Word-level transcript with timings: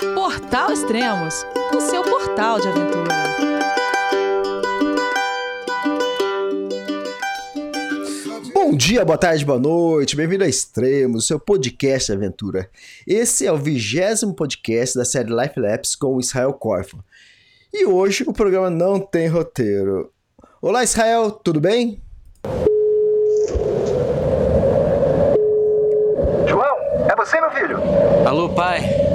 Portal 0.00 0.72
Extremos, 0.72 1.46
o 1.76 1.80
seu 1.80 2.02
portal 2.02 2.58
de 2.58 2.68
aventura. 2.68 3.14
Bom 8.54 8.74
dia, 8.74 9.04
boa 9.04 9.18
tarde, 9.18 9.44
boa 9.44 9.58
noite, 9.58 10.16
bem-vindo 10.16 10.42
a 10.42 10.48
Extremos, 10.48 11.26
seu 11.26 11.38
podcast 11.38 12.10
de 12.10 12.16
aventura. 12.16 12.70
Esse 13.06 13.46
é 13.46 13.52
o 13.52 13.58
vigésimo 13.58 14.34
podcast 14.34 14.96
da 14.96 15.04
série 15.04 15.34
Life 15.34 15.60
Labs 15.60 15.94
com 15.94 16.16
o 16.16 16.20
Israel 16.20 16.54
Corfo. 16.54 17.04
E 17.70 17.84
hoje 17.84 18.24
o 18.26 18.32
programa 18.32 18.70
não 18.70 18.98
tem 18.98 19.28
roteiro. 19.28 20.10
Olá, 20.62 20.82
Israel, 20.82 21.30
tudo 21.30 21.60
bem? 21.60 22.02
João, 26.48 26.76
é 27.06 27.14
você, 27.14 27.38
meu 27.38 27.50
filho? 27.50 27.76
Alô, 28.26 28.48
pai. 28.48 28.99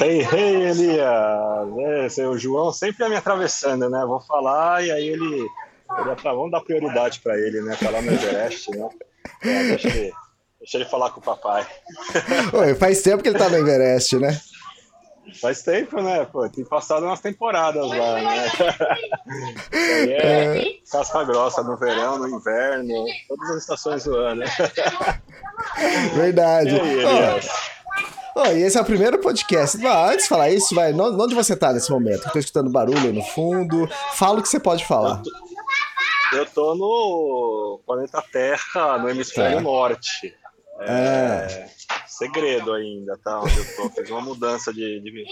Hey, 0.00 0.22
hey, 0.22 0.62
Elias! 0.70 1.78
É, 1.78 2.08
seu 2.08 2.36
João 2.36 2.72
sempre 2.72 3.08
me 3.08 3.16
atravessando, 3.16 3.88
né? 3.88 4.04
Vou 4.06 4.20
falar 4.20 4.84
e 4.84 4.90
aí 4.90 5.08
ele. 5.08 5.46
ele 5.98 6.10
atra- 6.10 6.32
vamos 6.34 6.50
dar 6.50 6.60
prioridade 6.60 7.20
para 7.20 7.38
ele, 7.38 7.60
né? 7.62 7.76
Falar 7.76 8.02
no 8.02 8.12
Everest, 8.12 8.70
né? 8.70 8.88
É, 9.44 9.62
deixa, 9.64 9.88
ele, 9.88 10.12
deixa 10.60 10.76
ele 10.78 10.84
falar 10.86 11.10
com 11.10 11.20
o 11.20 11.22
papai. 11.22 11.66
Oi, 12.52 12.74
faz 12.74 13.02
tempo 13.02 13.22
que 13.22 13.28
ele 13.28 13.38
tá 13.38 13.48
no 13.48 13.56
Everest, 13.56 14.18
né? 14.18 14.40
Faz 15.40 15.62
tempo, 15.62 16.00
né? 16.02 16.24
Pô, 16.26 16.48
tem 16.48 16.64
passado 16.64 17.06
umas 17.06 17.20
temporadas 17.20 17.86
lá, 17.88 18.20
né? 18.20 18.52
Aí 19.72 20.12
é 20.12 20.74
casca 20.90 21.24
grossa 21.24 21.62
no 21.62 21.76
verão, 21.76 22.18
no 22.18 22.28
inverno, 22.28 23.04
todas 23.28 23.50
as 23.50 23.56
estações 23.62 24.04
do 24.04 24.16
ano. 24.16 24.42
Verdade. 26.14 26.70
E 26.74 26.80
aí, 26.80 27.40
ó, 28.36 28.46
e 28.48 28.62
esse 28.62 28.76
é 28.76 28.80
o 28.80 28.84
primeiro 28.84 29.18
podcast. 29.18 29.78
Mas 29.78 30.10
antes 30.10 30.22
de 30.24 30.28
falar 30.28 30.50
isso, 30.50 30.74
vai, 30.74 30.92
onde 30.92 31.34
você 31.34 31.56
tá 31.56 31.72
nesse 31.72 31.90
momento? 31.90 32.26
Eu 32.26 32.32
tô 32.32 32.38
escutando 32.38 32.70
barulho 32.70 32.98
aí 33.06 33.12
no 33.12 33.22
fundo. 33.22 33.88
Fala 34.14 34.38
o 34.38 34.42
que 34.42 34.48
você 34.48 34.60
pode 34.60 34.84
falar. 34.84 35.22
Eu 36.32 36.46
tô 36.46 36.74
no 36.74 37.80
planeta 37.86 38.22
Terra, 38.32 38.98
no 38.98 39.08
hemisfério 39.08 39.56
Tá. 39.56 39.62
norte. 39.62 40.34
É, 40.80 41.66
segredo 42.22 42.72
ainda, 42.72 43.18
tá? 43.22 43.40
Onde 43.40 43.56
eu 43.58 43.76
tô. 43.76 43.90
Fiz 43.90 44.10
uma 44.10 44.20
mudança 44.20 44.72
de. 44.72 45.00
de- 45.00 45.24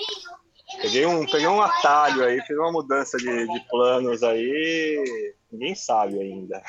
Peguei, 0.80 1.04
um, 1.04 1.26
peguei 1.26 1.48
um 1.48 1.60
atalho 1.60 2.22
aí, 2.24 2.40
fiz 2.42 2.56
uma 2.56 2.70
mudança 2.70 3.18
de, 3.18 3.24
de 3.26 3.60
planos 3.68 4.22
aí. 4.22 5.34
Ninguém 5.50 5.74
sabe 5.74 6.20
ainda. 6.20 6.62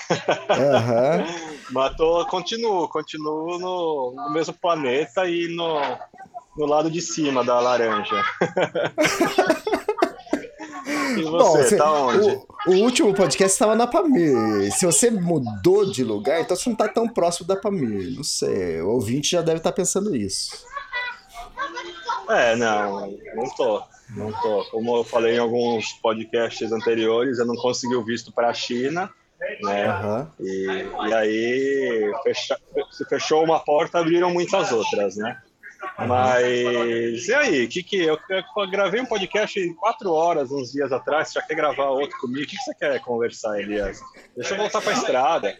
Aham. 0.49 1.23
Mas 1.69 1.95
tô, 1.95 2.25
continuo, 2.25 2.87
continuo 2.87 3.59
no, 3.59 4.13
no 4.15 4.33
mesmo 4.33 4.55
planeta 4.59 5.29
e 5.29 5.47
no, 5.55 5.79
no 6.57 6.65
lado 6.65 6.89
de 6.89 6.99
cima 6.99 7.43
da 7.43 7.59
laranja. 7.59 8.23
e 11.17 11.23
você, 11.23 11.63
você- 11.63 11.77
tá 11.77 11.91
onde? 11.91 12.27
O, 12.67 12.71
o 12.71 12.73
último 12.83 13.13
podcast 13.13 13.53
estava 13.53 13.75
na 13.75 13.87
Pamir. 13.87 14.71
Se 14.77 14.85
você 14.85 15.09
mudou 15.09 15.85
de 15.89 16.03
lugar, 16.03 16.41
então 16.41 16.55
você 16.55 16.69
não 16.69 16.75
tá 16.77 16.87
tão 16.87 17.07
próximo 17.07 17.47
da 17.47 17.55
Pamir. 17.55 18.15
Não 18.15 18.23
sei. 18.23 18.81
O 18.81 18.89
ouvinte 18.89 19.31
já 19.31 19.41
deve 19.41 19.57
estar 19.57 19.71
pensando 19.71 20.15
isso. 20.15 20.65
É, 22.29 22.55
não, 22.55 23.07
não 23.35 23.49
tô. 23.55 23.81
Não 24.15 24.31
tô. 24.41 24.63
Como 24.71 24.97
eu 24.97 25.03
falei 25.03 25.35
em 25.35 25.39
alguns 25.39 25.93
podcasts 26.01 26.71
anteriores, 26.71 27.39
eu 27.39 27.45
não 27.45 27.55
consegui 27.55 27.95
o 27.95 28.03
visto 28.03 28.31
para 28.31 28.49
a 28.49 28.53
China, 28.53 29.09
né? 29.63 29.85
Aham. 29.87 30.31
E, 30.39 30.85
e 31.09 31.13
aí 31.13 32.11
fecha, 32.23 32.57
se 32.91 33.05
fechou 33.05 33.43
uma 33.43 33.59
porta, 33.59 33.99
abriram 33.99 34.31
muitas 34.31 34.71
outras, 34.71 35.15
né? 35.15 35.37
Mas 36.07 37.27
e 37.27 37.33
aí? 37.33 37.67
Que 37.67 37.83
que 37.83 38.03
eu, 38.03 38.17
eu 38.29 38.69
gravei 38.69 39.01
um 39.01 39.05
podcast 39.05 39.59
em 39.59 39.73
quatro 39.73 40.11
horas 40.11 40.51
uns 40.51 40.71
dias 40.71 40.91
atrás. 40.91 41.31
Já 41.31 41.41
quer 41.41 41.55
gravar 41.55 41.89
outro 41.89 42.17
comigo? 42.19 42.43
O 42.43 42.47
que, 42.47 42.55
que 42.55 42.63
você 42.63 42.73
quer 42.75 42.99
conversar, 43.01 43.59
Elias? 43.59 43.99
Deixa 44.35 44.53
eu 44.53 44.57
voltar 44.57 44.87
a 44.87 44.91
estrada. 44.93 45.55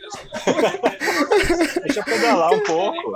Deixa 1.83 1.99
eu 1.99 2.03
pedalar 2.03 2.53
um 2.53 2.63
pouco. 2.63 3.13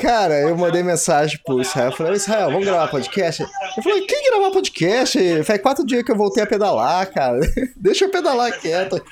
Cara, 0.00 0.34
eu 0.40 0.56
mandei 0.56 0.82
mensagem 0.82 1.38
pro 1.44 1.60
Israel. 1.60 1.90
Eu 1.90 1.96
falei, 1.96 2.12
"Ô, 2.12 2.16
Israel, 2.16 2.50
vamos 2.50 2.66
gravar 2.66 2.88
podcast? 2.88 3.42
Eu 3.76 3.82
falei, 3.82 4.06
quem 4.06 4.30
gravar 4.30 4.50
podcast? 4.50 5.42
Faz 5.44 5.60
quatro 5.62 5.86
dias 5.86 6.02
que 6.02 6.12
eu 6.12 6.16
voltei 6.16 6.42
a 6.42 6.46
pedalar, 6.46 7.10
cara. 7.12 7.40
Deixa 7.76 8.04
eu 8.04 8.10
pedalar 8.10 8.58
quieto. 8.58 9.02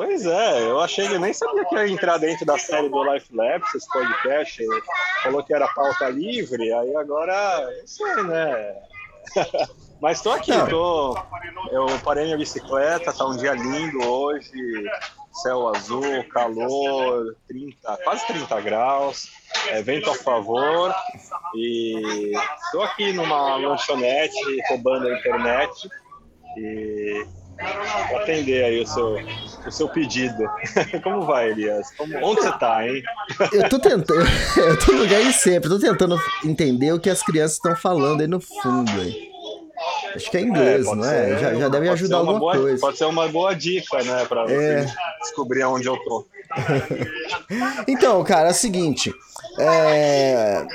Pois 0.00 0.24
é, 0.24 0.62
eu 0.62 0.80
achei 0.80 1.06
que 1.06 1.18
nem 1.18 1.30
sabia 1.30 1.62
que 1.66 1.74
ia 1.74 1.86
entrar 1.86 2.16
dentro 2.16 2.46
da 2.46 2.56
série 2.56 2.88
do 2.88 3.04
Life 3.04 3.36
Labs, 3.36 3.74
esse 3.74 3.86
podcast. 3.86 4.64
Falou 5.22 5.44
que 5.44 5.52
era 5.52 5.68
pauta 5.74 6.08
livre, 6.08 6.72
aí 6.72 6.96
agora, 6.96 7.68
não 7.78 7.86
sei, 7.86 8.22
né? 8.22 8.76
Mas 10.00 10.22
tô 10.22 10.30
aqui, 10.30 10.52
tô. 10.70 11.14
Eu 11.70 11.86
parei 12.02 12.24
minha 12.24 12.38
bicicleta, 12.38 13.12
tá 13.12 13.26
um 13.26 13.36
dia 13.36 13.52
lindo 13.52 14.02
hoje, 14.02 14.50
céu 15.42 15.68
azul, 15.68 16.24
calor, 16.30 17.36
30, 17.46 17.98
quase 18.02 18.26
30 18.26 18.60
graus, 18.62 19.28
é, 19.68 19.82
vento 19.82 20.10
a 20.10 20.14
favor. 20.14 20.94
E 21.54 22.32
tô 22.72 22.80
aqui 22.80 23.12
numa 23.12 23.56
lanchonete 23.56 24.62
roubando 24.70 25.08
a 25.08 25.18
internet 25.18 25.90
e 26.56 27.39
atender 28.16 28.64
aí 28.64 28.80
o 28.82 28.86
seu, 28.86 29.16
o 29.66 29.70
seu 29.70 29.88
pedido. 29.88 30.42
Como 31.02 31.22
vai, 31.22 31.50
Elias? 31.50 31.90
Como- 31.96 32.16
onde 32.24 32.40
você 32.42 32.52
tá, 32.58 32.86
hein? 32.88 33.02
Eu 33.52 33.68
tô 33.68 33.78
tentando. 33.78 34.24
Eu 34.56 34.78
tô 34.78 34.92
no 34.92 34.98
lugar 35.02 35.22
de 35.22 35.32
sempre. 35.32 35.70
Eu 35.70 35.78
tô 35.78 35.86
tentando 35.86 36.18
entender 36.44 36.92
o 36.92 37.00
que 37.00 37.10
as 37.10 37.22
crianças 37.22 37.54
estão 37.56 37.76
falando 37.76 38.20
aí 38.20 38.26
no 38.26 38.40
fundo. 38.40 38.90
Aí. 39.00 39.30
Acho 40.14 40.30
que 40.30 40.36
é 40.36 40.40
inglês, 40.42 40.84
pode 40.84 41.00
não 41.00 41.08
é? 41.10 41.28
ser- 41.28 41.38
Já, 41.38 41.54
já 41.54 41.68
deve 41.68 41.88
ajudar 41.88 42.16
alguma 42.18 42.38
boa- 42.38 42.56
coisa. 42.56 42.80
Pode 42.80 42.98
ser 42.98 43.04
uma 43.06 43.28
boa 43.28 43.54
dica, 43.54 44.02
né, 44.02 44.24
pra 44.26 44.42
você 44.44 44.54
É. 44.54 44.86
descobrir 45.22 45.64
onde 45.64 45.86
eu 45.86 45.96
tô. 46.04 46.26
Então, 47.88 48.22
cara, 48.24 48.48
é 48.48 48.50
o 48.50 48.54
seguinte. 48.54 49.12
é, 49.58 50.66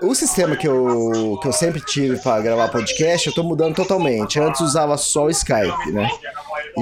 O 0.00 0.14
sistema 0.14 0.56
que 0.56 0.66
eu, 0.66 1.38
que 1.42 1.48
eu 1.48 1.52
sempre 1.52 1.80
tive 1.80 2.18
pra 2.18 2.40
gravar 2.40 2.68
podcast, 2.68 3.26
eu 3.26 3.34
tô 3.34 3.42
mudando 3.42 3.74
totalmente. 3.74 4.38
Antes 4.38 4.60
usava 4.60 4.96
só 4.96 5.24
o 5.24 5.30
Skype, 5.30 5.90
né? 5.90 6.08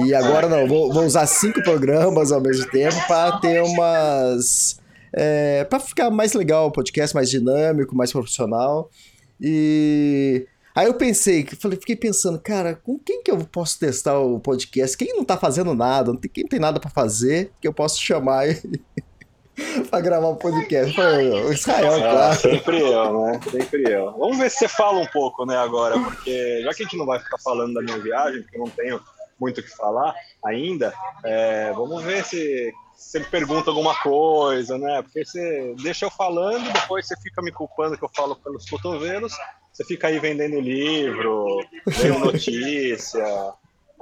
E 0.05 0.13
agora 0.13 0.47
não, 0.47 0.67
vou, 0.67 0.93
vou 0.93 1.03
usar 1.03 1.25
cinco 1.25 1.63
programas 1.63 2.31
ao 2.31 2.39
mesmo 2.39 2.69
tempo 2.69 2.95
pra 3.07 3.39
ter 3.39 3.63
umas. 3.63 4.79
É, 5.11 5.63
para 5.63 5.79
ficar 5.79 6.11
mais 6.11 6.33
legal 6.33 6.67
o 6.67 6.71
podcast, 6.71 7.15
mais 7.15 7.29
dinâmico, 7.29 7.95
mais 7.95 8.11
profissional. 8.11 8.91
E. 9.41 10.45
Aí 10.75 10.85
eu 10.85 10.93
pensei, 10.93 11.43
falei, 11.59 11.79
fiquei 11.79 11.95
pensando, 11.95 12.37
cara, 12.37 12.75
com 12.75 12.99
quem 12.99 13.23
que 13.23 13.31
eu 13.31 13.39
posso 13.39 13.79
testar 13.79 14.19
o 14.19 14.39
podcast? 14.39 14.95
Quem 14.95 15.15
não 15.15 15.25
tá 15.25 15.35
fazendo 15.35 15.73
nada, 15.73 16.15
quem 16.31 16.43
não 16.43 16.49
tem 16.49 16.59
nada 16.59 16.79
pra 16.79 16.91
fazer, 16.91 17.51
que 17.59 17.67
eu 17.67 17.73
posso 17.73 17.99
chamar 17.99 18.47
ele 18.47 18.79
pra 19.89 20.01
gravar 20.01 20.27
um 20.29 20.35
podcast. 20.35 20.95
Falei, 20.95 21.29
o 21.29 21.51
Israel, 21.51 21.93
Ah, 21.93 21.99
claro. 21.99 22.39
sempre 22.39 22.79
eu, 22.81 23.21
né? 23.23 23.39
Sempre 23.51 23.91
eu. 23.91 24.11
Vamos 24.17 24.37
ver 24.37 24.49
se 24.49 24.57
você 24.59 24.67
fala 24.67 24.99
um 24.99 25.07
pouco, 25.07 25.45
né, 25.45 25.57
agora, 25.57 25.99
porque 25.99 26.61
já 26.63 26.73
que 26.73 26.83
a 26.83 26.85
gente 26.85 26.97
não 26.97 27.05
vai 27.05 27.19
ficar 27.19 27.37
falando 27.39 27.73
da 27.73 27.81
minha 27.81 27.97
viagem, 27.99 28.41
porque 28.41 28.57
eu 28.57 28.61
não 28.63 28.69
tenho 28.69 29.01
muito 29.39 29.59
o 29.59 29.63
que 29.63 29.69
falar 29.69 30.15
ainda, 30.43 30.93
é, 31.23 31.71
vamos 31.73 32.03
ver 32.03 32.23
se 32.25 32.73
você 32.95 33.19
me 33.19 33.25
pergunta 33.25 33.69
alguma 33.69 33.93
coisa, 33.99 34.77
né? 34.77 35.01
Porque 35.03 35.23
você 35.23 35.75
deixa 35.83 36.05
eu 36.05 36.09
falando, 36.09 36.71
depois 36.73 37.07
você 37.07 37.15
fica 37.21 37.41
me 37.43 37.51
culpando 37.51 37.95
que 37.97 38.03
eu 38.03 38.09
falo 38.15 38.35
pelos 38.35 38.67
cotovelos, 38.67 39.33
você 39.71 39.83
fica 39.85 40.07
aí 40.07 40.17
vendendo 40.19 40.59
livro, 40.59 41.59
lendo 42.01 42.19
notícia, 42.19 43.23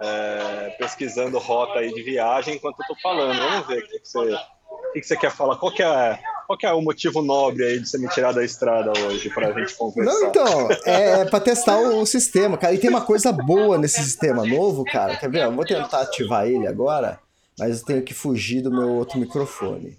é, 0.02 0.70
pesquisando 0.80 1.38
rota 1.38 1.80
aí 1.80 1.94
de 1.94 2.02
viagem 2.04 2.56
enquanto 2.56 2.80
eu 2.80 2.88
tô 2.88 3.02
falando. 3.02 3.38
Vamos 3.38 3.68
ver 3.68 3.80
o 3.80 3.88
que, 3.88 4.00
que 4.00 4.08
você, 4.08 4.38
o 4.76 4.94
que, 4.94 5.02
que 5.02 5.08
você 5.08 5.16
quer 5.16 5.32
falar. 5.32 5.58
Qual 5.58 5.72
que, 5.72 5.84
é, 5.84 6.20
qual 6.48 6.58
que 6.58 6.66
é 6.66 6.74
o 6.74 6.82
motivo 6.82 7.22
nobre 7.22 7.66
aí 7.66 7.80
de 7.80 7.90
você 7.90 7.98
me 7.98 8.08
tirar 8.10 8.32
da 8.32 8.44
estrada 8.44 8.92
hoje 9.06 9.30
pra 9.30 9.52
gente 9.52 9.76
conversar? 9.76 10.14
Não, 10.14 10.28
então, 10.28 10.72
é, 10.86 11.22
é 11.22 11.26
pra 11.26 11.40
testar 11.40 11.80
o 11.80 12.06
sistema, 12.06 12.58
cara. 12.58 12.74
E 12.74 12.78
tem 12.78 12.90
uma 12.90 13.02
coisa 13.02 13.32
boa 13.32 13.78
nesse 13.78 14.02
sistema 14.04 14.46
novo, 14.46 14.84
cara. 14.86 15.16
Quer 15.18 15.30
ver? 15.30 15.44
Eu 15.44 15.52
vou 15.52 15.66
tentar 15.66 16.02
ativar 16.02 16.48
ele 16.48 16.68
agora, 16.68 17.20
mas 17.58 17.80
eu 17.80 17.86
tenho 17.86 18.02
que 18.04 18.14
fugir 18.14 18.62
do 18.62 18.72
meu 18.72 18.90
outro 18.96 19.20
microfone. 19.20 19.98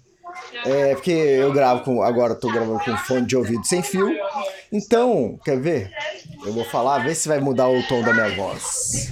É, 0.65 0.93
porque 0.95 1.11
eu 1.11 1.51
gravo 1.51 1.83
com. 1.83 2.01
Agora 2.01 2.33
eu 2.33 2.39
tô 2.39 2.51
gravando 2.51 2.79
com 2.79 2.97
fone 2.97 3.25
de 3.25 3.35
ouvido 3.35 3.65
sem 3.65 3.81
fio. 3.81 4.11
Então, 4.71 5.39
quer 5.43 5.59
ver? 5.59 5.91
Eu 6.45 6.53
vou 6.53 6.65
falar, 6.65 6.99
ver 6.99 7.15
se 7.15 7.27
vai 7.27 7.39
mudar 7.39 7.69
o 7.69 7.83
tom 7.87 8.01
da 8.01 8.13
minha 8.13 8.35
voz. 8.35 9.11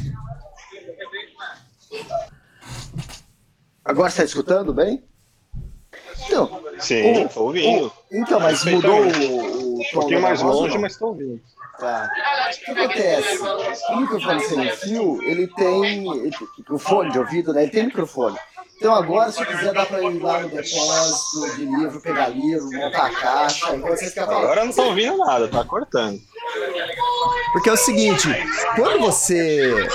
Agora 3.83 4.09
você 4.09 4.17
tá 4.17 4.23
escutando 4.23 4.73
bem? 4.73 5.03
Então, 6.25 6.61
Sim, 6.79 7.23
o- 7.25 7.29
tô 7.29 7.43
ouvindo. 7.43 7.87
o- 7.87 7.91
então, 8.11 8.39
mas 8.39 8.63
mudou 8.65 8.99
o, 9.01 9.05
o 9.77 9.81
Um 9.81 9.83
pouquinho 9.93 10.21
mais 10.21 10.41
longe, 10.41 10.77
mas 10.77 10.95
tô 10.97 11.07
ouvindo. 11.07 11.39
Tá. 11.79 12.09
O 12.53 12.65
que 12.65 12.71
acontece? 12.71 13.39
O 13.89 13.95
microfone 13.97 14.39
sem 14.45 14.69
fio, 14.71 15.21
ele 15.23 15.47
tem. 15.47 16.05
o 16.69 16.77
fone 16.79 17.11
de 17.11 17.19
ouvido, 17.19 17.53
né? 17.53 17.63
Ele 17.63 17.71
tem 17.71 17.85
microfone. 17.85 18.37
Então 18.77 18.93
agora, 18.93 19.31
se 19.31 19.45
quiser, 19.45 19.73
dá 19.73 19.85
pra 19.85 20.01
ir 20.01 20.19
lá 20.21 20.39
no 20.41 20.49
depósito 20.49 21.55
de 21.55 21.65
livro, 21.65 22.01
pegar 22.01 22.27
livro, 22.29 22.69
montar 22.71 23.05
a 23.07 23.09
caixa, 23.09 23.75
enquanto 23.75 23.97
vocês 23.97 24.13
querem 24.13 24.27
falar. 24.29 24.41
Agora 24.43 24.61
eu 24.61 24.65
não 24.65 24.73
tô 24.73 24.83
ouvindo 24.83 25.17
nada, 25.17 25.47
tá 25.47 25.63
cortando. 25.63 26.19
Porque 27.53 27.69
é 27.69 27.73
o 27.73 27.77
seguinte, 27.77 28.27
quando 28.75 28.99
você 28.99 29.87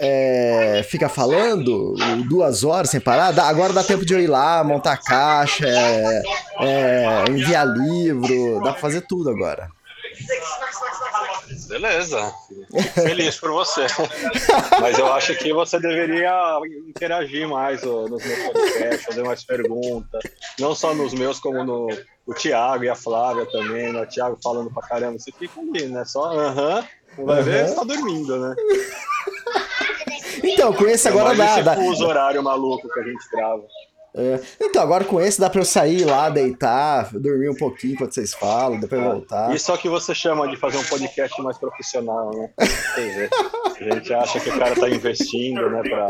é, 0.00 0.82
fica 0.88 1.08
falando 1.08 1.94
duas 2.28 2.64
horas 2.64 2.90
sem 2.90 3.00
parar, 3.00 3.32
dá- 3.32 3.44
agora 3.48 3.72
dá 3.72 3.82
tempo 3.84 4.04
de 4.04 4.12
eu 4.14 4.20
ir 4.20 4.26
lá, 4.26 4.62
montar 4.64 4.96
caixa, 4.98 5.66
é, 5.68 6.22
é, 6.60 7.24
enviar 7.30 7.66
livro, 7.66 8.60
dá 8.62 8.72
pra 8.72 8.80
fazer 8.80 9.02
tudo 9.02 9.30
agora. 9.30 9.68
Beleza. 11.68 12.32
Fico 12.70 12.90
Feliz 12.92 13.36
por 13.38 13.50
você. 13.52 13.86
Mas 14.80 14.98
eu 14.98 15.12
acho 15.12 15.34
que 15.36 15.52
você 15.52 15.78
deveria 15.80 16.32
interagir 16.88 17.48
mais 17.48 17.82
nos 17.82 18.10
meus 18.24 18.38
podcasts, 18.52 19.04
fazer 19.04 19.22
mais 19.24 19.44
perguntas. 19.44 20.22
Não 20.58 20.74
só 20.74 20.94
nos 20.94 21.12
meus, 21.14 21.40
como 21.40 21.64
no 21.64 21.88
o 22.26 22.32
Thiago 22.34 22.84
e 22.84 22.88
a 22.88 22.94
Flávia 22.94 23.46
também. 23.46 23.92
Né? 23.92 24.00
O 24.02 24.06
Thiago 24.06 24.38
falando 24.42 24.70
pra 24.72 24.82
caramba. 24.86 25.18
Você 25.18 25.32
fica 25.32 25.60
ali, 25.60 25.86
né? 25.86 26.04
Só 26.04 26.32
aham. 26.38 26.86
Não 27.18 27.24
vai 27.26 27.42
ver, 27.42 27.60
Aham. 27.60 27.68
você 27.68 27.74
tá 27.74 27.84
dormindo, 27.84 28.38
né? 28.38 28.54
Então, 30.52 30.72
com 30.72 30.86
esse 30.86 31.08
agora 31.08 31.34
Mais 31.34 31.64
dá. 31.64 31.74
dá 31.74 31.82
fuso 31.82 32.06
horário 32.06 32.42
maluco 32.42 32.88
que 32.88 33.00
a 33.00 33.02
gente 33.02 33.28
grava. 33.32 33.62
é, 34.16 34.40
então, 34.60 34.82
agora 34.82 35.04
com 35.04 35.20
esse 35.20 35.40
dá 35.40 35.50
pra 35.50 35.60
eu 35.60 35.64
sair 35.64 36.04
lá, 36.04 36.28
deitar, 36.30 37.10
dormir 37.12 37.48
um 37.50 37.56
pouquinho 37.56 37.94
enquanto 37.94 38.14
vocês 38.14 38.32
falam, 38.34 38.78
depois 38.78 39.02
voltar. 39.02 39.54
Isso 39.54 39.70
é 39.70 39.74
o 39.74 39.78
que 39.78 39.88
você 39.88 40.14
chama 40.14 40.46
de 40.48 40.56
fazer 40.56 40.78
um 40.78 40.84
podcast 40.84 41.40
mais 41.42 41.58
profissional, 41.58 42.30
né? 42.30 42.50
A 43.80 43.94
gente 43.94 44.14
acha 44.14 44.38
que 44.40 44.50
o 44.50 44.58
cara 44.58 44.74
tá 44.74 44.88
investindo, 44.88 45.68
né, 45.68 45.82
pra, 45.82 46.08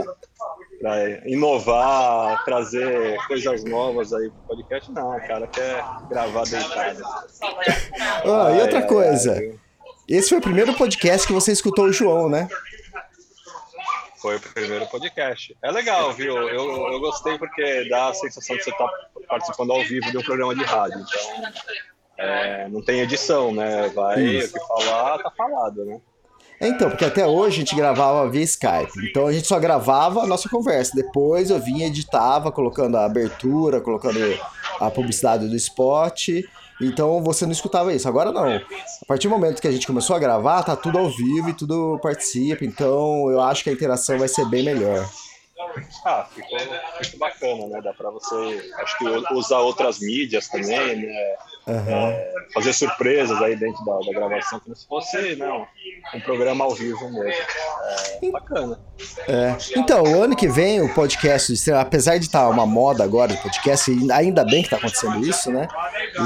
pra 0.81 1.29
inovar, 1.29 2.45
trazer 2.45 3.17
coisas 3.27 3.65
novas 3.65 4.13
aí 4.13 4.29
pro 4.31 4.57
podcast. 4.57 4.93
Não, 4.93 5.17
o 5.17 5.27
cara 5.27 5.47
quer 5.47 5.83
gravar 6.11 6.43
deitado. 6.45 7.03
Ah, 8.25 8.53
e 8.55 8.61
outra 8.61 8.83
coisa, 8.83 9.41
esse 10.07 10.29
foi 10.29 10.39
o 10.39 10.43
primeiro 10.43 10.75
podcast 10.75 11.27
que 11.27 11.33
você 11.33 11.53
escutou 11.53 11.87
o 11.87 11.93
João, 11.93 12.29
né? 12.29 12.49
Foi 14.25 14.37
o 14.37 14.41
primeiro 14.41 14.87
podcast. 14.87 15.55
É 15.63 15.71
legal, 15.71 16.11
viu? 16.15 16.35
Eu, 16.49 16.91
eu 16.91 16.99
gostei 16.99 17.37
porque 17.37 17.87
dá 17.91 18.09
a 18.09 18.15
sensação 18.15 18.57
de 18.57 18.65
você 18.65 18.71
estar 18.71 18.89
participando 19.29 19.71
ao 19.73 19.85
vivo 19.85 20.11
de 20.11 20.17
um 20.17 20.23
programa 20.23 20.55
de 20.55 20.65
rádio. 20.65 20.99
Então, 20.99 21.53
é, 22.17 22.67
não 22.71 22.83
tem 22.83 23.01
edição, 23.01 23.53
né? 23.53 23.87
Vai, 23.91 24.39
o 24.39 24.51
que 24.51 24.67
falar, 24.67 25.19
tá 25.19 25.31
falado, 25.31 25.85
né? 25.85 26.01
É, 26.59 26.69
Então, 26.69 26.89
porque 26.89 27.05
até 27.05 27.27
hoje 27.27 27.57
a 27.57 27.59
gente 27.59 27.77
gravava 27.77 28.27
via 28.31 28.45
Skype. 28.45 29.11
Então 29.11 29.27
a 29.27 29.33
gente 29.33 29.47
só 29.47 29.61
gravava 29.61 30.23
a 30.23 30.27
nossa 30.27 30.49
conversa. 30.49 30.93
Depois 30.95 31.51
eu 31.51 31.61
vinha, 31.61 31.89
editava, 31.89 32.51
colocando 32.51 32.97
a 32.97 33.05
abertura, 33.05 33.83
colocando 33.83 34.19
a 34.81 34.91
publicidade 34.91 35.47
do 35.47 35.57
spot. 35.57 36.29
Então 36.81 37.23
você 37.23 37.45
não 37.45 37.53
escutava 37.53 37.93
isso. 37.93 38.09
Agora 38.09 38.33
não. 38.33 38.57
A 38.57 39.07
partir 39.07 39.29
do 39.29 39.31
momento 39.31 39.61
que 39.61 39.69
a 39.69 39.73
gente 39.73 39.87
começou 39.87 40.17
a 40.17 40.19
gravar, 40.19 40.63
tá 40.63 40.77
tudo 40.77 40.99
ao 40.99 41.09
vivo 41.09 41.49
e 41.49 41.55
tudo 41.55 41.99
participa. 42.03 42.65
Então 42.65 43.31
eu 43.31 43.41
acho 43.41 43.63
que 43.63 43.71
a 43.71 43.73
interação 43.73 44.19
vai 44.19 44.29
ser 44.29 44.47
bem 44.47 44.65
melhor. 44.65 45.09
Ah, 46.05 46.27
ficou, 46.33 46.59
ficou 47.03 47.21
bacana, 47.21 47.67
né? 47.67 47.81
Dá 47.83 47.93
pra 47.93 48.11
você, 48.11 48.73
acho 48.79 48.99
que 48.99 49.05
usar 49.35 49.59
outras 49.59 49.99
mídias 49.99 50.49
também, 50.49 50.97
né? 50.97 51.37
É, 51.67 52.33
fazer 52.53 52.73
surpresas 52.73 53.41
aí 53.41 53.57
dentro 53.57 53.85
da, 53.85 53.99
da 53.99 54.13
gravação, 54.13 54.61
como 54.61 54.77
se 54.77 54.87
fosse, 54.87 55.35
não, 55.37 55.67
um 56.15 56.21
programa 56.21 56.65
ao 56.65 56.75
vivo 56.75 57.11
mesmo. 57.11 57.43
É, 58.23 58.31
bacana. 58.31 58.79
É. 59.29 59.57
Então, 59.77 60.03
o 60.03 60.23
ano 60.23 60.37
que 60.37 60.49
vem 60.49 60.81
o 60.81 60.93
podcast, 60.95 61.73
apesar 61.73 62.19
de 62.19 62.27
estar 62.27 62.49
uma 62.49 62.67
moda 62.67 63.03
agora 63.03 63.35
do 63.35 63.39
podcast, 63.41 63.91
ainda 64.13 64.45
bem 64.45 64.63
que 64.63 64.67
está 64.67 64.77
acontecendo 64.77 65.25
isso, 65.27 65.51
né? 65.51 65.67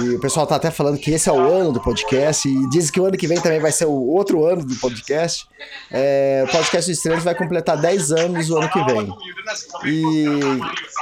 E 0.02 0.10
o 0.10 0.20
pessoal 0.20 0.46
tá 0.46 0.56
até 0.56 0.70
falando 0.70 0.98
que 0.98 1.10
esse 1.10 1.28
é 1.28 1.32
o 1.32 1.40
ano 1.40 1.72
do 1.72 1.80
podcast, 1.80 2.48
e 2.48 2.68
dizem 2.68 2.92
que 2.92 3.00
o 3.00 3.06
ano 3.06 3.16
que 3.16 3.26
vem 3.26 3.40
também 3.40 3.60
vai 3.60 3.72
ser 3.72 3.86
o 3.86 4.08
outro 4.08 4.44
ano 4.44 4.64
do 4.64 4.76
podcast. 4.76 5.46
É, 5.90 6.44
o 6.46 6.52
podcast 6.52 6.90
do 6.90 6.94
Estrelas 6.94 7.24
vai 7.24 7.34
completar 7.34 7.76
10 7.76 8.12
anos 8.12 8.50
o 8.50 8.58
ano 8.58 8.70
que 8.70 8.84
vem. 8.84 9.12
E 9.86 10.26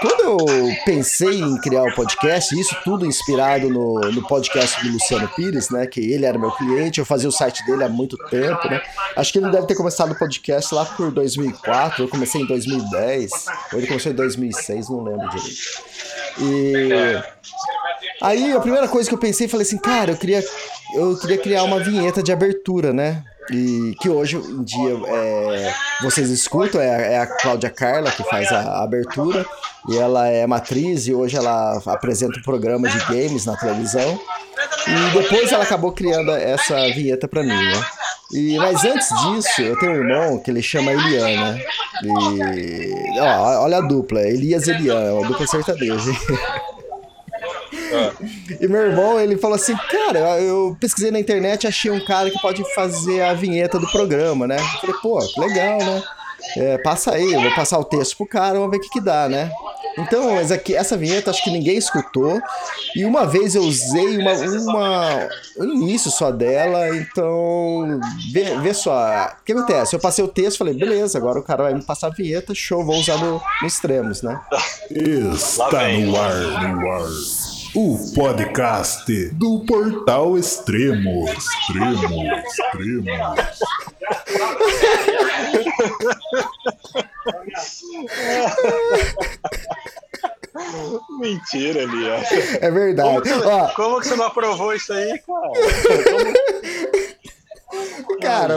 quando 0.01 0.21
eu 0.21 0.47
pensei 0.85 1.41
em 1.41 1.61
criar 1.61 1.83
o 1.83 1.95
podcast, 1.95 2.59
isso 2.59 2.77
tudo 2.85 3.05
inspirado 3.05 3.69
no, 3.69 4.01
no 4.13 4.27
podcast 4.27 4.83
do 4.85 4.93
Luciano 4.93 5.29
Pires, 5.29 5.71
né? 5.71 5.87
Que 5.87 6.01
ele 6.01 6.25
era 6.25 6.39
meu 6.39 6.53
cliente, 6.53 7.01
eu 7.01 7.07
fazia 7.07 7.29
o 7.29 7.33
site 7.33 7.65
dele 7.67 7.85
há 7.85 7.89
muito 7.89 8.17
tempo, 8.29 8.56
né? 8.71 8.81
Acho 9.17 9.33
que 9.33 9.39
ele 9.39 9.51
deve 9.51 9.67
ter 9.67 9.75
começado 9.75 10.13
o 10.13 10.19
podcast 10.19 10.75
lá 10.75 10.85
por 10.85 11.11
2004, 11.11 12.05
eu 12.05 12.09
comecei 12.09 12.41
em 12.43 12.47
2010, 12.47 13.31
ou 13.73 13.79
ele 13.79 13.87
começou 13.87 14.13
em 14.13 14.15
2006, 14.15 14.89
não 14.91 15.03
lembro 15.05 15.29
direito. 15.31 15.83
E 16.39 17.23
aí 18.23 18.53
a 18.53 18.61
primeira 18.61 18.89
coisa 18.89 19.09
que 19.09 19.15
eu 19.15 19.19
pensei, 19.19 19.49
falei 19.49 19.67
assim, 19.67 19.79
cara, 19.79 20.13
eu 20.13 20.17
queria, 20.17 20.45
eu 20.95 21.17
queria 21.19 21.39
criar 21.39 21.63
uma 21.65 21.79
vinheta 21.81 22.23
de 22.23 22.33
abertura, 22.33 22.93
né? 22.93 23.23
E 23.51 23.95
que 24.01 24.09
hoje 24.09 24.37
em 24.39 24.65
dia 24.65 24.93
é, 25.07 25.75
vocês 26.03 26.31
escutam, 26.31 26.81
é, 26.81 26.91
a- 26.95 27.01
é 27.13 27.19
a 27.21 27.27
Cláudia 27.27 27.71
Carla 27.71 28.11
que 28.11 28.25
faz 28.25 28.51
a, 28.51 28.59
a 28.59 28.83
abertura, 28.83 29.47
e 29.89 29.97
ela 29.97 30.27
é 30.27 30.45
matriz 30.49 31.07
e 31.07 31.15
hoje 31.15 31.37
ela 31.37 31.81
apresenta 31.87 32.39
um 32.41 32.43
programa 32.43 32.89
de 32.89 32.99
games 33.07 33.47
na 33.47 33.57
televisão. 33.57 34.21
E 34.89 35.19
depois 35.23 35.53
ela 35.53 35.63
acabou 35.63 35.93
criando 35.93 36.33
essa 36.33 36.75
vinheta 36.93 37.29
pra 37.29 37.43
mim, 37.45 37.49
né? 37.51 37.85
E, 38.33 38.57
mas 38.59 38.85
antes 38.85 39.09
disso, 39.09 39.63
eu 39.63 39.79
tenho 39.79 39.93
um 39.93 39.97
irmão 39.97 40.39
que 40.39 40.51
ele 40.51 40.63
chama 40.63 40.93
Elian, 40.93 41.55
né? 41.55 41.65
E. 42.03 43.21
Ó, 43.21 43.63
olha 43.63 43.79
a 43.79 43.81
dupla, 43.81 44.21
Elias 44.21 44.67
e 44.67 44.73
Elian, 44.73 45.01
é 45.01 45.13
uma 45.13 45.29
dupla 45.29 45.47
sertaneja. 45.47 46.11
E 48.61 48.67
meu 48.67 48.83
irmão, 48.83 49.19
ele 49.19 49.37
falou 49.37 49.55
assim, 49.55 49.77
cara, 49.91 50.41
eu 50.41 50.77
pesquisei 50.81 51.11
na 51.11 51.21
internet 51.21 51.65
e 51.65 51.67
achei 51.67 51.91
um 51.91 52.05
cara 52.05 52.31
que 52.31 52.41
pode 52.41 52.63
fazer 52.75 53.23
a 53.23 53.33
vinheta 53.33 53.79
do 53.79 53.91
programa, 53.91 54.47
né? 54.47 54.57
Eu 54.57 54.81
falei, 54.81 54.97
pô, 55.01 55.19
legal, 55.41 55.79
né? 55.79 56.03
É, 56.57 56.79
passa 56.79 57.13
aí, 57.13 57.33
eu 57.33 57.41
vou 57.41 57.55
passar 57.55 57.79
o 57.79 57.85
texto 57.85 58.17
pro 58.17 58.27
cara, 58.27 58.55
vamos 58.55 58.71
ver 58.71 58.79
o 58.79 58.81
que 58.81 58.91
que 58.91 59.01
dá, 59.01 59.29
né? 59.29 59.51
Então, 59.99 60.35
mas 60.35 60.53
aqui, 60.53 60.75
essa 60.75 60.97
vinheta 60.97 61.31
acho 61.31 61.43
que 61.43 61.51
ninguém 61.51 61.77
escutou. 61.77 62.41
E 62.95 63.05
uma 63.05 63.27
vez 63.27 63.55
eu 63.55 63.63
usei 63.63 64.19
uma, 64.19 64.33
uma 64.33 65.29
um 65.59 65.65
início 65.65 66.11
só 66.11 66.31
dela, 66.31 66.95
então 66.97 68.01
vê, 68.33 68.57
vê 68.59 68.75
só. 68.75 68.93
O 69.41 69.45
que 69.45 69.53
acontece? 69.53 69.97
Eu 69.97 70.01
passei 70.01 70.25
o 70.25 70.29
texto 70.29 70.59
falei, 70.59 70.75
beleza, 70.75 71.17
agora 71.17 71.39
o 71.39 71.43
cara 71.43 71.65
vai 71.65 71.75
me 71.75 71.83
passar 71.83 72.09
a 72.09 72.11
vinheta, 72.11 72.55
show, 72.55 72.85
vou 72.85 72.97
usar 72.97 73.17
no, 73.19 73.41
no 73.63 73.67
extremos, 73.67 74.23
né? 74.23 74.39
Está 75.35 75.89
no 75.89 76.21
ar, 76.21 76.35
no 76.75 76.93
ar. 76.93 77.09
O 77.77 77.97
podcast 78.15 79.29
do 79.35 79.65
Portal 79.67 80.37
Extremos. 80.39 81.31
Extremos, 81.31 82.45
extremos. 82.47 83.61
Mentira, 91.19 91.83
Elias. 91.83 92.27
É 92.61 92.71
verdade. 92.71 93.09
Como, 93.11 93.23
que 93.23 93.29
você- 93.35 93.47
Ó, 93.47 93.69
como 93.75 94.01
que 94.01 94.09
você 94.09 94.17
não 94.17 94.25
aprovou 94.27 94.75
isso 94.75 94.93
aí, 94.93 95.19
cara? 95.21 95.51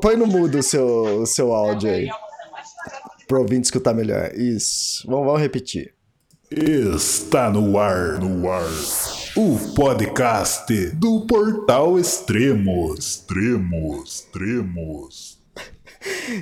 põe 0.00 0.16
no 0.16 0.26
mudo 0.26 0.58
o 0.58 0.62
seu, 0.62 0.86
o 1.22 1.26
seu 1.26 1.52
áudio 1.52 1.90
aí. 1.90 2.08
Pro 3.26 3.40
ouvinte 3.40 3.64
escutar 3.64 3.94
melhor. 3.94 4.32
Isso. 4.34 5.06
Vamos, 5.08 5.26
vamos 5.26 5.40
repetir. 5.40 5.93
Está 6.50 7.48
no 7.48 7.78
ar, 7.78 8.18
no 8.20 8.50
ar. 8.50 8.62
O 9.34 9.74
podcast 9.74 10.90
do 10.90 11.26
Portal 11.26 11.98
Extremos. 11.98 12.98
Extremos, 12.98 14.08
extremos. 14.08 15.38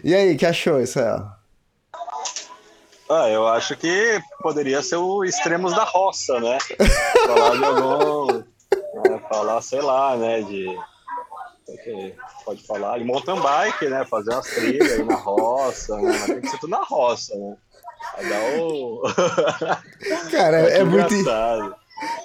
E 0.03 0.13
aí, 0.13 0.37
que 0.37 0.45
achou 0.45 0.81
isso 0.81 0.99
aí? 0.99 1.23
Ah, 3.09 3.29
eu 3.29 3.47
acho 3.47 3.77
que 3.77 4.21
poderia 4.43 4.83
ser 4.83 4.97
o 4.97 5.25
Extremos 5.25 5.73
da 5.73 5.85
Roça, 5.85 6.41
né? 6.41 6.59
Falar 7.27 7.57
de 7.57 7.65
algum. 7.65 8.27
né, 8.33 9.23
falar, 9.31 9.63
sei 9.63 9.81
lá, 9.81 10.17
né? 10.17 10.43
De. 10.43 10.67
Pode 12.45 12.67
falar 12.67 12.99
de 12.99 13.05
mountain 13.05 13.41
bike, 13.41 13.89
né? 13.89 14.05
Fazer 14.05 14.33
umas 14.33 14.47
trilhas 14.47 14.93
aí 14.93 15.05
na 15.05 15.15
roça, 15.15 15.97
né? 15.97 16.11
Mas 16.11 16.27
tem 16.27 16.41
que 16.41 16.49
ser 16.49 16.59
tudo 16.59 16.71
na 16.71 16.83
roça, 16.83 17.35
né? 17.37 17.57
Vai 18.17 18.29
dar 18.29 18.61
o. 18.61 19.03
Cara, 20.31 20.61
é, 20.71 20.79
é 20.79 20.85
muito. 20.85 21.15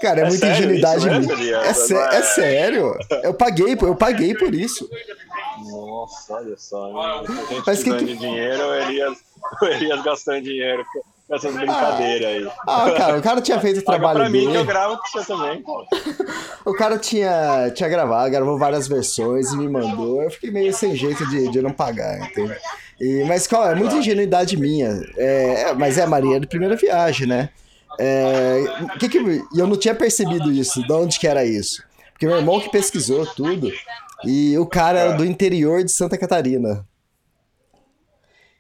Cara, 0.02 0.22
é, 0.22 0.24
É 0.24 0.28
muita 0.28 0.40
sério 0.48 0.56
ingenuidade 0.58 1.08
isso. 1.22 1.32
Elias? 1.34 1.66
É, 1.68 1.74
sé- 1.74 1.94
Não 1.94 2.02
é- 2.02 2.16
é 2.18 2.22
sério. 2.24 2.98
Eu 3.24 3.34
paguei, 3.34 3.78
eu 3.80 3.96
paguei 3.96 4.34
por 4.36 4.54
isso. 4.56 4.90
Nossa, 5.70 6.34
olha 6.34 6.56
só. 6.58 6.88
Né? 6.88 7.28
A 7.50 7.54
gente 7.54 7.64
Mas 7.66 7.84
que 7.84 7.94
que- 7.96 8.16
dinheiro, 8.16 8.64
o 8.64 8.74
Elias, 8.74 9.18
o 9.62 9.66
Elias 9.66 10.02
gastando 10.04 10.42
dinheiro 10.42 10.84
com 11.28 11.36
essas 11.36 11.54
brincadeiras 11.54 12.28
aí. 12.28 12.52
Ah, 12.68 12.92
cara, 12.98 13.18
o 13.18 13.22
cara 13.22 13.42
tinha 13.42 13.60
feito 13.60 13.80
o 13.82 13.84
Paga 13.84 14.00
trabalho 14.00 14.20
pra 14.22 14.30
mim 14.30 14.40
dele. 14.40 14.52
que 14.52 14.58
eu 14.58 14.66
gravo 14.66 14.98
com 14.98 15.08
você 15.08 15.26
também, 15.28 15.62
pô. 15.62 15.86
O 16.66 16.74
cara 16.74 16.98
tinha, 16.98 17.72
tinha 17.76 17.90
gravado, 17.90 18.32
gravou 18.32 18.58
várias 18.58 18.88
versões 18.88 19.52
e 19.52 19.58
me 19.58 19.68
mandou. 19.68 20.24
Eu 20.24 20.32
fiquei 20.32 20.50
meio 20.52 20.74
sem 20.74 20.96
jeito 20.96 21.28
de, 21.30 21.50
de 21.50 21.62
não 21.62 21.72
pagar, 21.72 22.18
entende? 22.20 22.56
E, 23.00 23.24
mas, 23.26 23.48
qual 23.48 23.70
é? 23.70 23.76
Muita 23.76 23.96
ingenuidade 23.96 24.58
minha. 24.58 25.02
É, 25.16 25.62
é, 25.70 25.74
mas 25.74 25.98
é 25.98 26.04
a 26.04 26.08
Maria 26.08 26.40
de 26.40 26.48
primeira 26.48 26.76
viagem, 26.76 27.28
né? 27.28 27.50
É, 28.00 28.64
que 29.00 29.10
que, 29.10 29.18
eu 29.56 29.68
não 29.68 29.78
tinha 29.78 29.96
percebido 29.96 30.52
isso, 30.52 30.86
de 30.86 30.94
onde 30.94 31.20
que 31.20 31.28
era 31.28 31.46
isso. 31.46 31.84
Porque 32.12 32.26
meu 32.26 32.38
irmão 32.38 32.60
que 32.60 32.72
pesquisou 32.72 33.26
tudo. 33.26 33.72
E 34.26 34.58
o 34.58 34.66
cara 34.66 35.00
era 35.00 35.14
do 35.14 35.26
interior 35.26 35.84
de 35.84 35.92
Santa 35.92 36.18
Catarina. 36.18 36.86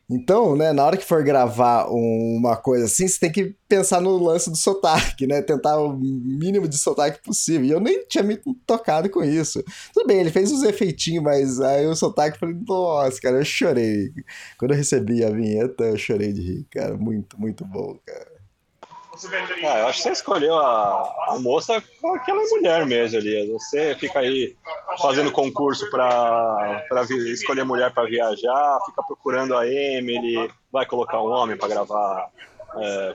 Então, 0.10 0.56
né, 0.56 0.72
na 0.72 0.86
hora 0.86 0.96
que 0.96 1.04
for 1.04 1.22
gravar 1.22 1.90
um- 1.92 2.38
uma 2.40 2.56
coisa 2.56 2.86
assim, 2.86 3.06
você 3.08 3.20
tem 3.20 3.30
que 3.32 3.54
pensar 3.68 4.00
no 4.00 4.18
lance 4.18 4.50
do 4.50 4.56
sotaque, 4.56 5.28
né? 5.28 5.42
Tentar 5.42 5.78
o 5.82 5.92
mínimo 5.98 6.66
de 6.68 6.78
sotaque 6.78 7.22
possível. 7.22 7.66
E 7.66 7.72
eu 7.72 7.80
nem 7.82 8.06
tinha 8.08 8.24
me 8.24 8.38
tocado 8.66 9.10
com 9.10 9.22
isso. 9.22 9.62
Tudo 9.94 10.08
bem, 10.08 10.20
ele 10.22 10.32
fez 10.32 10.50
uns 10.52 10.64
efeitinhos, 10.64 11.24
mas 11.24 11.60
aí 11.60 11.86
o 11.86 11.96
sotaque, 11.96 12.38
eu 12.38 12.40
falei, 12.40 12.56
nossa, 12.66 13.20
cara, 13.20 13.38
eu 13.40 13.46
chorei. 13.46 14.10
Quando 14.58 14.72
eu 14.72 14.78
recebi 14.78 15.24
a 15.26 15.30
vinheta, 15.30 15.84
eu 15.84 15.98
chorei 15.98 16.32
de 16.32 16.42
rir, 16.42 16.68
cara. 16.72 16.96
Muito, 16.98 17.38
muito 17.40 17.66
bom, 17.66 17.98
cara. 18.06 18.37
Ah, 19.64 19.80
eu 19.80 19.88
acho 19.88 19.98
que 19.98 20.04
você 20.04 20.12
escolheu 20.12 20.56
a, 20.58 21.16
a 21.30 21.40
moça 21.40 21.82
com 22.02 22.14
aquela 22.16 22.42
mulher 22.44 22.86
mesmo, 22.86 23.18
Elias. 23.18 23.48
Você 23.50 23.96
fica 23.96 24.20
aí 24.20 24.56
fazendo 25.02 25.32
concurso 25.32 25.90
vi- 27.04 27.32
escolher 27.32 27.64
mulher 27.64 27.94
pra 27.94 28.06
viajar, 28.06 28.80
fica 28.86 29.02
procurando 29.04 29.56
a 29.58 29.68
Emily, 29.68 30.50
vai 30.72 30.86
colocar 30.86 31.22
um 31.22 31.32
homem 31.32 31.58
pra 31.58 31.68
gravar 31.68 32.30
é, 32.76 33.14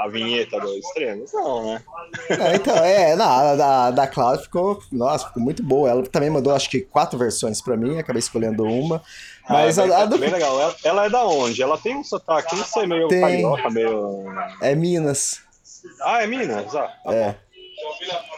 a 0.00 0.08
vinheta 0.08 0.58
do 0.58 0.68
Extremos? 0.76 1.32
Não, 1.32 1.64
né? 1.64 1.82
É, 2.30 2.56
então, 2.56 2.76
é, 2.76 3.14
não, 3.14 3.26
a 3.26 3.54
da, 3.54 3.90
da 3.90 4.06
Cláudia 4.06 4.42
ficou, 4.42 4.82
nossa, 4.90 5.28
ficou 5.28 5.42
muito 5.42 5.62
boa. 5.62 5.88
Ela 5.90 6.02
também 6.04 6.30
mandou, 6.30 6.54
acho 6.54 6.68
que, 6.70 6.80
quatro 6.80 7.18
versões 7.18 7.60
pra 7.62 7.76
mim, 7.76 7.98
acabei 7.98 8.18
escolhendo 8.20 8.64
uma. 8.64 9.02
Mas 9.48 9.78
Ah, 9.78 9.82
é 9.84 9.86
bem, 9.88 9.96
a, 9.96 9.98
a 10.00 10.06
do. 10.06 10.18
bem 10.18 10.30
legal. 10.30 10.60
Ela, 10.60 10.76
ela 10.84 11.06
é 11.06 11.10
da 11.10 11.24
onde? 11.26 11.62
Ela 11.62 11.76
tem 11.78 11.96
um 11.96 12.04
sotaque, 12.04 12.56
não 12.56 12.64
sei, 12.64 12.86
meio 12.86 13.08
Tem. 13.08 13.20
carioca, 13.20 13.70
meio. 13.70 14.24
É 14.62 14.74
Minas. 14.74 15.40
Ah, 16.02 16.22
é 16.22 16.26
Minas? 16.26 16.74
Ah, 16.74 16.90
É, 17.08 17.34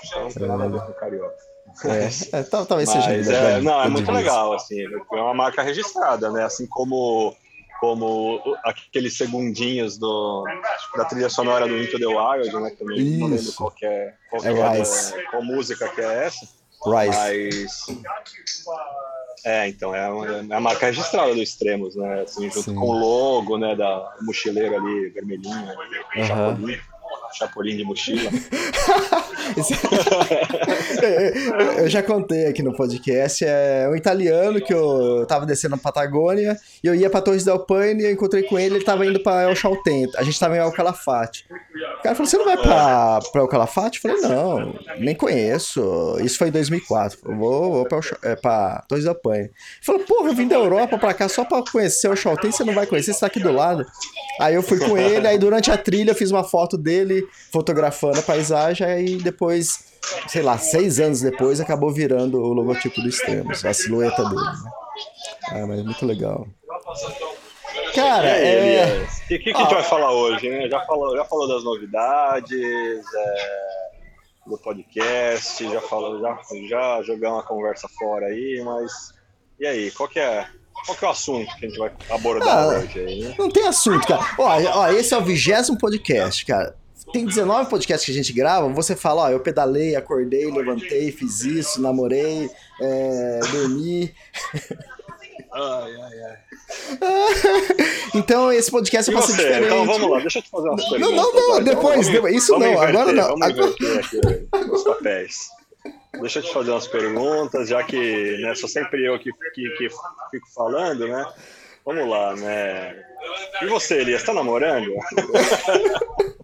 então 0.05 0.23
não 0.25 0.31
tem 0.33 0.47
nada 0.49 0.65
a 0.65 0.69
ver 0.69 0.81
com 0.81 0.93
carioca. 0.95 1.35
é, 1.85 2.39
é, 2.39 2.43
tal- 2.43 2.67
talvez 2.67 2.89
seja. 2.91 3.09
Mas 3.09 3.29
é, 3.29 3.53
da- 3.55 3.61
não, 3.61 3.83
é 3.83 3.89
muito 3.89 4.11
legal, 4.11 4.53
assim, 4.55 4.81
é 4.83 5.17
uma 5.17 5.35
marca 5.35 5.63
registrada, 5.63 6.31
né? 6.33 6.43
Assim 6.45 6.67
como, 6.67 7.37
como 7.81 8.41
aqueles 8.65 9.17
segundinhos 9.17 9.97
do, 9.99 10.45
da 10.97 11.05
trilha 11.05 11.29
sonora 11.29 11.69
do 11.69 11.79
Into 11.79 11.99
the 12.01 12.07
Wild, 12.07 12.53
né? 12.61 12.71
Que 12.71 12.83
eu 12.83 12.87
não 12.89 12.95
lembro 13.29 13.35
Isso. 13.37 13.55
qual, 13.57 13.71
que 13.71 13.87
é, 13.87 14.13
qual, 14.29 14.43
que 14.43 14.49
É 14.49 14.51
é 14.53 14.71
Rise. 14.79 15.13
da- 15.17 15.31
qual 15.31 15.45
música 15.45 15.89
que 15.89 16.01
é 16.01 16.25
essa, 16.25 16.49
Rise. 16.85 17.17
mas... 17.17 17.87
É, 19.45 19.69
então, 19.69 19.95
é, 19.95 20.09
uma- 20.09 20.27
é 20.55 20.57
a 20.57 20.61
marca 20.61 20.87
registrada 20.87 21.33
do 21.35 21.43
Extremos, 21.43 21.95
né? 21.95 22.23
Assim, 22.23 22.51
junto 22.51 22.71
Sim. 22.71 22.75
com 22.75 22.87
o 22.89 22.93
logo, 22.99 23.57
né, 23.59 23.77
da 23.77 24.13
mochileiro 24.23 24.75
ali, 24.77 25.09
vermelhinho, 25.11 25.55
Aham. 26.17 26.25
chapolim, 26.27 26.79
chapolim 27.33 27.77
de 27.77 27.85
mochila. 27.85 28.31
Esse- 29.57 29.75
eu 31.79 31.89
já 31.89 32.03
contei 32.03 32.47
aqui 32.47 32.63
no 32.63 32.75
podcast, 32.75 33.45
é 33.47 33.89
um 33.91 33.95
italiano 33.97 34.61
que 34.61 34.73
eu 34.73 35.25
tava 35.27 35.47
descendo 35.47 35.77
na 35.77 35.83
Patagônia 35.83 36.57
e 36.83 36.87
eu 36.87 36.95
ia 36.95 37.09
pra 37.11 37.21
Torres 37.21 37.45
del 37.45 37.59
Paine 37.61 38.03
e 38.03 38.07
eu 38.07 38.13
encontrei 38.13 38.43
com 38.45 38.59
ele, 38.59 38.77
ele 38.77 38.85
tava 38.85 39.07
indo 39.07 39.23
pra 39.23 39.43
El 39.43 39.55
Chaltén, 39.55 40.07
a 40.17 40.23
gente 40.23 40.39
tava 40.39 40.57
em 40.57 40.61
El 40.61 40.73
Calafate. 40.73 41.47
O 41.99 42.03
cara 42.03 42.15
falou, 42.15 42.27
você 42.29 42.37
não 42.39 42.45
vai 42.45 42.57
pra, 42.57 43.21
pra 43.33 43.41
El 43.43 43.49
Calafate? 43.49 44.01
Eu 44.05 44.11
falei, 44.19 44.29
não, 44.29 44.75
nem 44.99 45.15
conheço, 45.15 46.17
isso 46.23 46.39
foi 46.39 46.49
em 46.49 46.53
2004, 46.53 47.19
eu 47.25 47.37
vou, 47.37 47.73
vou 47.73 47.85
pra, 47.87 47.99
El 47.99 48.33
é, 48.33 48.37
pra 48.37 48.85
Torres 48.89 49.05
del 49.05 49.15
Paine. 49.15 49.45
Ele 49.45 49.53
falou, 49.83 50.01
porra, 50.03 50.31
eu 50.31 50.35
vim 50.35 50.49
da 50.49 50.57
Europa 50.57 50.99
pra 50.99 51.15
cá 51.15 51.29
só 51.29 51.45
pra 51.45 51.63
conhecer 51.71 52.09
o 52.09 52.17
Chaltén, 52.17 52.51
você 52.51 52.65
não 52.65 52.75
vai 52.75 52.87
conhecer, 52.87 53.13
você 53.13 53.21
tá 53.21 53.27
aqui 53.27 53.41
do 53.41 53.53
lado. 53.53 53.85
Aí 54.41 54.55
eu 54.55 54.63
fui 54.63 54.79
com 54.79 54.97
ele, 54.99 55.27
aí 55.27 55.39
durante 55.39 55.71
a 55.71 55.77
trilha 55.77 56.11
eu 56.11 56.15
fiz 56.15 56.31
uma 56.31 56.45
foto 56.45 56.77
dele 56.77 56.96
fotografando 57.53 58.19
a 58.19 58.23
paisagem, 58.23 58.87
aí 58.87 59.17
depois, 59.17 59.93
sei 60.29 60.43
lá, 60.43 60.59
seis 60.59 61.01
anos 61.01 61.21
depois, 61.21 61.61
acabou 61.61 61.93
virando 61.93 62.39
o 62.41 62.53
logotipo 62.53 63.01
do 63.01 63.09
Extremos, 63.09 63.65
a 63.65 63.73
silhueta 63.73 64.25
dele. 64.25 64.37
Né? 64.37 64.71
Ah, 65.51 65.67
mas 65.67 65.85
muito 65.85 66.07
legal. 66.07 66.47
Cara, 67.95 68.27
E 68.27 68.43
aí, 68.43 68.75
é. 68.77 69.07
O 69.25 69.29
que, 69.29 69.39
que, 69.39 69.45
que 69.53 69.57
a 69.57 69.63
gente 69.63 69.75
vai 69.75 69.83
falar 69.83 70.13
hoje? 70.13 70.49
Né? 70.49 70.69
Já, 70.69 70.81
falou, 70.85 71.17
já 71.17 71.25
falou 71.25 71.49
das 71.49 71.65
novidades, 71.65 73.05
é, 73.15 73.91
do 74.47 74.59
podcast, 74.59 75.69
já 75.69 75.81
falou, 75.81 76.21
já, 76.21 76.39
já 76.69 77.03
jogamos 77.03 77.41
a 77.41 77.47
conversa 77.47 77.89
fora 77.99 78.27
aí, 78.27 78.63
mas 78.65 79.15
e 79.59 79.67
aí, 79.67 79.91
qual 79.91 80.09
que 80.09 80.19
é, 80.19 80.47
qual 80.85 80.97
que 80.97 81.05
é 81.05 81.09
o 81.09 81.11
assunto 81.11 81.57
que 81.57 81.65
a 81.65 81.69
gente 81.69 81.79
vai 81.79 81.91
abordar 82.11 82.49
Ah, 82.49 82.67
hoje 82.79 83.01
aí, 83.01 83.25
né? 83.25 83.35
Não 83.39 83.49
tem 83.49 83.67
assunto, 83.67 84.07
cara. 84.07 84.23
Ó, 84.39 84.45
ó, 84.45 84.89
esse 84.89 85.15
é 85.15 85.19
o 85.19 85.25
vigésimo 85.25 85.79
podcast, 85.79 86.45
cara. 86.45 86.77
Tem 87.13 87.25
19 87.25 87.71
podcasts 87.71 88.05
que 88.05 88.13
a 88.13 88.15
gente 88.15 88.33
grava, 88.33 88.69
você 88.69 88.97
fala, 88.97 89.23
ó, 89.25 89.31
eu 89.31 89.41
pedalei, 89.41 89.95
acordei, 89.97 90.51
levantei, 90.51 91.11
fiz 91.13 91.43
isso, 91.43 91.81
namorei, 91.81 92.51
é, 92.81 93.41
dormi. 93.53 94.13
Ai, 95.53 95.97
ai, 95.97 96.21
ai. 96.25 96.37
Então 98.15 98.53
esse 98.53 98.71
podcast 98.71 99.11
é 99.11 99.15
pra 99.15 99.23
ser 99.23 99.33
você? 99.33 99.43
diferente. 99.43 99.67
Então 99.67 99.87
vamos 99.87 100.11
lá, 100.11 100.19
deixa 100.21 100.39
eu 100.39 100.43
te 100.43 100.51
fazer 100.51 100.69
umas 100.69 100.83
Não, 100.83 100.91
perguntas. 100.91 101.17
não, 101.17 101.33
não, 101.33 101.55
vai. 101.55 101.65
depois, 101.65 102.09
Vamos-. 102.09 102.33
Isso 102.33 102.53
vamos 102.53 102.67
não, 102.67 102.75
inverter, 102.75 103.01
agora 103.01 103.13
não. 103.13 103.29
Vamos 103.39 103.49
inverter 103.81 104.49
aqui 104.53 104.71
os 104.73 104.85
papéis. 104.85 105.49
Deixa 106.21 106.39
eu 106.39 106.43
te 106.43 106.53
fazer 106.53 106.71
umas 106.71 106.87
perguntas, 106.87 107.69
já 107.69 107.83
que 107.85 108.39
né, 108.41 108.55
sou 108.55 108.69
sempre 108.69 109.07
eu 109.07 109.19
que, 109.19 109.31
que, 109.55 109.71
que 109.77 109.89
fico 110.31 110.49
falando, 110.55 111.07
né? 111.07 111.25
Vamos 111.85 112.09
lá, 112.09 112.35
né? 112.35 112.97
E 113.63 113.67
você, 113.67 114.01
Elias, 114.01 114.23
tá 114.25 114.33
namorando? 114.35 114.93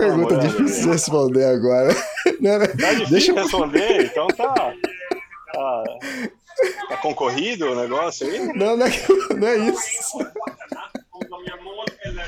Pergunta 0.00 0.34
namorando, 0.34 0.56
difícil 0.56 0.82
de 0.84 0.88
responder 0.90 1.44
agora. 1.44 1.94
Não, 2.40 2.58
não, 2.58 2.66
Tá 2.66 2.92
difícil 2.94 3.06
Deixa 3.10 3.32
eu... 3.32 3.34
responder, 3.36 4.04
então 4.06 4.26
tá, 4.28 4.48
tá. 5.52 5.84
Tá 6.88 6.96
concorrido 6.98 7.72
o 7.72 7.74
negócio 7.74 8.26
aí? 8.26 8.52
Não, 8.54 8.76
não 8.76 8.86
é, 8.86 8.92
não 9.36 9.48
é 9.48 9.56
isso. 9.58 10.18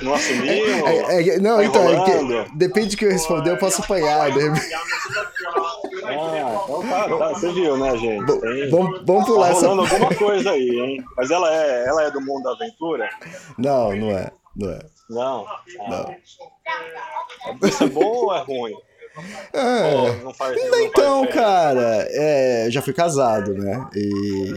Não 0.02 0.14
assumiu? 0.14 0.86
É- 1.08 1.28
é- 1.28 1.38
não, 1.38 1.56
Tá 1.58 1.64
então, 1.64 1.88
é 1.88 2.44
que 2.44 2.56
depende 2.56 2.90
do 2.90 2.96
que 2.98 3.04
eu 3.06 3.10
responder, 3.10 3.50
eu 3.50 3.56
posso 3.58 3.82
apanhar. 3.82 4.28
Né? 4.34 4.52
Ah, 6.04 6.62
então 6.64 6.82
tá, 6.88 7.08
tá, 7.18 7.28
você 7.34 7.52
viu, 7.52 7.76
né, 7.76 7.96
gente? 7.96 8.26
Tem- 8.40 8.70
Vamos, 8.70 9.02
vamos 9.04 9.24
Tá 9.24 9.32
pular 9.32 9.50
essa. 9.50 9.66
rolando 9.68 9.82
alguma 9.94 10.14
coisa 10.14 10.50
aí, 10.50 10.68
hein? 10.68 11.04
Mas 11.16 11.30
ela 11.30 11.52
é, 11.54 11.86
ela 11.88 12.02
é 12.04 12.10
do 12.10 12.20
mundo 12.20 12.42
da 12.44 12.52
aventura? 12.52 13.08
Não, 13.58 13.94
não 13.94 14.10
é. 14.10 14.30
Não 14.56 14.70
é. 14.70 14.78
Não. 15.10 15.46
Não. 15.88 16.16
Isso 17.68 17.84
é 17.84 17.88
bom 17.88 18.04
ou 18.04 18.34
é 18.34 18.40
ruim? 18.42 18.74
É. 19.52 20.22
Não 20.22 20.32
faz, 20.32 20.56
não 20.56 20.70
faz 20.70 20.84
Então, 20.86 21.20
diferença? 21.26 21.32
cara, 21.46 22.06
é, 22.10 22.66
eu 22.66 22.70
já 22.70 22.80
fui 22.80 22.94
casado, 22.94 23.52
né? 23.52 23.86
E 23.94 24.52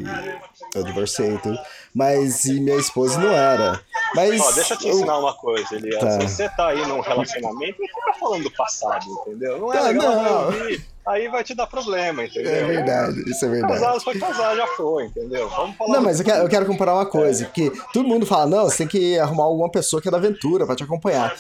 eu 0.74 0.84
divorciei 0.84 1.36
e 1.36 1.40
tudo. 1.40 1.60
Mas 1.94 2.46
e 2.46 2.62
minha 2.62 2.78
esposa 2.78 3.20
não 3.20 3.32
era. 3.32 3.82
Mas. 4.16 4.56
Deixa 4.56 4.74
eu 4.76 4.78
te 4.78 4.88
eu- 4.88 4.94
ensinar 4.94 5.18
uma 5.18 5.34
coisa, 5.34 5.76
Elias. 5.76 6.00
Tá. 6.00 6.12
Se 6.12 6.28
você 6.30 6.50
tá 6.50 6.68
aí 6.70 6.86
num 6.88 7.02
relacionamento, 7.02 7.82
não 7.82 7.88
fica 7.88 8.14
falando 8.18 8.44
do 8.44 8.52
passado, 8.52 9.06
entendeu? 9.28 9.60
Não 9.60 9.74
é 9.74 9.78
Ah, 9.78 9.82
legal 9.82 10.16
não. 10.16 10.46
ouvir. 10.46 10.86
Aí 11.08 11.28
vai 11.28 11.44
te 11.44 11.54
dar 11.54 11.68
problema, 11.68 12.26
entendeu? 12.26 12.52
É 12.52 12.64
verdade, 12.64 13.30
isso 13.30 13.46
é 13.46 13.50
verdade. 13.50 13.74
Casado 13.74 14.02
foi 14.02 14.18
casar, 14.18 14.56
já 14.56 14.66
foi, 14.68 15.06
entendeu? 15.06 15.48
Vamos 15.50 15.78
falar 15.78 15.94
Não, 15.94 16.02
mas 16.02 16.20
eu 16.20 16.26
quero, 16.26 16.44
eu 16.44 16.50
quero 16.50 16.66
comparar 16.66 16.96
uma 16.96 17.06
coisa, 17.06 17.46
porque 17.46 17.72
todo 17.94 18.08
mundo 18.08 18.26
fala, 18.26 18.48
não, 18.48 18.64
você 18.64 18.78
tem 18.78 18.88
que 18.88 19.20
arrumar 19.20 19.44
alguma 19.44 19.70
pessoa 19.70 20.02
que 20.02 20.08
é 20.08 20.12
da 20.12 20.18
aventura 20.18 20.66
pra 20.66 20.76
te 20.76 20.84
acompanhar. 20.84 21.36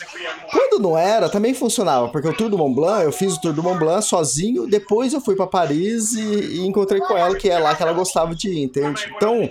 Quando 0.52 0.80
não 0.80 0.96
era, 0.96 1.30
também 1.30 1.54
funcionava, 1.54 2.10
porque 2.10 2.28
o 2.28 2.34
Tour 2.34 2.50
do 2.50 2.58
Mont 2.58 2.76
Blanc, 2.76 3.04
eu 3.04 3.12
fiz 3.12 3.36
o 3.36 3.42
Tour 3.42 3.54
do 3.54 3.64
Mont 3.64 3.80
Blanc 3.80 4.06
sozinho, 4.06 4.68
depois 4.68 5.14
eu 5.14 5.22
fui 5.22 5.36
pra 5.36 5.48
Paris 5.48 6.14
e, 6.14 6.22
e 6.22 6.68
encontrei 6.68 7.02
com 7.02 7.18
ela, 7.18 7.36
que 7.36 7.50
é 7.50 7.58
lá 7.58 7.76
que 7.76 7.82
ela 7.82 7.94
gostava 7.94 8.36
de 8.36 8.50
ir, 8.50 8.64
entende? 8.64 9.12
Então, 9.16 9.50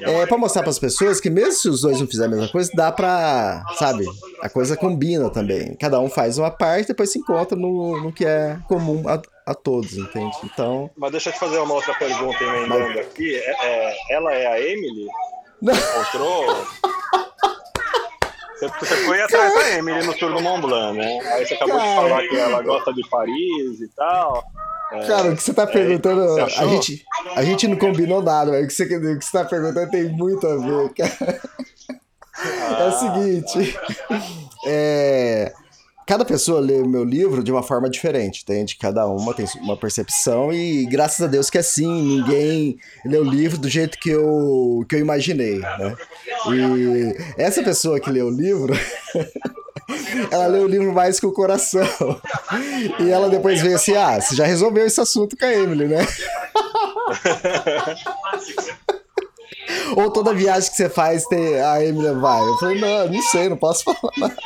é 0.00 0.26
pra 0.26 0.36
mostrar 0.36 0.62
pras 0.62 0.78
pessoas 0.78 1.20
que 1.20 1.30
mesmo 1.30 1.52
se 1.52 1.68
os 1.68 1.82
dois 1.82 2.00
não 2.00 2.06
fizerem 2.08 2.32
a 2.32 2.36
mesma 2.36 2.50
coisa, 2.50 2.70
dá 2.74 2.90
pra, 2.90 3.62
sabe, 3.78 4.04
a 4.42 4.48
coisa 4.48 4.76
combina 4.76 5.30
também. 5.30 5.76
Cada 5.76 6.00
um 6.00 6.08
faz 6.08 6.36
uma 6.36 6.50
parte, 6.50 6.88
depois 6.88 7.12
se 7.12 7.20
encontra 7.20 7.56
no, 7.56 8.00
no 8.02 8.12
que 8.12 8.24
é 8.24 8.58
comum 8.66 9.08
a, 9.08 9.22
a 9.46 9.54
todos, 9.54 9.96
entende? 9.96 10.36
Então, 10.44 10.90
Mas 10.96 11.10
deixa 11.10 11.30
eu 11.30 11.32
te 11.32 11.38
fazer 11.38 11.58
uma 11.58 11.74
outra 11.74 11.94
pergunta 11.94 12.42
emendando 12.42 12.98
aqui. 13.00 13.36
É, 13.36 13.66
é, 13.66 13.96
ela 14.10 14.32
é 14.32 14.46
a 14.46 14.60
Emily? 14.60 15.06
Não. 15.60 15.74
Encontrou? 15.74 16.66
Você, 18.54 18.68
você 18.68 18.96
foi 19.04 19.20
atrás 19.20 19.54
da 19.54 19.70
Emily 19.78 20.06
no 20.06 20.14
Tour 20.14 20.32
do 20.32 20.40
Mont 20.40 20.60
Blanc, 20.60 20.96
né? 20.96 21.18
Aí 21.32 21.46
você 21.46 21.54
acabou 21.54 21.80
de 21.80 21.94
falar 21.94 22.22
que 22.28 22.36
ela 22.36 22.62
gosta 22.62 22.92
de 22.92 23.08
Paris 23.08 23.80
e 23.80 23.88
tal. 23.96 24.44
É, 24.92 25.06
Cara, 25.06 25.32
o 25.32 25.36
que 25.36 25.42
você 25.42 25.54
tá 25.54 25.66
perguntando, 25.66 26.22
você 26.22 26.60
a 26.60 26.66
gente, 26.66 27.04
a 27.34 27.42
gente 27.42 27.66
não 27.66 27.76
combinou 27.76 28.22
nada, 28.22 28.52
mas 28.52 28.64
o 28.64 28.66
que 28.68 28.74
você, 28.74 28.84
o 28.84 29.18
que 29.18 29.24
você 29.24 29.32
tá 29.32 29.44
perguntando 29.44 29.90
tem 29.90 30.04
muito 30.04 30.46
a 30.46 30.56
ver, 30.56 30.92
cara. 30.94 31.40
É 32.78 32.84
o 32.84 32.92
seguinte, 32.92 33.78
é, 34.66 35.52
cada 36.12 36.26
pessoa 36.26 36.60
lê 36.60 36.74
o 36.74 36.86
meu 36.86 37.04
livro 37.04 37.42
de 37.42 37.50
uma 37.50 37.62
forma 37.62 37.88
diferente, 37.88 38.42
entende? 38.42 38.76
Cada 38.76 39.06
uma 39.06 39.32
tem 39.32 39.46
uma 39.62 39.78
percepção 39.78 40.52
e 40.52 40.84
graças 40.84 41.24
a 41.24 41.26
Deus 41.26 41.48
que 41.48 41.56
é 41.56 41.62
assim, 41.62 41.90
ninguém 41.90 42.78
lê 43.02 43.16
o 43.16 43.24
livro 43.24 43.56
do 43.56 43.66
jeito 43.66 43.98
que 43.98 44.10
eu, 44.10 44.84
que 44.86 44.96
eu 44.96 44.98
imaginei, 44.98 45.60
né? 45.60 45.96
E 46.50 47.16
essa 47.38 47.62
pessoa 47.62 47.98
que 47.98 48.10
lê 48.10 48.20
o 48.20 48.28
livro, 48.28 48.74
ela 50.30 50.48
lê 50.48 50.58
o 50.58 50.68
livro 50.68 50.92
mais 50.92 51.18
com 51.18 51.28
o 51.28 51.32
coração. 51.32 51.88
E 53.00 53.10
ela 53.10 53.30
depois 53.30 53.62
veio 53.62 53.76
assim, 53.76 53.96
ah, 53.96 54.20
você 54.20 54.36
já 54.36 54.44
resolveu 54.44 54.84
esse 54.84 55.00
assunto 55.00 55.34
com 55.34 55.46
a 55.46 55.54
Emily, 55.54 55.88
né? 55.88 56.06
Ou 59.96 60.10
toda 60.10 60.34
viagem 60.34 60.70
que 60.70 60.76
você 60.76 60.90
faz, 60.90 61.24
tem, 61.24 61.58
a 61.58 61.82
Emily 61.82 62.12
vai. 62.20 62.42
Eu 62.42 62.58
falei, 62.58 62.78
não, 62.78 63.08
não 63.08 63.22
sei, 63.22 63.48
não 63.48 63.56
posso 63.56 63.84
falar 63.84 64.12
nada. 64.18 64.36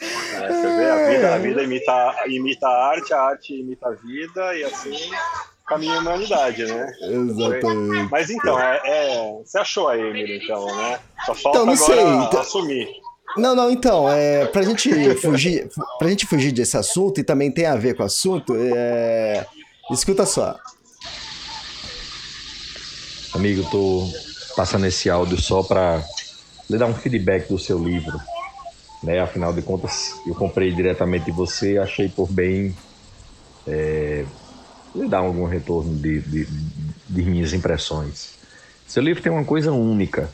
É, 0.00 0.48
você 0.48 0.76
vê, 0.76 0.90
a 0.90 1.08
vida, 1.10 1.34
a 1.34 1.38
vida 1.38 1.62
imita, 1.62 2.14
imita 2.28 2.66
a 2.68 2.86
arte, 2.90 3.12
a 3.12 3.20
arte 3.20 3.54
imita 3.60 3.88
a 3.88 3.92
vida 3.92 4.56
e 4.56 4.64
assim 4.64 4.94
caminha 5.66 5.96
a 5.96 5.98
humanidade, 5.98 6.64
né? 6.64 6.92
Exatamente. 7.02 8.08
Mas 8.10 8.30
então, 8.30 8.58
é, 8.58 8.80
é- 8.84 9.32
você 9.44 9.58
achou 9.58 9.88
a 9.88 9.98
Emily, 9.98 10.40
então, 10.42 10.64
né? 10.76 10.98
Só 11.26 11.34
falta 11.34 11.58
Então, 11.58 11.66
não 11.66 11.72
agora 11.74 11.94
sei, 11.94 12.04
então- 12.26 12.40
assumir. 12.40 12.88
Não, 13.36 13.54
não, 13.54 13.70
então, 13.70 14.10
é, 14.10 14.46
pra 14.46 14.62
gente 14.62 15.14
fugir, 15.16 15.68
pra 15.98 16.08
gente 16.08 16.26
fugir 16.26 16.50
desse 16.50 16.76
assunto, 16.78 17.20
e 17.20 17.24
também 17.24 17.50
tem 17.52 17.66
a 17.66 17.76
ver 17.76 17.94
com 17.94 18.02
o 18.02 18.06
assunto, 18.06 18.54
é, 18.56 19.44
escuta 19.90 20.24
só. 20.24 20.56
Amigo, 23.34 23.68
tô 23.70 24.08
passando 24.56 24.86
esse 24.86 25.10
áudio 25.10 25.38
só 25.40 25.62
para 25.62 26.02
lhe 26.70 26.78
dar 26.78 26.86
um 26.86 26.94
feedback 26.94 27.48
do 27.48 27.58
seu 27.58 27.78
livro. 27.78 28.18
Né? 29.02 29.20
Afinal 29.20 29.52
de 29.52 29.62
contas, 29.62 30.20
eu 30.26 30.34
comprei 30.34 30.72
diretamente 30.72 31.26
de 31.26 31.32
você, 31.32 31.78
achei 31.78 32.08
por 32.08 32.30
bem 32.30 32.74
é, 33.66 34.24
dar 35.08 35.18
algum 35.18 35.46
retorno 35.46 35.94
de, 35.96 36.20
de, 36.20 36.48
de 37.08 37.22
minhas 37.22 37.52
impressões. 37.52 38.38
Seu 38.86 39.02
livro 39.02 39.22
tem 39.22 39.30
uma 39.30 39.44
coisa 39.44 39.72
única 39.72 40.30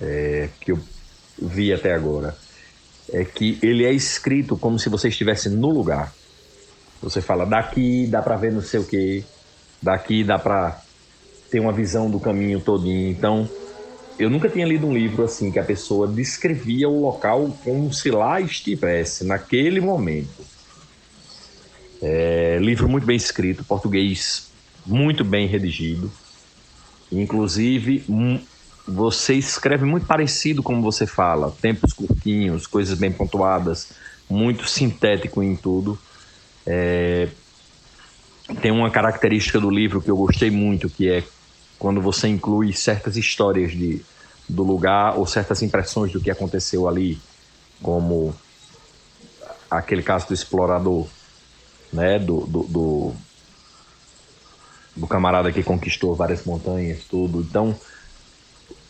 é, 0.00 0.48
que 0.60 0.72
eu 0.72 0.78
vi 1.40 1.72
até 1.72 1.92
agora. 1.92 2.36
É 3.12 3.24
que 3.24 3.58
ele 3.62 3.84
é 3.84 3.92
escrito 3.92 4.56
como 4.56 4.78
se 4.78 4.88
você 4.88 5.08
estivesse 5.08 5.48
no 5.48 5.70
lugar. 5.70 6.12
Você 7.02 7.20
fala, 7.20 7.44
daqui 7.44 8.06
dá 8.06 8.22
para 8.22 8.36
ver 8.36 8.52
não 8.52 8.62
sei 8.62 8.80
o 8.80 8.84
quê, 8.84 9.22
daqui 9.82 10.24
dá 10.24 10.38
para 10.38 10.80
ter 11.50 11.60
uma 11.60 11.72
visão 11.72 12.10
do 12.10 12.18
caminho 12.18 12.60
todinho. 12.60 13.10
Então, 13.10 13.48
eu 14.18 14.30
nunca 14.30 14.48
tinha 14.48 14.66
lido 14.66 14.86
um 14.86 14.94
livro 14.94 15.24
assim 15.24 15.52
que 15.52 15.58
a 15.58 15.64
pessoa 15.64 16.08
descrevia 16.08 16.88
o 16.88 17.00
local 17.00 17.56
como 17.62 17.92
se 17.92 18.10
lá 18.10 18.40
estivesse, 18.40 19.26
naquele 19.26 19.80
momento. 19.80 20.44
É, 22.02 22.58
livro 22.60 22.88
muito 22.88 23.06
bem 23.06 23.16
escrito, 23.16 23.64
português 23.64 24.50
muito 24.86 25.24
bem 25.24 25.46
redigido. 25.46 26.10
Inclusive, 27.12 28.04
hum, 28.08 28.40
você 28.86 29.34
escreve 29.34 29.84
muito 29.84 30.06
parecido 30.06 30.62
como 30.62 30.80
você 30.80 31.06
fala, 31.06 31.54
tempos 31.60 31.92
curtinhos, 31.92 32.66
coisas 32.66 32.98
bem 32.98 33.12
pontuadas, 33.12 33.92
muito 34.30 34.68
sintético 34.68 35.42
em 35.42 35.56
tudo. 35.56 35.98
É, 36.66 37.28
tem 38.62 38.70
uma 38.70 38.90
característica 38.90 39.60
do 39.60 39.70
livro 39.70 40.00
que 40.00 40.10
eu 40.10 40.16
gostei 40.16 40.50
muito, 40.50 40.88
que 40.88 41.10
é 41.10 41.22
quando 41.78 42.00
você 42.00 42.28
inclui 42.28 42.72
certas 42.72 43.16
histórias 43.16 43.72
de, 43.72 44.02
do 44.48 44.62
lugar 44.62 45.16
ou 45.18 45.26
certas 45.26 45.62
impressões 45.62 46.12
do 46.12 46.20
que 46.20 46.30
aconteceu 46.30 46.88
ali, 46.88 47.18
como 47.82 48.34
aquele 49.70 50.02
caso 50.02 50.28
do 50.28 50.34
explorador, 50.34 51.06
né, 51.92 52.18
do, 52.18 52.46
do, 52.46 52.62
do, 52.64 53.12
do 54.96 55.06
camarada 55.06 55.52
que 55.52 55.62
conquistou 55.62 56.14
várias 56.14 56.44
montanhas, 56.44 57.04
tudo. 57.04 57.40
Então, 57.40 57.78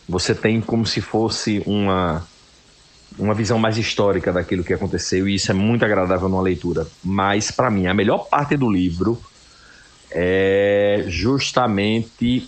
você 0.07 0.33
tem 0.33 0.61
como 0.61 0.85
se 0.85 1.01
fosse 1.01 1.61
uma 1.65 2.25
uma 3.17 3.33
visão 3.33 3.57
mais 3.57 3.77
histórica 3.77 4.31
daquilo 4.31 4.63
que 4.63 4.73
aconteceu 4.73 5.27
e 5.27 5.35
isso 5.35 5.49
é 5.49 5.53
muito 5.53 5.83
agradável 5.83 6.29
numa 6.29 6.41
leitura. 6.41 6.85
Mas 7.03 7.49
para 7.49 7.71
mim 7.71 7.87
a 7.87 7.93
melhor 7.93 8.27
parte 8.29 8.55
do 8.55 8.69
livro 8.69 9.19
é 10.11 11.05
justamente 11.07 12.47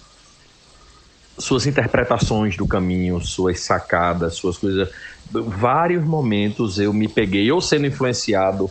suas 1.39 1.65
interpretações 1.65 2.55
do 2.55 2.67
caminho, 2.67 3.19
suas 3.21 3.61
sacadas, 3.61 4.35
suas 4.35 4.57
coisas. 4.57 4.89
Vários 5.31 6.03
momentos 6.03 6.79
eu 6.79 6.93
me 6.93 7.07
peguei 7.07 7.51
ou 7.51 7.61
sendo 7.61 7.87
influenciado 7.87 8.69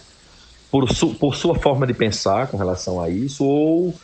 por, 0.70 0.88
su 0.92 1.14
por 1.14 1.34
sua 1.34 1.54
forma 1.54 1.86
de 1.86 1.94
pensar 1.94 2.46
com 2.48 2.56
relação 2.56 3.00
a 3.00 3.08
isso, 3.08 3.44
ou 3.44 3.94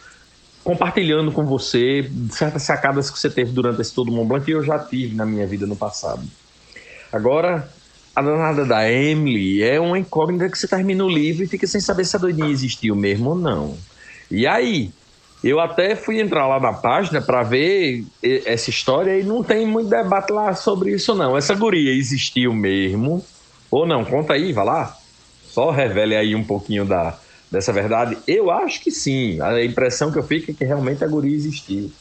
compartilhando 0.63 1.31
com 1.31 1.45
você 1.45 2.11
certas 2.31 2.63
sacadas 2.63 3.11
que 3.11 3.19
você 3.19 3.29
teve 3.29 3.53
durante 3.53 3.83
esse 3.83 3.95
todo 3.95 4.11
Mont 4.11 4.27
Blanc 4.27 4.45
que 4.45 4.53
eu 4.53 4.65
já 4.65 4.79
tive 4.79 5.15
na 5.15 5.27
minha 5.27 5.47
vida 5.47 5.67
no 5.67 5.77
passado. 5.77 6.23
Agora, 7.13 7.69
a 8.17 8.23
danada 8.23 8.65
da 8.65 8.91
Emily 8.91 9.63
é 9.63 9.79
uma 9.79 9.99
incógnita 9.99 10.49
que 10.49 10.57
você 10.57 10.67
termina 10.67 11.05
o 11.05 11.09
livro 11.09 11.45
e 11.45 11.47
fica 11.47 11.67
sem 11.67 11.81
saber 11.81 12.05
se 12.05 12.17
a 12.17 12.19
doidinha 12.19 12.49
existiu 12.49 12.97
mesmo 12.97 13.31
ou 13.31 13.37
não. 13.37 13.77
E 14.31 14.47
aí, 14.47 14.91
eu 15.45 15.61
até 15.61 15.95
fui 15.95 16.21
entrar 16.21 16.47
lá 16.47 16.59
na 16.59 16.73
página 16.73 17.21
para 17.21 17.43
ver 17.43 18.05
essa 18.23 18.71
história 18.71 19.19
e 19.19 19.23
não 19.23 19.43
tem 19.43 19.67
muito 19.67 19.91
debate 19.91 20.33
lá 20.33 20.55
sobre 20.55 20.93
isso 20.93 21.15
não. 21.15 21.37
Essa 21.37 21.55
guria 21.55 21.93
existiu 21.93 22.55
mesmo 22.55 23.23
ou 23.71 23.87
não? 23.87 24.05
Conta 24.05 24.33
aí, 24.33 24.53
vai 24.53 24.65
lá. 24.65 24.97
Só 25.47 25.71
revele 25.71 26.17
aí 26.17 26.35
um 26.35 26.43
pouquinho 26.43 26.87
da, 26.87 27.19
dessa 27.51 27.73
verdade. 27.73 28.17
Eu 28.27 28.51
acho 28.51 28.81
que 28.81 28.91
sim. 28.91 29.39
A 29.41 29.63
impressão 29.63 30.11
que 30.11 30.19
eu 30.19 30.23
fico 30.23 30.51
é 30.51 30.55
que 30.55 30.65
realmente 30.65 31.05
a 31.05 31.07
guria 31.07 31.35
existiu. 31.37 31.93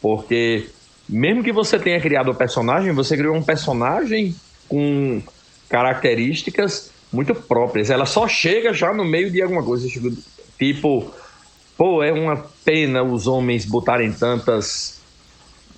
Porque 0.00 0.68
mesmo 1.08 1.42
que 1.42 1.52
você 1.52 1.80
tenha 1.80 2.00
criado 2.00 2.30
o 2.30 2.34
personagem, 2.34 2.92
você 2.92 3.16
criou 3.16 3.34
um 3.34 3.42
personagem 3.42 4.36
com 4.68 5.20
características 5.68 6.90
muito 7.12 7.34
próprias. 7.34 7.90
Ela 7.90 8.06
só 8.06 8.28
chega 8.28 8.72
já 8.72 8.94
no 8.94 9.04
meio 9.04 9.30
de 9.30 9.42
alguma 9.42 9.64
coisa. 9.64 9.88
Tipo, 10.58 11.12
pô, 11.82 12.00
é 12.00 12.12
uma 12.12 12.36
pena 12.64 13.02
os 13.02 13.26
homens 13.26 13.64
botarem 13.64 14.12
tantas 14.12 15.02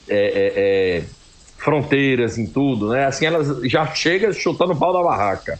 é, 0.06 0.16
é, 0.16 0.98
é, 0.98 1.04
fronteiras 1.56 2.36
em 2.36 2.44
tudo, 2.52 2.90
né? 2.90 3.06
Assim, 3.06 3.24
ela 3.24 3.40
já 3.66 3.86
chega 3.86 4.30
chutando 4.30 4.74
o 4.74 4.78
pau 4.78 4.92
da 4.92 5.02
barraca. 5.02 5.58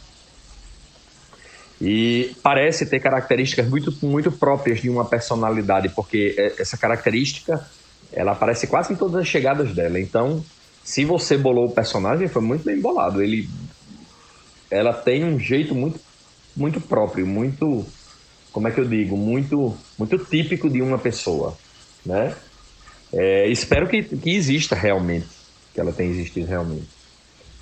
E 1.81 2.35
parece 2.43 2.87
ter 2.87 2.99
características 2.99 3.67
muito, 3.67 3.91
muito 4.03 4.31
próprias 4.33 4.81
de 4.81 4.87
uma 4.87 5.09
personalidade, 5.09 5.89
porque 5.95 6.35
é- 6.37 6.61
essa 6.61 6.77
característica 6.77 7.59
ela 8.13 8.33
aparece 8.33 8.67
quase 8.67 8.93
em 8.93 8.95
todas 8.95 9.21
as 9.21 9.27
chegadas 9.27 9.73
dela. 9.73 9.99
Então, 9.99 10.43
se 10.83 11.05
você 11.05 11.39
bolou 11.39 11.69
o 11.69 11.73
personagem, 11.73 12.27
foi 12.27 12.43
muito 12.43 12.63
bem 12.63 12.79
bolado. 12.79 13.19
Ele, 13.19 13.49
ela 14.69 14.93
tem 14.93 15.25
um 15.25 15.39
jeito 15.39 15.73
muito, 15.73 15.99
muito 16.55 16.79
próprio, 16.79 17.25
muito, 17.25 17.83
como 18.51 18.67
é 18.67 18.71
que 18.71 18.79
eu 18.79 18.87
digo, 18.87 19.17
muito, 19.17 19.75
muito 19.97 20.17
típico 20.17 20.69
de 20.69 20.81
uma 20.81 20.97
pessoa, 20.97 21.57
né? 22.05 22.35
É, 23.13 23.47
espero 23.49 23.87
que, 23.87 24.03
que 24.03 24.35
exista 24.35 24.75
realmente, 24.75 25.27
que 25.73 25.79
ela 25.79 25.91
tenha 25.91 26.11
existido 26.11 26.47
realmente. 26.47 26.87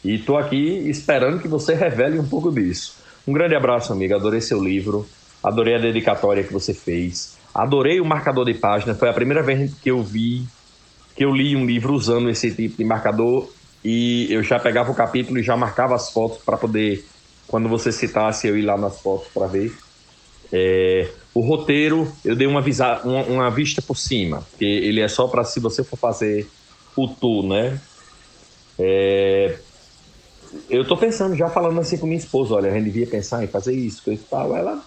E 0.03 0.15
estou 0.15 0.37
aqui 0.37 0.89
esperando 0.89 1.39
que 1.39 1.47
você 1.47 1.73
revele 1.73 2.19
um 2.19 2.27
pouco 2.27 2.51
disso. 2.51 2.95
Um 3.27 3.33
grande 3.33 3.55
abraço, 3.55 3.93
amiga. 3.93 4.15
Adorei 4.15 4.41
seu 4.41 4.61
livro, 4.61 5.07
adorei 5.43 5.75
a 5.75 5.79
dedicatória 5.79 6.43
que 6.43 6.51
você 6.51 6.73
fez, 6.73 7.37
adorei 7.53 8.01
o 8.01 8.05
marcador 8.05 8.45
de 8.45 8.53
página. 8.53 8.95
Foi 8.95 9.09
a 9.09 9.13
primeira 9.13 9.41
vez 9.41 9.73
que 9.75 9.91
eu 9.91 10.01
vi, 10.03 10.45
que 11.15 11.23
eu 11.23 11.31
li 11.31 11.55
um 11.55 11.65
livro 11.65 11.93
usando 11.93 12.29
esse 12.29 12.51
tipo 12.53 12.77
de 12.77 12.83
marcador 12.83 13.49
e 13.83 14.27
eu 14.31 14.41
já 14.41 14.59
pegava 14.59 14.91
o 14.91 14.95
capítulo 14.95 15.39
e 15.39 15.43
já 15.43 15.55
marcava 15.55 15.95
as 15.95 16.09
fotos 16.09 16.39
para 16.43 16.57
poder, 16.57 17.05
quando 17.47 17.69
você 17.69 17.91
citasse, 17.91 18.47
eu 18.47 18.57
ir 18.57 18.63
lá 18.63 18.77
nas 18.77 18.99
fotos 18.99 19.27
para 19.33 19.47
ver. 19.47 19.73
É, 20.51 21.09
o 21.33 21.41
roteiro, 21.41 22.11
eu 22.23 22.35
dei 22.35 22.45
uma, 22.45 22.61
visa, 22.61 23.01
uma, 23.03 23.23
uma 23.23 23.49
vista 23.49 23.81
por 23.81 23.97
cima, 23.97 24.41
porque 24.51 24.65
ele 24.65 25.01
é 25.01 25.07
só 25.07 25.27
para 25.27 25.43
se 25.43 25.59
você 25.59 25.83
for 25.83 25.97
fazer 25.97 26.47
o 26.95 27.07
tour, 27.07 27.43
né? 27.43 27.79
É, 28.77 29.57
eu 30.69 30.85
tô 30.85 30.95
pensando, 30.95 31.35
já 31.35 31.49
falando 31.49 31.79
assim 31.79 31.97
com 31.97 32.05
minha 32.05 32.17
esposa, 32.17 32.53
olha, 32.53 32.69
a 32.69 32.73
gente 32.73 32.85
devia 32.85 33.07
pensar 33.07 33.43
em 33.43 33.47
fazer 33.47 33.73
isso, 33.73 34.03
coisa 34.03 34.21
e 34.21 34.25
tal. 34.25 34.55
Ela, 34.55 34.83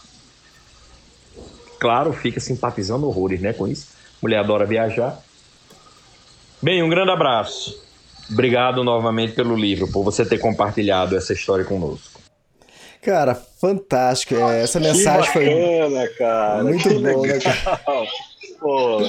claro, 1.81 2.13
fica 2.13 2.39
simpatizando 2.39 3.07
horrores, 3.07 3.41
né, 3.41 3.53
com 3.53 3.67
isso. 3.67 3.89
Mulher 4.23 4.39
adora 4.39 4.65
viajar. 4.65 5.21
Bem, 6.63 6.83
um 6.83 6.89
grande 6.89 7.11
abraço. 7.11 7.85
Obrigado 8.31 8.83
novamente 8.83 9.35
pelo 9.35 9.55
livro, 9.55 9.91
por 9.91 10.03
você 10.03 10.25
ter 10.25 10.39
compartilhado 10.39 11.17
essa 11.17 11.33
história 11.33 11.65
conosco. 11.65 12.21
Cara, 13.07 13.37
fantástico. 13.37 14.35
É, 14.35 14.65
essa 14.65 14.81
mensagem 14.81 15.33
que 15.33 15.39
bacana, 15.39 16.01
foi 16.01 16.09
cara. 16.19 16.65
muito 16.65 16.89
bom, 16.89 17.01
né, 17.01 17.13
legal. 17.13 17.41
cara? 17.41 17.81
Pô, 18.59 19.09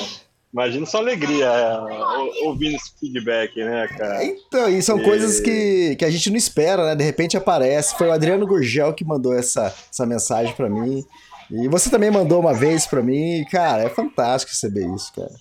imagina 0.54 0.86
sua 0.86 1.00
alegria 1.00 1.48
é, 1.48 2.46
ouvindo 2.46 2.76
esse 2.76 2.92
feedback, 3.00 3.56
né, 3.56 3.88
cara? 3.98 4.24
Então, 4.24 4.70
e 4.70 4.84
são 4.84 5.00
e... 5.00 5.04
coisas 5.04 5.40
que, 5.40 5.96
que 5.96 6.06
a 6.06 6.12
gente 6.12 6.30
não 6.30 6.38
espera, 6.38 6.86
né? 6.86 6.96
De 6.96 7.04
repente 7.04 7.36
aparece. 7.36 7.98
Foi 7.98 8.10
o 8.10 8.12
Adriano 8.12 8.46
Gurgel 8.46 8.94
que 8.94 9.04
mandou 9.04 9.34
essa, 9.34 9.74
essa 9.92 10.06
mensagem 10.06 10.54
para 10.54 10.70
mim. 10.70 11.04
E 11.50 11.68
você 11.68 11.90
também 11.90 12.12
mandou 12.12 12.40
uma 12.40 12.54
vez 12.54 12.86
para 12.86 13.02
mim. 13.02 13.44
Cara, 13.50 13.82
é 13.82 13.90
fantástico 13.90 14.52
receber 14.52 14.88
isso, 14.94 15.12
cara. 15.12 15.34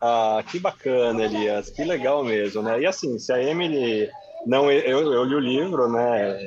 Ah, 0.00 0.40
que 0.48 0.60
bacana, 0.60 1.24
Elias. 1.24 1.68
Que 1.68 1.82
legal 1.82 2.22
mesmo, 2.22 2.62
né? 2.62 2.80
E 2.80 2.86
assim, 2.86 3.18
se 3.18 3.32
a 3.32 3.42
Emily 3.42 4.08
não... 4.46 4.70
Eu, 4.70 5.12
eu 5.12 5.24
li 5.24 5.34
o 5.34 5.40
livro, 5.40 5.88
né? 5.88 6.38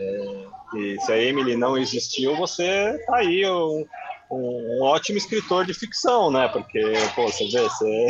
E 0.75 0.99
se 1.01 1.11
a 1.11 1.17
Emily 1.17 1.55
não 1.55 1.77
existiu, 1.77 2.35
você 2.35 2.97
tá 3.05 3.17
aí 3.17 3.45
um, 3.49 3.85
um, 4.31 4.83
ótimo 4.83 5.17
escritor 5.17 5.65
de 5.65 5.73
ficção, 5.73 6.29
né? 6.29 6.47
Porque, 6.49 6.81
pô, 7.15 7.27
você 7.27 7.47
vê, 7.47 7.61
você, 7.61 8.07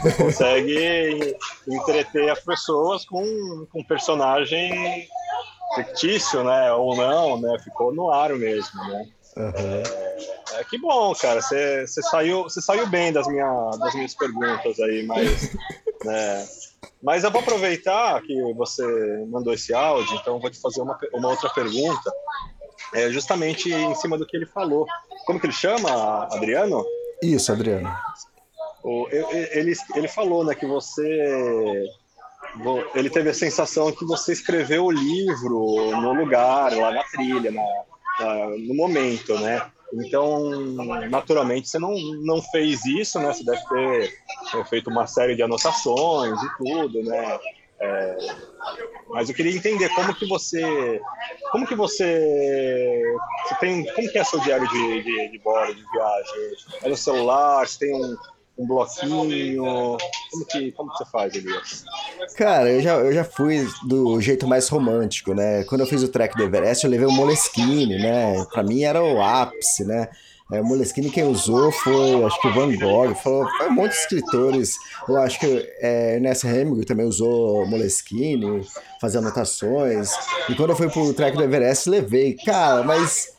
você 0.02 0.22
consegue 0.22 1.36
entreter 1.68 2.30
as 2.30 2.40
pessoas 2.40 3.04
com, 3.04 3.66
com 3.70 3.80
um 3.80 3.84
personagem 3.84 5.06
fictício, 5.74 6.42
né? 6.42 6.72
Ou 6.72 6.96
não, 6.96 7.40
né? 7.40 7.58
Ficou 7.62 7.94
no 7.94 8.10
ar 8.10 8.30
mesmo, 8.30 8.82
né? 8.88 9.06
Uhum. 9.36 9.82
É, 10.58 10.64
que 10.64 10.78
bom, 10.78 11.14
cara. 11.14 11.40
Você, 11.40 11.86
saiu, 11.86 12.48
saiu 12.48 12.86
bem 12.86 13.12
das, 13.12 13.26
minha, 13.28 13.70
das 13.78 13.94
minhas 13.94 14.14
perguntas 14.14 14.78
aí, 14.80 15.04
mas. 15.06 15.56
né, 16.04 16.46
mas 17.02 17.24
eu 17.24 17.30
vou 17.30 17.40
aproveitar 17.40 18.20
que 18.22 18.52
você 18.54 18.84
mandou 19.28 19.54
esse 19.54 19.72
áudio, 19.72 20.14
então 20.16 20.38
vou 20.38 20.50
te 20.50 20.60
fazer 20.60 20.82
uma, 20.82 20.98
uma 21.14 21.28
outra 21.28 21.48
pergunta, 21.50 22.12
é, 22.94 23.10
justamente 23.10 23.72
em 23.72 23.94
cima 23.94 24.18
do 24.18 24.26
que 24.26 24.36
ele 24.36 24.46
falou. 24.46 24.86
Como 25.24 25.40
que 25.40 25.46
ele 25.46 25.52
chama, 25.52 26.24
Adriano? 26.32 26.84
Isso, 27.22 27.52
Adriano. 27.52 27.90
O, 28.82 29.06
ele, 29.10 29.74
ele 29.94 30.08
falou 30.08 30.44
né, 30.44 30.54
que 30.54 30.66
você. 30.66 31.84
Ele 32.94 33.08
teve 33.10 33.30
a 33.30 33.34
sensação 33.34 33.92
que 33.92 34.04
você 34.04 34.32
escreveu 34.32 34.86
o 34.86 34.90
livro 34.90 35.90
no 36.00 36.12
lugar, 36.12 36.72
lá 36.76 36.90
na 36.90 37.04
trilha, 37.04 37.50
na, 37.50 37.62
no 38.58 38.74
momento, 38.74 39.38
né? 39.38 39.70
Então, 39.92 40.50
naturalmente, 41.10 41.68
você 41.68 41.78
não, 41.78 41.94
não 42.22 42.40
fez 42.40 42.84
isso, 42.84 43.18
né? 43.18 43.32
Você 43.32 43.44
deve 43.44 43.62
ter 43.68 44.14
é, 44.54 44.64
feito 44.64 44.88
uma 44.88 45.06
série 45.06 45.34
de 45.34 45.42
anotações 45.42 46.40
e 46.40 46.56
tudo, 46.58 47.02
né? 47.02 47.38
É, 47.80 48.16
mas 49.08 49.28
eu 49.28 49.34
queria 49.34 49.56
entender 49.56 49.88
como 49.94 50.14
que 50.14 50.26
você, 50.26 51.00
como 51.50 51.66
que 51.66 51.74
você, 51.74 53.02
você 53.42 53.54
tem, 53.56 53.84
como 53.94 54.10
que 54.10 54.18
é 54.18 54.24
seu 54.24 54.38
diário 54.40 54.68
de, 54.68 55.02
de, 55.02 55.28
de 55.30 55.38
bordo, 55.38 55.74
de 55.74 55.90
viagem? 55.90 56.34
É 56.82 56.88
no 56.88 56.96
celular? 56.96 57.66
Você 57.66 57.86
tem 57.86 57.94
um, 57.94 58.16
um 58.60 58.66
bloquinho? 58.66 59.96
Como 60.30 60.44
que, 60.46 60.72
como 60.72 60.92
que 60.92 60.98
você 60.98 61.04
faz, 61.10 61.34
Elias? 61.34 61.84
Cara, 62.36 62.70
eu 62.70 62.80
já, 62.82 62.94
eu 62.96 63.12
já 63.12 63.24
fui 63.24 63.66
do 63.86 64.20
jeito 64.20 64.46
mais 64.46 64.68
romântico, 64.68 65.32
né? 65.32 65.64
Quando 65.64 65.80
eu 65.80 65.86
fiz 65.86 66.02
o 66.02 66.08
track 66.08 66.36
do 66.36 66.42
Everest, 66.44 66.84
eu 66.84 66.90
levei 66.90 67.06
o 67.06 67.12
Moleskine, 67.12 67.98
né? 67.98 68.44
Pra 68.52 68.62
mim 68.62 68.82
era 68.82 69.02
o 69.02 69.22
ápice, 69.22 69.84
né? 69.84 70.08
É, 70.52 70.60
o 70.60 70.64
Moleskine 70.64 71.10
quem 71.10 71.22
usou 71.24 71.70
foi, 71.70 72.24
acho 72.24 72.40
que 72.40 72.48
o 72.48 72.52
Van 72.52 72.76
Gogh, 72.76 73.14
foi, 73.14 73.46
foi 73.56 73.68
um 73.68 73.72
monte 73.72 73.92
de 73.92 73.98
escritores. 73.98 74.74
Eu 75.08 75.16
acho 75.18 75.38
que 75.38 75.46
é, 75.78 76.16
Ernest 76.16 76.46
Hemingway 76.46 76.84
também 76.84 77.06
usou 77.06 77.64
Moleskine, 77.66 78.66
fazia 79.00 79.20
anotações. 79.20 80.10
E 80.48 80.54
quando 80.54 80.70
eu 80.70 80.76
fui 80.76 80.90
pro 80.90 81.14
track 81.14 81.36
do 81.36 81.44
Everest, 81.44 81.88
levei. 81.88 82.34
Cara, 82.34 82.82
mas 82.82 83.32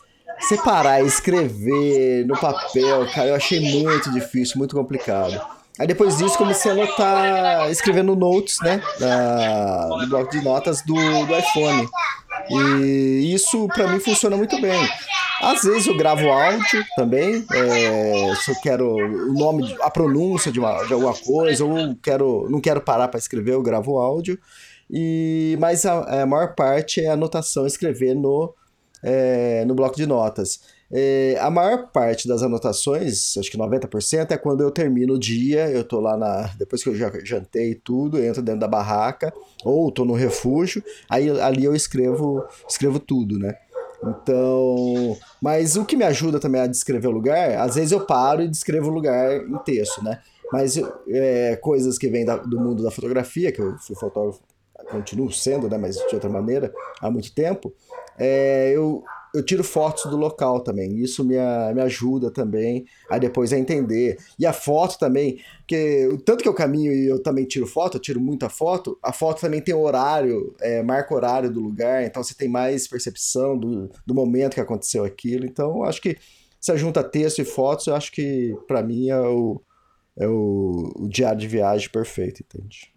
separar 0.48 1.04
escrever 1.04 2.26
no 2.26 2.38
papel, 2.40 3.08
cara, 3.14 3.30
eu 3.30 3.36
achei 3.36 3.60
muito 3.60 4.12
difícil, 4.12 4.58
muito 4.58 4.76
complicado. 4.76 5.40
Aí 5.80 5.88
depois 5.88 6.18
disso 6.18 6.38
comecei 6.38 6.70
a 6.70 6.74
anotar, 6.74 7.72
escrevendo 7.72 8.16
notes, 8.16 8.58
né, 8.62 8.82
no 9.00 10.08
bloco 10.08 10.32
de 10.32 10.44
notas 10.44 10.82
do, 10.84 10.94
do 10.94 11.36
iPhone. 11.38 11.90
E 12.50 13.34
isso 13.34 13.68
para 13.70 13.88
mim 13.88 14.00
funciona 14.00 14.36
muito 14.36 14.60
bem. 14.62 14.88
Às 15.42 15.64
vezes 15.64 15.88
eu 15.88 15.98
gravo 15.98 16.30
áudio 16.30 16.86
também, 16.96 17.44
é, 17.52 18.36
se 18.36 18.52
eu 18.52 18.56
quero 18.62 18.96
o 18.96 19.34
nome, 19.34 19.76
a 19.82 19.90
pronúncia 19.90 20.52
de, 20.52 20.60
uma, 20.60 20.84
de 20.84 20.94
alguma 20.94 21.16
coisa, 21.16 21.66
ou 21.66 21.96
quero, 21.96 22.48
não 22.48 22.62
quero 22.62 22.80
parar 22.80 23.08
para 23.08 23.18
escrever, 23.18 23.54
eu 23.54 23.64
gravo 23.64 23.98
áudio. 23.98 24.38
E, 24.88 25.58
mas 25.60 25.84
a, 25.84 26.22
a 26.22 26.26
maior 26.28 26.54
parte 26.54 27.02
é 27.02 27.10
anotação, 27.10 27.66
escrever 27.66 28.14
no, 28.14 28.54
é, 29.04 29.66
no 29.66 29.74
bloco 29.76 29.96
de 29.96 30.06
notas. 30.06 30.60
É, 30.94 31.38
a 31.40 31.50
maior 31.50 31.90
parte 31.90 32.28
das 32.28 32.44
anotações, 32.44 33.38
acho 33.38 33.50
que 33.50 33.58
90%, 33.58 34.32
é 34.32 34.38
quando 34.38 34.62
eu 34.62 34.70
termino 34.70 35.14
o 35.14 35.20
dia, 35.20 35.70
eu 35.70 35.86
tô 35.86 36.02
lá 36.02 36.18
na. 36.18 36.52
Depois 36.58 36.84
que 36.84 36.90
eu 36.90 36.96
já 36.96 37.10
jantei 37.24 37.76
tudo, 37.76 38.22
entro 38.22 38.42
dentro 38.42 38.60
da 38.60 38.68
barraca, 38.68 39.34
ou 39.64 39.90
tô 39.92 40.04
no 40.04 40.14
refúgio, 40.14 40.84
aí 41.10 41.30
ali 41.40 41.64
eu 41.64 41.74
escrevo, 41.74 42.44
escrevo 42.68 43.00
tudo, 43.00 43.40
né? 43.40 43.56
Então, 44.04 45.16
mas 45.42 45.76
o 45.76 45.86
que 45.86 45.96
me 45.96 46.04
ajuda 46.04 46.40
também 46.40 46.60
a 46.60 46.68
descrever 46.68 47.08
o 47.08 47.12
lugar, 47.12 47.58
às 47.60 47.76
vezes 47.76 47.92
eu 47.92 48.06
paro 48.06 48.42
e 48.42 48.48
descrevo 48.48 48.90
o 48.90 48.94
lugar 48.94 49.38
em 49.38 49.58
texto, 49.60 50.04
né? 50.04 50.20
Mas 50.52 50.78
é, 51.08 51.56
coisas 51.56 51.98
que 51.98 52.10
vêm 52.10 52.26
do 52.26 52.60
mundo 52.60 52.84
da 52.84 52.92
fotografia, 52.92 53.52
que 53.52 53.62
eu 53.62 53.78
fui 53.78 53.96
fotógrafo, 53.96 54.42
continuo 54.90 55.32
sendo, 55.32 55.70
né? 55.70 55.78
Mas 55.78 55.96
de 55.96 56.16
outra 56.16 56.30
maneira, 56.30 56.74
há 57.02 57.10
muito 57.10 57.34
tempo 57.34 57.74
é, 58.18 58.72
eu, 58.76 59.04
eu 59.34 59.44
tiro 59.44 59.64
fotos 59.64 60.06
do 60.06 60.18
local 60.18 60.60
também. 60.62 60.98
Isso 61.00 61.24
me, 61.24 61.36
me 61.74 61.82
ajuda 61.82 62.30
também 62.30 62.86
a 63.10 63.18
depois 63.18 63.54
a 63.54 63.58
entender. 63.58 64.18
E 64.38 64.46
a 64.46 64.54
foto 64.54 64.98
também, 65.00 65.40
que 65.68 66.08
tanto 66.26 66.44
que 66.44 66.50
eu 66.50 66.54
caminho 66.54 66.94
e 66.94 67.08
eu 67.08 67.22
também 67.22 67.46
tiro 67.46 67.66
foto, 67.66 67.98
eu 67.98 68.02
tiro 68.02 68.20
muita 68.20 68.50
foto, 68.50 68.98
a 69.02 69.12
foto 69.12 69.42
também 69.42 69.62
tem 69.62 69.74
horário, 69.74 70.56
é, 70.62 70.84
marca 70.84 71.16
horário 71.16 71.52
do 71.52 71.60
lugar, 71.60 72.04
então 72.04 72.24
você 72.24 72.34
tem 72.34 72.48
mais 72.48 72.88
percepção 72.88 73.58
do, 73.58 73.90
do 74.06 74.14
momento 74.14 74.54
que 74.54 74.62
aconteceu 74.62 75.04
aquilo. 75.04 75.46
Então, 75.46 75.84
acho 75.84 76.02
que 76.02 76.18
se 76.60 76.78
junta 76.78 77.04
texto 77.04 77.40
e 77.40 77.46
fotos, 77.46 77.88
eu 77.88 77.96
acho 77.96 78.12
que 78.12 78.56
para 78.68 78.84
mim 78.84 79.10
é 79.10 79.20
o, 79.20 79.62
é 80.16 80.28
o, 80.28 80.92
o 80.96 81.10
diário 81.10 81.40
de 81.40 81.48
viagem 81.48 81.90
perfeito, 81.90 82.44
entende? 82.44 82.91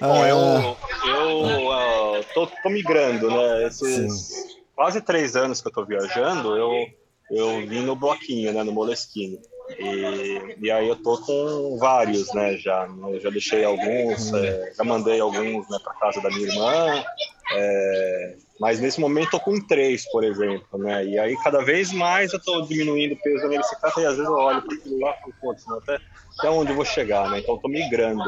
Bom, 0.00 0.22
ah, 0.22 0.28
eu, 0.28 0.76
eu 1.10 2.20
uh, 2.20 2.24
tô, 2.34 2.46
tô, 2.46 2.68
migrando, 2.68 3.30
né? 3.30 3.66
Esses 3.66 4.12
sim. 4.12 4.60
quase 4.74 5.00
três 5.00 5.34
anos 5.34 5.60
que 5.60 5.68
eu 5.68 5.72
tô 5.72 5.84
viajando, 5.84 6.54
eu, 6.56 6.86
eu 7.30 7.66
vim 7.66 7.80
no 7.80 7.96
bloquinho, 7.96 8.52
né? 8.52 8.62
No 8.62 8.72
Moleskine. 8.72 9.40
E, 9.78 10.56
e 10.62 10.70
aí 10.70 10.88
eu 10.88 10.96
tô 10.96 11.18
com 11.18 11.76
vários, 11.78 12.32
né? 12.34 12.56
Já, 12.56 12.86
eu 13.08 13.20
já 13.20 13.30
deixei 13.30 13.64
alguns, 13.64 14.32
hum. 14.32 14.36
é, 14.36 14.72
já 14.76 14.84
mandei 14.84 15.18
alguns 15.18 15.68
né, 15.68 15.78
para 15.82 15.94
casa 15.94 16.20
da 16.20 16.28
minha 16.28 16.46
irmã. 16.46 17.04
É, 17.52 18.36
mas 18.60 18.80
nesse 18.80 19.00
momento 19.00 19.26
eu 19.26 19.30
tô 19.38 19.40
com 19.40 19.60
três, 19.66 20.08
por 20.10 20.24
exemplo, 20.24 20.78
né? 20.78 21.04
E 21.06 21.18
aí 21.18 21.36
cada 21.42 21.62
vez 21.62 21.92
mais 21.92 22.32
eu 22.32 22.40
tô 22.42 22.62
diminuindo 22.62 23.14
o 23.14 23.22
peso 23.22 23.42
da 23.42 23.48
minha 23.48 23.60
bicicleta 23.60 24.00
e 24.00 24.06
às 24.06 24.16
vezes 24.16 24.30
eu 24.30 24.36
olho 24.36 24.62
para 24.62 24.76
aquilo 24.76 25.00
lá 25.00 25.14
e 25.26 25.32
falo, 25.40 25.78
até, 25.78 25.98
até 26.38 26.50
onde 26.50 26.70
eu 26.70 26.76
vou 26.76 26.84
chegar, 26.84 27.30
né? 27.30 27.40
Então 27.40 27.54
eu 27.54 27.60
tô 27.60 27.68
migrando 27.68 28.24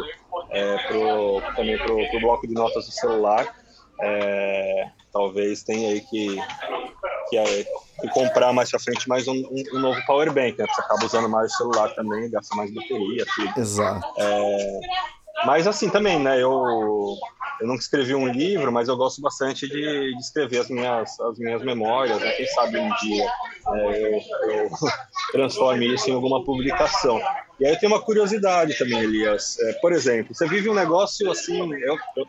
é, 0.50 0.78
pro, 0.86 1.42
também 1.54 1.78
pro, 1.78 2.08
pro 2.10 2.20
bloco 2.20 2.46
de 2.46 2.54
notas 2.54 2.86
do 2.86 2.92
celular. 2.92 3.46
É, 4.00 4.90
talvez 5.12 5.62
tenha 5.64 5.90
aí 5.90 6.00
que, 6.00 6.36
que, 7.28 7.36
é, 7.36 7.64
que, 7.64 8.08
comprar 8.12 8.52
mais 8.52 8.70
pra 8.70 8.78
frente 8.78 9.08
mais 9.08 9.26
um, 9.26 9.34
um, 9.34 9.76
um, 9.76 9.80
novo 9.80 10.00
power 10.06 10.32
bank, 10.32 10.56
né? 10.58 10.66
Você 10.68 10.80
acaba 10.80 11.04
usando 11.04 11.28
mais 11.28 11.52
o 11.52 11.56
celular 11.56 11.88
também, 11.94 12.30
gasta 12.30 12.54
mais 12.54 12.72
bateria, 12.72 13.24
tudo. 13.34 13.60
Exato. 13.60 14.06
É, 14.18 14.80
mas 15.46 15.66
assim 15.66 15.88
também, 15.88 16.18
né? 16.18 16.40
Eu, 16.40 17.16
eu 17.60 17.66
nunca 17.66 17.80
escrevi 17.80 18.14
um 18.14 18.28
livro, 18.28 18.70
mas 18.70 18.88
eu 18.88 18.96
gosto 18.96 19.20
bastante 19.20 19.68
de, 19.68 20.14
de 20.14 20.20
escrever 20.20 20.58
as 20.58 20.68
minhas, 20.68 21.18
as 21.20 21.38
minhas 21.38 21.62
memórias. 21.62 22.20
Né? 22.20 22.30
Quem 22.32 22.46
sabe 22.46 22.78
um 22.78 22.94
dia 22.96 23.30
é, 23.74 24.14
eu, 24.14 24.20
eu 24.52 24.70
transforme 25.32 25.92
isso 25.92 26.08
em 26.08 26.14
alguma 26.14 26.44
publicação. 26.44 27.20
E 27.60 27.66
aí 27.66 27.76
tenho 27.76 27.92
uma 27.92 28.00
curiosidade 28.00 28.76
também, 28.78 29.00
Elias. 29.00 29.58
É, 29.58 29.72
por 29.74 29.92
exemplo, 29.92 30.34
você 30.34 30.46
vive 30.46 30.68
um 30.68 30.74
negócio 30.74 31.30
assim. 31.30 31.58
Eu, 31.74 31.98
eu, 32.16 32.26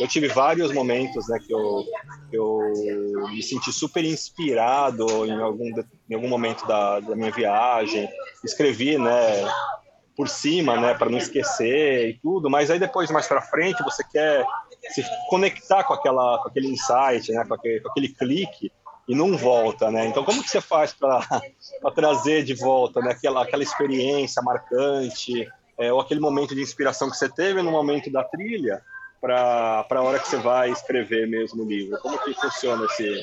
eu 0.00 0.08
tive 0.08 0.28
vários 0.28 0.72
momentos 0.72 1.28
né, 1.28 1.38
que, 1.38 1.52
eu, 1.52 1.84
eu 2.32 2.72
me 3.28 3.42
senti 3.42 3.72
super 3.72 4.04
inspirado 4.04 5.26
em 5.26 5.40
algum, 5.40 5.70
em 6.08 6.14
algum 6.14 6.28
momento 6.28 6.66
da, 6.66 7.00
da 7.00 7.14
minha 7.14 7.30
viagem. 7.30 8.08
Escrevi, 8.42 8.96
né? 8.96 9.44
por 10.16 10.28
cima, 10.28 10.80
né, 10.80 10.94
para 10.94 11.10
não 11.10 11.18
esquecer 11.18 12.08
e 12.08 12.18
tudo, 12.20 12.48
mas 12.48 12.70
aí 12.70 12.78
depois 12.78 13.10
mais 13.10 13.26
para 13.26 13.42
frente 13.42 13.82
você 13.82 14.04
quer 14.04 14.46
se 14.90 15.04
conectar 15.28 15.82
com 15.82 15.92
aquela 15.92 16.38
com 16.38 16.48
aquele 16.48 16.68
insight, 16.68 17.32
né, 17.32 17.44
com 17.44 17.54
aquele, 17.54 17.80
com 17.80 17.90
aquele 17.90 18.08
clique 18.08 18.70
e 19.06 19.14
não 19.14 19.36
volta, 19.36 19.90
né? 19.90 20.06
Então 20.06 20.24
como 20.24 20.42
que 20.42 20.48
você 20.48 20.60
faz 20.60 20.92
para 20.92 21.40
trazer 21.94 22.42
de 22.44 22.54
volta, 22.54 23.00
né, 23.00 23.12
aquela 23.12 23.42
aquela 23.42 23.62
experiência 23.62 24.42
marcante, 24.42 25.46
é, 25.78 25.92
ou 25.92 26.00
aquele 26.00 26.20
momento 26.20 26.54
de 26.54 26.62
inspiração 26.62 27.10
que 27.10 27.16
você 27.16 27.28
teve 27.28 27.60
no 27.62 27.70
momento 27.70 28.10
da 28.10 28.24
trilha, 28.24 28.82
para 29.20 29.86
a 29.88 30.02
hora 30.02 30.18
que 30.18 30.28
você 30.28 30.36
vai 30.36 30.70
escrever 30.70 31.26
mesmo 31.26 31.64
o 31.64 31.68
livro? 31.68 31.98
Como 32.00 32.18
que 32.18 32.34
funciona 32.34 32.84
esse, 32.84 33.22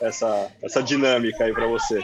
essa, 0.00 0.50
essa 0.62 0.82
dinâmica 0.82 1.44
aí 1.44 1.52
para 1.52 1.66
você? 1.66 2.00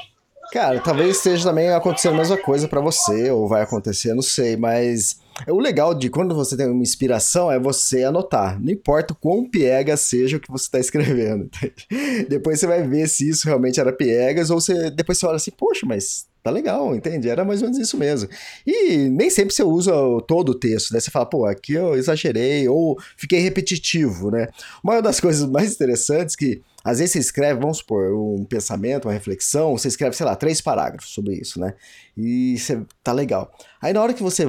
Cara, 0.53 0.81
talvez 0.81 1.16
esteja 1.16 1.49
também 1.49 1.71
acontecendo 1.71 2.14
a 2.14 2.19
mesma 2.19 2.37
coisa 2.37 2.69
para 2.69 2.81
você, 2.81 3.31
ou 3.33 3.49
vai 3.49 3.62
acontecer, 3.62 4.14
não 4.14 4.23
sei, 4.23 4.57
mas 4.57 5.21
o 5.49 5.61
legal 5.61 5.94
de 5.94 6.09
quando 6.09 6.35
você 6.35 6.57
tem 6.57 6.66
uma 6.66 6.83
inspiração 6.83 7.51
é 7.53 7.59
você 7.59 8.05
anotar. 8.05 8.61
Não 8.61 8.72
importa 8.72 9.12
o 9.12 9.16
quão 9.16 9.49
piega 9.49 9.96
seja 9.96 10.37
o 10.37 10.40
que 10.40 10.51
você 10.51 10.64
está 10.64 10.79
escrevendo. 10.79 11.49
depois 12.29 12.59
você 12.59 12.66
vai 12.66 12.87
ver 12.87 13.09
se 13.09 13.29
isso 13.29 13.46
realmente 13.46 13.79
era 13.79 13.92
piegas, 13.92 14.51
ou 14.51 14.61
você 14.61 14.90
depois 14.90 15.18
você 15.18 15.27
olha 15.27 15.37
assim, 15.37 15.51
poxa, 15.51 15.85
mas 15.87 16.27
tá 16.42 16.51
legal, 16.51 16.94
entende? 16.94 17.29
Era 17.29 17.44
mais 17.44 17.61
ou 17.61 17.68
menos 17.68 17.85
isso 17.85 17.96
mesmo. 17.96 18.29
E 18.64 19.09
nem 19.11 19.29
sempre 19.29 19.53
você 19.53 19.64
usa 19.64 19.92
todo 20.29 20.51
o 20.51 20.55
texto, 20.55 20.92
né? 20.92 21.01
Você 21.01 21.11
fala, 21.11 21.27
pô, 21.27 21.44
aqui 21.44 21.75
eu 21.75 21.96
exagerei, 21.96 22.68
ou 22.68 22.96
fiquei 23.16 23.40
repetitivo, 23.40 24.31
né? 24.31 24.46
Uma 24.83 25.03
das 25.03 25.18
coisas 25.20 25.49
mais 25.49 25.75
interessantes 25.75 26.37
que 26.37 26.62
às 26.85 27.01
vezes 27.01 27.14
você 27.14 27.18
escreve, 27.18 27.61
vamos 27.61 27.79
supor, 27.79 28.14
um 28.14 28.44
pensamento, 28.44 29.07
uma 29.07 29.12
reflexão, 29.12 29.77
você 29.77 29.88
escreve, 29.88 30.16
sei 30.16 30.25
lá, 30.25 30.37
três 30.37 30.61
parágrafos 30.61 31.11
sobre 31.11 31.35
isso, 31.35 31.59
né? 31.59 31.75
E 32.16 32.57
você 32.57 32.81
tá 33.03 33.12
legal. 33.12 33.53
Aí 33.83 33.92
na 33.92 34.01
hora 34.01 34.14
que 34.14 34.22
você, 34.22 34.44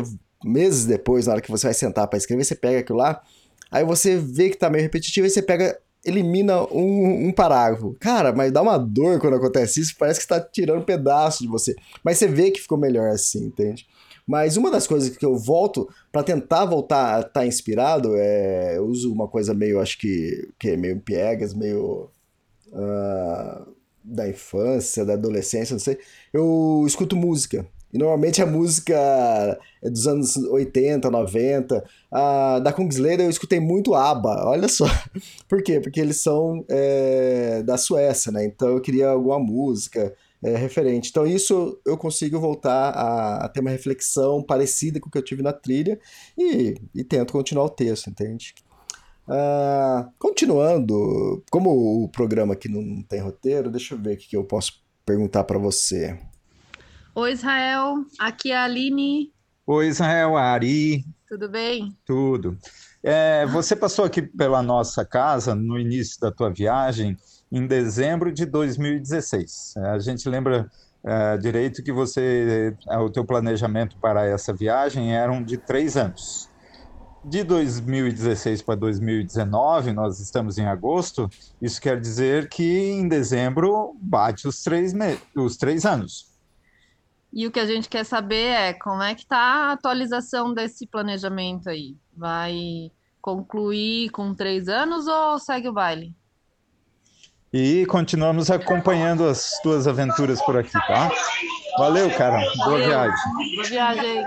meses 0.47 0.85
depois, 0.85 1.27
na 1.27 1.33
hora 1.33 1.41
que 1.41 1.51
você 1.51 1.67
vai 1.67 1.73
sentar 1.73 2.07
para 2.07 2.17
escrever, 2.17 2.43
você 2.43 2.55
pega 2.55 2.79
aquilo 2.79 2.97
lá, 2.97 3.21
aí 3.71 3.83
você 3.83 4.17
vê 4.17 4.49
que 4.49 4.57
tá 4.57 4.69
meio 4.69 4.83
repetitivo 4.83 5.27
e 5.27 5.29
você 5.29 5.41
pega 5.41 5.77
elimina 6.05 6.63
um, 6.73 7.27
um, 7.27 7.31
parágrafo. 7.33 7.95
Cara, 7.99 8.31
mas 8.31 8.51
dá 8.51 8.61
uma 8.61 8.77
dor 8.77 9.19
quando 9.19 9.35
acontece 9.35 9.81
isso, 9.81 9.95
parece 9.99 10.19
que 10.19 10.25
está 10.25 10.39
tirando 10.39 10.79
um 10.79 10.85
pedaço 10.85 11.43
de 11.43 11.49
você. 11.49 11.75
Mas 12.03 12.17
você 12.17 12.27
vê 12.27 12.49
que 12.49 12.61
ficou 12.61 12.77
melhor 12.77 13.09
assim, 13.09 13.45
entende? 13.45 13.85
Mas 14.25 14.57
uma 14.57 14.71
das 14.71 14.87
coisas 14.87 15.15
que 15.15 15.25
eu 15.25 15.37
volto 15.37 15.89
para 16.11 16.23
tentar 16.23 16.65
voltar 16.65 17.15
a 17.15 17.19
estar 17.19 17.31
tá 17.31 17.45
inspirado 17.45 18.15
é. 18.15 18.77
Eu 18.77 18.85
uso 18.85 19.11
uma 19.11 19.27
coisa 19.27 19.53
meio, 19.53 19.79
acho 19.79 19.97
que, 19.97 20.49
que 20.59 20.71
é 20.71 20.77
meio 20.77 20.99
piegas, 20.99 21.53
meio. 21.53 22.09
Uh, 22.67 23.77
da 24.07 24.27
infância, 24.27 25.03
da 25.03 25.13
adolescência, 25.13 25.73
não 25.73 25.79
sei. 25.79 25.99
Eu 26.31 26.83
escuto 26.87 27.15
música. 27.15 27.67
E 27.93 27.97
normalmente 27.97 28.41
a 28.41 28.45
música 28.45 28.95
é 29.81 29.89
dos 29.89 30.07
anos 30.07 30.35
80, 30.35 31.09
90. 31.09 31.83
A, 32.11 32.59
da 32.59 32.73
Kungsleder 32.73 33.25
eu 33.25 33.29
escutei 33.29 33.59
muito 33.59 33.95
ABBA, 33.95 34.45
olha 34.45 34.67
só. 34.67 34.85
Por 35.47 35.63
quê? 35.63 35.79
Porque 35.79 35.99
eles 35.99 36.17
são 36.17 36.65
é, 36.69 37.63
da 37.63 37.77
Suécia, 37.77 38.31
né? 38.31 38.45
Então 38.45 38.69
eu 38.69 38.81
queria 38.81 39.09
alguma 39.09 39.39
música 39.39 40.13
é, 40.43 40.55
referente. 40.55 41.09
Então 41.09 41.25
isso 41.25 41.79
eu 41.85 41.97
consigo 41.97 42.39
voltar 42.39 42.91
a, 42.91 43.45
a, 43.45 43.49
ter 43.49 43.61
uma 43.61 43.71
reflexão 43.71 44.43
parecida 44.43 44.99
com 44.99 45.07
o 45.07 45.11
que 45.11 45.17
eu 45.17 45.23
tive 45.23 45.41
na 45.41 45.53
trilha 45.53 45.99
e, 46.37 46.75
e 46.93 47.03
tento 47.03 47.33
continuar 47.33 47.65
o 47.65 47.69
texto, 47.69 48.09
entende? 48.09 48.53
Uh, 49.27 50.09
continuando, 50.17 51.43
como 51.51 52.03
o 52.03 52.07
programa 52.07 52.53
aqui 52.53 52.69
não 52.69 53.01
tem 53.03 53.19
roteiro, 53.19 53.69
deixa 53.69 53.93
eu 53.93 53.99
ver 53.99 54.15
o 54.15 54.17
que 54.17 54.37
eu 54.37 54.43
posso 54.43 54.81
perguntar 55.05 55.43
para 55.43 55.57
você. 55.57 56.17
Oi, 57.19 57.31
Israel. 57.31 58.05
Aqui 58.19 58.51
é 58.51 58.55
a 58.55 58.65
Aline. 58.65 59.33
Oi, 59.65 59.87
Israel, 59.87 60.37
Ari. 60.37 61.03
Tudo 61.27 61.49
bem? 61.49 61.97
Tudo. 62.05 62.55
É, 63.01 63.43
você 63.47 63.75
passou 63.75 64.05
aqui 64.05 64.21
pela 64.21 64.61
nossa 64.61 65.03
casa 65.03 65.55
no 65.55 65.79
início 65.79 66.19
da 66.21 66.31
tua 66.31 66.51
viagem 66.51 67.17
em 67.51 67.65
dezembro 67.65 68.31
de 68.31 68.45
2016. 68.45 69.73
É, 69.77 69.89
a 69.89 69.97
gente 69.97 70.29
lembra 70.29 70.69
é, 71.03 71.37
direito 71.37 71.81
que 71.81 71.91
você, 71.91 72.77
é, 72.87 72.97
o 72.99 73.09
teu 73.09 73.25
planejamento 73.25 73.97
para 73.99 74.23
essa 74.23 74.53
viagem 74.53 75.15
eram 75.15 75.43
de 75.43 75.57
três 75.57 75.97
anos. 75.97 76.47
De 77.25 77.43
2016 77.43 78.61
para 78.61 78.75
2019, 78.75 79.91
nós 79.91 80.19
estamos 80.19 80.59
em 80.59 80.67
agosto, 80.67 81.27
isso 81.59 81.81
quer 81.81 81.99
dizer 81.99 82.47
que 82.47 82.91
em 82.91 83.07
dezembro 83.07 83.97
bate 83.99 84.47
os 84.47 84.61
três, 84.61 84.93
os 85.35 85.57
três 85.57 85.83
anos. 85.83 86.36
E 87.31 87.45
o 87.45 87.51
que 87.51 87.59
a 87.59 87.65
gente 87.65 87.89
quer 87.89 88.05
saber 88.05 88.47
é 88.47 88.73
como 88.73 89.03
é 89.03 89.13
que 89.13 89.21
está 89.21 89.37
a 89.37 89.71
atualização 89.73 90.53
desse 90.53 90.87
planejamento 90.87 91.69
aí? 91.69 91.95
Vai 92.15 92.89
concluir 93.21 94.09
com 94.09 94.33
três 94.33 94.69
anos 94.69 95.07
ou 95.07 95.37
segue 95.37 95.67
o 95.67 95.73
baile? 95.73 96.15
E 97.51 97.85
continuamos 97.85 98.49
acompanhando 98.51 99.27
as 99.27 99.59
tuas 99.61 99.87
aventuras 99.87 100.41
por 100.41 100.57
aqui, 100.57 100.71
tá? 100.71 101.11
Valeu, 101.77 102.09
cara. 102.15 102.39
Boa 102.55 102.71
Valeu. 102.71 102.87
viagem. 102.87 103.33
Boa 103.55 103.67
viagem. 103.67 104.23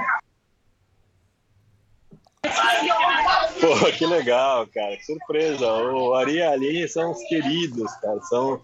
Pô, 3.60 3.92
que 3.96 4.06
legal, 4.06 4.66
cara. 4.68 4.96
Que 4.96 5.04
surpresa. 5.04 5.66
O 5.66 6.14
Ari 6.14 6.36
e 6.36 6.42
a 6.42 6.52
Aline 6.52 6.88
são 6.88 7.10
os 7.10 7.22
queridos, 7.24 7.92
cara. 7.96 8.20
São, 8.22 8.62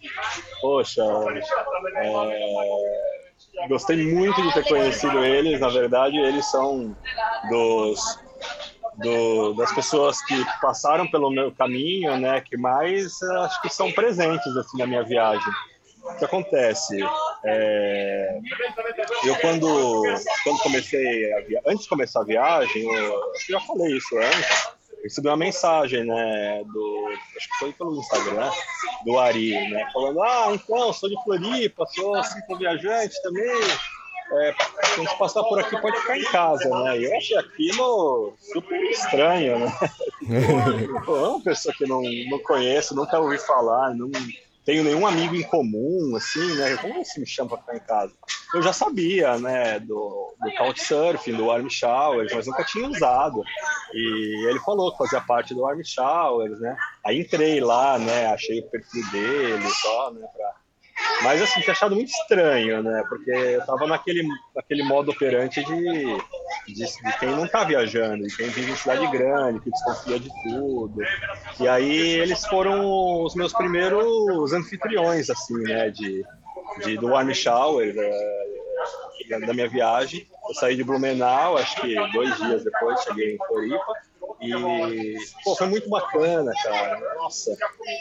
poxa, 0.61 1.03
é 1.03 1.41
gostei 3.69 3.97
muito 4.13 4.41
de 4.41 4.55
ter 4.55 4.65
conhecido 4.65 5.25
eles. 5.25 5.61
Na 5.61 5.69
verdade, 5.69 6.17
eles 6.19 6.45
são 6.47 6.97
dos, 7.49 8.19
do, 8.99 9.55
das 9.55 9.73
pessoas 9.75 10.23
que 10.25 10.35
passaram 10.61 11.07
pelo 11.11 11.31
meu 11.31 11.53
caminho, 11.53 12.17
né? 12.19 12.41
Que 12.41 12.57
mais 12.57 13.23
acho 13.23 13.63
que 13.63 13.69
são 13.69 13.91
presentes 13.93 14.57
assim 14.57 14.79
na 14.79 14.87
minha 14.87 15.03
viagem. 15.03 15.53
O 16.03 16.17
que 16.19 16.25
acontece? 16.25 16.97
É, 17.45 18.39
eu 19.25 19.35
quando, 19.41 19.67
quando 20.45 20.59
comecei 20.63 21.33
a 21.35 21.41
via... 21.41 21.61
antes 21.67 21.83
de 21.83 21.89
começar 21.89 22.21
a 22.21 22.25
viagem, 22.25 22.83
eu, 22.95 23.33
que 23.33 23.53
já 23.53 23.61
falei 23.61 23.97
isso 23.97 24.17
antes 24.17 24.76
recebi 25.07 25.29
uma 25.29 25.37
mensagem, 25.37 26.05
né, 26.05 26.63
do, 26.65 27.09
acho 27.37 27.49
que 27.49 27.59
foi 27.59 27.73
pelo 27.73 27.97
Instagram, 27.97 28.51
do 29.05 29.19
Ari, 29.19 29.53
né, 29.71 29.89
falando, 29.93 30.23
ah, 30.23 30.49
então, 30.53 30.93
sou 30.93 31.09
de 31.09 31.17
Floripa, 31.23 31.87
sou 31.87 32.23
cinco 32.25 32.57
viajante 32.57 33.15
também, 33.23 33.61
é, 34.33 34.55
se 34.85 34.95
a 34.95 35.05
gente 35.05 35.19
passar 35.19 35.45
por 35.45 35.61
aqui 35.61 35.81
pode 35.81 35.97
ficar 36.01 36.19
em 36.19 36.25
casa, 36.25 36.69
né, 36.69 36.99
eu 36.99 37.17
achei 37.17 37.39
aquilo 37.39 38.35
super 38.53 38.83
estranho, 38.91 39.61
né, 39.61 39.73
Pô, 41.07 41.17
é 41.17 41.29
uma 41.29 41.41
pessoa 41.41 41.75
que 41.77 41.87
não, 41.87 42.03
não 42.29 42.39
conheço, 42.41 42.95
nunca 42.95 43.19
ouvi 43.19 43.39
falar, 43.39 43.95
não 43.95 44.11
tenho 44.67 44.83
nenhum 44.83 45.07
amigo 45.07 45.37
em 45.37 45.45
comum, 45.45 46.15
assim, 46.17 46.57
né? 46.57 46.77
Como 46.79 47.03
você 47.03 47.21
me 47.21 47.27
chama 47.27 47.51
para 47.51 47.59
ficar 47.59 47.77
em 47.77 47.87
casa? 47.87 48.13
Eu 48.53 48.61
já 48.61 48.73
sabia, 48.73 49.39
né, 49.39 49.79
do, 49.79 50.35
do 50.41 50.55
Couchsurfing, 50.59 51.37
do 51.37 51.51
Arm 51.53 51.69
Showers, 51.69 52.33
mas 52.35 52.47
nunca 52.49 52.65
tinha 52.65 52.89
usado. 52.89 53.41
E 53.95 54.49
ele 54.49 54.59
falou 54.61 54.91
que 54.91 54.99
fazia 54.99 55.21
parte 55.21 55.55
do 55.55 55.65
Arm 55.65 55.81
Showers, 55.85 56.59
né? 56.59 56.77
Aí 57.05 57.21
entrei 57.21 57.61
lá, 57.61 57.97
né, 57.97 58.27
achei 58.27 58.59
o 58.59 58.69
perfil 58.69 59.09
dele 59.13 59.69
só, 59.69 60.11
né, 60.11 60.27
pra... 60.37 60.55
Mas 61.23 61.43
assim, 61.43 61.61
tinha 61.61 61.73
achado 61.73 61.95
muito 61.95 62.11
estranho, 62.11 62.83
né? 62.83 63.03
Porque 63.09 63.31
eu 63.31 63.65
tava 63.67 63.87
naquele, 63.87 64.27
naquele 64.55 64.83
modo 64.85 65.11
operante 65.11 65.65
de 65.65 66.17
de, 66.67 66.85
de, 66.85 67.19
quem 67.19 67.31
não 67.31 67.45
está 67.45 67.65
viajando, 67.65 68.27
de 68.27 68.37
quem 68.37 68.49
vive 68.49 68.73
em 68.73 68.77
cidade 68.77 69.07
grande, 69.11 69.61
que 69.61 69.71
desconfia 69.71 70.19
de 70.19 70.31
tudo. 70.43 71.01
E 71.61 71.69
aí 71.69 72.19
eles 72.19 72.45
foram 72.47 73.23
os 73.23 73.35
meus 73.35 73.53
primeiros 73.53 74.53
anfitriões, 74.53 75.31
assim, 75.31 75.59
né, 75.63 75.91
de, 75.91 76.25
de 76.85 76.97
do 76.97 77.09
Warm 77.09 77.33
Shower, 77.33 77.95
da, 77.95 79.47
da 79.47 79.55
minha 79.55 79.69
viagem. 79.69 80.27
Eu 80.49 80.55
saí 80.55 80.77
de 80.77 80.85
Blumenau, 80.85 81.57
acho 81.57 81.81
que 81.81 81.95
dois 82.13 82.37
dias 82.37 82.65
depois 82.65 83.01
cheguei 83.03 83.35
em 83.35 83.39
Floripa. 83.47 83.93
E 84.41 85.17
pô, 85.45 85.55
foi 85.57 85.67
muito 85.69 85.89
bacana, 85.89 86.53
cara. 86.63 87.15
Nossa, 87.15 87.57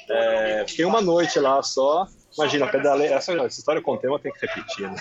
é, 0.09 0.65
fiquei 0.67 0.85
uma 0.85 1.01
noite 1.01 1.39
lá 1.39 1.61
só. 1.63 2.07
Imagina, 2.37 2.67
pedalei. 2.67 3.07
Essa, 3.07 3.33
essa 3.33 3.59
história 3.59 3.79
eu 3.79 3.83
contei, 3.83 4.09
eu 4.09 4.19
tenho 4.19 4.33
que 4.33 4.45
repetir, 4.45 4.89
né? 4.89 4.97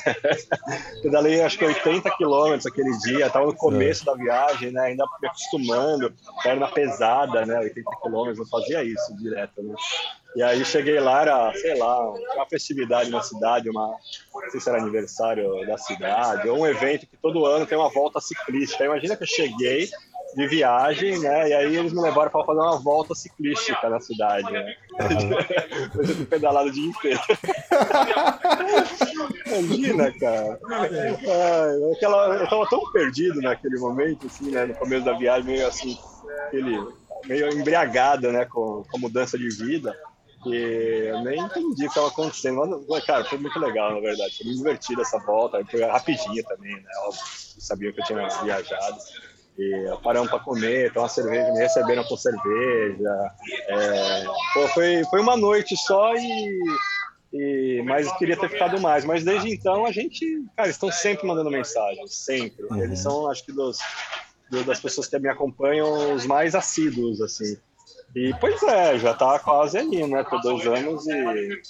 pedalei 1.03 1.43
acho 1.43 1.59
que 1.59 1.65
80 1.65 2.11
quilômetros 2.17 2.67
aquele 2.67 2.97
dia, 2.99 3.27
estava 3.27 3.47
no 3.47 3.55
começo 3.55 4.05
da 4.05 4.15
viagem, 4.15 4.71
né? 4.71 4.83
Ainda 4.83 5.05
me 5.21 5.29
acostumando, 5.29 6.13
perna 6.43 6.69
pesada, 6.69 7.45
né? 7.45 7.59
80 7.59 7.91
quilômetros, 8.03 8.39
eu 8.39 8.47
fazia 8.47 8.85
isso 8.85 9.17
direto, 9.17 9.63
né? 9.63 9.75
E 10.37 10.43
aí 10.43 10.65
cheguei 10.65 10.99
lá, 10.99 11.23
era, 11.23 11.53
sei 11.55 11.79
lá, 11.79 12.11
uma 12.11 12.47
festividade 12.47 13.09
na 13.09 13.23
cidade, 13.23 13.71
uma, 13.71 13.97
não 14.35 14.51
sei 14.51 14.61
se 14.61 14.69
era 14.69 14.79
aniversário 14.79 15.65
da 15.65 15.79
cidade, 15.79 16.49
ou 16.49 16.59
um 16.59 16.67
evento 16.67 17.07
que 17.07 17.17
todo 17.17 17.47
ano 17.47 17.67
tem 17.67 17.79
uma 17.79 17.89
volta 17.89 18.21
ciclística. 18.21 18.85
Imagina 18.85 19.17
que 19.17 19.23
eu 19.23 19.29
cheguei, 19.29 19.89
de 20.35 20.47
viagem, 20.49 21.19
né? 21.21 21.49
E 21.49 21.53
aí 21.55 21.77
eles 21.77 21.93
me 21.93 22.01
levaram 22.01 22.31
para 22.31 22.45
fazer 22.45 22.61
uma 22.61 22.79
volta 22.79 23.15
ciclística 23.15 23.89
na 23.89 24.01
cidade, 24.01 24.51
né? 24.51 24.75
Depois 25.93 26.11
eu 26.19 26.27
pedalado 26.27 26.69
o 26.69 26.73
dia 26.73 26.87
inteiro. 26.87 27.21
Imagina, 29.47 30.13
cara. 30.19 30.59
Ai, 30.71 31.93
aquela, 31.93 32.37
eu 32.37 32.49
tava 32.49 32.69
tão 32.69 32.93
perdido 32.93 33.41
naquele 33.41 33.79
momento, 33.79 34.27
assim, 34.27 34.51
né? 34.51 34.67
No 34.67 34.75
começo 34.75 35.05
da 35.05 35.13
viagem, 35.13 35.45
meio 35.45 35.67
assim, 35.67 35.97
aquele, 36.47 36.85
meio 37.27 37.53
embriagado, 37.53 38.33
né? 38.33 38.45
Com, 38.45 38.85
com 38.91 38.97
a 38.97 39.01
mudança 39.01 39.39
de 39.39 39.49
vida. 39.49 39.95
Que 40.43 40.55
eu 40.55 41.23
nem 41.23 41.41
entendi 41.41 41.73
o 41.73 41.75
que 41.77 41.85
estava 41.85 42.09
acontecendo. 42.09 42.85
Mas, 42.89 43.05
cara, 43.07 43.25
foi 43.25 43.39
muito 43.39 43.59
legal, 43.59 43.95
na 43.95 44.01
verdade. 44.01 44.37
Foi 44.37 44.47
muito 44.47 44.59
divertido 44.59 45.01
essa 45.01 45.19
volta. 45.19 45.65
Foi 45.71 45.83
rapidinho 45.83 46.45
também, 46.45 46.75
né? 46.75 46.91
Óbvio, 47.07 47.23
sabia 47.59 47.93
que 47.93 48.01
eu 48.01 48.05
tinha 48.05 48.29
viajado. 48.43 48.99
E 49.57 49.97
paramos 50.03 50.29
para 50.31 50.41
comer, 50.41 50.93
a 50.99 51.09
cerveja, 51.09 51.53
me 51.53 51.59
receberam 51.61 52.03
com 52.05 52.17
cerveja. 52.17 53.31
É, 53.69 54.25
pô, 54.53 54.69
foi, 54.69 55.05
foi 55.05 55.21
uma 55.21 55.37
noite 55.37 55.77
só 55.77 56.13
e, 56.17 56.59
e 57.33 57.83
mas 57.87 58.11
queria 58.19 58.37
ter 58.37 58.49
ficado 58.49 58.81
mais. 58.81 59.05
Mas 59.05 59.23
desde 59.25 59.53
então 59.55 59.87
a 59.87 59.93
gente, 59.93 60.43
cara, 60.57 60.69
estão 60.69 60.91
sempre 60.91 61.27
mandando 61.27 61.51
mensagens, 61.51 62.15
sempre. 62.17 62.65
Uhum. 62.67 62.83
Eles 62.83 62.99
são, 62.99 63.31
acho 63.31 63.45
que 63.47 63.53
dos, 63.53 63.79
do- 64.51 64.65
das 64.65 64.81
pessoas 64.81 65.07
que 65.07 65.19
me 65.21 65.29
acompanham, 65.29 66.15
os 66.15 66.27
mais 66.27 66.57
assíduos, 66.57 67.21
assim. 67.21 67.57
E 68.17 68.35
pois 68.41 68.61
é, 68.65 68.99
já 68.99 69.15
tá 69.15 69.39
quase 69.39 69.79
ali, 69.79 70.05
né? 70.07 70.25
Por 70.25 70.41
dois 70.41 70.67
anos 70.67 71.07
e 71.07 71.61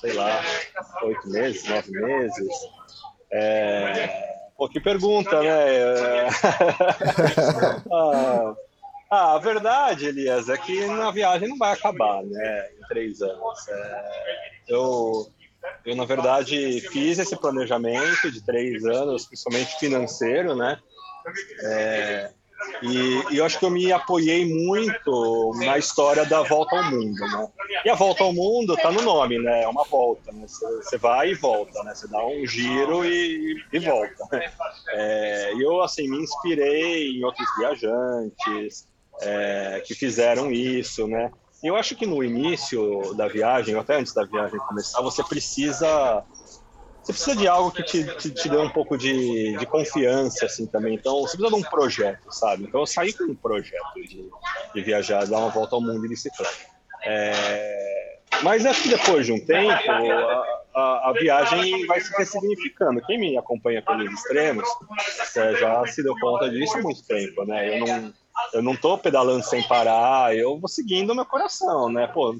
sei 0.00 0.12
lá, 0.14 0.42
oito 1.04 1.28
meses, 1.28 1.68
nove 1.68 1.90
meses. 1.90 2.48
É... 3.30 4.35
Pô, 4.56 4.68
que 4.68 4.80
pergunta, 4.80 5.42
né? 5.42 5.48
É... 5.48 6.28
ah, 9.10 9.34
a 9.34 9.38
verdade, 9.38 10.06
Elias, 10.06 10.48
é 10.48 10.56
que 10.56 10.82
a 10.82 11.10
viagem 11.10 11.48
não 11.48 11.58
vai 11.58 11.74
acabar, 11.74 12.22
né? 12.24 12.68
Em 12.78 12.88
três 12.88 13.20
anos. 13.20 13.68
É, 13.68 14.50
Eu, 14.68 15.28
eu, 15.84 15.94
na 15.94 16.06
verdade, 16.06 16.80
fiz 16.90 17.18
esse 17.18 17.36
planejamento 17.36 18.30
de 18.30 18.42
três 18.44 18.84
anos, 18.84 19.26
principalmente 19.26 19.78
financeiro, 19.78 20.56
né? 20.56 20.78
É, 21.62 22.30
e, 22.82 23.34
e 23.34 23.38
eu 23.38 23.44
acho 23.44 23.58
que 23.58 23.64
eu 23.64 23.70
me 23.70 23.92
apoiei 23.92 24.46
muito 24.46 25.52
na 25.56 25.78
história 25.78 26.24
da 26.24 26.42
volta 26.42 26.76
ao 26.76 26.84
mundo, 26.84 27.20
né? 27.20 27.48
E 27.84 27.90
a 27.90 27.94
volta 27.94 28.24
ao 28.24 28.32
mundo 28.32 28.74
está 28.74 28.90
no 28.90 29.02
nome, 29.02 29.38
né? 29.38 29.62
É 29.62 29.68
uma 29.68 29.84
volta, 29.84 30.32
né? 30.32 30.46
Você, 30.46 30.66
você 30.66 30.98
vai 30.98 31.30
e 31.30 31.34
volta, 31.34 31.82
né? 31.84 31.94
Você 31.94 32.08
dá 32.08 32.24
um 32.24 32.46
giro 32.46 33.04
e, 33.04 33.62
e 33.72 33.78
volta. 33.78 34.24
Né? 34.32 34.52
É, 34.90 35.54
e 35.54 35.62
eu, 35.62 35.82
assim, 35.82 36.08
me 36.08 36.18
inspirei 36.18 37.16
em 37.16 37.24
outros 37.24 37.46
viajantes 37.58 38.86
é, 39.20 39.82
que 39.84 39.94
fizeram 39.94 40.50
isso, 40.50 41.06
né? 41.06 41.30
Eu 41.62 41.76
acho 41.76 41.96
que 41.96 42.06
no 42.06 42.22
início 42.22 43.14
da 43.14 43.26
viagem, 43.28 43.74
ou 43.74 43.80
até 43.80 43.96
antes 43.96 44.12
da 44.12 44.24
viagem 44.24 44.58
começar, 44.60 45.00
você 45.00 45.22
precisa 45.24 46.22
você 47.06 47.12
precisa 47.12 47.36
de 47.36 47.46
algo 47.46 47.70
que 47.70 47.84
te, 47.84 48.04
te, 48.16 48.30
te 48.30 48.48
dê 48.48 48.56
um 48.56 48.68
pouco 48.68 48.98
de, 48.98 49.56
de 49.56 49.66
confiança, 49.66 50.46
assim, 50.46 50.66
também. 50.66 50.94
Então, 50.94 51.20
você 51.20 51.36
precisa 51.36 51.56
de 51.56 51.64
um 51.64 51.70
projeto, 51.70 52.32
sabe? 52.32 52.64
Então, 52.64 52.80
eu 52.80 52.86
saí 52.86 53.12
com 53.12 53.24
um 53.24 53.34
projeto 53.34 53.94
de, 53.94 54.28
de 54.74 54.82
viajar, 54.82 55.24
dar 55.24 55.38
uma 55.38 55.50
volta 55.50 55.76
ao 55.76 55.80
mundo 55.80 56.02
de 56.02 56.08
bicicleta. 56.08 56.52
É, 57.04 58.18
Mas 58.42 58.66
acho 58.66 58.82
que 58.82 58.88
depois 58.88 59.24
de 59.24 59.32
um 59.32 59.38
tempo, 59.38 59.88
a, 59.88 60.44
a, 60.74 61.10
a 61.10 61.12
viagem 61.12 61.86
vai 61.86 62.00
se 62.00 62.12
ressignificando. 62.16 63.00
Quem 63.02 63.18
me 63.18 63.38
acompanha 63.38 63.80
pelos 63.82 64.12
extremos 64.12 64.68
é, 65.36 65.54
já 65.54 65.86
se 65.86 66.02
deu 66.02 66.14
conta 66.18 66.50
disso 66.50 66.76
há 66.76 66.82
muito 66.82 67.06
tempo, 67.06 67.44
né? 67.44 67.80
Eu 67.80 67.86
não, 67.86 68.14
eu 68.52 68.62
não 68.62 68.76
tô 68.76 68.96
pedalando 68.98 69.44
sem 69.44 69.62
parar, 69.62 70.36
eu 70.36 70.58
vou 70.58 70.68
seguindo 70.68 71.10
o 71.10 71.14
meu 71.14 71.24
coração, 71.24 71.88
né? 71.88 72.06
Pô, 72.06 72.36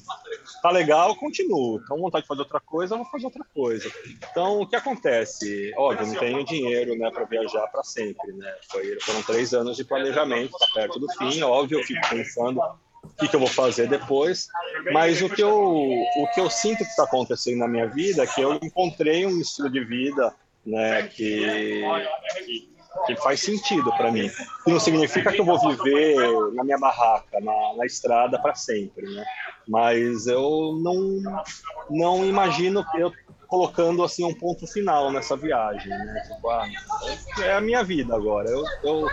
tá 0.63 0.71
legal, 0.71 1.11
eu 1.11 1.17
continuo. 1.17 1.81
Então, 1.83 1.99
vontade 1.99 2.23
de 2.23 2.29
fazer 2.29 2.41
outra 2.41 2.61
coisa, 2.61 2.95
eu 2.95 2.99
vou 2.99 3.07
fazer 3.07 3.27
outra 3.27 3.45
coisa. 3.55 3.91
Então, 4.31 4.61
o 4.61 4.67
que 4.67 4.77
acontece? 4.77 5.73
Óbvio, 5.77 6.07
não 6.07 6.15
tenho 6.15 6.45
dinheiro, 6.45 6.97
né, 6.97 7.11
para 7.11 7.25
viajar 7.25 7.67
para 7.69 7.83
sempre, 7.83 8.33
né? 8.33 8.55
Foi, 8.71 8.99
foram 9.01 9.23
três 9.23 9.55
anos 9.55 9.77
de 9.77 9.85
planejamento, 9.85 10.59
tá 10.59 10.67
perto 10.75 10.99
do 10.99 11.11
fim. 11.13 11.43
Óbvio, 11.43 11.81
eu 11.81 11.85
fico 11.85 12.09
pensando 12.09 12.61
o 12.61 13.09
que, 13.19 13.29
que 13.29 13.37
eu 13.37 13.41
vou 13.41 13.49
fazer 13.49 13.89
depois. 13.89 14.49
Mas 14.93 15.23
o 15.23 15.29
que 15.29 15.43
eu, 15.43 15.55
o 15.55 16.29
que 16.35 16.41
eu 16.41 16.51
sinto 16.51 16.79
que 16.79 16.91
está 16.91 17.05
acontecendo 17.05 17.59
na 17.59 17.69
minha 17.69 17.87
vida 17.87 18.23
é 18.23 18.27
que 18.27 18.41
eu 18.41 18.55
encontrei 18.55 19.27
um 19.27 19.41
estilo 19.41 19.71
de 19.71 19.85
vida, 19.85 20.35
né, 20.65 21.09
que 21.09 21.83
que 23.07 23.17
faz 23.17 23.41
sentido 23.41 23.91
para 23.97 24.11
mim. 24.11 24.31
Que 24.65 24.73
não 24.73 24.81
significa 24.81 25.33
que 25.33 25.41
eu 25.41 25.45
vou 25.45 25.59
viver 25.59 26.17
na 26.55 26.65
minha 26.65 26.79
barraca, 26.79 27.41
na, 27.41 27.75
na 27.77 27.87
estrada 27.87 28.41
para 28.41 28.55
sempre, 28.55 29.07
né? 29.15 29.25
Mas 29.69 30.27
eu 30.27 30.79
não 30.83 31.23
não 31.91 32.25
imagino 32.25 32.85
eu 32.97 33.13
colocando 33.47 34.03
assim 34.03 34.25
um 34.25 34.35
ponto 34.35 34.67
final 34.67 35.11
nessa 35.13 35.37
viagem, 35.37 35.89
né? 35.89 36.23
Tipo, 36.29 36.51
ah, 36.51 36.67
é 37.41 37.53
a 37.55 37.61
minha 37.61 37.83
vida 37.83 38.15
agora. 38.15 38.49
Eu, 38.49 38.65
eu, 38.83 39.09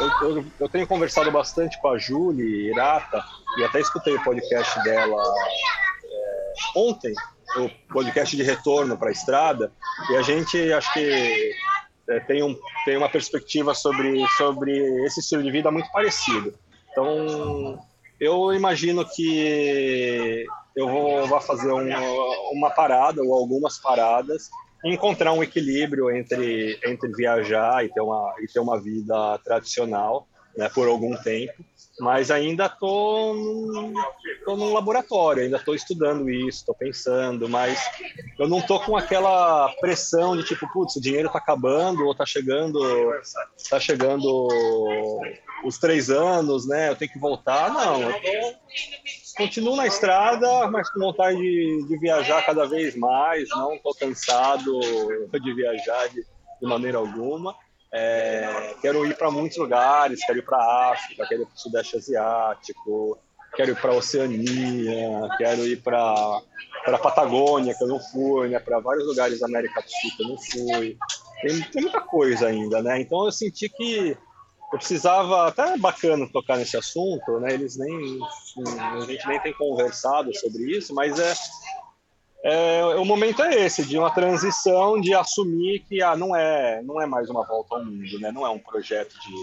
eu, 0.00 0.36
eu, 0.36 0.44
eu 0.60 0.68
tenho 0.68 0.86
conversado 0.86 1.30
bastante 1.30 1.80
com 1.80 1.88
a 1.88 1.98
Julie 1.98 2.70
Irata 2.70 3.22
e 3.56 3.64
até 3.64 3.80
escutei 3.80 4.14
o 4.14 4.24
podcast 4.24 4.82
dela 4.82 5.22
é, 6.04 6.52
ontem, 6.76 7.14
o 7.56 7.68
podcast 7.92 8.36
de 8.36 8.42
retorno 8.42 8.96
para 8.96 9.08
a 9.08 9.12
estrada, 9.12 9.72
e 10.10 10.16
a 10.16 10.22
gente 10.22 10.72
acho 10.72 10.92
que 10.92 11.52
é, 12.08 12.20
tem, 12.20 12.42
um, 12.42 12.56
tem 12.84 12.96
uma 12.96 13.08
perspectiva 13.08 13.74
sobre, 13.74 14.26
sobre 14.36 14.72
esse 15.04 15.20
estilo 15.20 15.42
de 15.42 15.50
vida 15.50 15.70
muito 15.70 15.90
parecido. 15.92 16.54
Então, 16.90 17.78
eu 18.18 18.52
imagino 18.52 19.04
que 19.04 20.46
eu 20.74 20.88
vou, 20.88 21.26
vou 21.26 21.40
fazer 21.40 21.72
um, 21.72 21.88
uma 22.52 22.70
parada 22.70 23.22
ou 23.22 23.34
algumas 23.34 23.78
paradas 23.78 24.48
encontrar 24.84 25.32
um 25.32 25.42
equilíbrio 25.42 26.10
entre, 26.10 26.78
entre 26.84 27.12
viajar 27.12 27.84
e 27.84 27.88
ter 27.88 28.00
uma, 28.00 28.34
e 28.40 28.46
ter 28.46 28.60
uma 28.60 28.80
vida 28.80 29.38
tradicional 29.44 30.26
né, 30.56 30.68
por 30.68 30.88
algum 30.88 31.16
tempo, 31.16 31.64
mas 32.00 32.30
ainda 32.30 32.66
estou 32.66 33.34
num, 33.34 33.92
tô 34.44 34.56
num 34.56 34.72
laboratório, 34.72 35.42
ainda 35.42 35.56
estou 35.56 35.74
estudando 35.74 36.30
isso, 36.30 36.60
estou 36.60 36.74
pensando, 36.74 37.48
mas 37.48 37.80
eu 38.38 38.48
não 38.48 38.58
estou 38.58 38.80
com 38.80 38.96
aquela 38.96 39.68
pressão 39.80 40.36
de 40.36 40.44
tipo, 40.44 40.70
putz, 40.72 40.96
o 40.96 41.00
dinheiro 41.00 41.26
está 41.26 41.38
acabando 41.38 42.04
ou 42.04 42.12
está 42.12 42.24
chegando, 42.24 42.80
tá 43.68 43.80
chegando 43.80 44.48
os 45.64 45.78
três 45.78 46.08
anos, 46.10 46.66
né? 46.66 46.90
Eu 46.90 46.96
tenho 46.96 47.10
que 47.10 47.18
voltar. 47.18 47.72
Não, 47.72 48.00
eu 48.02 48.12
tô, 48.12 48.54
continuo 49.36 49.76
na 49.76 49.86
estrada, 49.86 50.68
mas 50.68 50.90
com 50.90 51.00
vontade 51.00 51.38
de, 51.38 51.86
de 51.88 51.98
viajar 51.98 52.44
cada 52.44 52.66
vez 52.66 52.96
mais, 52.96 53.48
não 53.50 53.74
estou 53.74 53.94
cansado 53.94 54.78
de 55.42 55.54
viajar 55.54 56.08
de, 56.08 56.22
de 56.60 56.66
maneira 56.66 56.98
alguma. 56.98 57.54
É, 57.92 58.74
quero 58.82 59.06
ir 59.06 59.16
para 59.16 59.30
muitos 59.30 59.56
lugares, 59.56 60.24
quero 60.24 60.38
ir 60.38 60.44
para 60.44 60.58
a 60.58 60.92
África, 60.92 61.26
quero 61.26 61.42
ir 61.42 61.46
para 61.46 61.54
o 61.54 61.58
Sudeste 61.58 61.96
Asiático, 61.96 63.18
quero 63.56 63.70
ir 63.70 63.80
para 63.80 63.92
a 63.92 63.96
Oceania, 63.96 65.28
quero 65.38 65.66
ir 65.66 65.82
para 65.82 66.42
a 66.86 66.98
Patagônia, 66.98 67.74
que 67.74 67.82
eu 67.82 67.88
não 67.88 68.00
fui, 68.00 68.48
né, 68.48 68.58
para 68.58 68.78
vários 68.80 69.06
lugares 69.06 69.40
da 69.40 69.46
América 69.46 69.80
do 69.80 69.90
Sul 69.90 70.10
que 70.16 70.22
eu 70.22 70.28
não 70.28 70.38
fui. 70.38 70.98
Tem, 71.40 71.62
tem 71.62 71.82
muita 71.82 72.00
coisa 72.00 72.48
ainda, 72.48 72.82
né? 72.82 73.00
Então 73.00 73.24
eu 73.24 73.32
senti 73.32 73.68
que 73.68 74.16
eu 74.70 74.78
precisava, 74.78 75.48
até 75.48 75.74
é 75.74 75.78
bacana 75.78 76.28
tocar 76.30 76.58
nesse 76.58 76.76
assunto, 76.76 77.40
né? 77.40 77.54
Eles 77.54 77.78
nem, 77.78 78.18
a 78.78 79.00
gente 79.00 79.26
nem 79.26 79.40
tem 79.40 79.54
conversado 79.54 80.34
sobre 80.36 80.76
isso, 80.76 80.94
mas 80.94 81.18
é, 81.18 81.32
é, 82.44 82.84
o 82.96 83.04
momento 83.04 83.42
é 83.42 83.66
esse, 83.66 83.84
de 83.84 83.98
uma 83.98 84.10
transição, 84.10 85.00
de 85.00 85.12
assumir 85.12 85.80
que 85.88 86.00
ah, 86.02 86.16
não 86.16 86.36
é 86.36 86.80
não 86.82 87.00
é 87.00 87.06
mais 87.06 87.28
uma 87.28 87.44
volta 87.44 87.74
ao 87.74 87.84
mundo, 87.84 88.20
né? 88.20 88.30
Não 88.30 88.46
é 88.46 88.50
um 88.50 88.60
projeto 88.60 89.12
de, 89.12 89.34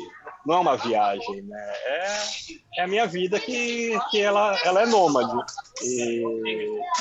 não 0.45 0.55
é 0.55 0.59
uma 0.59 0.77
viagem, 0.77 1.41
né? 1.41 1.73
É, 1.85 2.17
é 2.77 2.83
a 2.83 2.87
minha 2.87 3.05
vida 3.05 3.37
que, 3.37 3.99
que 4.09 4.21
ela, 4.21 4.57
ela 4.63 4.83
é 4.83 4.85
nômade 4.85 5.33
e, 5.83 6.23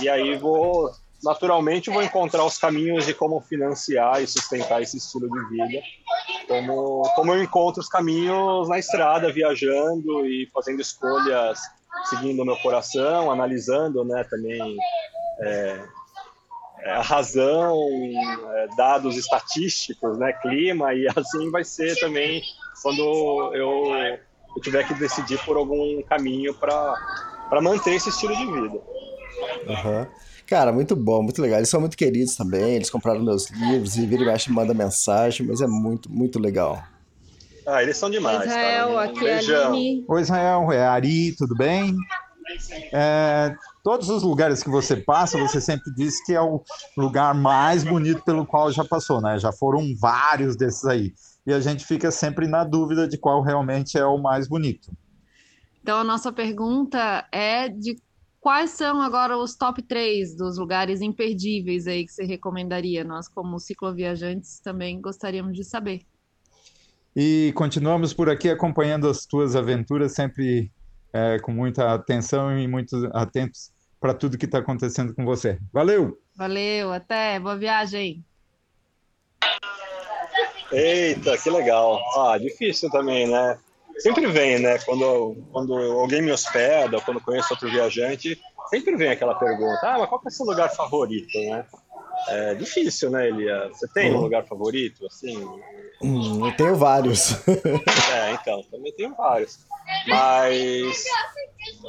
e 0.03 0.09
aí 0.09 0.37
vou 0.37 0.91
naturalmente 1.23 1.91
vou 1.91 2.03
encontrar 2.03 2.45
os 2.45 2.59
caminhos 2.59 3.07
de 3.07 3.15
como 3.15 3.41
financiar 3.41 4.21
e 4.21 4.27
sustentar 4.27 4.83
esse 4.83 4.99
estilo 4.99 5.29
de 5.31 5.49
vida, 5.49 5.81
como 6.49 7.03
como 7.15 7.33
eu 7.33 7.43
encontro 7.43 7.81
os 7.81 7.89
caminhos 7.89 8.69
na 8.69 8.81
estrada, 8.81 9.33
viajando 9.33 10.27
e 10.27 10.51
fazendo 10.53 10.81
escolhas 10.81 11.61
seguindo 12.11 12.43
o 12.43 12.45
meu 12.45 12.57
coração, 12.57 13.31
analisando, 13.31 14.05
né? 14.05 14.25
Também 14.25 14.77
é, 15.41 15.85
a 16.87 17.03
razão, 17.03 17.77
é, 18.55 18.67
dados 18.77 19.17
estatísticos, 19.17 20.19
né, 20.19 20.33
clima, 20.43 20.95
e 20.95 21.07
assim 21.17 21.51
vai 21.51 21.65
ser 21.65 21.99
também 21.99 22.43
quando 22.83 23.01
eu, 23.55 23.95
eu 24.55 24.61
tiver 24.61 24.87
que 24.87 24.95
decidir 24.95 25.39
por 25.45 25.57
algum 25.57 26.03
caminho 26.03 26.55
para 26.55 27.61
manter 27.61 27.95
esse 27.95 28.11
estilo 28.11 28.37
de 28.37 28.47
vida. 28.47 28.81
Uhum. 29.67 30.07
Cara, 30.47 30.73
muito 30.73 30.95
bom, 30.95 31.23
muito 31.23 31.41
legal. 31.41 31.59
Eles 31.59 31.71
são 31.71 31.81
muito 31.81 31.97
queridos 31.97 32.37
também, 32.37 32.75
eles 32.75 32.91
compraram 32.91 33.23
meus 33.23 33.51
livros 33.51 33.97
e 33.97 34.07
vira 34.07 34.23
e 34.23 34.27
mexe 34.27 34.53
manda 34.53 34.75
mensagem, 34.75 35.47
mas 35.47 35.61
é 35.61 35.67
muito, 35.67 36.11
muito 36.11 36.39
legal. 36.39 36.83
Ah, 37.67 37.83
eles 37.83 37.97
são 37.97 38.11
demais, 38.11 38.43
Israel, 38.43 38.89
cara. 38.89 38.93
Um 38.93 38.99
aqui 38.99 39.27
é 39.27 39.33
a 39.33 39.37
beijão. 39.37 39.73
Aline. 39.73 40.05
Oi, 40.07 40.21
Israel, 40.21 40.73
é 40.73 40.87
Ari, 40.87 41.35
tudo 41.35 41.57
bem? 41.57 41.97
É, 42.93 43.55
todos 43.85 44.09
os 44.09 44.23
lugares 44.23 44.63
que 44.63 44.71
você 44.71 44.97
passa, 44.97 45.39
você 45.39 45.61
sempre 45.61 45.93
diz 45.95 46.25
que 46.25 46.33
é 46.33 46.41
o 46.41 46.65
lugar 46.97 47.35
mais 47.35 47.85
bonito 47.85 48.23
pelo 48.25 48.47
qual 48.47 48.73
já 48.73 48.83
passou, 48.83 49.21
né? 49.21 49.39
Já 49.39 49.53
foram 49.53 49.95
vários 50.01 50.57
desses 50.57 50.87
aí. 50.87 51.13
E 51.47 51.53
a 51.53 51.61
gente 51.61 51.85
fica 51.85 52.11
sempre 52.11 52.49
na 52.49 52.65
dúvida 52.65 53.07
de 53.07 53.19
qual 53.19 53.43
realmente 53.43 53.99
é 53.99 54.07
o 54.07 54.17
mais 54.17 54.49
bonito. 54.49 54.91
Então, 55.83 55.99
a 55.99 56.05
nossa 56.05 56.33
pergunta 56.33 57.29
é 57.31 57.69
de 57.69 58.01
quais 58.41 58.71
são 58.71 59.03
agora 59.03 59.37
os 59.37 59.55
top 59.55 59.83
3 59.83 60.35
dos 60.35 60.57
lugares 60.57 61.03
imperdíveis 61.03 61.87
aí 61.87 62.07
que 62.07 62.13
você 62.13 62.25
recomendaria? 62.25 63.05
Nós, 63.05 63.29
como 63.29 63.61
cicloviajantes, 63.61 64.61
também 64.61 64.99
gostaríamos 64.99 65.55
de 65.55 65.63
saber. 65.63 66.01
E 67.15 67.53
continuamos 67.55 68.15
por 68.15 68.31
aqui 68.31 68.49
acompanhando 68.49 69.07
as 69.07 69.27
tuas 69.27 69.55
aventuras, 69.55 70.15
sempre 70.15 70.73
é, 71.13 71.39
com 71.39 71.53
muita 71.53 71.93
atenção 71.93 72.59
e 72.59 72.67
muito 72.67 72.97
atentos 73.13 73.74
para 74.05 74.13
tudo 74.13 74.37
que 74.37 74.45
está 74.45 74.59
acontecendo 74.59 75.15
com 75.15 75.25
você. 75.25 75.59
Valeu! 75.73 76.21
Valeu, 76.37 76.93
até, 76.93 77.41
boa 77.41 77.57
viagem. 77.57 78.23
Eita, 80.71 81.39
que 81.39 81.49
legal. 81.49 81.99
Ah, 82.19 82.37
difícil 82.37 82.91
também, 82.91 83.27
né? 83.27 83.59
Sempre 83.97 84.27
vem, 84.27 84.59
né? 84.59 84.79
Quando, 84.81 85.43
quando 85.51 85.75
alguém 85.75 86.21
me 86.21 86.31
hospeda, 86.31 87.01
quando 87.01 87.19
conheço 87.19 87.55
outro 87.55 87.71
viajante, 87.71 88.39
sempre 88.69 88.95
vem 88.95 89.09
aquela 89.09 89.37
pergunta: 89.37 89.81
ah, 89.85 89.99
mas 90.01 90.09
qual 90.11 90.21
que 90.21 90.29
é 90.29 90.31
o 90.31 90.33
seu 90.33 90.45
lugar 90.45 90.69
favorito, 90.69 91.39
né? 91.39 91.65
É 92.29 92.55
difícil, 92.55 93.11
né, 93.11 93.29
Elia? 93.29 93.69
Você 93.69 93.87
tem 93.89 94.13
um 94.13 94.17
uhum. 94.17 94.23
lugar 94.23 94.45
favorito, 94.45 95.07
assim? 95.07 95.37
Hum, 96.03 96.47
eu 96.47 96.57
tenho 96.57 96.75
vários. 96.77 97.33
é, 97.49 98.33
então, 98.33 98.63
também 98.71 98.93
tenho 98.93 99.15
vários. 99.15 99.59
Mas 100.07 101.05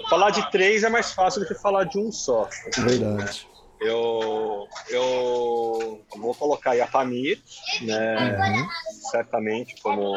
falar 0.09 0.31
de 0.31 0.49
três 0.51 0.83
é 0.83 0.89
mais 0.89 1.11
fácil 1.11 1.41
do 1.41 1.47
que 1.47 1.55
falar 1.55 1.85
de 1.85 1.97
um 1.97 2.11
só. 2.11 2.49
Verdade. 2.77 3.47
Eu, 3.79 4.67
eu 4.89 6.01
vou 6.17 6.33
colocar 6.33 6.71
aí 6.71 6.81
a 6.81 6.87
Pamir, 6.87 7.39
né? 7.81 8.37
Uhum. 8.37 8.67
Certamente 9.11 9.75
como 9.81 10.15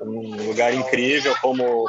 um 0.00 0.46
lugar 0.46 0.72
incrível, 0.72 1.34
como, 1.40 1.86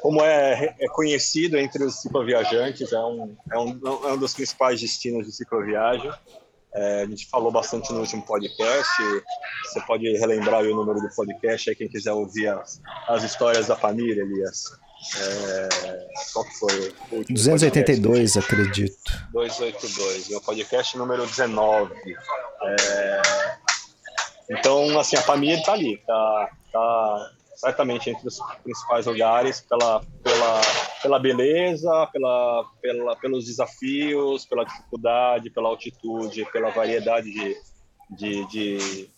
como 0.00 0.24
é, 0.24 0.74
é 0.78 0.88
conhecido 0.88 1.58
entre 1.58 1.84
os 1.84 2.00
cicloviajantes, 2.00 2.92
é 2.92 2.98
um, 2.98 3.36
é, 3.52 3.58
um, 3.58 3.80
é 3.84 4.12
um 4.12 4.18
dos 4.18 4.32
principais 4.32 4.80
destinos 4.80 5.26
de 5.26 5.32
cicloviagem. 5.32 6.10
É, 6.74 7.02
a 7.02 7.06
gente 7.06 7.28
falou 7.28 7.50
bastante 7.50 7.92
no 7.92 8.00
último 8.00 8.22
podcast. 8.22 9.02
Você 9.64 9.80
pode 9.86 10.10
relembrar 10.18 10.62
o 10.62 10.74
número 10.74 11.00
do 11.00 11.14
podcast 11.14 11.70
aí, 11.70 11.76
quem 11.76 11.88
quiser 11.88 12.12
ouvir 12.12 12.48
as, 12.48 12.80
as 13.08 13.22
histórias 13.24 13.66
da 13.66 13.76
família, 13.76 14.22
Elias. 14.22 14.64
É, 15.18 15.68
qual 16.32 16.44
que 16.44 16.58
foi? 16.58 16.94
O 17.10 17.24
282, 17.32 18.34
podcast? 18.34 18.38
acredito. 18.38 19.12
282, 19.32 20.28
meu 20.28 20.40
podcast 20.40 20.98
número 20.98 21.26
19. 21.26 21.94
É, 22.62 23.22
então, 24.50 24.98
assim, 24.98 25.16
a 25.16 25.22
família 25.22 25.56
está 25.56 25.72
ali, 25.72 25.96
tá, 26.06 26.50
tá 26.72 27.30
certamente 27.60 28.08
entre 28.08 28.26
os 28.26 28.38
principais 28.64 29.04
lugares 29.04 29.60
pela, 29.60 30.00
pela, 30.22 30.60
pela 31.02 31.18
beleza, 31.18 32.08
pela, 32.10 32.64
pela, 32.80 33.16
pelos 33.16 33.44
desafios, 33.44 34.46
pela 34.46 34.64
dificuldade, 34.64 35.50
pela 35.50 35.68
altitude, 35.68 36.46
pela 36.50 36.70
variedade 36.70 37.30
de, 37.30 37.56
de, 38.10 38.46
de, 38.46 39.10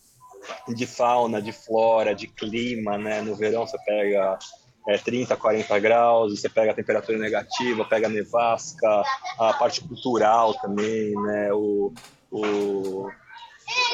de 0.75 0.87
fauna, 0.87 1.41
de 1.41 1.53
flora, 1.53 2.17
de 2.17 2.27
clima, 2.27 2.99
né? 2.99 3.23
No 3.23 3.37
verão 3.37 3.65
você 3.65 3.79
pega 3.87 4.37
é, 4.89 4.99
30, 4.99 5.37
40 5.37 5.79
graus, 5.79 6.41
você 6.41 6.49
pega 6.49 6.73
a 6.73 6.75
temperatura 6.75 7.19
negativa, 7.19 7.85
pega 7.85 8.09
a 8.09 8.11
nevasca, 8.11 9.05
a 9.39 9.53
parte 9.53 9.81
cultural 9.83 10.53
também, 10.55 11.15
né? 11.15 11.53
O, 11.53 11.93
o, 12.29 13.09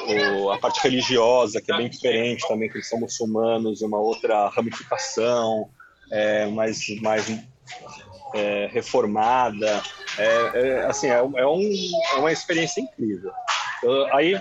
o, 0.07 0.51
a 0.51 0.59
parte 0.59 0.81
religiosa, 0.83 1.61
que 1.61 1.73
é 1.73 1.77
bem 1.77 1.89
diferente 1.89 2.47
também, 2.47 2.69
que 2.69 2.77
eles 2.77 2.89
são 2.89 3.01
muçulmanos, 3.01 3.83
uma 3.83 3.99
outra 3.99 4.49
ramificação, 4.49 5.69
é, 6.11 6.47
mais, 6.47 6.81
mais 7.01 7.29
é, 8.35 8.69
reformada. 8.73 9.83
É, 10.19 10.51
é 10.55 10.85
assim, 10.87 11.09
é, 11.09 11.19
é, 11.19 11.47
um, 11.47 11.63
é 12.13 12.17
uma 12.17 12.33
experiência 12.33 12.81
incrível. 12.81 13.33
Eu, 13.83 14.15
aí, 14.15 14.35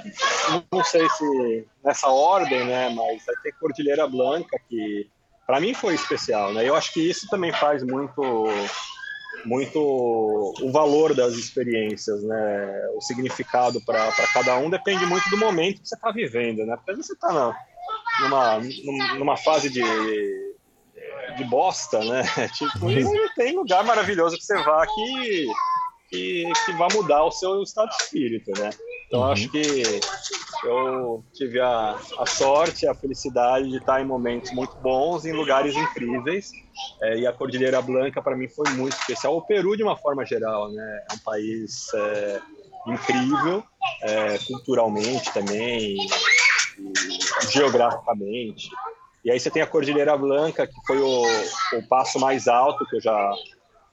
não 0.71 0.83
sei 0.83 1.07
se 1.09 1.67
nessa 1.83 2.09
ordem, 2.09 2.65
né, 2.65 2.89
mas 2.89 3.27
aí 3.27 3.35
tem 3.43 3.53
Cordilheira 3.59 4.07
Blanca, 4.07 4.59
que 4.67 5.07
para 5.45 5.59
mim 5.59 5.73
foi 5.73 5.93
especial, 5.93 6.53
né? 6.53 6.67
Eu 6.67 6.75
acho 6.75 6.91
que 6.91 6.99
isso 6.99 7.27
também 7.29 7.53
faz 7.53 7.83
muito 7.83 8.47
muito 9.47 9.79
o 9.79 10.71
valor 10.71 11.15
das 11.15 11.33
experiências, 11.33 12.21
né? 12.21 12.89
O 12.95 13.01
significado 13.01 13.81
para 13.81 14.11
cada 14.33 14.57
um 14.57 14.69
depende 14.69 15.05
muito 15.05 15.29
do 15.29 15.37
momento 15.37 15.81
que 15.81 15.87
você 15.87 15.95
está 15.95 16.11
vivendo, 16.11 16.65
né? 16.65 16.75
Porque 16.75 16.91
às 16.91 16.97
vezes 16.97 17.07
você 17.07 17.13
está 17.13 17.55
numa, 18.21 18.59
numa 19.17 19.37
fase 19.37 19.69
de, 19.69 19.81
de 21.37 21.43
bosta, 21.45 22.03
né? 22.03 22.23
Tipo, 22.53 22.91
e 22.91 23.05
tem 23.35 23.55
lugar 23.55 23.85
maravilhoso 23.85 24.37
que 24.37 24.43
você 24.43 24.61
vá 24.63 24.85
que, 24.85 25.47
que, 26.09 26.51
que 26.65 26.73
vai 26.73 26.89
mudar 26.93 27.23
o 27.23 27.31
seu 27.31 27.63
estado 27.63 27.89
de 27.89 28.03
espírito, 28.03 28.51
né? 28.59 28.69
Então 29.07 29.21
uhum. 29.21 29.31
acho 29.31 29.49
que 29.49 29.83
eu 30.65 31.23
tive 31.33 31.59
a, 31.59 31.97
a 32.19 32.25
sorte, 32.25 32.87
a 32.87 32.93
felicidade 32.93 33.69
de 33.69 33.77
estar 33.77 34.01
em 34.01 34.05
momentos 34.05 34.51
muito 34.51 34.75
bons, 34.77 35.25
em 35.25 35.31
lugares 35.31 35.75
incríveis. 35.75 36.51
É, 37.01 37.19
e 37.19 37.27
a 37.27 37.33
Cordilheira 37.33 37.81
Blanca 37.81 38.21
para 38.21 38.35
mim 38.35 38.49
foi 38.49 38.69
muito 38.71 38.93
especial. 38.97 39.35
O 39.37 39.41
Peru 39.41 39.75
de 39.77 39.83
uma 39.83 39.95
forma 39.95 40.25
geral, 40.25 40.69
né? 40.71 41.05
É 41.09 41.13
um 41.13 41.19
país 41.19 41.93
é, 41.93 42.41
incrível, 42.87 43.63
é, 44.03 44.37
culturalmente 44.39 45.31
também, 45.33 45.95
geograficamente. 47.49 48.69
E 49.23 49.31
aí 49.31 49.39
você 49.39 49.49
tem 49.49 49.61
a 49.61 49.67
Cordilheira 49.67 50.17
Blanca, 50.17 50.67
que 50.67 50.85
foi 50.85 50.99
o, 50.99 51.23
o 51.77 51.87
passo 51.87 52.19
mais 52.19 52.47
alto 52.47 52.85
que 52.85 52.97
eu 52.97 53.01
já 53.01 53.33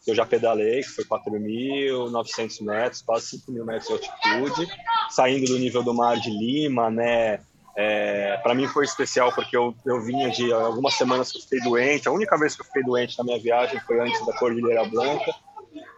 que 0.05 0.11
eu 0.11 0.15
já 0.15 0.27
pedalei, 0.27 0.83
que 0.83 0.91
foi 0.91 1.05
4.900 1.05 2.63
metros, 2.63 3.03
quase 3.03 3.27
5 3.39 3.51
mil 3.51 3.65
metros 3.65 3.89
de 3.89 3.95
altitude, 3.95 4.71
saindo 5.09 5.47
do 5.47 5.59
nível 5.59 5.83
do 5.83 5.95
mar 5.95 6.21
de 6.21 6.31
Lima, 6.31 6.91
né? 6.91 7.41
É, 7.77 8.37
para 8.43 8.55
mim 8.55 8.69
foi 8.69 8.85
especial 8.85 9.33
porque 9.35 9.57
eu, 9.57 9.75
eu 9.85 10.01
vinha 10.01 10.31
de 10.31 10.53
algumas 10.53 10.95
semanas 10.95 11.33
que 11.33 11.39
eu 11.39 11.43
fiquei 11.43 11.61
doente. 11.61 12.07
A 12.07 12.13
única 12.13 12.39
vez 12.39 12.55
que 12.55 12.61
eu 12.61 12.67
fiquei 12.67 12.83
doente 12.83 13.19
na 13.19 13.25
minha 13.25 13.39
viagem 13.39 13.81
foi 13.81 13.99
antes 13.99 14.25
da 14.25 14.37
Cordilheira 14.39 14.85
Blanca. 14.85 15.35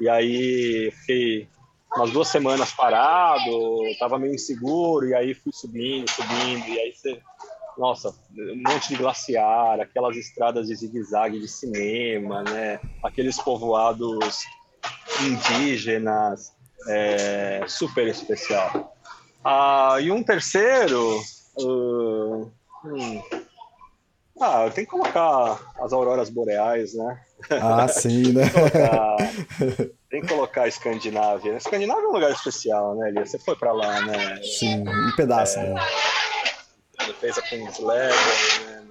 E 0.01 0.09
aí 0.09 0.91
fiquei 1.01 1.49
umas 1.95 2.11
duas 2.11 2.29
semanas 2.29 2.73
parado, 2.73 3.51
tava 3.99 4.19
meio 4.19 4.35
inseguro, 4.35 5.07
e 5.07 5.15
aí 5.15 5.35
fui 5.35 5.53
subindo, 5.53 6.09
subindo, 6.11 6.69
e 6.69 6.79
aí 6.79 6.93
você 6.93 7.21
nossa, 7.79 8.15
um 8.37 8.63
monte 8.73 8.89
de 8.89 8.97
glaciar, 8.97 9.81
aquelas 9.81 10.17
estradas 10.17 10.69
de 10.69 10.75
zigue-zague 10.75 11.39
de 11.39 11.49
cinema, 11.49 12.43
né? 12.43 12.81
Aqueles 13.03 13.39
povoados 13.39 14.45
indígenas, 15.23 16.53
é, 16.89 17.65
super 17.67 18.07
especial. 18.07 18.95
Ah, 19.45 19.97
e 20.01 20.11
um 20.11 20.23
terceiro, 20.23 21.21
uh, 21.59 22.51
hum, 22.85 23.23
ah, 24.41 24.71
tem 24.75 24.85
que 24.85 24.91
colocar 24.91 25.59
as 25.81 25.93
auroras 25.93 26.29
boreais, 26.29 26.95
né? 26.95 27.21
Ah, 27.51 27.89
sim, 27.89 28.33
né? 28.33 28.45
tem, 30.11 30.21
que 30.21 30.29
colocar, 30.29 30.63
a 30.63 30.69
Escandinávia. 30.69 31.55
A 31.55 31.57
Escandinávia 31.57 32.03
é 32.03 32.09
um 32.09 32.13
lugar 32.13 32.31
especial, 32.33 32.95
né, 32.97 33.11
Lia? 33.11 33.25
Você 33.25 33.39
foi 33.39 33.57
para 33.57 33.73
lá, 33.73 34.01
né? 34.03 34.43
Sim, 34.43 34.85
um 34.87 35.17
pedaço, 35.17 35.59
é, 35.59 35.75
né? 37.09 37.15
fez 37.21 37.39
a 37.39 37.43
Kings 37.43 37.83
Level, 37.83 38.67
né, 38.67 38.87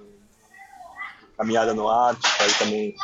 caminhada 1.36 1.74
no 1.74 1.88
Ártico, 1.88 2.42
aí 2.42 2.52
também 2.54 2.94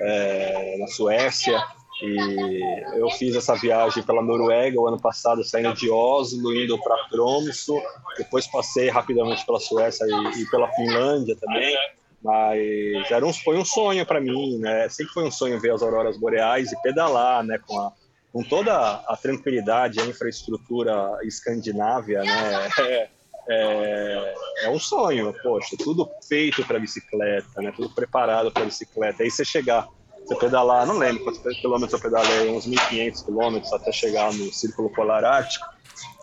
é, 0.00 0.76
na 0.78 0.86
Suécia. 0.86 1.62
E 2.00 2.60
eu 2.96 3.10
fiz 3.10 3.34
essa 3.34 3.56
viagem 3.56 4.04
pela 4.04 4.22
Noruega 4.22 4.80
o 4.80 4.86
ano 4.86 5.00
passado, 5.00 5.42
saindo 5.42 5.74
de 5.74 5.90
Oslo, 5.90 6.54
indo 6.54 6.78
para 6.80 6.96
Tromsø. 7.08 7.74
Depois 8.16 8.46
passei 8.46 8.88
rapidamente 8.88 9.44
pela 9.44 9.58
Suécia 9.58 10.04
e, 10.04 10.42
e 10.42 10.46
pela 10.48 10.70
Finlândia 10.74 11.36
também. 11.40 11.76
Mas 12.22 13.10
era 13.10 13.26
um, 13.26 13.32
foi 13.32 13.56
um 13.56 13.64
sonho 13.64 14.06
para 14.06 14.20
mim, 14.20 14.58
né? 14.58 14.88
Sempre 14.88 15.12
foi 15.12 15.24
um 15.24 15.30
sonho 15.30 15.60
ver 15.60 15.72
as 15.72 15.82
auroras 15.82 16.16
boreais 16.16 16.72
e 16.72 16.82
pedalar, 16.82 17.42
né? 17.44 17.58
Com, 17.66 17.78
a, 17.80 17.92
com 18.32 18.42
toda 18.44 18.76
a 18.76 19.16
tranquilidade, 19.16 20.00
a 20.00 20.06
infraestrutura 20.06 21.18
escandinávia, 21.22 22.22
né? 22.22 22.68
É, 22.80 23.08
é, 23.50 24.34
é 24.64 24.70
um 24.70 24.78
sonho, 24.78 25.34
poxa, 25.42 25.76
tudo 25.78 26.08
feito 26.28 26.64
para 26.66 26.78
bicicleta, 26.78 27.62
né? 27.62 27.72
Tudo 27.74 27.88
preparado 27.94 28.52
para 28.52 28.64
bicicleta. 28.64 29.22
Aí 29.22 29.30
você 29.30 29.44
chegar, 29.44 29.88
você 30.26 30.36
pedalar, 30.36 30.86
não 30.86 30.98
lembro 30.98 31.24
quantos 31.24 31.60
quilômetros 31.60 31.92
eu 31.94 31.98
pedalei, 31.98 32.50
uns 32.50 32.66
1.500 32.66 33.24
quilômetros 33.24 33.72
até 33.72 33.90
chegar 33.90 34.32
no 34.34 34.52
Círculo 34.52 34.90
Polar 34.90 35.24
Ártico. 35.24 35.66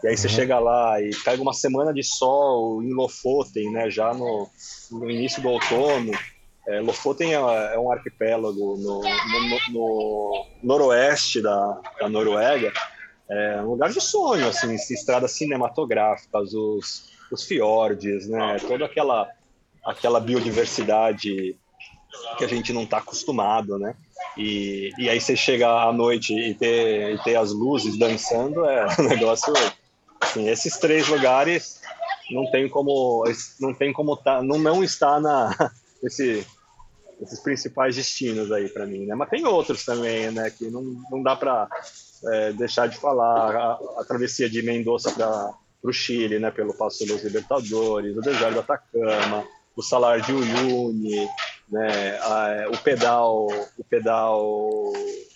E 0.04 0.08
aí 0.08 0.16
você 0.16 0.28
uhum. 0.28 0.34
chega 0.34 0.60
lá 0.60 1.02
e 1.02 1.10
pega 1.24 1.42
uma 1.42 1.54
semana 1.54 1.92
de 1.92 2.04
sol 2.04 2.84
em 2.84 2.94
Lofoten, 2.94 3.72
né? 3.72 3.90
Já 3.90 4.14
no, 4.14 4.48
no 4.92 5.10
início 5.10 5.42
do 5.42 5.50
outono. 5.50 6.12
É, 6.68 6.80
Lofoten 6.80 7.34
é, 7.34 7.38
é 7.74 7.80
um 7.80 7.92
arquipélago 7.92 8.78
no, 8.78 9.02
no, 9.02 9.72
no 9.72 10.46
noroeste 10.62 11.42
da, 11.42 11.82
da 12.00 12.08
Noruega. 12.08 12.72
É 13.28 13.60
um 13.62 13.72
lugar 13.72 13.90
de 13.90 14.00
sonho, 14.00 14.48
assim, 14.48 14.76
estradas 14.76 15.32
cinematográficas, 15.32 16.54
os, 16.54 17.15
os 17.32 17.44
fiordes, 17.44 18.28
né? 18.28 18.58
Toda 18.68 18.86
aquela 18.86 19.30
aquela 19.84 20.20
biodiversidade 20.20 21.56
que 22.38 22.44
a 22.44 22.48
gente 22.48 22.74
não 22.74 22.84
está 22.84 22.98
acostumado, 22.98 23.78
né? 23.78 23.96
E, 24.38 24.92
e 24.98 25.10
aí 25.10 25.20
você 25.20 25.36
chega 25.36 25.70
à 25.70 25.94
noite 25.94 26.34
e 26.34 26.54
ter, 26.54 27.14
e 27.14 27.24
ter 27.24 27.36
as 27.36 27.52
luzes 27.52 27.98
dançando 27.98 28.66
é 28.66 28.88
um 29.00 29.04
negócio 29.04 29.54
assim, 30.20 30.50
esses 30.50 30.78
três 30.78 31.08
lugares 31.08 31.82
não 32.32 32.50
tem 32.50 32.68
como 32.68 33.24
não 33.60 33.74
tem 33.74 33.94
como 33.94 34.18
tá, 34.18 34.42
não 34.42 34.58
não 34.58 34.84
está 34.84 35.20
na 35.20 35.72
esse 36.04 36.46
esses 37.22 37.40
principais 37.40 37.96
destinos 37.96 38.52
aí 38.52 38.68
para 38.68 38.86
mim, 38.86 39.06
né? 39.06 39.16
Mas 39.16 39.30
tem 39.30 39.46
outros 39.46 39.86
também, 39.86 40.32
né? 40.32 40.50
Que 40.50 40.70
não, 40.70 40.84
não 41.10 41.24
dá 41.24 41.34
para 41.34 41.70
é, 42.26 42.52
deixar 42.52 42.88
de 42.88 42.98
falar 42.98 43.56
a, 43.56 43.80
a 44.00 44.06
travessia 44.06 44.50
de 44.50 44.62
Mendoza 44.62 45.12
para 45.12 45.54
o 45.90 45.94
Chile, 45.94 46.40
né? 46.40 46.52
Pelo 46.52 46.74
Passo 46.74 47.06
dos 47.06 47.24
Libertadores, 47.24 48.18
o 48.18 48.22
deserto 48.22 48.54
do 48.54 48.60
Atacama, 48.60 49.46
o 49.76 49.82
Salar 49.82 50.22
de 50.22 50.32
Uyuni, 50.34 51.28
né? 51.70 52.18
A, 52.20 52.70
o 52.72 52.78
pedal, 52.78 53.48
o 53.78 53.84
pedal 53.84 54.94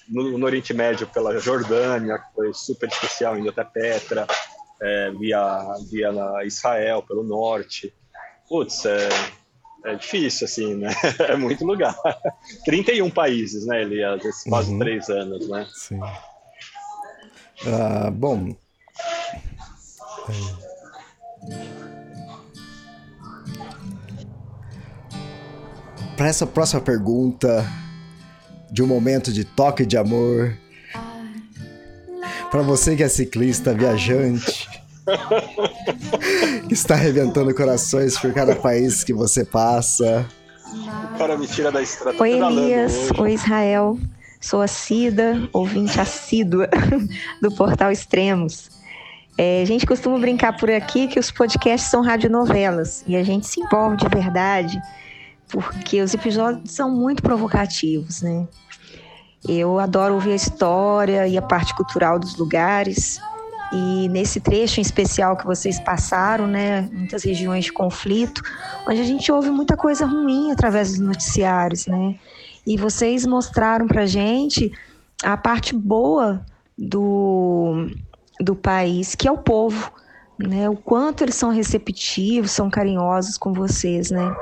no, 0.08 0.38
no, 0.38 0.46
Oriente 0.46 0.74
Médio 0.74 1.08
pela 1.08 1.40
Jordânia, 1.40 2.18
que 2.18 2.36
foi 2.36 2.54
super 2.54 2.90
especial, 2.90 3.38
indo 3.38 3.50
até 3.50 3.64
Petra, 3.64 4.26
é, 4.82 5.12
via, 5.12 5.66
via 5.90 6.12
Israel, 6.46 7.04
pelo 7.04 7.24
norte. 7.24 7.94
Putz, 8.48 8.86
é, 8.86 9.10
é 9.86 9.96
difícil, 9.96 10.46
assim, 10.46 10.76
né? 10.76 10.90
É 11.28 11.36
muito 11.36 11.66
lugar. 11.66 11.96
31 12.66 13.10
países, 13.10 13.66
né, 13.66 13.82
Elias? 13.82 14.24
Esses 14.26 14.44
quase 14.44 14.72
uhum. 14.72 14.80
três 14.80 15.10
anos, 15.10 15.48
né? 15.48 15.68
Sim. 15.74 16.00
Ah, 17.68 18.10
bom. 18.12 18.56
Para 26.18 26.28
essa 26.28 26.46
próxima 26.46 26.82
pergunta, 26.82 27.66
de 28.72 28.84
um 28.84 28.88
momento 28.88 29.32
de 29.32 29.44
toque 29.44 29.86
de 29.86 29.98
amor, 29.98 30.54
para 32.52 32.62
você 32.62 32.96
que 32.96 33.04
é 33.04 33.08
ciclista, 33.08 33.74
viajante, 33.74 34.68
que 36.68 36.74
está 36.74 36.96
arrebentando 36.96 37.54
corações 37.54 38.18
por 38.18 38.34
cada 38.34 38.56
país 38.56 39.04
que 39.04 39.14
você 39.14 39.46
passa. 39.46 40.26
O 41.14 41.18
cara 41.18 41.38
me 41.38 41.48
tira 41.48 41.72
da 41.72 41.82
estrada. 41.82 42.22
Oi, 42.22 42.32
Elias. 42.32 43.12
Oi, 43.18 43.34
Israel. 43.34 43.98
Sou 44.42 44.62
a 44.62 44.68
Cida, 44.68 45.50
ouvinte 45.52 46.00
assídua 46.00 46.70
do 47.42 47.52
Portal 47.52 47.92
Extremos. 47.92 48.79
É, 49.42 49.62
a 49.62 49.66
gente 49.66 49.86
costuma 49.86 50.20
brincar 50.20 50.58
por 50.58 50.70
aqui 50.70 51.08
que 51.08 51.18
os 51.18 51.32
podcasts 51.32 51.90
são 51.90 52.02
radionovelas 52.02 53.06
e 53.08 53.16
a 53.16 53.24
gente 53.24 53.48
se 53.48 53.62
envolve 53.62 53.96
de 53.96 54.06
verdade 54.10 54.78
porque 55.48 56.02
os 56.02 56.14
episódios 56.14 56.70
são 56.72 56.92
muito 56.92 57.24
provocativos, 57.24 58.22
né? 58.22 58.46
Eu 59.48 59.80
adoro 59.80 60.16
ouvir 60.16 60.34
a 60.34 60.36
história 60.36 61.26
e 61.26 61.38
a 61.38 61.42
parte 61.42 61.74
cultural 61.74 62.20
dos 62.20 62.36
lugares. 62.36 63.22
E 63.72 64.10
nesse 64.10 64.42
trecho 64.42 64.82
em 64.82 64.84
especial 64.84 65.38
que 65.38 65.46
vocês 65.46 65.80
passaram, 65.80 66.46
né, 66.46 66.90
muitas 66.92 67.24
regiões 67.24 67.64
de 67.64 67.72
conflito, 67.72 68.42
onde 68.86 69.00
a 69.00 69.06
gente 69.06 69.32
ouve 69.32 69.50
muita 69.52 69.78
coisa 69.78 70.06
ruim 70.06 70.52
através 70.52 70.90
dos 70.90 71.00
noticiários, 71.00 71.88
né? 71.88 72.16
E 72.68 72.76
vocês 72.76 73.26
mostraram 73.26 73.88
pra 73.88 74.06
gente 74.06 74.70
a 75.24 75.38
parte 75.38 75.74
boa 75.74 76.46
do, 76.78 77.88
do 78.40 78.56
país, 78.56 79.16
que 79.16 79.28
é 79.28 79.32
o 79.32 79.38
povo, 79.38 79.92
né? 80.38 80.70
O 80.70 80.76
quanto 80.76 81.24
eles 81.24 81.36
são 81.36 81.50
receptivos, 81.50 82.52
são 82.52 82.70
carinhosos 82.70 83.38
com 83.38 83.54
vocês, 83.54 84.10
né? 84.10 84.36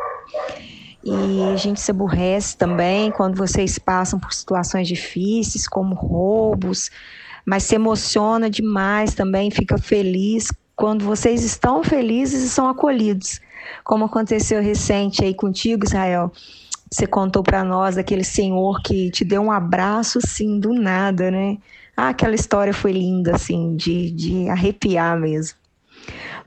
E 1.04 1.42
a 1.54 1.56
gente 1.56 1.80
se 1.80 1.90
aborrece 1.90 2.58
também 2.58 3.12
quando 3.12 3.36
vocês 3.36 3.80
passam 3.80 4.20
por 4.20 4.34
situações 4.34 4.88
difíceis, 4.88 5.68
como 5.68 5.96
roubos, 5.96 6.92
mas 7.46 7.64
se 7.64 7.76
emociona 7.76 8.50
demais 8.50 9.14
também, 9.14 9.50
fica 9.50 9.78
feliz 9.78 10.52
quando 10.76 11.06
vocês 11.06 11.44
estão 11.44 11.84
felizes 11.84 12.44
e 12.44 12.50
são 12.50 12.68
acolhidos, 12.68 13.40
como 13.84 14.06
aconteceu 14.06 14.62
recente 14.62 15.24
aí 15.24 15.34
contigo, 15.34 15.86
Israel. 15.86 16.32
Você 16.92 17.08
contou 17.08 17.42
para 17.42 17.64
nós 17.64 17.98
aquele 17.98 18.24
senhor 18.24 18.82
que 18.82 19.10
te 19.10 19.26
deu 19.26 19.42
um 19.42 19.52
abraço 19.52 20.20
assim 20.20 20.60
do 20.60 20.74
nada, 20.74 21.32
né? 21.32 21.58
Ah, 22.00 22.10
aquela 22.10 22.36
história 22.36 22.72
foi 22.72 22.92
linda, 22.92 23.36
assim, 23.36 23.76
de, 23.76 24.12
de 24.12 24.48
arrepiar 24.50 25.20
mesmo. 25.20 25.58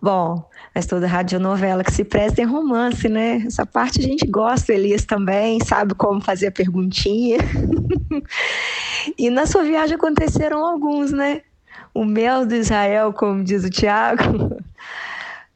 Bom, 0.01 0.49
mas 0.73 0.87
toda 0.87 1.09
radionovela 1.09 1.83
que 1.83 1.93
se 1.93 2.05
presta 2.05 2.41
é 2.41 2.45
romance, 2.45 3.09
né? 3.09 3.43
Essa 3.45 3.67
parte 3.67 3.99
a 3.99 4.03
gente 4.03 4.25
gosta, 4.29 4.73
Elias 4.73 5.05
também, 5.05 5.59
sabe 5.65 5.93
como 5.97 6.21
fazer 6.21 6.47
a 6.47 6.53
perguntinha. 6.53 7.39
e 9.19 9.29
na 9.29 9.45
sua 9.45 9.65
viagem 9.65 9.97
aconteceram 9.97 10.65
alguns, 10.65 11.11
né? 11.11 11.41
O 11.93 12.05
mel 12.05 12.47
do 12.47 12.55
Israel, 12.55 13.13
como 13.13 13.43
diz 13.43 13.65
o 13.65 13.71
Tiago. 13.71 14.57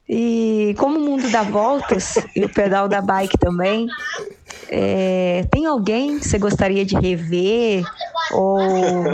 E 0.09 0.75
como 0.77 0.99
o 0.99 1.03
mundo 1.03 1.31
dá 1.31 1.43
voltas, 1.43 2.19
e 2.35 2.45
o 2.45 2.49
pedal 2.53 2.89
da 2.89 3.01
bike 3.01 3.39
também, 3.39 3.87
é, 4.69 5.47
tem 5.51 5.67
alguém 5.67 6.19
que 6.19 6.29
você 6.29 6.37
gostaria 6.37 6.85
de 6.85 6.97
rever? 6.97 7.85
Ou 8.33 9.05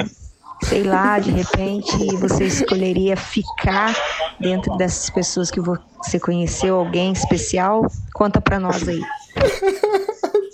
sei 0.64 0.84
lá, 0.84 1.18
de 1.18 1.30
repente 1.30 1.96
você 2.16 2.44
escolheria 2.44 3.16
ficar 3.16 3.94
dentro 4.38 4.76
dessas 4.76 5.10
pessoas 5.10 5.50
que 5.50 5.60
você 5.60 6.18
conheceu, 6.20 6.76
alguém 6.76 7.12
especial? 7.12 7.86
Conta 8.14 8.40
para 8.40 8.60
nós 8.60 8.86
aí. 8.88 9.00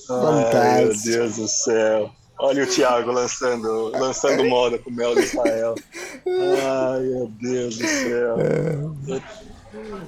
Ai, 0.08 0.84
meu 0.84 0.94
Deus 0.96 1.36
do 1.36 1.48
céu. 1.48 2.10
Olha 2.38 2.64
o 2.64 2.66
Thiago 2.66 3.10
lançando, 3.10 3.88
lançando 3.98 4.44
moda 4.44 4.78
com 4.78 4.90
o 4.90 4.92
Mel 4.92 5.14
de 5.14 5.22
Israel. 5.22 5.74
Ai, 6.26 7.00
meu 7.00 7.30
Deus 7.40 7.78
do 7.78 7.86
céu. 7.86 8.36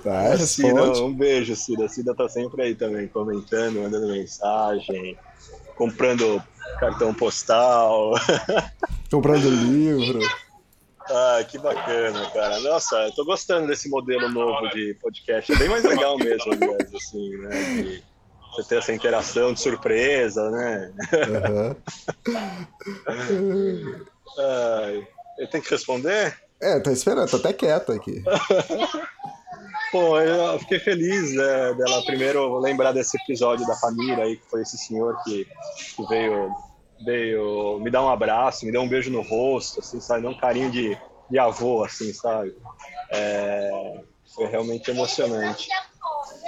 Vai, 0.05 0.38
Cida, 0.38 0.82
um 1.03 1.12
beijo, 1.12 1.57
Cida. 1.57 1.86
A 1.86 1.88
Cida 1.88 2.14
tá 2.14 2.28
sempre 2.28 2.62
aí 2.62 2.74
também, 2.74 3.09
comentando, 3.09 3.80
mandando 3.80 4.09
mensagem, 4.09 5.16
comprando 5.78 6.42
cartão 6.80 7.14
postal. 7.14 8.12
Comprando 9.10 9.48
livro. 9.48 10.20
Ah, 11.08 11.42
que 11.48 11.56
bacana, 11.56 12.30
cara. 12.30 12.60
Nossa, 12.60 12.96
eu 13.06 13.14
tô 13.14 13.24
gostando 13.24 13.66
desse 13.66 13.88
modelo 13.88 14.28
novo 14.28 14.68
de 14.68 14.94
podcast. 15.00 15.50
É 15.50 15.56
bem 15.56 15.68
mais 15.68 15.82
legal 15.82 16.18
mesmo, 16.18 16.52
aliás, 16.52 16.94
assim, 16.94 17.30
né? 17.38 17.82
De 17.82 18.04
você 18.54 18.68
ter 18.68 18.76
essa 18.76 18.92
interação 18.92 19.54
de 19.54 19.60
surpresa, 19.60 20.50
né? 20.50 20.92
Uhum. 21.48 21.76
Ai, 24.38 25.08
eu 25.38 25.48
tenho 25.48 25.64
que 25.64 25.70
responder? 25.70 26.36
É, 26.60 26.78
tô 26.80 26.90
esperando, 26.90 27.30
tô 27.30 27.36
até 27.38 27.54
quieto 27.54 27.92
aqui. 27.92 28.22
Pô, 29.91 30.20
eu 30.20 30.59
fiquei 30.59 30.78
feliz 30.78 31.34
né, 31.34 31.74
dela 31.74 32.05
primeiro 32.05 32.59
lembrar 32.59 32.93
desse 32.93 33.16
episódio 33.16 33.66
da 33.66 33.74
família 33.76 34.24
aí, 34.24 34.36
que 34.36 34.49
foi 34.51 34.62
esse 34.62 34.76
senhor 34.76 35.16
que, 35.24 35.47
que 35.97 36.07
veio 36.09 36.55
veio 37.05 37.78
me 37.80 37.91
dar 37.91 38.03
um 38.03 38.09
abraço, 38.09 38.66
me 38.66 38.72
deu 38.72 38.82
um 38.82 38.89
beijo 38.89 39.11
no 39.11 39.22
rosto, 39.22 39.80
assim, 39.80 40.01
sabe? 40.01 40.22
Deu 40.22 40.30
um 40.30 40.39
carinho 40.39 40.70
de, 40.70 40.99
de 41.30 41.39
avô, 41.39 41.84
assim, 41.84 42.12
sabe? 42.12 42.55
É, 43.12 43.70
foi 44.34 44.47
realmente 44.47 44.91
emocionante. 44.91 45.68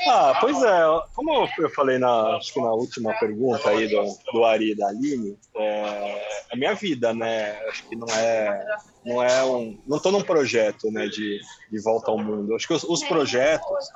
Ah, 0.07 0.38
pois 0.40 0.62
é, 0.62 0.80
como 1.14 1.48
eu 1.59 1.70
falei 1.70 1.98
na, 1.98 2.36
acho 2.36 2.53
que 2.53 2.61
na 2.61 2.72
última 2.72 3.12
pergunta 3.18 3.68
aí 3.68 3.86
do, 3.88 4.03
do 4.32 4.44
Ari 4.44 4.72
e 4.72 4.74
da 4.74 4.88
Aline, 4.88 5.38
é, 5.57 6.44
a 6.53 6.57
minha 6.57 6.74
vida, 6.74 7.12
né? 7.12 7.59
Acho 7.68 7.86
que 7.86 7.96
não 7.96 8.07
é, 8.09 8.66
não 9.05 9.22
é 9.22 9.44
um, 9.44 9.78
não 9.86 9.98
estou 9.98 10.11
num 10.11 10.22
projeto, 10.22 10.90
né, 10.90 11.07
de, 11.07 11.38
de 11.70 11.82
volta 11.82 12.11
ao 12.11 12.18
mundo. 12.18 12.55
Acho 12.55 12.66
que 12.66 12.74
os, 12.74 12.84
os 12.84 13.05
projetos 13.05 13.88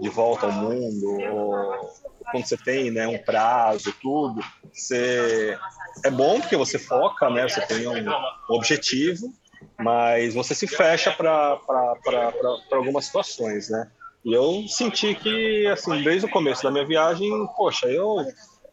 de 0.00 0.08
volta 0.08 0.46
ao 0.46 0.52
mundo, 0.52 1.06
ou, 1.30 1.90
quando 2.30 2.46
você 2.46 2.56
tem, 2.56 2.90
né, 2.90 3.06
um 3.06 3.18
prazo, 3.18 3.94
tudo, 4.00 4.40
você 4.72 5.58
é 6.04 6.10
bom 6.10 6.40
porque 6.40 6.56
você 6.56 6.78
foca, 6.78 7.28
né? 7.28 7.46
Você 7.48 7.60
tem 7.66 7.86
um 7.86 8.12
objetivo, 8.48 9.32
mas 9.78 10.34
você 10.34 10.54
se 10.54 10.66
fecha 10.66 11.12
para 11.12 11.58
algumas 12.72 13.04
situações, 13.04 13.68
né? 13.68 13.90
E 14.24 14.32
eu 14.32 14.64
senti 14.68 15.14
que, 15.14 15.66
assim, 15.66 16.02
desde 16.02 16.26
o 16.26 16.30
começo 16.30 16.62
da 16.62 16.70
minha 16.70 16.86
viagem, 16.86 17.30
poxa, 17.56 17.86
eu 17.86 18.16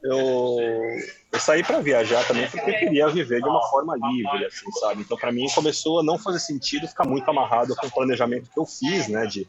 eu, 0.03 0.57
eu 1.33 1.39
saí 1.39 1.63
para 1.63 1.79
viajar 1.79 2.25
também 2.27 2.47
porque 2.49 2.69
eu 2.69 2.77
queria 2.77 3.09
viver 3.09 3.41
de 3.41 3.49
uma 3.49 3.61
forma 3.67 3.95
livre, 3.95 4.45
assim, 4.45 4.71
sabe? 4.79 5.01
Então, 5.01 5.17
para 5.17 5.31
mim, 5.31 5.47
começou 5.53 5.99
a 5.99 6.03
não 6.03 6.19
fazer 6.19 6.39
sentido 6.39 6.87
ficar 6.87 7.05
muito 7.05 7.29
amarrado 7.29 7.75
com 7.75 7.87
o 7.87 7.91
planejamento 7.91 8.49
que 8.49 8.59
eu 8.59 8.65
fiz, 8.65 9.07
né? 9.07 9.25
De, 9.25 9.47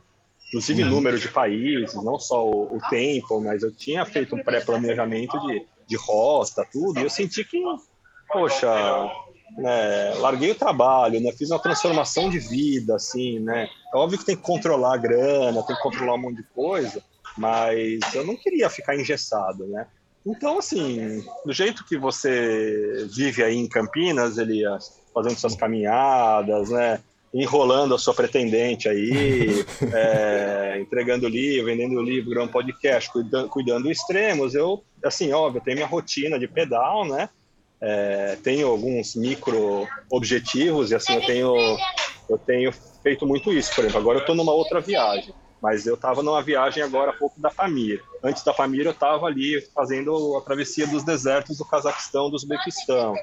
inclusive, 0.49 0.83
uhum. 0.85 0.91
número 0.91 1.19
de 1.19 1.29
países, 1.29 1.95
não 1.95 2.19
só 2.19 2.47
o, 2.47 2.77
o 2.77 2.81
tempo, 2.89 3.41
mas 3.41 3.63
eu 3.63 3.71
tinha 3.71 4.07
feito 4.07 4.35
um 4.35 4.43
pré-planejamento 4.43 5.39
de 5.47 5.67
de 5.89 5.97
rota, 5.97 6.69
tudo, 6.71 7.01
e 7.01 7.03
eu 7.03 7.11
senti 7.11 7.43
que, 7.43 7.61
poxa, 8.29 8.69
né, 9.57 10.15
larguei 10.19 10.51
o 10.51 10.55
trabalho, 10.55 11.21
né, 11.21 11.33
fiz 11.33 11.51
uma 11.51 11.59
transformação 11.59 12.29
de 12.29 12.39
vida, 12.39 12.97
assim, 12.97 13.39
né, 13.41 13.69
é 13.93 13.97
óbvio 13.97 14.19
que 14.19 14.25
tem 14.25 14.37
que 14.37 14.43
controlar 14.43 14.95
a 14.95 14.99
grana, 14.99 15.63
tem 15.63 15.77
que 15.77 15.83
controlar 15.83 16.15
um 16.15 16.19
monte 16.19 16.37
de 16.37 16.45
coisa, 16.55 17.03
mas 17.37 18.01
eu 18.15 18.25
não 18.25 18.37
queria 18.37 18.69
ficar 18.69 18.97
engessado, 18.97 19.67
né, 19.67 19.87
então, 20.27 20.59
assim, 20.59 21.25
do 21.47 21.53
jeito 21.53 21.85
que 21.87 21.97
você 21.97 23.09
vive 23.15 23.43
aí 23.43 23.57
em 23.57 23.69
Campinas, 23.69 24.37
Elias, 24.37 25.01
fazendo 25.15 25.39
suas 25.39 25.55
caminhadas, 25.55 26.69
né, 26.69 27.01
enrolando 27.33 27.95
a 27.95 27.99
sua 27.99 28.15
pretendente 28.15 28.89
aí, 28.89 29.65
é, 29.95 30.79
entregando 30.81 31.29
livro, 31.29 31.67
vendendo 31.67 32.01
livro, 32.03 32.31
gravando 32.31 32.53
podcast, 32.53 33.11
cuidando, 33.11 33.49
cuidando 33.49 33.91
extremos. 33.91 34.55
Eu, 34.55 34.83
assim, 35.05 35.33
óbvio, 35.33 35.63
tenho 35.63 35.77
minha 35.77 35.89
rotina 35.89 36.39
de 36.39 36.49
pedal, 36.49 37.07
né? 37.07 37.29
É, 37.81 38.37
tenho 38.43 38.69
alguns 38.69 39.15
micro 39.15 39.87
objetivos 40.11 40.91
e 40.91 40.97
assim 40.97 41.15
eu 41.15 41.25
tenho 41.25 41.55
eu 42.29 42.39
tenho 42.39 42.73
feito 43.03 43.27
muito 43.27 43.53
isso. 43.53 43.75
Por 43.75 43.83
exemplo, 43.83 44.01
agora 44.01 44.19
eu 44.19 44.21
estou 44.21 44.35
numa 44.35 44.53
outra 44.53 44.81
viagem. 44.81 45.35
Mas 45.61 45.87
eu 45.87 45.95
estava 45.95 46.23
numa 46.23 46.43
viagem 46.43 46.83
agora 46.83 47.11
há 47.11 47.15
pouco 47.15 47.41
da 47.41 47.51
família. 47.51 48.01
Antes 48.23 48.45
da 48.45 48.53
família, 48.53 48.89
eu 48.89 48.93
estava 48.93 49.27
ali 49.27 49.61
fazendo 49.75 50.37
a 50.37 50.41
travessia 50.41 50.87
dos 50.87 51.03
desertos 51.03 51.59
do 51.59 51.65
Cazaquistão, 51.65 52.31
do 52.31 52.37
Uzbequistão. 52.37 53.17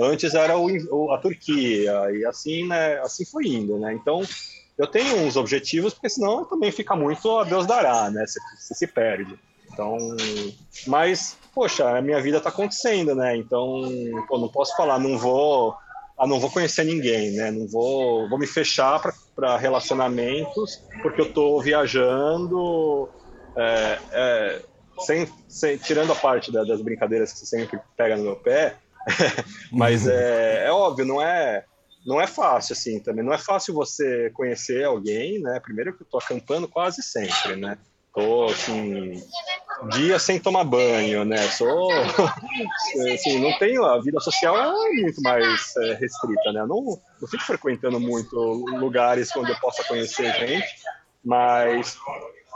Antes 0.00 0.34
era 0.34 0.56
o, 0.56 1.12
a 1.12 1.18
Turquia, 1.18 1.92
e 2.12 2.24
assim, 2.24 2.66
né, 2.66 2.98
assim 3.00 3.26
foi 3.26 3.44
indo, 3.44 3.78
né? 3.78 3.92
Então, 3.92 4.22
eu 4.78 4.86
tenho 4.86 5.18
uns 5.18 5.36
objetivos, 5.36 5.92
porque 5.92 6.08
senão 6.08 6.46
também 6.46 6.72
fica 6.72 6.96
muito 6.96 7.30
a 7.38 7.44
Deus 7.44 7.66
dará, 7.66 8.10
né? 8.10 8.24
Você, 8.26 8.40
você 8.58 8.74
se 8.74 8.86
perde. 8.86 9.38
Então, 9.70 9.98
mas, 10.86 11.36
poxa, 11.54 11.96
a 11.96 12.02
minha 12.02 12.20
vida 12.20 12.38
está 12.38 12.48
acontecendo, 12.48 13.14
né? 13.14 13.36
Então, 13.36 13.82
pô, 14.28 14.38
não 14.38 14.48
posso 14.48 14.76
falar, 14.76 14.98
não 14.98 15.18
vou 15.18 15.74
ah, 16.18 16.26
não 16.26 16.38
vou 16.38 16.50
conhecer 16.50 16.84
ninguém, 16.84 17.32
né? 17.32 17.50
Não 17.50 17.66
vou, 17.66 18.28
vou 18.28 18.38
me 18.38 18.46
fechar 18.46 19.00
para 19.34 19.56
relacionamentos 19.56 20.82
porque 21.02 21.20
eu 21.20 21.26
estou 21.26 21.60
viajando, 21.60 23.08
é, 23.56 23.98
é, 24.12 24.62
sem, 25.00 25.28
sem, 25.48 25.76
tirando 25.78 26.12
a 26.12 26.16
parte 26.16 26.52
da, 26.52 26.64
das 26.64 26.80
brincadeiras 26.80 27.32
que 27.32 27.40
você 27.40 27.46
sempre 27.46 27.80
pega 27.96 28.16
no 28.16 28.22
meu 28.22 28.36
pé, 28.36 28.76
mas 29.72 30.06
é, 30.06 30.66
é 30.66 30.70
óbvio, 30.70 31.04
não 31.04 31.20
é 31.20 31.64
não 32.04 32.20
é 32.20 32.26
fácil 32.26 32.72
assim 32.72 33.00
também. 33.00 33.24
Não 33.24 33.32
é 33.32 33.38
fácil 33.38 33.74
você 33.74 34.30
conhecer 34.30 34.84
alguém, 34.84 35.40
né? 35.40 35.60
Primeiro 35.60 35.94
que 35.94 36.02
eu 36.02 36.04
estou 36.04 36.20
acampando 36.20 36.66
quase 36.66 37.02
sempre, 37.02 37.56
né? 37.56 37.78
Tô, 38.14 38.44
assim, 38.44 39.22
dia 39.90 40.18
sem 40.18 40.38
tomar 40.38 40.64
banho, 40.64 41.24
né? 41.24 41.38
Sou, 41.48 41.90
assim, 43.14 43.38
não 43.40 43.58
tenho, 43.58 43.84
a 43.84 44.00
vida 44.00 44.20
social 44.20 44.56
é 44.56 44.92
muito 45.00 45.22
mais 45.22 45.74
é, 45.78 45.94
restrita, 45.94 46.52
né? 46.52 46.60
Eu 46.60 46.66
não, 46.66 47.00
não 47.20 47.28
fico 47.28 47.42
frequentando 47.42 47.98
muito 47.98 48.36
lugares 48.36 49.34
onde 49.36 49.50
eu 49.50 49.58
possa 49.60 49.82
conhecer 49.84 50.30
gente, 50.34 50.68
mas 51.24 51.96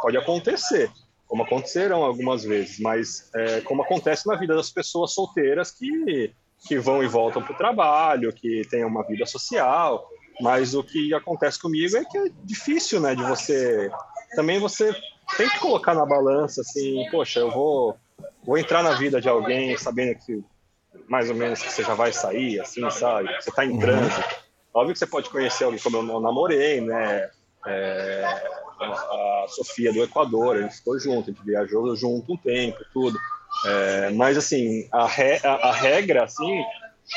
pode 0.02 0.18
acontecer, 0.18 0.90
como 1.26 1.42
acontecerão 1.42 2.04
algumas 2.04 2.44
vezes, 2.44 2.78
mas 2.78 3.30
é, 3.34 3.60
como 3.62 3.82
acontece 3.82 4.26
na 4.26 4.36
vida 4.36 4.54
das 4.54 4.70
pessoas 4.70 5.12
solteiras 5.12 5.70
que, 5.70 6.34
que 6.68 6.78
vão 6.78 7.02
e 7.02 7.08
voltam 7.08 7.42
para 7.42 7.54
o 7.54 7.58
trabalho, 7.58 8.32
que 8.32 8.62
têm 8.70 8.84
uma 8.84 9.02
vida 9.04 9.24
social, 9.24 10.06
mas 10.40 10.74
o 10.74 10.84
que 10.84 11.14
acontece 11.14 11.58
comigo 11.58 11.96
é 11.96 12.04
que 12.04 12.18
é 12.18 12.28
difícil, 12.44 13.00
né, 13.00 13.14
de 13.14 13.22
você 13.22 13.90
também 14.34 14.58
você 14.58 14.94
tem 15.36 15.48
que 15.48 15.58
colocar 15.58 15.94
na 15.94 16.06
balança 16.06 16.60
assim, 16.60 17.06
poxa, 17.10 17.40
eu 17.40 17.50
vou, 17.50 17.96
vou 18.44 18.58
entrar 18.58 18.82
na 18.82 18.94
vida 18.94 19.20
de 19.20 19.28
alguém 19.28 19.76
sabendo 19.76 20.14
que 20.24 20.44
mais 21.08 21.28
ou 21.28 21.36
menos 21.36 21.60
que 21.60 21.70
você 21.70 21.82
já 21.82 21.94
vai 21.94 22.12
sair, 22.12 22.60
assim, 22.60 22.88
sabe? 22.90 23.28
Você 23.40 23.50
está 23.50 23.64
em 23.64 23.70
uhum. 23.70 23.80
trânsito. 23.80 24.36
Óbvio 24.72 24.92
que 24.92 24.98
você 24.98 25.06
pode 25.06 25.30
conhecer 25.30 25.64
alguém 25.64 25.80
como 25.80 25.96
eu 25.96 26.20
namorei, 26.20 26.80
né? 26.80 27.30
É, 27.66 28.24
a 28.80 29.46
Sofia 29.48 29.92
do 29.92 30.02
Equador, 30.02 30.56
a 30.56 30.62
gente 30.62 30.76
ficou 30.76 30.98
junto, 30.98 31.30
a 31.30 31.32
gente 31.32 31.44
viajou 31.44 31.94
junto 31.96 32.32
um 32.32 32.36
tempo, 32.36 32.78
tudo. 32.92 33.18
É, 33.64 34.10
mas 34.10 34.36
assim, 34.36 34.88
a, 34.92 35.06
re, 35.06 35.40
a, 35.42 35.68
a, 35.68 35.72
regra, 35.72 36.24
assim, 36.24 36.62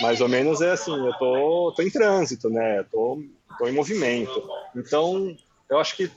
mais 0.02 0.22
ou 0.22 0.30
menos 0.30 0.62
é 0.62 0.72
assim, 0.72 0.96
eu 1.06 1.14
tô, 1.14 1.74
tô 1.76 1.82
em 1.82 1.90
trânsito, 1.90 2.50
né? 2.50 2.84
Tô, 2.92 3.22
tô 3.58 3.68
em 3.68 3.74
movimento. 3.74 4.50
Então, 4.76 5.36
eu 5.70 5.80
acho 5.80 5.96
que 5.98 6.10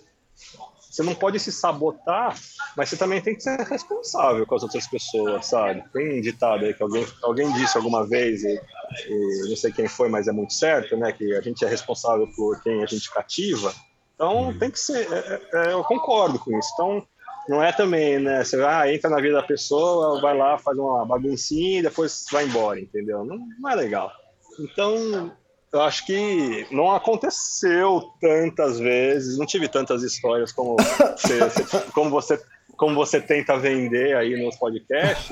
você 0.93 1.03
não 1.03 1.15
pode 1.15 1.41
se 1.41 1.51
sabotar, 1.51 2.39
mas 2.77 2.91
você 2.91 2.99
também 2.99 3.19
tem 3.23 3.35
que 3.35 3.43
ser 3.43 3.59
responsável 3.61 4.47
com 4.47 4.55
as 4.55 4.63
outras 4.63 4.87
pessoas, 4.87 5.47
sabe? 5.47 5.83
Tem 5.91 6.19
um 6.19 6.21
ditado 6.21 6.67
aí 6.67 6.75
que 6.75 6.83
alguém, 6.83 7.07
alguém 7.23 7.51
disse 7.55 7.79
alguma 7.79 8.07
vez, 8.07 8.45
e, 8.45 8.61
e 9.09 9.49
não 9.49 9.57
sei 9.57 9.73
quem 9.73 9.89
foi, 9.89 10.11
mas 10.11 10.29
é 10.29 10.33
muito 10.33 10.53
certo, 10.53 10.95
né? 10.99 11.11
Que 11.11 11.35
a 11.35 11.41
gente 11.41 11.65
é 11.65 11.69
responsável 11.69 12.29
por 12.37 12.63
quem 12.63 12.83
a 12.83 12.87
gente 12.87 13.11
cativa. 13.11 13.73
Então 14.15 14.49
uhum. 14.49 14.59
tem 14.59 14.71
que 14.71 14.79
ser. 14.79 15.11
É, 15.11 15.17
é, 15.55 15.69
é, 15.69 15.73
eu 15.73 15.83
concordo 15.83 16.39
com 16.39 16.59
isso. 16.59 16.69
Então 16.75 17.03
não 17.49 17.63
é 17.63 17.73
também, 17.73 18.19
né? 18.19 18.45
Você 18.45 18.63
ah, 18.63 18.93
entra 18.93 19.09
na 19.09 19.21
vida 19.21 19.37
da 19.37 19.43
pessoa, 19.43 20.21
vai 20.21 20.37
lá, 20.37 20.59
faz 20.59 20.77
uma 20.77 21.07
baguncinha 21.07 21.79
e 21.79 21.83
depois 21.83 22.27
vai 22.31 22.45
embora, 22.45 22.79
entendeu? 22.79 23.25
Não, 23.25 23.39
não 23.59 23.71
é 23.71 23.75
legal. 23.75 24.13
Então 24.61 25.33
eu 25.73 25.81
acho 25.81 26.05
que 26.05 26.67
não 26.71 26.91
aconteceu 26.91 28.03
tantas 28.21 28.79
vezes, 28.79 29.39
não 29.39 29.47
tive 29.47 29.69
tantas 29.69 30.03
histórias 30.03 30.53
como 30.53 30.77
você, 30.77 31.39
como 31.95 32.11
você, 32.11 32.41
como 32.77 32.95
você 32.95 33.21
tenta 33.21 33.59
vender 33.59 34.15
aí 34.17 34.43
nos 34.43 34.57
podcasts? 34.57 35.31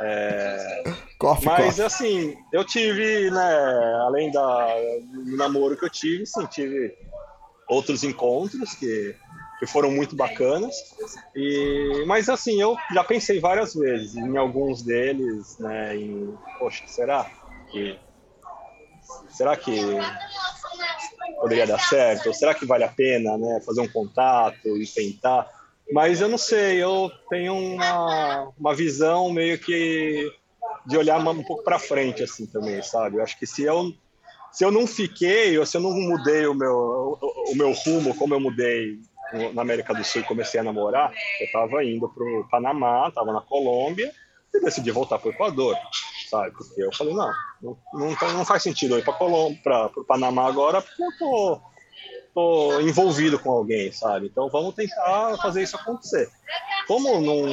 É, 0.00 0.82
mas 1.44 1.78
assim, 1.78 2.36
eu 2.52 2.64
tive, 2.64 3.30
né, 3.30 3.54
além 4.06 4.32
da, 4.32 4.74
do 5.12 5.36
namoro 5.36 5.76
que 5.76 5.84
eu 5.84 5.90
tive, 5.90 6.26
sim, 6.26 6.46
tive 6.46 6.92
outros 7.68 8.02
encontros 8.02 8.74
que, 8.74 9.14
que 9.60 9.66
foram 9.66 9.92
muito 9.92 10.16
bacanas. 10.16 10.74
E, 11.36 12.04
mas 12.06 12.28
assim, 12.28 12.60
eu 12.60 12.76
já 12.92 13.04
pensei 13.04 13.38
várias 13.38 13.74
vezes 13.74 14.16
em 14.16 14.36
alguns 14.36 14.82
deles, 14.82 15.56
né, 15.60 15.94
em, 15.94 16.34
poxa, 16.58 16.84
será 16.88 17.30
que 17.70 17.96
será 19.40 19.56
que 19.56 19.72
poderia 21.40 21.66
dar 21.66 21.80
certo? 21.80 22.26
Ou 22.26 22.34
será 22.34 22.52
que 22.52 22.66
vale 22.66 22.84
a 22.84 22.88
pena 22.88 23.38
né, 23.38 23.58
fazer 23.64 23.80
um 23.80 23.88
contato 23.88 24.76
e 24.76 24.86
tentar? 24.86 25.48
Mas 25.90 26.20
eu 26.20 26.28
não 26.28 26.36
sei, 26.36 26.76
eu 26.76 27.10
tenho 27.30 27.54
uma, 27.54 28.52
uma 28.58 28.74
visão 28.74 29.32
meio 29.32 29.58
que 29.58 30.30
de 30.84 30.98
olhar 30.98 31.18
um 31.26 31.42
pouco 31.42 31.64
para 31.64 31.78
frente 31.78 32.22
assim 32.22 32.44
também, 32.44 32.82
sabe? 32.82 33.16
Eu 33.16 33.22
acho 33.22 33.38
que 33.38 33.46
se 33.46 33.62
eu 33.62 33.94
se 34.52 34.62
eu 34.62 34.70
não 34.70 34.86
fiquei 34.86 35.56
ou 35.58 35.64
se 35.64 35.76
eu 35.76 35.80
não 35.80 35.90
mudei 35.90 36.46
o 36.46 36.54
meu 36.54 37.18
o, 37.18 37.52
o 37.52 37.56
meu 37.56 37.72
rumo 37.72 38.14
como 38.16 38.34
eu 38.34 38.40
mudei 38.40 38.98
na 39.54 39.62
América 39.62 39.94
do 39.94 40.04
Sul 40.04 40.20
e 40.20 40.24
comecei 40.24 40.60
a 40.60 40.62
namorar, 40.62 41.14
eu 41.40 41.46
estava 41.46 41.82
indo 41.82 42.10
para 42.10 42.24
o 42.24 42.46
Panamá, 42.50 43.08
estava 43.08 43.32
na 43.32 43.40
Colômbia 43.40 44.12
e 44.52 44.60
decidi 44.60 44.90
voltar 44.90 45.18
para 45.18 45.30
o 45.30 45.32
Equador 45.32 45.78
sabe? 46.30 46.52
Porque 46.52 46.82
eu 46.82 46.94
falei, 46.94 47.14
não, 47.14 47.32
não, 47.60 47.76
não, 47.92 48.32
não 48.34 48.44
faz 48.44 48.62
sentido 48.62 48.94
eu 48.94 48.98
ir 49.00 49.04
para 49.04 49.86
o 49.96 50.04
Panamá 50.04 50.46
agora, 50.46 50.80
porque 50.80 51.02
eu 51.02 51.18
tô, 51.18 51.60
tô 52.32 52.80
envolvido 52.80 53.38
com 53.38 53.50
alguém, 53.50 53.92
sabe? 53.92 54.26
Então 54.26 54.48
vamos 54.48 54.74
tentar 54.74 55.36
fazer 55.38 55.62
isso 55.62 55.76
acontecer. 55.76 56.28
Como 56.86 57.20
não, 57.20 57.44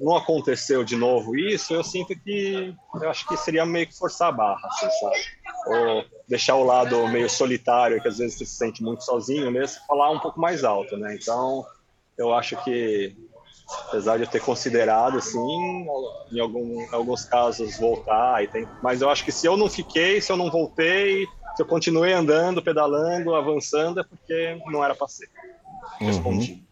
não 0.00 0.16
aconteceu 0.16 0.82
de 0.84 0.96
novo 0.96 1.36
isso, 1.36 1.74
eu 1.74 1.82
sinto 1.84 2.18
que 2.18 2.74
eu 2.94 3.10
acho 3.10 3.26
que 3.26 3.36
seria 3.36 3.66
meio 3.66 3.86
que 3.86 3.96
forçar 3.96 4.28
a 4.28 4.32
barra, 4.32 4.68
assim, 4.68 4.90
sabe? 4.98 5.20
Ou 5.66 6.04
deixar 6.28 6.56
o 6.56 6.64
lado 6.64 7.06
meio 7.08 7.28
solitário, 7.28 8.00
que 8.00 8.08
às 8.08 8.18
vezes 8.18 8.38
você 8.38 8.46
se 8.46 8.56
sente 8.56 8.82
muito 8.82 9.04
sozinho 9.04 9.50
mesmo, 9.50 9.80
falar 9.86 10.10
um 10.10 10.20
pouco 10.20 10.40
mais 10.40 10.64
alto, 10.64 10.96
né? 10.96 11.16
Então 11.20 11.64
eu 12.16 12.32
acho 12.32 12.56
que 12.64 13.16
apesar 13.88 14.16
de 14.16 14.24
eu 14.24 14.28
ter 14.28 14.40
considerado, 14.40 15.18
assim, 15.18 15.38
em, 16.32 16.40
algum, 16.40 16.82
em 16.82 16.94
alguns 16.94 17.24
casos 17.24 17.78
voltar. 17.78 18.42
E 18.42 18.48
tem, 18.48 18.66
mas 18.82 19.00
eu 19.00 19.10
acho 19.10 19.24
que 19.24 19.32
se 19.32 19.46
eu 19.46 19.56
não 19.56 19.68
fiquei, 19.68 20.20
se 20.20 20.30
eu 20.30 20.36
não 20.36 20.50
voltei, 20.50 21.26
se 21.56 21.62
eu 21.62 21.66
continuei 21.66 22.12
andando, 22.12 22.62
pedalando, 22.62 23.34
avançando, 23.34 24.00
é 24.00 24.04
porque 24.04 24.58
não 24.66 24.84
era 24.84 24.94
para 24.94 25.08
ser. 25.08 25.28
Uhum. 26.00 26.06
Respondi. 26.06 26.52
Uhum. 26.52 26.70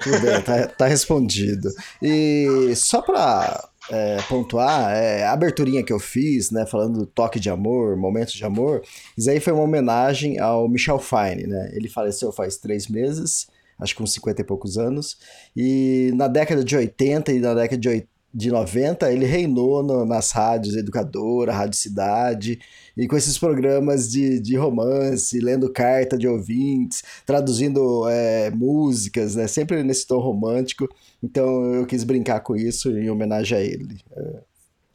Tudo 0.00 0.20
bem, 0.20 0.40
tá, 0.42 0.66
tá 0.68 0.86
respondido. 0.86 1.68
E 2.00 2.72
só 2.76 3.02
para 3.02 3.68
é, 3.90 4.18
pontuar, 4.28 4.92
é, 4.92 5.24
a 5.24 5.32
aberturinha 5.32 5.82
que 5.82 5.92
eu 5.92 5.98
fiz, 5.98 6.50
né, 6.50 6.64
falando 6.66 7.00
do 7.00 7.06
toque 7.06 7.40
de 7.40 7.50
amor, 7.50 7.96
momentos 7.96 8.34
de 8.34 8.44
amor, 8.44 8.82
isso 9.16 9.28
aí 9.28 9.40
foi 9.40 9.52
uma 9.52 9.62
homenagem 9.62 10.38
ao 10.38 10.68
Michel 10.68 10.98
Fine, 10.98 11.46
né? 11.46 11.70
Ele 11.72 11.88
faleceu 11.88 12.30
faz 12.32 12.56
três 12.56 12.86
meses 12.86 13.48
acho 13.78 13.94
que 13.94 14.00
com 14.00 14.06
50 14.06 14.40
e 14.40 14.44
poucos 14.44 14.78
anos. 14.78 15.18
E 15.56 16.12
na 16.14 16.28
década 16.28 16.64
de 16.64 16.76
80 16.76 17.32
e 17.32 17.38
na 17.40 17.54
década 17.54 17.80
de, 17.80 17.88
80, 17.88 18.18
de 18.32 18.50
90, 18.50 19.10
ele 19.10 19.24
reinou 19.24 19.82
no, 19.82 20.04
nas 20.04 20.30
rádios 20.30 20.76
Educadora, 20.76 21.52
Rádio 21.52 21.78
Cidade, 21.78 22.60
e 22.96 23.08
com 23.08 23.16
esses 23.16 23.38
programas 23.38 24.10
de, 24.10 24.38
de 24.38 24.56
romance, 24.56 25.40
lendo 25.40 25.72
carta 25.72 26.16
de 26.18 26.28
ouvintes, 26.28 27.02
traduzindo 27.24 28.06
é, 28.08 28.50
músicas, 28.50 29.34
né? 29.34 29.46
sempre 29.46 29.82
nesse 29.82 30.06
tom 30.06 30.18
romântico. 30.18 30.88
Então 31.22 31.74
eu 31.74 31.86
quis 31.86 32.04
brincar 32.04 32.40
com 32.40 32.54
isso 32.54 32.90
em 32.90 33.08
homenagem 33.08 33.56
a 33.56 33.60
ele. 33.60 33.98
É, 34.14 34.40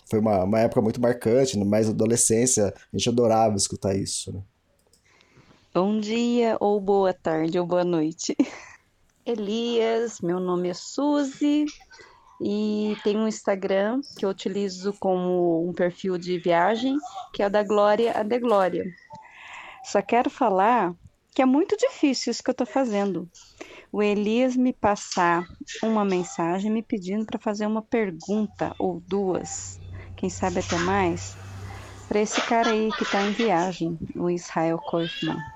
foi 0.05 0.19
uma, 0.19 0.43
uma 0.43 0.59
época 0.59 0.81
muito 0.81 1.01
marcante, 1.01 1.57
mais 1.57 1.89
adolescência, 1.89 2.73
a 2.93 2.97
gente 2.97 3.09
adorava 3.09 3.55
escutar 3.55 3.95
isso. 3.95 4.31
Né? 4.31 4.41
Bom 5.73 5.99
dia, 5.99 6.55
ou 6.59 6.79
boa 6.79 7.13
tarde, 7.13 7.57
ou 7.57 7.65
boa 7.65 7.83
noite. 7.83 8.37
Elias, 9.25 10.19
meu 10.19 10.37
nome 10.37 10.67
é 10.67 10.73
Suzy 10.73 11.63
e 12.41 12.97
tenho 13.05 13.19
um 13.19 13.27
Instagram 13.27 14.01
que 14.17 14.25
eu 14.25 14.29
utilizo 14.29 14.91
como 14.99 15.65
um 15.65 15.71
perfil 15.71 16.17
de 16.17 16.37
viagem, 16.37 16.97
que 17.33 17.41
é 17.41 17.47
o 17.47 17.49
da 17.49 17.63
Glória 17.63 18.11
a 18.17 18.21
de 18.21 18.37
Glória. 18.37 18.83
Só 19.85 20.01
quero 20.01 20.29
falar 20.29 20.93
que 21.33 21.41
é 21.41 21.45
muito 21.45 21.77
difícil 21.77 22.31
isso 22.31 22.43
que 22.43 22.49
eu 22.49 22.53
estou 22.53 22.67
fazendo. 22.67 23.29
O 23.93 24.03
Elias 24.03 24.57
me 24.57 24.73
passar 24.73 25.47
uma 25.81 26.03
mensagem 26.03 26.69
me 26.69 26.83
pedindo 26.83 27.25
para 27.25 27.39
fazer 27.39 27.65
uma 27.65 27.81
pergunta 27.81 28.75
ou 28.77 29.01
duas, 29.07 29.79
quem 30.17 30.29
sabe 30.29 30.59
até 30.59 30.77
mais, 30.79 31.37
para 32.09 32.19
esse 32.19 32.41
cara 32.41 32.71
aí 32.71 32.91
que 32.91 33.03
está 33.03 33.21
em 33.21 33.31
viagem, 33.31 33.97
o 34.17 34.29
Israel 34.29 34.79
Kaufman. 34.79 35.52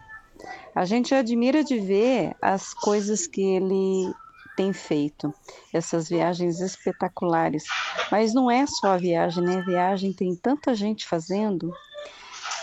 A 0.77 0.85
gente 0.85 1.15
admira 1.15 1.63
de 1.63 1.79
ver 1.79 2.35
as 2.39 2.71
coisas 2.71 3.25
que 3.25 3.41
ele 3.41 4.13
tem 4.55 4.71
feito, 4.71 5.33
essas 5.73 6.07
viagens 6.07 6.59
espetaculares. 6.59 7.63
Mas 8.11 8.31
não 8.31 8.49
é 8.49 8.63
só 8.67 8.89
a 8.89 8.97
viagem, 8.97 9.43
né? 9.43 9.57
A 9.57 9.65
viagem 9.65 10.13
tem 10.13 10.35
tanta 10.35 10.75
gente 10.75 11.07
fazendo 11.07 11.73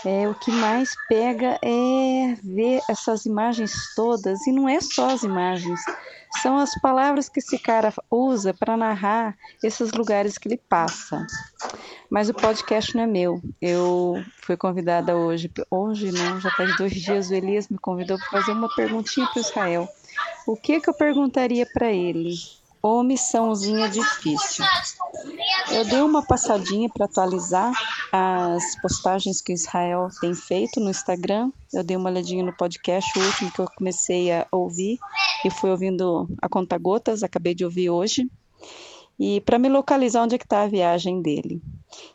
é, 0.05 0.29
o 0.29 0.35
que 0.35 0.49
mais 0.49 0.95
pega 1.09 1.59
é 1.61 2.35
ver 2.41 2.79
essas 2.87 3.25
imagens 3.25 3.73
todas, 3.95 4.47
e 4.47 4.51
não 4.51 4.69
é 4.69 4.79
só 4.79 5.09
as 5.09 5.23
imagens, 5.23 5.79
são 6.41 6.57
as 6.57 6.79
palavras 6.79 7.27
que 7.27 7.39
esse 7.39 7.57
cara 7.57 7.93
usa 8.09 8.53
para 8.53 8.77
narrar 8.77 9.35
esses 9.63 9.91
lugares 9.91 10.37
que 10.37 10.47
ele 10.47 10.61
passa. 10.69 11.25
Mas 12.09 12.29
o 12.29 12.33
podcast 12.33 12.95
não 12.95 13.03
é 13.03 13.07
meu. 13.07 13.41
Eu 13.61 14.23
fui 14.41 14.55
convidada 14.55 15.15
hoje, 15.15 15.51
hoje 15.69 16.11
não, 16.11 16.39
já 16.39 16.51
faz 16.51 16.75
dois 16.77 16.93
dias, 16.93 17.29
o 17.29 17.33
Elias 17.33 17.67
me 17.67 17.77
convidou 17.77 18.17
para 18.17 18.41
fazer 18.41 18.51
uma 18.51 18.73
perguntinha 18.75 19.27
para 19.27 19.41
Israel. 19.41 19.89
O 20.47 20.55
que, 20.55 20.79
que 20.79 20.89
eu 20.89 20.93
perguntaria 20.93 21.65
para 21.73 21.91
ele? 21.91 22.35
ou 22.85 23.01
missãozinha 23.01 23.89
difícil. 23.89 24.63
Eu 25.71 25.85
dei 25.85 26.01
uma 26.01 26.23
passadinha 26.23 26.87
para 26.87 27.05
atualizar 27.05 27.73
as 28.11 28.79
postagens 28.79 29.41
que 29.41 29.53
Israel 29.53 30.07
tem 30.21 30.35
feito 30.35 30.79
no 30.79 30.91
Instagram. 30.91 31.51
Eu 31.73 31.83
dei 31.83 31.97
uma 31.97 32.11
olhadinha 32.11 32.45
no 32.45 32.55
podcast, 32.55 33.17
o 33.17 33.25
último 33.25 33.51
que 33.51 33.59
eu 33.59 33.65
comecei 33.75 34.31
a 34.31 34.45
ouvir, 34.51 34.99
e 35.43 35.49
fui 35.49 35.71
ouvindo 35.71 36.29
a 36.39 36.47
conta 36.47 36.77
gotas, 36.77 37.23
acabei 37.23 37.55
de 37.55 37.65
ouvir 37.65 37.89
hoje. 37.89 38.29
E 39.19 39.41
para 39.41 39.57
me 39.57 39.67
localizar 39.67 40.21
onde 40.21 40.35
é 40.35 40.37
que 40.37 40.45
está 40.45 40.61
a 40.61 40.67
viagem 40.67 41.23
dele. 41.23 41.63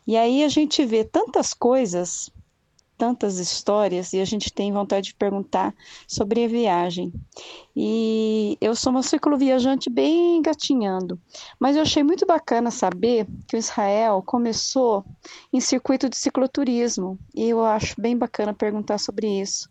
E 0.05 0.17
aí 0.17 0.43
a 0.43 0.49
gente 0.49 0.85
vê 0.85 1.03
tantas 1.03 1.53
coisas 1.53 2.31
tantas 3.01 3.39
histórias 3.39 4.13
e 4.13 4.21
a 4.21 4.25
gente 4.25 4.53
tem 4.53 4.71
vontade 4.71 5.07
de 5.07 5.15
perguntar 5.15 5.73
sobre 6.07 6.45
a 6.45 6.47
viagem. 6.47 7.11
E 7.75 8.55
eu 8.61 8.75
sou 8.75 8.91
uma 8.91 9.01
cicloviajante 9.01 9.89
bem 9.89 10.39
gatinhando, 10.39 11.19
mas 11.59 11.75
eu 11.75 11.81
achei 11.81 12.03
muito 12.03 12.27
bacana 12.27 12.69
saber 12.69 13.25
que 13.47 13.55
o 13.55 13.57
Israel 13.57 14.21
começou 14.23 15.03
em 15.51 15.59
circuito 15.59 16.07
de 16.07 16.15
cicloturismo 16.15 17.17
e 17.33 17.49
eu 17.49 17.65
acho 17.65 17.99
bem 17.99 18.15
bacana 18.15 18.53
perguntar 18.53 18.99
sobre 18.99 19.27
isso, 19.41 19.67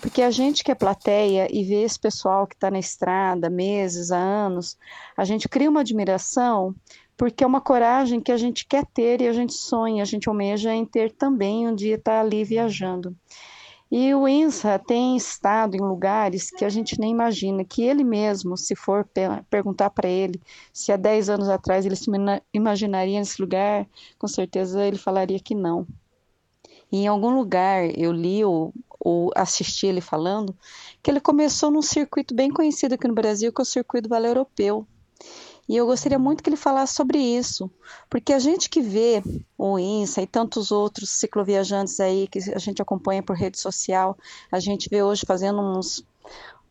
porque 0.00 0.22
a 0.22 0.30
gente 0.30 0.64
que 0.64 0.72
é 0.72 0.74
plateia 0.74 1.54
e 1.54 1.62
vê 1.62 1.82
esse 1.82 1.98
pessoal 2.00 2.46
que 2.46 2.54
está 2.54 2.70
na 2.70 2.78
estrada 2.78 3.50
meses, 3.50 4.10
há 4.10 4.16
anos, 4.16 4.78
a 5.18 5.26
gente 5.26 5.50
cria 5.50 5.68
uma 5.68 5.80
admiração 5.80 6.74
porque 7.20 7.44
é 7.44 7.46
uma 7.46 7.60
coragem 7.60 8.18
que 8.18 8.32
a 8.32 8.36
gente 8.38 8.64
quer 8.64 8.86
ter 8.86 9.20
e 9.20 9.28
a 9.28 9.32
gente 9.34 9.52
sonha, 9.52 10.02
a 10.02 10.06
gente 10.06 10.26
almeja 10.26 10.74
em 10.74 10.86
ter 10.86 11.12
também 11.12 11.68
um 11.68 11.74
dia 11.74 11.96
estar 11.96 12.12
tá 12.12 12.20
ali 12.20 12.42
viajando. 12.44 13.14
E 13.90 14.14
o 14.14 14.26
INSA 14.26 14.78
tem 14.78 15.18
estado 15.18 15.76
em 15.76 15.80
lugares 15.80 16.50
que 16.50 16.64
a 16.64 16.70
gente 16.70 16.98
nem 16.98 17.10
imagina, 17.10 17.62
que 17.62 17.82
ele 17.82 18.04
mesmo, 18.04 18.56
se 18.56 18.74
for 18.74 19.06
perguntar 19.50 19.90
para 19.90 20.08
ele 20.08 20.40
se 20.72 20.92
há 20.92 20.96
10 20.96 21.28
anos 21.28 21.50
atrás 21.50 21.84
ele 21.84 21.94
se 21.94 22.10
imaginaria 22.54 23.18
nesse 23.18 23.38
lugar, 23.38 23.86
com 24.18 24.26
certeza 24.26 24.82
ele 24.82 24.96
falaria 24.96 25.38
que 25.38 25.54
não. 25.54 25.86
E 26.90 27.00
em 27.00 27.06
algum 27.06 27.36
lugar 27.36 27.84
eu 27.98 28.12
li 28.12 28.42
ou, 28.46 28.72
ou 28.98 29.30
assisti 29.36 29.86
ele 29.86 30.00
falando 30.00 30.56
que 31.02 31.10
ele 31.10 31.20
começou 31.20 31.70
num 31.70 31.82
circuito 31.82 32.34
bem 32.34 32.50
conhecido 32.50 32.94
aqui 32.94 33.06
no 33.06 33.12
Brasil, 33.12 33.52
que 33.52 33.60
é 33.60 33.62
o 33.62 33.66
Circuito 33.66 34.08
Vale 34.08 34.26
Europeu. 34.26 34.86
E 35.70 35.76
eu 35.76 35.86
gostaria 35.86 36.18
muito 36.18 36.42
que 36.42 36.50
ele 36.50 36.56
falasse 36.56 36.94
sobre 36.94 37.16
isso, 37.16 37.70
porque 38.10 38.32
a 38.32 38.40
gente 38.40 38.68
que 38.68 38.80
vê 38.80 39.22
o 39.56 39.78
INSA 39.78 40.20
e 40.20 40.26
tantos 40.26 40.72
outros 40.72 41.10
cicloviajantes 41.10 42.00
aí 42.00 42.26
que 42.26 42.40
a 42.52 42.58
gente 42.58 42.82
acompanha 42.82 43.22
por 43.22 43.36
rede 43.36 43.56
social, 43.56 44.18
a 44.50 44.58
gente 44.58 44.88
vê 44.90 45.00
hoje 45.00 45.22
fazendo 45.24 45.60
uns, 45.60 46.04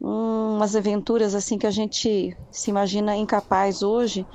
umas 0.01 0.75
aventuras 0.75 1.33
assim 1.33 1.57
que 1.57 1.65
a 1.65 1.71
gente 1.71 2.35
se 2.51 2.69
imagina 2.69 3.15
incapaz 3.15 3.81
hoje. 3.81 4.27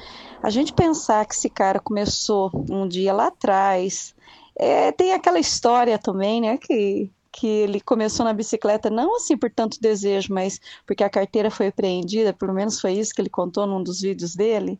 A 0.42 0.48
gente 0.48 0.72
pensar 0.72 1.26
que 1.26 1.34
esse 1.34 1.50
cara 1.50 1.78
começou 1.78 2.50
um 2.70 2.88
dia 2.88 3.12
lá 3.12 3.26
atrás, 3.26 4.14
é, 4.56 4.90
tem 4.92 5.12
aquela 5.12 5.38
história 5.38 5.98
também, 5.98 6.40
né, 6.40 6.56
que 6.56 7.10
que 7.36 7.48
ele 7.48 7.80
começou 7.80 8.24
na 8.24 8.32
bicicleta 8.32 8.88
não 8.88 9.16
assim 9.16 9.36
por 9.36 9.50
tanto 9.50 9.80
desejo, 9.80 10.32
mas 10.32 10.60
porque 10.86 11.02
a 11.02 11.10
carteira 11.10 11.50
foi 11.50 11.66
apreendida, 11.66 12.32
pelo 12.32 12.54
menos 12.54 12.80
foi 12.80 12.92
isso 12.92 13.12
que 13.12 13.20
ele 13.20 13.28
contou 13.28 13.66
num 13.66 13.82
dos 13.82 14.00
vídeos 14.02 14.36
dele, 14.36 14.78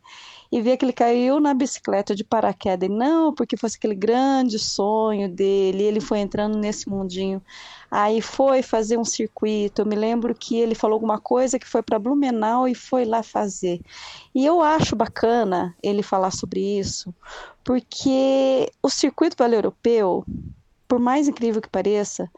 e 0.52 0.62
vê 0.62 0.76
que 0.76 0.84
ele 0.84 0.92
caiu 0.92 1.40
na 1.40 1.52
bicicleta 1.52 2.14
de 2.14 2.22
paraquedas, 2.22 2.88
e 2.88 2.92
não 2.92 3.34
porque 3.34 3.56
fosse 3.56 3.76
aquele 3.76 3.96
grande 3.96 4.56
sonho 4.60 5.28
dele, 5.28 5.82
ele 5.82 6.00
foi 6.00 6.20
entrando 6.20 6.56
nesse 6.56 6.88
mundinho. 6.88 7.42
Aí 7.90 8.20
foi 8.20 8.62
fazer 8.62 8.96
um 8.98 9.04
circuito. 9.04 9.82
Eu 9.82 9.86
me 9.86 9.96
lembro 9.96 10.34
que 10.34 10.56
ele 10.56 10.74
falou 10.74 10.94
alguma 10.94 11.18
coisa 11.18 11.58
que 11.58 11.66
foi 11.66 11.82
para 11.82 11.98
Blumenau 11.98 12.68
e 12.68 12.74
foi 12.74 13.04
lá 13.04 13.22
fazer. 13.22 13.80
E 14.32 14.46
eu 14.46 14.62
acho 14.62 14.94
bacana 14.94 15.74
ele 15.82 16.02
falar 16.04 16.30
sobre 16.30 16.60
isso, 16.60 17.12
porque 17.64 18.70
o 18.80 18.88
circuito 18.88 19.36
vale 19.36 19.56
europeu 19.56 20.24
por 20.86 20.98
mais 20.98 21.28
incrível 21.28 21.60
que 21.60 21.68
pareça, 21.68 22.30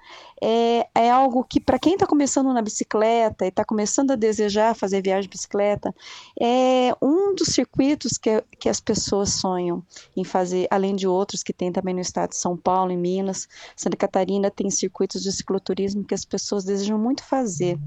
é, 0.42 0.86
é 0.94 1.10
algo 1.10 1.42
que, 1.44 1.58
para 1.58 1.78
quem 1.78 1.94
está 1.94 2.06
começando 2.06 2.52
na 2.52 2.62
bicicleta 2.62 3.44
e 3.44 3.48
está 3.48 3.64
começando 3.64 4.12
a 4.12 4.16
desejar 4.16 4.74
fazer 4.74 5.02
viagem 5.02 5.22
de 5.22 5.28
bicicleta, 5.28 5.94
é 6.40 6.94
um 7.02 7.34
dos 7.34 7.48
circuitos 7.48 8.16
que, 8.18 8.42
que 8.58 8.68
as 8.68 8.80
pessoas 8.80 9.30
sonham 9.30 9.82
em 10.16 10.24
fazer, 10.24 10.68
além 10.70 10.94
de 10.94 11.08
outros 11.08 11.42
que 11.42 11.52
tem 11.52 11.72
também 11.72 11.94
no 11.94 12.00
estado 12.00 12.30
de 12.30 12.36
São 12.36 12.56
Paulo, 12.56 12.92
em 12.92 12.96
Minas. 12.96 13.48
Santa 13.74 13.96
Catarina 13.96 14.50
tem 14.50 14.70
circuitos 14.70 15.22
de 15.22 15.32
cicloturismo 15.32 16.04
que 16.04 16.14
as 16.14 16.24
pessoas 16.24 16.64
desejam 16.64 16.98
muito 16.98 17.24
fazer. 17.24 17.78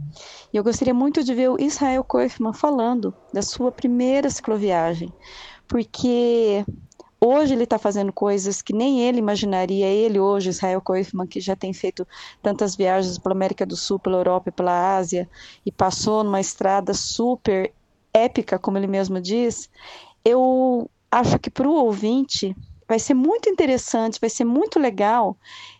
E 0.52 0.58
eu 0.58 0.64
gostaria 0.64 0.94
muito 0.94 1.24
de 1.24 1.34
ver 1.34 1.50
o 1.50 1.60
Israel 1.60 2.04
Koifman 2.04 2.54
falando 2.54 3.14
da 3.34 3.42
sua 3.42 3.72
primeira 3.72 4.30
cicloviagem, 4.30 5.14
porque 5.68 6.66
Hoje 7.22 7.54
ele 7.54 7.66
está 7.66 7.78
fazendo 7.78 8.14
coisas 8.14 8.62
que 8.62 8.74
nem 8.74 9.02
ele 9.02 9.20
imaginaria. 9.20 9.88
Ele 9.88 10.20
hoje, 10.20 10.50
Israel 10.50 10.82
Koifman, 10.82 11.28
que 11.28 11.42
já 11.42 11.56
tem 11.56 11.74
feito 11.74 12.08
tantas 12.42 12.76
viagens 12.76 13.18
pela 13.18 13.36
América 13.36 13.66
do 13.66 13.76
Sul, 13.76 14.00
pela 14.00 14.18
Europa 14.18 14.50
e 14.50 14.54
pela 14.54 14.98
Ásia, 14.98 15.30
e 15.66 15.72
passou 15.72 16.24
numa 16.24 16.40
estrada 16.40 16.94
super 16.94 17.74
épica, 18.14 18.58
como 18.58 18.78
ele 18.78 18.88
mesmo 18.88 19.20
diz, 19.20 19.70
eu 20.24 20.90
acho 21.12 21.38
que 21.40 21.50
para 21.50 21.68
o 21.68 21.74
ouvinte 21.74 22.56
vai 22.90 22.98
ser 22.98 23.14
muito 23.14 23.48
interessante, 23.48 24.20
vai 24.20 24.32
ser 24.32 24.44
muito 24.44 24.80
legal 24.80 25.38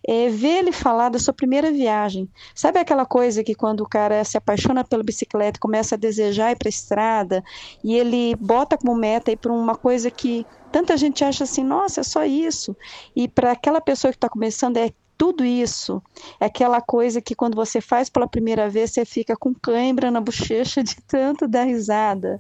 é, 0.08 0.30
ver 0.30 0.60
ele 0.60 0.72
falar 0.72 1.10
da 1.10 1.18
sua 1.18 1.34
primeira 1.34 1.72
viagem. 1.72 2.30
Sabe 2.54 2.78
aquela 2.78 3.04
coisa 3.04 3.44
que 3.44 3.56
quando 3.56 3.82
o 3.82 3.90
cara 3.90 4.24
se 4.24 4.38
apaixona 4.38 4.84
pela 4.84 5.02
bicicleta, 5.02 5.60
começa 5.60 5.96
a 5.96 5.98
desejar 5.98 6.52
ir 6.52 6.56
para 6.56 6.68
a 6.68 6.70
estrada 6.70 7.44
e 7.84 7.96
ele 7.96 8.36
bota 8.36 8.78
como 8.78 8.94
meta 8.94 9.32
ir 9.32 9.38
para 9.38 9.52
uma 9.52 9.76
coisa 9.76 10.12
que 10.12 10.46
tanta 10.72 10.96
gente 10.96 11.24
acha 11.24 11.46
assim, 11.46 11.64
nossa, 11.64 12.02
é 12.02 12.04
só 12.04 12.24
isso. 12.24 12.78
E 13.16 13.28
para 13.28 13.54
aquela 13.54 13.82
pessoa 13.82 14.12
que 14.12 14.18
está 14.18 14.30
começando 14.30 14.78
é 14.78 14.92
tudo 15.18 15.44
isso. 15.44 16.02
É 16.40 16.46
aquela 16.46 16.80
coisa 16.80 17.20
que 17.20 17.34
quando 17.34 17.56
você 17.56 17.82
faz 17.82 18.08
pela 18.08 18.28
primeira 18.28 18.70
vez, 18.70 18.92
você 18.92 19.04
fica 19.04 19.36
com 19.36 19.54
cãibra 19.54 20.12
na 20.12 20.22
bochecha 20.22 20.84
de 20.84 20.96
tanto 21.08 21.48
dar 21.48 21.64
risada. 21.64 22.40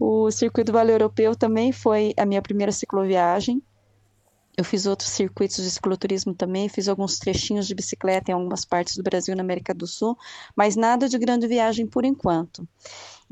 O 0.00 0.30
Circuito 0.30 0.72
Vale 0.72 0.90
Europeu 0.90 1.36
também 1.36 1.70
foi 1.70 2.14
a 2.16 2.24
minha 2.24 2.40
primeira 2.40 2.72
cicloviagem. 2.72 3.62
Eu 4.56 4.64
fiz 4.64 4.84
outros 4.84 5.10
circuitos 5.10 5.56
de 5.56 5.70
cicloturismo 5.70 6.34
também, 6.34 6.68
fiz 6.68 6.86
alguns 6.86 7.18
trechinhos 7.18 7.66
de 7.66 7.74
bicicleta 7.74 8.30
em 8.30 8.34
algumas 8.34 8.64
partes 8.66 8.96
do 8.96 9.02
Brasil 9.02 9.32
e 9.32 9.36
na 9.36 9.42
América 9.42 9.72
do 9.72 9.86
Sul, 9.86 10.16
mas 10.54 10.76
nada 10.76 11.08
de 11.08 11.18
grande 11.18 11.46
viagem 11.46 11.86
por 11.86 12.04
enquanto. 12.04 12.68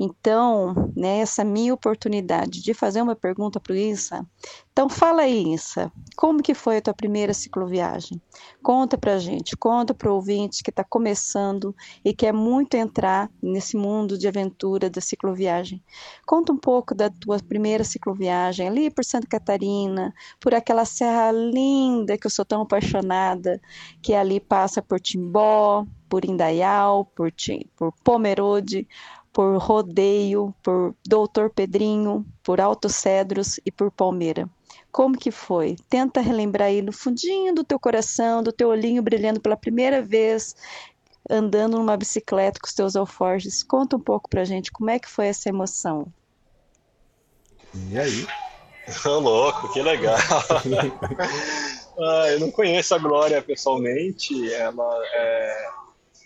Então, 0.03 0.91
né, 0.95 1.19
essa 1.19 1.43
minha 1.43 1.71
oportunidade 1.71 2.63
de 2.63 2.73
fazer 2.73 3.03
uma 3.03 3.15
pergunta 3.15 3.59
para 3.59 3.73
o 3.73 3.75
Issa. 3.75 4.25
Então, 4.71 4.89
fala 4.89 5.21
aí, 5.21 5.53
Issa, 5.53 5.91
como 6.15 6.41
que 6.41 6.55
foi 6.55 6.77
a 6.77 6.81
tua 6.81 6.93
primeira 6.95 7.35
cicloviagem? 7.35 8.19
Conta 8.63 8.97
para 8.97 9.19
gente, 9.19 9.55
conta 9.55 9.93
para 9.93 10.11
o 10.11 10.15
ouvinte 10.15 10.63
que 10.63 10.71
está 10.71 10.83
começando 10.83 11.75
e 12.03 12.15
quer 12.15 12.33
muito 12.33 12.73
entrar 12.73 13.29
nesse 13.39 13.77
mundo 13.77 14.17
de 14.17 14.27
aventura 14.27 14.89
da 14.89 14.99
cicloviagem. 14.99 15.83
Conta 16.25 16.51
um 16.51 16.57
pouco 16.57 16.95
da 16.95 17.11
tua 17.11 17.37
primeira 17.37 17.83
cicloviagem 17.83 18.67
ali 18.67 18.89
por 18.89 19.05
Santa 19.05 19.27
Catarina, 19.27 20.11
por 20.39 20.55
aquela 20.55 20.83
serra 20.83 21.31
linda 21.31 22.17
que 22.17 22.25
eu 22.25 22.31
sou 22.31 22.43
tão 22.43 22.63
apaixonada, 22.63 23.61
que 24.01 24.15
ali 24.15 24.39
passa 24.39 24.81
por 24.81 24.99
Timbó, 24.99 25.85
por 26.09 26.25
Indaial, 26.25 27.05
por, 27.05 27.31
por 27.77 27.93
Pomerode, 28.03 28.87
por 29.33 29.57
Rodeio, 29.57 30.53
por 30.61 30.93
Doutor 31.05 31.49
Pedrinho, 31.49 32.25
por 32.43 32.59
Alto 32.59 32.89
Cedros 32.89 33.59
e 33.65 33.71
por 33.71 33.91
Palmeira. 33.91 34.49
Como 34.91 35.17
que 35.17 35.31
foi? 35.31 35.77
Tenta 35.89 36.19
relembrar 36.19 36.67
aí 36.67 36.81
no 36.81 36.91
fundinho 36.91 37.55
do 37.55 37.63
teu 37.63 37.79
coração, 37.79 38.43
do 38.43 38.51
teu 38.51 38.67
olhinho 38.67 39.01
brilhando 39.01 39.39
pela 39.39 39.55
primeira 39.55 40.01
vez, 40.01 40.55
andando 41.29 41.77
numa 41.77 41.95
bicicleta 41.95 42.59
com 42.59 42.67
os 42.67 42.73
teus 42.73 42.95
alforjes. 42.95 43.63
Conta 43.63 43.95
um 43.95 44.01
pouco 44.01 44.29
pra 44.29 44.43
gente 44.43 44.71
como 44.71 44.89
é 44.89 44.99
que 44.99 45.09
foi 45.09 45.27
essa 45.27 45.47
emoção. 45.47 46.07
E 47.89 47.97
aí? 47.97 48.27
Ô, 49.05 49.19
louco, 49.19 49.71
que 49.71 49.81
legal. 49.81 50.17
ah, 51.99 52.27
eu 52.29 52.39
não 52.41 52.51
conheço 52.51 52.93
a 52.93 52.97
Glória 52.97 53.41
pessoalmente, 53.41 54.53
ela, 54.53 55.01
é, 55.13 55.69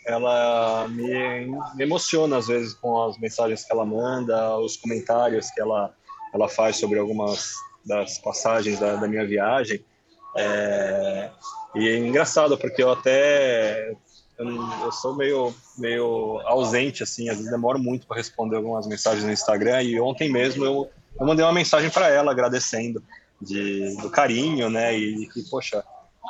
ela 0.05 0.87
me, 0.87 1.47
me, 1.75 1.83
emociona 1.83 2.37
às 2.37 2.47
vezes 2.47 2.73
com 2.73 3.03
as 3.03 3.17
mensagens 3.17 3.65
que 3.65 3.71
ela 3.71 3.85
manda, 3.85 4.57
os 4.57 4.77
comentários 4.77 5.49
que 5.51 5.61
ela, 5.61 5.93
ela 6.33 6.47
faz 6.47 6.77
sobre 6.77 6.99
algumas 6.99 7.53
das 7.85 8.17
passagens 8.19 8.79
da, 8.79 8.95
da 8.95 9.07
minha 9.07 9.25
viagem. 9.25 9.83
É, 10.37 11.29
e 11.75 11.87
é 11.87 11.97
engraçado, 11.97 12.57
porque 12.57 12.83
eu 12.83 12.91
até 12.91 13.95
eu, 14.37 14.91
sou 14.91 15.15
meio, 15.15 15.53
meio 15.77 16.41
ausente, 16.45 17.03
assim, 17.03 17.29
às 17.29 17.37
vezes 17.37 17.51
demoro 17.51 17.79
muito 17.79 18.05
para 18.05 18.17
responder 18.17 18.57
algumas 18.57 18.85
mensagens 18.85 19.23
no 19.23 19.31
Instagram, 19.31 19.81
e 19.83 19.99
ontem 19.99 20.29
mesmo 20.29 20.65
eu 20.65 20.89
eu 21.19 21.25
mandei 21.25 21.45
uma 21.45 21.53
mensagem 21.53 21.89
para 21.89 22.09
ela 22.09 22.31
agradecendo 22.31 23.01
de, 23.41 23.95
do 23.97 24.09
carinho, 24.09 24.69
né? 24.69 24.97
E 24.97 25.27
que, 25.27 25.43
poxa, 25.49 25.83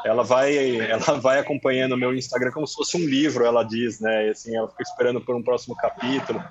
ela 0.05 0.23
vai, 0.23 0.77
ela 0.79 1.19
vai 1.19 1.39
acompanhando 1.39 1.93
o 1.93 1.97
meu 1.97 2.13
Instagram 2.13 2.51
como 2.51 2.67
se 2.67 2.75
fosse 2.75 2.95
um 2.95 3.05
livro, 3.05 3.45
ela 3.45 3.63
diz, 3.63 3.99
né? 3.99 4.27
E, 4.27 4.29
assim, 4.29 4.55
ela 4.55 4.69
fica 4.69 4.83
esperando 4.83 5.19
por 5.19 5.35
um 5.35 5.43
próximo 5.43 5.75
capítulo. 5.75 6.41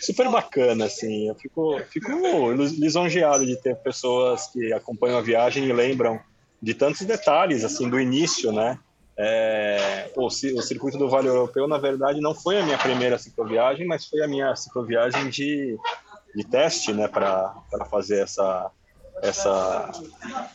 Super 0.00 0.28
bacana, 0.28 0.86
assim. 0.86 1.28
Eu 1.28 1.34
fico, 1.34 1.78
fico 1.90 2.10
lisonjeado 2.52 3.46
de 3.46 3.56
ter 3.56 3.76
pessoas 3.76 4.46
que 4.48 4.72
acompanham 4.72 5.18
a 5.18 5.22
viagem 5.22 5.64
e 5.64 5.72
lembram 5.72 6.18
de 6.60 6.74
tantos 6.74 7.02
detalhes, 7.02 7.64
assim, 7.64 7.88
do 7.88 8.00
início, 8.00 8.52
né? 8.52 8.78
É, 9.18 10.10
o, 10.14 10.26
o 10.26 10.30
circuito 10.30 10.98
do 10.98 11.08
Vale 11.08 11.28
Europeu, 11.28 11.66
na 11.66 11.78
verdade, 11.78 12.20
não 12.20 12.34
foi 12.34 12.58
a 12.58 12.64
minha 12.64 12.76
primeira 12.76 13.16
cicloviagem, 13.16 13.86
mas 13.86 14.04
foi 14.04 14.22
a 14.22 14.28
minha 14.28 14.54
cicloviagem 14.54 15.30
de 15.30 15.78
de 16.36 16.44
teste, 16.44 16.92
né, 16.92 17.08
para 17.08 17.54
fazer 17.90 18.18
essa, 18.18 18.70
essa, 19.22 19.90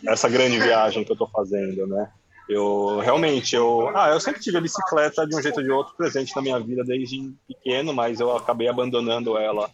essa 0.07 0.29
grande 0.29 0.59
viagem 0.59 1.03
que 1.03 1.11
eu 1.11 1.15
estou 1.15 1.27
fazendo, 1.27 1.87
né. 1.87 2.11
Eu 2.49 2.99
realmente, 2.99 3.55
eu, 3.55 3.91
ah, 3.95 4.09
eu 4.09 4.19
sempre 4.19 4.41
tive 4.41 4.57
a 4.57 4.61
bicicleta 4.61 5.25
de 5.25 5.35
um 5.35 5.41
jeito 5.41 5.57
ou 5.57 5.63
de 5.63 5.71
outro 5.71 5.95
presente 5.95 6.35
na 6.35 6.41
minha 6.41 6.59
vida 6.59 6.83
desde 6.83 7.33
pequeno, 7.47 7.93
mas 7.93 8.19
eu 8.19 8.35
acabei 8.35 8.67
abandonando 8.67 9.37
ela 9.37 9.69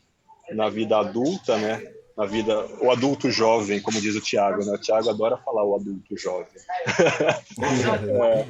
na 0.52 0.70
vida 0.70 0.98
adulta, 0.98 1.58
né, 1.58 1.82
na 2.16 2.26
vida, 2.26 2.66
o 2.82 2.92
adulto 2.92 3.30
jovem, 3.30 3.82
como 3.82 4.02
diz 4.02 4.16
o 4.16 4.22
Tiago, 4.22 4.64
né, 4.66 4.74
o 4.74 4.78
Tiago 4.78 5.10
adora 5.10 5.38
falar 5.38 5.64
o 5.64 5.76
adulto 5.76 6.18
jovem. 6.18 6.48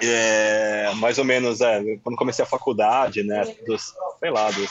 é, 0.00 0.88
é, 0.88 0.94
mais 0.96 1.18
ou 1.18 1.24
menos, 1.24 1.60
é, 1.60 1.82
quando 2.02 2.16
comecei 2.16 2.44
a 2.44 2.48
faculdade, 2.48 3.22
né, 3.22 3.42
dos, 3.66 3.94
sei 4.20 4.30
lá, 4.30 4.50
dos 4.50 4.70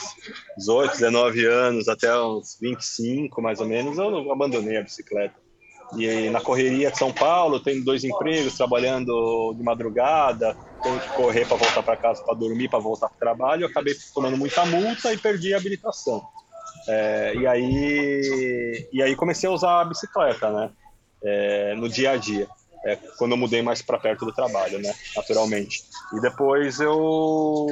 18, 0.58 0.92
19 0.92 1.46
anos 1.46 1.88
até 1.88 2.14
uns 2.18 2.58
25, 2.60 3.40
mais 3.40 3.60
ou 3.60 3.66
menos, 3.66 3.98
eu 3.98 4.32
abandonei 4.32 4.76
a 4.76 4.82
bicicleta. 4.82 5.47
E 5.96 6.28
na 6.30 6.40
correria 6.40 6.90
de 6.90 6.98
São 6.98 7.12
Paulo, 7.12 7.60
tenho 7.60 7.84
dois 7.84 8.04
empregos, 8.04 8.56
trabalhando 8.56 9.54
de 9.56 9.62
madrugada, 9.62 10.56
tenho 10.82 11.00
que 11.00 11.08
correr 11.14 11.46
para 11.46 11.56
voltar 11.56 11.82
para 11.82 11.96
casa 11.96 12.22
para 12.24 12.34
dormir, 12.34 12.68
para 12.68 12.78
voltar 12.78 13.08
para 13.08 13.16
o 13.16 13.18
trabalho, 13.18 13.62
eu 13.62 13.68
acabei 13.68 13.94
tomando 14.14 14.36
muita 14.36 14.64
multa 14.66 15.12
e 15.12 15.18
perdi 15.18 15.54
a 15.54 15.56
habilitação. 15.56 16.22
É, 16.86 17.34
e 17.34 17.46
aí 17.46 18.88
e 18.92 19.02
aí 19.02 19.16
comecei 19.16 19.48
a 19.48 19.52
usar 19.52 19.80
a 19.80 19.84
bicicleta, 19.84 20.50
né, 20.50 20.70
é, 21.24 21.74
no 21.74 21.88
dia 21.88 22.12
a 22.12 22.16
dia 22.16 22.46
é, 22.84 22.96
quando 23.16 23.32
eu 23.32 23.36
mudei 23.36 23.62
mais 23.62 23.82
para 23.82 23.98
perto 23.98 24.24
do 24.24 24.32
trabalho, 24.32 24.78
né, 24.78 24.94
naturalmente. 25.16 25.82
E 26.12 26.20
depois 26.20 26.80
eu 26.80 27.66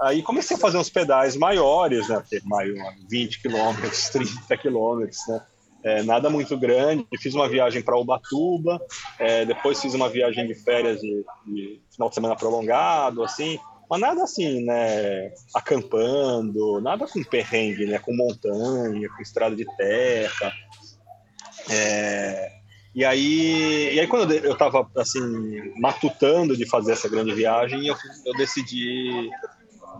aí 0.00 0.22
comecei 0.22 0.56
a 0.56 0.60
fazer 0.60 0.78
uns 0.78 0.90
pedais 0.90 1.36
maiores, 1.36 2.08
né, 2.08 2.22
maior, 2.44 2.94
20 3.08 3.40
quilômetros, 3.40 4.08
30 4.10 4.56
quilômetros, 4.56 5.18
né. 5.28 5.42
É, 5.82 6.02
nada 6.02 6.28
muito 6.28 6.56
grande. 6.56 7.06
Fiz 7.20 7.34
uma 7.34 7.48
viagem 7.48 7.82
para 7.82 7.96
Ubatuba, 7.96 8.80
é, 9.18 9.44
depois 9.44 9.80
fiz 9.80 9.94
uma 9.94 10.08
viagem 10.08 10.46
de 10.46 10.54
férias 10.54 11.00
de, 11.00 11.24
de, 11.46 11.80
final 11.90 12.08
de 12.08 12.14
semana 12.14 12.36
prolongado, 12.36 13.22
assim. 13.22 13.58
Mas 13.88 14.00
nada 14.00 14.24
assim, 14.24 14.64
né? 14.64 15.32
Acampando, 15.54 16.80
nada 16.80 17.06
com 17.06 17.22
perrengue, 17.22 17.86
né? 17.86 17.98
Com 17.98 18.14
montanha, 18.14 19.08
com 19.08 19.22
estrada 19.22 19.54
de 19.54 19.64
terra. 19.76 20.52
É, 21.70 22.52
e 22.96 23.04
aí, 23.04 23.94
e 23.94 24.00
aí 24.00 24.06
quando 24.06 24.32
eu 24.32 24.52
estava 24.54 24.88
assim 24.96 25.20
matutando 25.78 26.56
de 26.56 26.66
fazer 26.66 26.92
essa 26.92 27.08
grande 27.08 27.34
viagem, 27.34 27.86
eu, 27.86 27.94
eu 28.24 28.32
decidi 28.34 29.28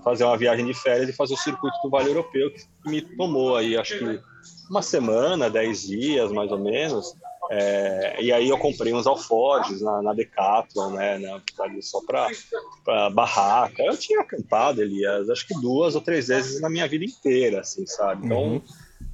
fazer 0.03 0.25
uma 0.25 0.39
viagem 0.39 0.65
de 0.65 0.73
férias 0.73 1.09
e 1.09 1.13
fazer 1.13 1.35
o 1.35 1.37
circuito 1.37 1.77
do 1.83 1.91
Vale 1.91 2.09
Europeu, 2.09 2.51
que 2.51 2.91
me 2.91 3.03
tomou 3.03 3.57
aí 3.57 3.77
acho 3.77 3.99
que 3.99 4.21
uma 4.69 4.83
semana, 4.83 5.51
dez 5.51 5.83
dias 5.83 6.31
mais 6.33 6.51
ou 6.51 6.59
menos. 6.59 7.15
É, 7.49 8.17
e 8.21 8.33
aí 8.33 8.49
eu 8.49 8.59
comprei 8.59 8.93
uns 8.93 9.07
alforjes 9.07 9.81
na, 9.81 10.03
na 10.03 10.13
Decathlon, 10.13 10.91
né, 10.91 11.19
na, 11.19 11.41
só 11.81 12.01
para 12.05 13.11
barraca. 13.11 13.83
Eu 13.83 13.97
tinha 13.97 14.21
acampado, 14.21 14.83
Elias, 14.83 15.31
acho 15.31 15.47
que 15.47 15.55
duas 15.61 15.95
ou 15.95 16.01
três 16.01 16.27
vezes 16.27 16.61
na 16.61 16.69
minha 16.69 16.89
vida 16.89 17.05
inteira, 17.05 17.61
assim, 17.61 17.87
sabe? 17.87 18.27
Então, 18.27 18.55
uhum 18.55 18.63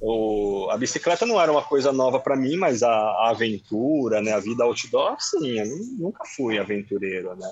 o, 0.05 0.67
a 0.69 0.77
bicicleta 0.77 1.25
não 1.25 1.39
era 1.39 1.49
uma 1.49 1.61
coisa 1.61 1.93
nova 1.93 2.19
para 2.19 2.35
mim, 2.35 2.57
mas 2.57 2.83
a, 2.83 2.89
a, 2.91 3.29
aventura, 3.29 4.21
né, 4.21 4.33
a 4.33 4.39
vida 4.39 4.65
outdoor, 4.65 5.15
sim, 5.19 5.59
eu 5.59 5.65
nunca 5.97 6.25
fui 6.35 6.59
aventureiro, 6.59 7.33
né? 7.37 7.49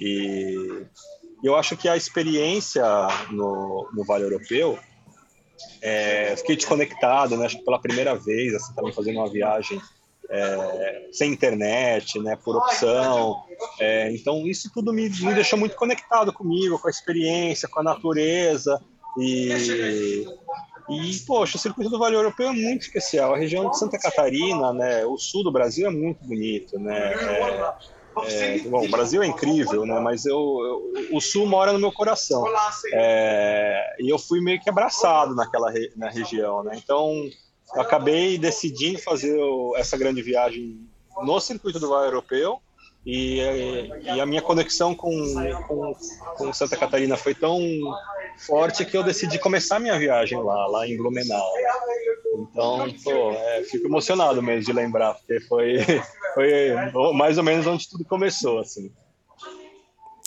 E 0.00 0.82
eu 1.44 1.54
acho 1.56 1.76
que 1.76 1.88
a 1.88 1.96
experiência 1.96 2.82
no, 3.30 3.86
no 3.92 4.02
Vale 4.02 4.24
Europeu, 4.24 4.78
é, 5.82 6.34
fiquei 6.36 6.56
desconectado, 6.56 7.36
né? 7.36 7.46
Acho 7.46 7.58
que 7.58 7.64
pela 7.64 7.80
primeira 7.80 8.14
vez, 8.14 8.54
assim, 8.54 8.74
também 8.74 8.92
fazendo 8.92 9.18
uma 9.18 9.30
viagem 9.30 9.80
é, 10.28 11.08
sem 11.12 11.32
internet, 11.32 12.18
né, 12.20 12.36
por 12.36 12.56
opção. 12.56 13.42
É, 13.78 14.12
então 14.12 14.46
isso 14.46 14.70
tudo 14.72 14.92
me, 14.92 15.08
me 15.08 15.34
deixou 15.34 15.58
muito 15.58 15.76
conectado 15.76 16.32
comigo, 16.32 16.78
com 16.78 16.86
a 16.86 16.90
experiência, 16.90 17.68
com 17.68 17.80
a 17.80 17.82
natureza 17.82 18.80
e 19.18 20.26
e, 20.90 21.20
poxa, 21.20 21.56
o 21.56 21.60
circuito 21.60 21.88
do 21.88 22.00
Vale 22.00 22.16
Europeu 22.16 22.48
é 22.48 22.52
muito 22.52 22.82
especial. 22.82 23.32
A 23.32 23.38
região 23.38 23.70
de 23.70 23.78
Santa 23.78 23.96
Catarina, 23.96 24.72
né, 24.72 25.06
o 25.06 25.16
sul 25.16 25.44
do 25.44 25.52
Brasil 25.52 25.86
é 25.86 25.90
muito 25.90 26.24
bonito, 26.24 26.80
né? 26.80 27.12
É, 27.12 27.74
é, 28.24 28.58
bom, 28.60 28.84
o 28.84 28.90
Brasil 28.90 29.22
é 29.22 29.26
incrível, 29.26 29.86
né? 29.86 30.00
Mas 30.00 30.26
eu, 30.26 30.36
eu, 30.36 31.16
o 31.16 31.20
sul 31.20 31.46
mora 31.46 31.72
no 31.72 31.78
meu 31.78 31.92
coração. 31.92 32.44
É, 32.92 33.96
e 34.00 34.10
eu 34.10 34.18
fui 34.18 34.40
meio 34.40 34.60
que 34.60 34.68
abraçado 34.68 35.34
naquela 35.34 35.72
na 35.96 36.10
região, 36.10 36.62
né? 36.62 36.72
Então, 36.82 37.12
eu 37.74 37.80
acabei 37.80 38.36
decidindo 38.36 38.98
fazer 38.98 39.38
essa 39.76 39.96
grande 39.96 40.22
viagem 40.22 40.80
no 41.22 41.40
circuito 41.40 41.78
do 41.78 41.88
Vale 41.88 42.08
Europeu. 42.08 42.60
E, 43.04 43.38
e, 44.02 44.20
a 44.20 44.26
minha 44.26 44.42
conexão 44.42 44.94
com, 44.94 45.10
com, 45.66 45.94
com 46.36 46.52
Santa 46.52 46.76
Catarina 46.76 47.16
foi 47.16 47.34
tão 47.34 47.58
forte 48.46 48.84
que 48.84 48.94
eu 48.94 49.02
decidi 49.02 49.38
começar 49.38 49.80
minha 49.80 49.98
viagem 49.98 50.38
lá, 50.42 50.66
lá 50.66 50.86
em 50.86 50.98
Blumenau. 50.98 51.50
Então, 52.32 52.86
pô, 53.02 53.32
é, 53.32 53.62
fico 53.64 53.86
emocionado 53.86 54.42
mesmo 54.42 54.64
de 54.64 54.72
lembrar, 54.72 55.14
porque 55.14 55.40
foi, 55.40 55.78
foi 56.34 56.74
mais 57.14 57.38
ou 57.38 57.44
menos 57.44 57.66
onde 57.66 57.88
tudo 57.88 58.04
começou, 58.04 58.60
assim. 58.60 58.90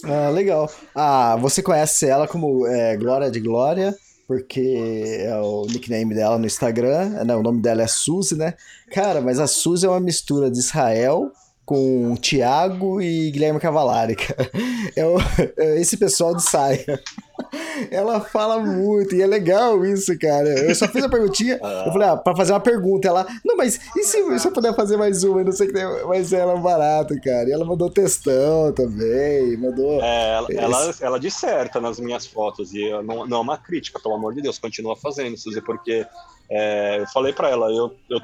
Ah, 0.04 0.30
legal. 0.30 0.70
Ah, 0.94 1.38
você 1.38 1.64
conhece 1.64 2.08
ela 2.08 2.28
como 2.28 2.68
é, 2.68 2.98
Glória 2.98 3.32
de 3.32 3.40
Glória, 3.40 3.96
porque 4.28 5.18
é 5.22 5.36
o 5.38 5.66
nickname 5.66 6.14
dela 6.14 6.38
no 6.38 6.46
Instagram, 6.46 7.24
né? 7.24 7.36
O 7.36 7.44
nome 7.44 7.62
dela 7.62 7.84
é 7.84 7.88
Suzy, 7.88 8.36
né? 8.36 8.54
Cara, 8.92 9.22
mas 9.22 9.40
a 9.40 9.48
Suzy 9.48 9.86
é 9.86 9.90
uma 9.90 10.00
mistura 10.00 10.52
de 10.52 10.60
Israel 10.60 11.32
com 11.66 12.16
Thiago 12.16 13.02
e 13.02 13.32
Guilherme 13.32 13.60
Cavalari, 13.60 14.16
cara. 14.16 14.50
É, 14.96 15.06
o, 15.06 15.18
é 15.58 15.80
esse 15.80 15.98
pessoal 15.98 16.36
de 16.36 16.44
saia. 16.44 17.02
Ela 17.90 18.22
fala 18.22 18.60
muito, 18.60 19.16
e 19.16 19.22
é 19.22 19.28
legal 19.28 19.84
isso, 19.86 20.18
cara. 20.20 20.50
Eu 20.50 20.76
só 20.76 20.88
fiz 20.88 21.04
a 21.04 21.10
perguntinha, 21.10 21.60
eu 21.86 21.92
falei, 21.92 22.08
ah, 22.08 22.18
pra 22.18 22.36
fazer 22.36 22.54
uma 22.54 22.60
pergunta. 22.60 23.08
Ela, 23.08 23.26
não, 23.44 23.56
mas 23.56 23.80
e 23.98 24.04
se, 24.04 24.18
eu 24.18 24.52
puder 24.52 24.76
fazer 24.76 24.98
mais 24.98 25.24
uma? 25.24 25.42
Eu 25.42 25.46
não 25.46 25.52
sei 25.52 25.68
que 25.68 25.74
tem, 25.74 25.84
mas 26.06 26.34
ela 26.34 26.54
é 26.54 26.60
barato, 26.60 27.16
cara. 27.22 27.50
E 27.50 27.52
ela 27.52 27.66
mandou 27.66 27.90
textão 27.90 28.72
também, 28.74 29.58
mandou. 29.58 30.02
É, 30.02 30.36
ela, 30.36 30.48
ela, 30.52 30.96
ela 31.02 31.20
disserta 31.20 31.80
nas 31.80 32.00
minhas 32.00 32.26
fotos, 32.26 32.74
e 32.74 32.90
não, 33.04 33.26
não 33.26 33.38
é 33.38 33.42
uma 33.42 33.58
crítica, 33.58 34.00
pelo 34.00 34.16
amor 34.16 34.34
de 34.34 34.42
Deus, 34.42 34.60
continua 34.60 34.96
fazendo, 34.96 35.38
Suzy, 35.38 35.62
porque 35.62 36.06
é, 36.50 37.00
eu 37.00 37.08
falei 37.08 37.34
pra 37.34 37.50
ela, 37.50 37.68
eu, 37.72 37.96
eu 38.10 38.20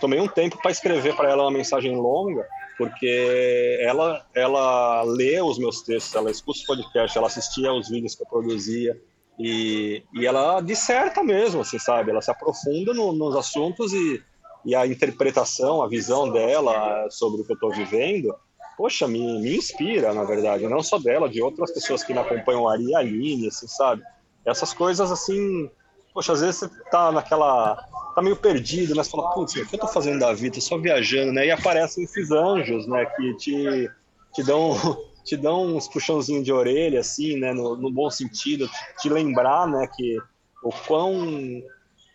tomei 0.00 0.20
um 0.20 0.28
tempo 0.28 0.58
para 0.60 0.70
escrever 0.70 1.14
para 1.16 1.30
ela 1.30 1.44
uma 1.44 1.50
mensagem 1.50 1.96
longa, 1.96 2.46
porque 2.76 3.78
ela 3.80 4.26
ela 4.34 5.02
lê 5.02 5.40
os 5.40 5.58
meus 5.58 5.82
textos, 5.82 6.14
ela 6.14 6.30
escuta 6.30 6.58
os 6.58 6.66
podcasts, 6.66 7.16
ela 7.16 7.26
assistia 7.26 7.72
os 7.72 7.88
vídeos 7.88 8.14
que 8.14 8.22
eu 8.22 8.26
produzia 8.26 9.00
e, 9.38 10.02
e 10.14 10.26
ela 10.26 10.60
disserta 10.60 11.22
mesmo, 11.22 11.60
assim, 11.60 11.78
sabe? 11.78 12.10
Ela 12.10 12.22
se 12.22 12.30
aprofunda 12.30 12.94
no, 12.94 13.12
nos 13.12 13.36
assuntos 13.36 13.92
e, 13.92 14.22
e 14.64 14.74
a 14.74 14.86
interpretação, 14.86 15.82
a 15.82 15.88
visão 15.88 16.30
dela 16.30 17.08
sobre 17.10 17.42
o 17.42 17.44
que 17.44 17.52
eu 17.52 17.54
estou 17.54 17.70
vivendo, 17.70 18.34
poxa, 18.76 19.06
me, 19.06 19.40
me 19.40 19.56
inspira, 19.56 20.12
na 20.12 20.24
verdade, 20.24 20.66
não 20.66 20.82
só 20.82 20.98
dela, 20.98 21.28
de 21.28 21.42
outras 21.42 21.72
pessoas 21.72 22.02
que 22.02 22.12
me 22.12 22.18
acompanham, 22.18 22.68
a 22.68 22.72
Ari 22.72 22.94
Aline, 22.94 23.48
assim, 23.48 23.66
sabe? 23.66 24.02
Essas 24.44 24.72
coisas, 24.72 25.10
assim, 25.10 25.70
poxa, 26.16 26.32
às 26.32 26.40
vezes 26.40 26.56
você 26.56 26.68
tá 26.90 27.12
naquela, 27.12 27.76
tá 28.14 28.22
meio 28.22 28.36
perdido, 28.36 28.94
né? 28.94 29.04
Você 29.04 29.10
fala, 29.10 29.34
putz, 29.34 29.54
o 29.54 29.66
que 29.66 29.74
eu 29.74 29.80
tô 29.80 29.86
fazendo 29.86 30.18
da 30.18 30.32
vida? 30.32 30.58
Só 30.62 30.78
viajando, 30.78 31.30
né? 31.30 31.44
E 31.44 31.50
aparecem 31.50 32.04
esses 32.04 32.30
anjos, 32.30 32.86
né, 32.86 33.04
que 33.04 33.34
te, 33.34 33.90
te 34.34 34.42
dão 34.42 34.72
te 35.22 35.36
dão 35.36 35.76
uns 35.76 35.88
puxãozinhos 35.88 36.42
de 36.42 36.52
orelha, 36.52 37.00
assim, 37.00 37.36
né, 37.36 37.52
no, 37.52 37.76
no 37.76 37.90
bom 37.90 38.08
sentido, 38.08 38.70
te, 38.98 39.08
lembrar, 39.10 39.66
né, 39.66 39.86
que 39.94 40.16
o 40.62 40.70
quão 40.86 41.60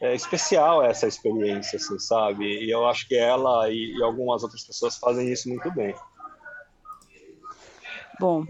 é, 0.02 0.16
especial 0.16 0.82
é 0.82 0.90
essa 0.90 1.08
experiência, 1.08 1.76
assim, 1.76 2.00
sabe? 2.00 2.46
E 2.46 2.72
eu 2.72 2.88
acho 2.88 3.08
que 3.08 3.16
ela 3.16 3.70
e, 3.70 3.98
e 3.98 4.02
algumas 4.02 4.42
outras 4.42 4.64
pessoas 4.64 4.98
fazem 4.98 5.32
isso 5.32 5.48
muito 5.48 5.70
bem. 5.74 5.94
Bom, 8.20 8.46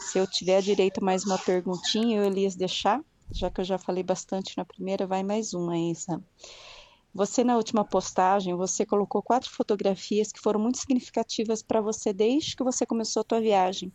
se 0.00 0.18
eu 0.18 0.26
tiver 0.26 0.60
direito 0.60 1.02
mais 1.02 1.24
uma 1.24 1.38
perguntinha, 1.38 2.18
eu 2.18 2.24
Elias 2.24 2.56
deixar, 2.56 3.00
já 3.32 3.50
que 3.50 3.60
eu 3.60 3.64
já 3.64 3.78
falei 3.78 4.02
bastante 4.02 4.56
na 4.56 4.64
primeira, 4.64 5.06
vai 5.06 5.22
mais 5.22 5.54
uma 5.54 5.74
Sam. 5.94 6.22
Você 7.12 7.42
na 7.42 7.56
última 7.56 7.84
postagem, 7.84 8.54
você 8.54 8.86
colocou 8.86 9.20
quatro 9.20 9.50
fotografias 9.50 10.30
que 10.30 10.40
foram 10.40 10.60
muito 10.60 10.78
significativas 10.78 11.60
para 11.60 11.80
você 11.80 12.12
desde 12.12 12.54
que 12.54 12.62
você 12.62 12.86
começou 12.86 13.22
a 13.22 13.24
tua 13.24 13.40
viagem. 13.40 13.92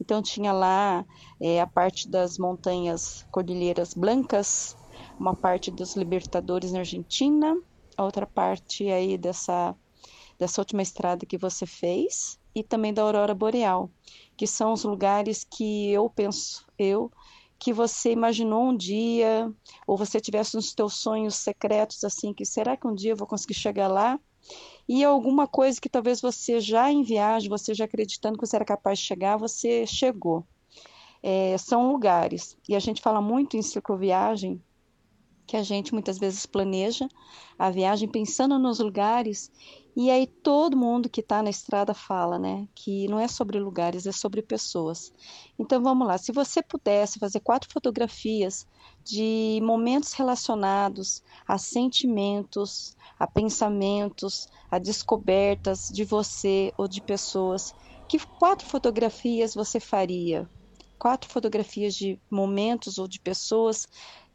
Então 0.00 0.22
tinha 0.22 0.52
lá 0.52 1.04
é, 1.40 1.60
a 1.60 1.66
parte 1.66 2.08
das 2.08 2.38
montanhas 2.38 3.26
Cordilheiras 3.32 3.94
Blancas, 3.94 4.76
uma 5.18 5.34
parte 5.34 5.70
dos 5.70 5.96
Libertadores 5.96 6.70
na 6.72 6.80
Argentina, 6.80 7.56
a 7.96 8.04
outra 8.04 8.26
parte 8.26 8.88
aí 8.88 9.18
dessa 9.18 9.74
dessa 10.38 10.60
última 10.60 10.82
estrada 10.82 11.24
que 11.24 11.38
você 11.38 11.64
fez 11.66 12.38
e 12.52 12.64
também 12.64 12.92
da 12.92 13.02
aurora 13.02 13.32
boreal, 13.32 13.88
que 14.36 14.46
são 14.46 14.72
os 14.72 14.82
lugares 14.82 15.44
que 15.44 15.90
eu 15.92 16.10
penso, 16.10 16.66
eu 16.76 17.12
que 17.62 17.72
você 17.72 18.10
imaginou 18.10 18.70
um 18.70 18.76
dia, 18.76 19.48
ou 19.86 19.96
você 19.96 20.20
tivesse 20.20 20.56
nos 20.56 20.74
teus 20.74 20.94
sonhos 20.94 21.36
secretos 21.36 22.02
assim, 22.02 22.34
que 22.34 22.44
será 22.44 22.76
que 22.76 22.88
um 22.88 22.92
dia 22.92 23.12
eu 23.12 23.16
vou 23.16 23.24
conseguir 23.24 23.54
chegar 23.54 23.86
lá? 23.86 24.18
E 24.88 25.04
alguma 25.04 25.46
coisa 25.46 25.80
que 25.80 25.88
talvez 25.88 26.20
você 26.20 26.58
já 26.58 26.90
em 26.90 27.04
viagem, 27.04 27.48
você 27.48 27.72
já 27.72 27.84
acreditando 27.84 28.36
que 28.36 28.44
você 28.44 28.56
era 28.56 28.64
capaz 28.64 28.98
de 28.98 29.04
chegar, 29.04 29.36
você 29.36 29.86
chegou. 29.86 30.44
É, 31.22 31.56
são 31.56 31.92
lugares. 31.92 32.58
E 32.68 32.74
a 32.74 32.80
gente 32.80 33.00
fala 33.00 33.22
muito 33.22 33.56
em 33.56 33.62
cicloviagem, 33.62 34.60
que 35.46 35.56
a 35.56 35.62
gente 35.62 35.92
muitas 35.92 36.18
vezes 36.18 36.44
planeja 36.44 37.06
a 37.56 37.70
viagem 37.70 38.08
pensando 38.08 38.58
nos 38.58 38.80
lugares 38.80 39.52
e 39.94 40.10
aí 40.10 40.26
todo 40.26 40.76
mundo 40.76 41.08
que 41.08 41.20
está 41.20 41.42
na 41.42 41.50
estrada 41.50 41.92
fala, 41.92 42.38
né, 42.38 42.66
que 42.74 43.06
não 43.08 43.20
é 43.20 43.28
sobre 43.28 43.58
lugares, 43.58 44.06
é 44.06 44.12
sobre 44.12 44.40
pessoas. 44.40 45.12
Então 45.58 45.82
vamos 45.82 46.06
lá, 46.06 46.16
se 46.16 46.32
você 46.32 46.62
pudesse 46.62 47.18
fazer 47.18 47.40
quatro 47.40 47.68
fotografias 47.70 48.66
de 49.04 49.60
momentos 49.62 50.14
relacionados 50.14 51.22
a 51.46 51.58
sentimentos, 51.58 52.96
a 53.18 53.26
pensamentos, 53.26 54.46
a 54.70 54.78
descobertas 54.78 55.88
de 55.92 56.04
você 56.04 56.72
ou 56.78 56.88
de 56.88 57.02
pessoas, 57.02 57.74
que 58.08 58.18
quatro 58.38 58.66
fotografias 58.66 59.54
você 59.54 59.78
faria? 59.78 60.48
Quatro 60.98 61.28
fotografias 61.28 61.94
de 61.94 62.18
momentos 62.30 62.96
ou 62.96 63.06
de 63.06 63.20
pessoas, 63.20 63.86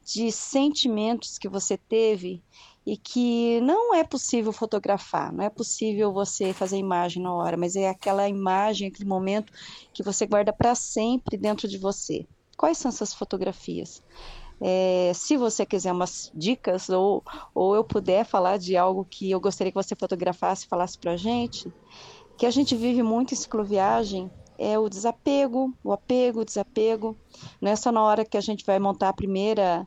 de 0.06 0.32
sentimentos 0.32 1.38
que 1.38 1.50
você 1.50 1.78
teve 1.78 2.44
e 2.88 2.96
que 2.96 3.60
não 3.60 3.94
é 3.94 4.02
possível 4.02 4.54
fotografar, 4.54 5.34
não 5.34 5.44
é 5.44 5.50
possível 5.50 6.14
você 6.14 6.54
fazer 6.54 6.78
imagem 6.78 7.22
na 7.22 7.34
hora, 7.34 7.58
mas 7.58 7.76
é 7.76 7.90
aquela 7.90 8.30
imagem, 8.30 8.88
aquele 8.88 9.10
momento 9.10 9.52
que 9.94 10.02
você 10.02 10.26
guarda 10.26 10.54
para 10.54 10.74
sempre 10.74 11.36
dentro 11.36 11.68
de 11.68 11.78
você. 11.78 12.26
Quais 12.56 12.78
são 12.78 12.88
essas 12.88 13.14
fotografias? 13.14 14.02
É, 14.62 15.12
se 15.14 15.36
você 15.36 15.66
quiser 15.66 15.92
umas 15.92 16.32
dicas 16.34 16.88
ou, 16.88 17.22
ou 17.54 17.76
eu 17.76 17.84
puder 17.84 18.26
falar 18.26 18.58
de 18.58 18.78
algo 18.78 19.04
que 19.04 19.30
eu 19.30 19.42
gostaria 19.42 19.70
que 19.70 19.84
você 19.84 19.94
fotografasse 19.94 20.64
e 20.64 20.70
falasse 20.70 20.98
para 20.98 21.12
a 21.12 21.18
gente, 21.18 21.70
que 22.38 22.46
a 22.46 22.52
gente 22.52 22.74
vive 22.74 23.04
muito 23.04 23.34
em 23.34 23.38
cicloviagem, 23.38 24.32
é 24.58 24.80
o 24.80 24.88
desapego, 24.88 25.74
o 25.84 25.92
apego, 25.92 26.40
o 26.40 26.46
desapego. 26.46 27.18
Não 27.62 27.70
é 27.70 27.76
só 27.76 27.92
na 27.92 28.02
hora 28.02 28.24
que 28.24 28.38
a 28.38 28.42
gente 28.42 28.66
vai 28.66 28.80
montar 28.80 29.10
a 29.10 29.14
primeira 29.14 29.86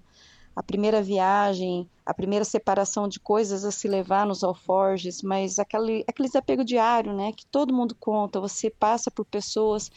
a 0.54 0.62
primeira 0.62 1.02
viagem, 1.02 1.88
a 2.04 2.12
primeira 2.12 2.44
separação 2.44 3.08
de 3.08 3.20
coisas 3.20 3.64
a 3.64 3.70
se 3.70 3.86
levar 3.86 4.26
nos 4.26 4.42
alforjes, 4.42 5.22
mas 5.22 5.58
aquele, 5.58 6.04
aquele 6.08 6.28
desapego 6.28 6.64
diário, 6.64 7.12
né, 7.12 7.32
que 7.32 7.46
todo 7.46 7.74
mundo 7.74 7.94
conta, 7.98 8.40
você 8.40 8.68
passa 8.68 9.10
por 9.10 9.24
pessoas, 9.24 9.90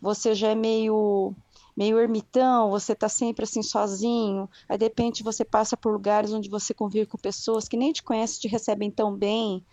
você 0.00 0.34
já 0.34 0.48
é 0.48 0.54
meio 0.54 1.34
meio 1.76 2.00
ermitão, 2.00 2.70
você 2.70 2.90
está 2.92 3.08
sempre 3.08 3.44
assim 3.44 3.62
sozinho, 3.62 4.50
aí 4.68 4.76
de 4.76 4.84
repente 4.84 5.22
você 5.22 5.44
passa 5.44 5.76
por 5.76 5.92
lugares 5.92 6.32
onde 6.32 6.50
você 6.50 6.74
convive 6.74 7.06
com 7.06 7.16
pessoas 7.16 7.68
que 7.68 7.76
nem 7.76 7.92
te 7.92 8.02
conhecem, 8.02 8.40
te 8.40 8.48
recebem 8.48 8.90
tão 8.90 9.14
bem, 9.14 9.64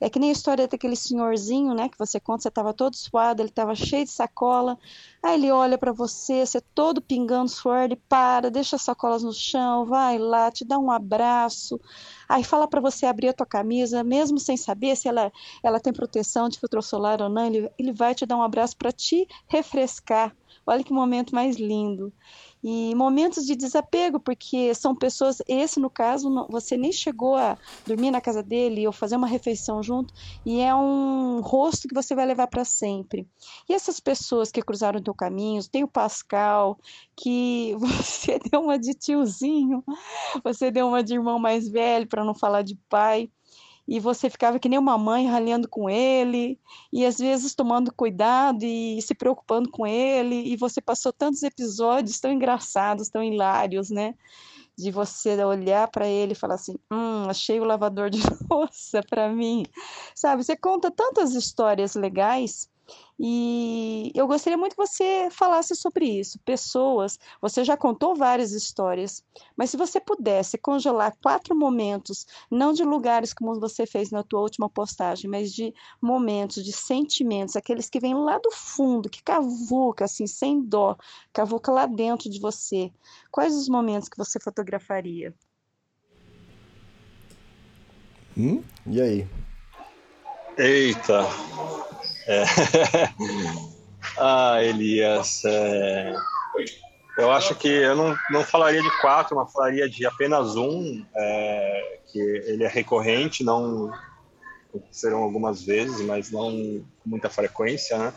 é 0.00 0.10
que 0.10 0.18
nem 0.18 0.30
a 0.30 0.32
história 0.32 0.66
daquele 0.66 0.96
senhorzinho, 0.96 1.74
né, 1.74 1.88
que 1.88 1.98
você 1.98 2.18
conta, 2.20 2.42
você 2.42 2.48
estava 2.48 2.72
todo 2.72 2.96
suado, 2.96 3.40
ele 3.40 3.48
estava 3.48 3.74
cheio 3.74 4.04
de 4.04 4.10
sacola, 4.10 4.78
aí 5.22 5.34
ele 5.34 5.50
olha 5.50 5.78
para 5.78 5.92
você, 5.92 6.44
você 6.44 6.60
todo 6.60 7.00
pingando 7.00 7.48
suor, 7.48 7.84
ele 7.84 7.96
para, 7.96 8.50
deixa 8.50 8.76
as 8.76 8.82
sacolas 8.82 9.22
no 9.22 9.32
chão, 9.32 9.84
vai 9.84 10.18
lá, 10.18 10.50
te 10.50 10.64
dá 10.64 10.78
um 10.78 10.90
abraço, 10.90 11.80
aí 12.28 12.42
fala 12.42 12.66
para 12.66 12.80
você 12.80 13.06
abrir 13.06 13.28
a 13.28 13.32
tua 13.32 13.46
camisa, 13.46 14.02
mesmo 14.02 14.38
sem 14.38 14.56
saber 14.56 14.96
se 14.96 15.08
ela, 15.08 15.32
ela 15.62 15.80
tem 15.80 15.92
proteção 15.92 16.48
de 16.48 16.58
filtro 16.58 16.82
solar 16.82 17.22
ou 17.22 17.28
não, 17.28 17.46
ele, 17.46 17.70
ele 17.78 17.92
vai 17.92 18.14
te 18.14 18.26
dar 18.26 18.36
um 18.36 18.42
abraço 18.42 18.76
para 18.76 18.92
te 18.92 19.26
refrescar. 19.46 20.34
Olha 20.66 20.82
que 20.82 20.92
momento 20.92 21.34
mais 21.34 21.56
lindo 21.56 22.12
e 22.66 22.94
momentos 22.94 23.44
de 23.44 23.54
desapego, 23.54 24.18
porque 24.18 24.74
são 24.74 24.96
pessoas, 24.96 25.42
esse 25.46 25.78
no 25.78 25.90
caso, 25.90 26.48
você 26.48 26.78
nem 26.78 26.90
chegou 26.90 27.36
a 27.36 27.58
dormir 27.86 28.10
na 28.10 28.22
casa 28.22 28.42
dele 28.42 28.86
ou 28.86 28.92
fazer 28.92 29.16
uma 29.16 29.26
refeição 29.26 29.82
junto, 29.82 30.14
e 30.46 30.60
é 30.60 30.74
um 30.74 31.42
rosto 31.42 31.86
que 31.86 31.94
você 31.94 32.14
vai 32.14 32.24
levar 32.24 32.46
para 32.46 32.64
sempre. 32.64 33.28
E 33.68 33.74
essas 33.74 34.00
pessoas 34.00 34.50
que 34.50 34.62
cruzaram 34.62 34.98
o 34.98 35.02
teu 35.02 35.14
caminho, 35.14 35.62
tem 35.68 35.84
o 35.84 35.88
Pascal, 35.88 36.78
que 37.14 37.76
você 37.76 38.38
deu 38.50 38.62
uma 38.62 38.78
de 38.78 38.94
tiozinho, 38.94 39.84
você 40.42 40.70
deu 40.70 40.88
uma 40.88 41.02
de 41.02 41.12
irmão 41.12 41.38
mais 41.38 41.68
velho, 41.68 42.06
para 42.06 42.24
não 42.24 42.34
falar 42.34 42.62
de 42.62 42.76
pai 42.88 43.30
e 43.86 44.00
você 44.00 44.30
ficava 44.30 44.58
que 44.58 44.68
nem 44.68 44.78
uma 44.78 44.96
mãe 44.96 45.26
ralhando 45.26 45.68
com 45.68 45.88
ele, 45.90 46.58
e 46.92 47.04
às 47.04 47.18
vezes 47.18 47.54
tomando 47.54 47.92
cuidado 47.92 48.64
e 48.64 49.00
se 49.02 49.14
preocupando 49.14 49.70
com 49.70 49.86
ele, 49.86 50.52
e 50.52 50.56
você 50.56 50.80
passou 50.80 51.12
tantos 51.12 51.42
episódios 51.42 52.18
tão 52.18 52.32
engraçados, 52.32 53.08
tão 53.08 53.22
hilários, 53.22 53.90
né? 53.90 54.14
De 54.76 54.90
você 54.90 55.42
olhar 55.44 55.88
para 55.88 56.08
ele 56.08 56.32
e 56.32 56.36
falar 56.36 56.54
assim: 56.54 56.76
hum, 56.90 57.28
achei 57.28 57.60
o 57.60 57.64
lavador 57.64 58.10
de 58.10 58.18
louça 58.50 59.02
para 59.08 59.28
mim. 59.28 59.64
Sabe, 60.14 60.42
você 60.42 60.56
conta 60.56 60.90
tantas 60.90 61.34
histórias 61.34 61.94
legais 61.94 62.68
e 63.18 64.10
eu 64.14 64.26
gostaria 64.26 64.56
muito 64.56 64.74
que 64.74 64.86
você 64.86 65.28
falasse 65.30 65.74
sobre 65.76 66.04
isso. 66.04 66.38
Pessoas, 66.40 67.18
você 67.40 67.64
já 67.64 67.76
contou 67.76 68.14
várias 68.14 68.52
histórias, 68.52 69.22
mas 69.56 69.70
se 69.70 69.76
você 69.76 70.00
pudesse 70.00 70.58
congelar 70.58 71.16
quatro 71.22 71.54
momentos, 71.56 72.26
não 72.50 72.72
de 72.72 72.82
lugares 72.82 73.32
como 73.32 73.58
você 73.60 73.86
fez 73.86 74.10
na 74.10 74.22
tua 74.22 74.40
última 74.40 74.68
postagem, 74.68 75.30
mas 75.30 75.52
de 75.52 75.72
momentos, 76.02 76.64
de 76.64 76.72
sentimentos, 76.72 77.56
aqueles 77.56 77.88
que 77.88 78.00
vêm 78.00 78.14
lá 78.14 78.38
do 78.38 78.50
fundo, 78.50 79.08
que 79.08 79.22
cavuca 79.22 80.06
assim, 80.06 80.26
sem 80.26 80.60
dó, 80.60 80.96
cavuca 81.32 81.70
lá 81.70 81.86
dentro 81.86 82.28
de 82.28 82.40
você. 82.40 82.92
Quais 83.30 83.54
os 83.54 83.68
momentos 83.68 84.08
que 84.08 84.18
você 84.18 84.40
fotografaria? 84.40 85.32
Hum? 88.36 88.62
E 88.86 89.00
aí? 89.00 89.28
Eita, 90.58 91.22
é... 92.26 92.44
ah, 94.18 94.62
Elias, 94.62 95.42
é... 95.44 96.14
eu 97.18 97.30
acho 97.30 97.54
que 97.54 97.68
eu 97.68 97.96
não, 97.96 98.16
não 98.30 98.42
falaria 98.42 98.82
de 98.82 99.00
quatro, 99.00 99.36
mas 99.36 99.52
falaria 99.52 99.88
de 99.88 100.06
apenas 100.06 100.56
um, 100.56 101.04
é... 101.16 101.98
que 102.12 102.18
ele 102.18 102.64
é 102.64 102.68
recorrente, 102.68 103.44
não 103.44 103.92
serão 104.90 105.22
algumas 105.22 105.62
vezes, 105.62 106.00
mas 106.00 106.30
não 106.30 106.50
com 106.50 107.08
muita 107.08 107.30
frequência, 107.30 107.96
né? 107.96 108.12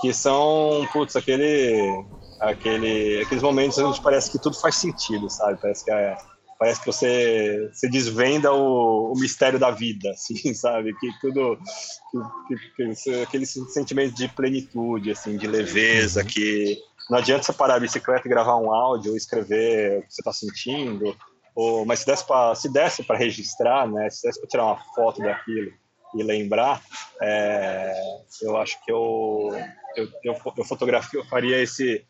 Que 0.00 0.12
são, 0.12 0.86
putz, 0.92 1.16
aquele, 1.16 2.04
aquele, 2.40 3.22
aqueles 3.22 3.42
momentos 3.42 3.78
onde 3.78 4.00
parece 4.00 4.30
que 4.30 4.38
tudo 4.38 4.60
faz 4.60 4.76
sentido, 4.76 5.30
sabe? 5.30 5.58
Parece 5.60 5.84
que 5.84 5.90
é 5.90 6.16
parece 6.58 6.80
que 6.80 6.86
você 6.86 7.70
se 7.72 7.88
desvenda 7.88 8.52
o, 8.52 9.12
o, 9.12 9.18
mistério 9.18 9.58
da 9.58 9.70
vida, 9.70 10.10
assim, 10.12 10.52
sabe? 10.54 10.94
Que 10.98 11.08
tudo, 11.20 11.58
que, 12.48 12.56
que, 12.76 12.94
que, 12.94 13.22
aquele 13.22 13.46
sentimento 13.46 14.14
de 14.14 14.28
plenitude, 14.28 15.12
assim, 15.12 15.36
de 15.36 15.46
leveza, 15.46 16.24
que 16.24 16.78
não 17.08 17.18
adianta 17.18 17.44
você 17.44 17.52
parar 17.52 17.76
a 17.76 17.80
bicicleta 17.80 18.26
e 18.26 18.30
gravar 18.30 18.56
um 18.56 18.72
áudio 18.72 19.12
ou 19.12 19.16
escrever 19.16 20.00
o 20.00 20.02
que 20.02 20.14
você 20.14 20.20
está 20.20 20.32
sentindo, 20.32 21.16
ou, 21.54 21.86
mas 21.86 22.00
se 22.00 22.06
desse 22.06 22.26
para 22.26 22.54
se 22.54 22.72
desse 22.72 23.02
para 23.02 23.16
registrar, 23.16 23.88
né? 23.88 24.10
Se 24.10 24.26
desse 24.26 24.40
para 24.40 24.48
tirar 24.48 24.64
uma 24.64 24.80
foto 24.94 25.20
daquilo 25.22 25.72
e 26.14 26.22
lembrar, 26.22 26.82
é, 27.22 27.92
eu 28.42 28.56
acho 28.56 28.82
que 28.84 28.90
eu 28.90 29.50
eu, 29.96 30.08
eu, 30.24 30.36
eu 30.56 30.64
fotografia, 30.64 31.18
eu 31.18 31.24
faria 31.26 31.60
esse, 31.60 32.04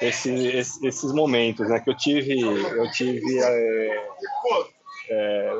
esse, 0.00 0.30
esse, 0.48 0.86
esses 0.86 1.12
momentos, 1.12 1.68
né? 1.68 1.80
Que 1.80 1.90
eu 1.90 1.96
tive, 1.96 2.40
eu 2.40 2.90
tive 2.92 3.38
é, 3.40 4.08
é, 5.10 5.52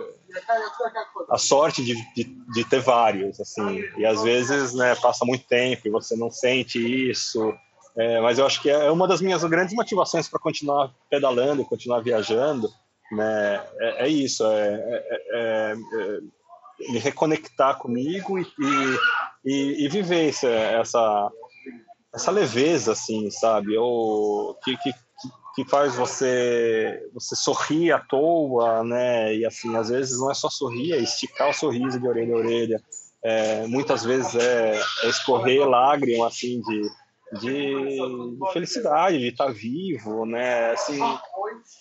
a 1.30 1.38
sorte 1.38 1.84
de, 1.84 1.94
de, 2.14 2.24
de, 2.24 2.64
ter 2.64 2.80
vários, 2.80 3.40
assim. 3.40 3.82
E 3.96 4.06
às 4.06 4.22
vezes, 4.22 4.74
né? 4.74 4.94
Passa 4.96 5.24
muito 5.24 5.46
tempo 5.46 5.86
e 5.86 5.90
você 5.90 6.16
não 6.16 6.30
sente 6.30 6.78
isso. 7.10 7.54
É, 7.96 8.20
mas 8.20 8.38
eu 8.38 8.46
acho 8.46 8.60
que 8.60 8.68
é 8.68 8.90
uma 8.90 9.06
das 9.06 9.20
minhas 9.20 9.44
grandes 9.44 9.74
motivações 9.74 10.28
para 10.28 10.40
continuar 10.40 10.92
pedalando, 11.08 11.64
continuar 11.64 12.00
viajando, 12.00 12.68
né? 13.12 13.64
É, 13.78 14.06
é 14.06 14.08
isso, 14.08 14.44
é, 14.44 14.74
é, 14.74 15.20
é, 15.32 15.72
é 15.72 16.18
me 16.90 16.98
reconectar 16.98 17.78
comigo 17.78 18.38
e, 18.38 18.46
e, 19.44 19.84
e 19.84 19.88
viver 19.88 20.28
essa, 20.28 20.48
essa 20.48 21.30
essa 22.14 22.30
leveza, 22.30 22.92
assim, 22.92 23.28
sabe? 23.30 23.76
Ou 23.76 24.54
que, 24.62 24.76
que, 24.78 24.92
que 25.54 25.68
faz 25.68 25.94
você 25.96 27.02
você 27.12 27.34
sorrir 27.34 27.92
à 27.92 27.98
toa, 27.98 28.84
né? 28.84 29.34
E 29.34 29.44
assim, 29.44 29.76
às 29.76 29.88
vezes 29.88 30.18
não 30.18 30.30
é 30.30 30.34
só 30.34 30.48
sorrir, 30.48 30.92
é 30.92 30.98
esticar 30.98 31.50
o 31.50 31.54
sorriso 31.54 31.98
de 31.98 32.06
orelha 32.06 32.34
a 32.34 32.38
orelha. 32.38 32.82
É, 33.22 33.66
muitas 33.66 34.04
vezes 34.04 34.34
é, 34.34 34.78
é 35.02 35.08
escorrer 35.08 35.66
lágrima, 35.66 36.26
assim, 36.26 36.60
de, 36.60 36.82
de, 37.40 37.74
de, 37.74 38.52
felicidade, 38.52 39.18
de 39.18 39.28
estar 39.28 39.50
vivo, 39.50 40.26
né? 40.26 40.72
Assim, 40.72 41.00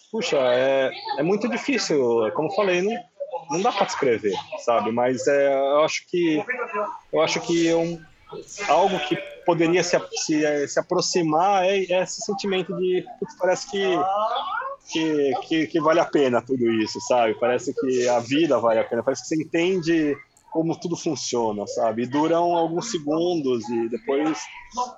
puxa, 0.09 0.37
é, 0.37 0.89
é 1.17 1.23
muito 1.23 1.49
difícil, 1.49 1.99
como 2.33 2.55
falei, 2.55 2.81
não, 2.81 2.95
não 3.51 3.61
dá 3.61 3.73
para 3.73 3.85
descrever, 3.85 4.35
sabe? 4.63 4.91
Mas 4.93 5.27
é, 5.27 5.53
eu 5.53 5.83
acho 5.83 6.07
que 6.07 6.41
eu 7.11 7.21
acho 7.21 7.41
que 7.41 7.67
é 7.67 7.75
um, 7.75 8.01
algo 8.69 8.97
que 9.07 9.17
poderia 9.45 9.83
se, 9.83 9.97
se, 10.25 10.67
se 10.67 10.79
aproximar 10.79 11.63
é, 11.65 11.85
é, 11.85 12.03
esse 12.03 12.21
sentimento 12.21 12.75
de 12.77 13.05
parece 13.37 13.69
que, 13.69 13.83
que, 14.91 15.33
que, 15.47 15.67
que, 15.67 15.79
vale 15.79 15.99
a 15.99 16.05
pena 16.05 16.41
tudo 16.41 16.69
isso, 16.71 16.99
sabe? 17.01 17.33
Parece 17.39 17.73
que 17.73 18.07
a 18.07 18.19
vida 18.19 18.57
vale 18.59 18.79
a 18.79 18.83
pena, 18.83 19.03
parece 19.03 19.23
que 19.23 19.27
você 19.29 19.41
entende 19.41 20.15
como 20.51 20.79
tudo 20.79 20.95
funciona, 20.95 21.65
sabe? 21.65 22.03
E 22.03 22.05
duram 22.05 22.55
alguns 22.55 22.91
segundos 22.91 23.67
e 23.69 23.89
depois, 23.89 24.39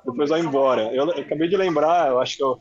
depois 0.06 0.30
vai 0.30 0.42
embora. 0.42 0.94
Eu, 0.94 1.10
eu 1.12 1.22
acabei 1.24 1.48
de 1.48 1.56
lembrar, 1.56 2.10
eu 2.10 2.20
acho 2.20 2.36
que 2.36 2.44
eu, 2.44 2.60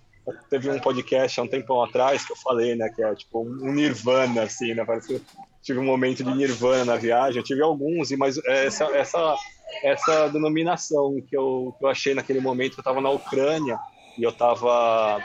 teve 0.49 0.71
um 0.71 0.79
podcast 0.79 1.39
há 1.39 1.43
um 1.43 1.49
tempão 1.49 1.83
atrás 1.83 2.25
que 2.25 2.33
eu 2.33 2.37
falei, 2.37 2.75
né, 2.75 2.89
que 2.95 3.03
é 3.03 3.15
tipo 3.15 3.43
um 3.43 3.73
nirvana, 3.73 4.43
assim, 4.43 4.75
né? 4.75 4.85
Parece 4.85 5.09
que 5.09 5.23
tive 5.61 5.81
um 5.81 5.85
momento 5.85 6.23
de 6.23 6.35
nirvana 6.35 6.85
na 6.85 6.97
viagem, 6.97 7.39
eu 7.39 7.45
tive 7.45 7.63
alguns, 7.63 8.11
mas 8.13 8.39
essa, 8.47 8.85
essa 8.97 9.37
essa 9.83 10.29
denominação 10.29 11.21
que 11.29 11.37
eu, 11.37 11.75
que 11.79 11.85
eu 11.85 11.89
achei 11.89 12.15
naquele 12.15 12.41
momento. 12.41 12.75
Eu 12.75 12.81
estava 12.81 13.01
na 13.01 13.11
Ucrânia 13.11 13.79
e 14.19 14.23
eu 14.23 14.31
estava 14.31 15.21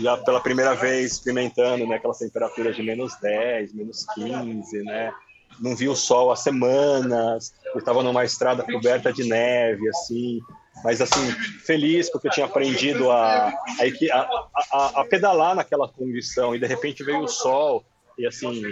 já 0.00 0.16
pela 0.18 0.40
primeira 0.40 0.74
vez 0.74 1.12
experimentando 1.12 1.86
né, 1.86 1.96
aquelas 1.96 2.18
temperaturas 2.18 2.76
de 2.76 2.82
menos 2.82 3.18
10, 3.20 3.74
menos 3.74 4.04
15, 4.14 4.82
né? 4.84 5.12
Não 5.60 5.76
vi 5.76 5.88
o 5.88 5.96
sol 5.96 6.30
há 6.30 6.36
semanas, 6.36 7.52
eu 7.74 7.78
estava 7.78 8.02
numa 8.02 8.24
estrada 8.24 8.62
coberta 8.62 9.12
de 9.12 9.24
neve, 9.24 9.86
assim, 9.88 10.40
mas 10.82 11.00
assim, 11.00 11.30
feliz 11.66 12.10
porque 12.10 12.28
eu 12.28 12.32
tinha 12.32 12.46
aprendido 12.46 13.10
a, 13.10 13.48
a, 13.48 14.48
a, 14.72 15.00
a 15.00 15.04
pedalar 15.04 15.54
naquela 15.54 15.88
condição 15.88 16.54
e 16.54 16.58
de 16.58 16.66
repente 16.66 17.04
veio 17.04 17.20
o 17.20 17.28
sol 17.28 17.84
e 18.18 18.26
assim 18.26 18.62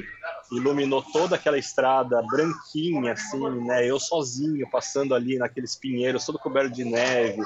iluminou 0.53 1.03
toda 1.03 1.36
aquela 1.36 1.59
estrada 1.59 2.22
branquinha 2.22 3.12
assim 3.12 3.48
né? 3.66 3.86
Eu 3.86 3.98
sozinho 3.98 4.68
passando 4.70 5.14
ali 5.14 5.38
naqueles 5.38 5.76
pinheiros 5.76 6.24
todo 6.24 6.38
coberto 6.38 6.74
de 6.74 6.84
neve. 6.84 7.42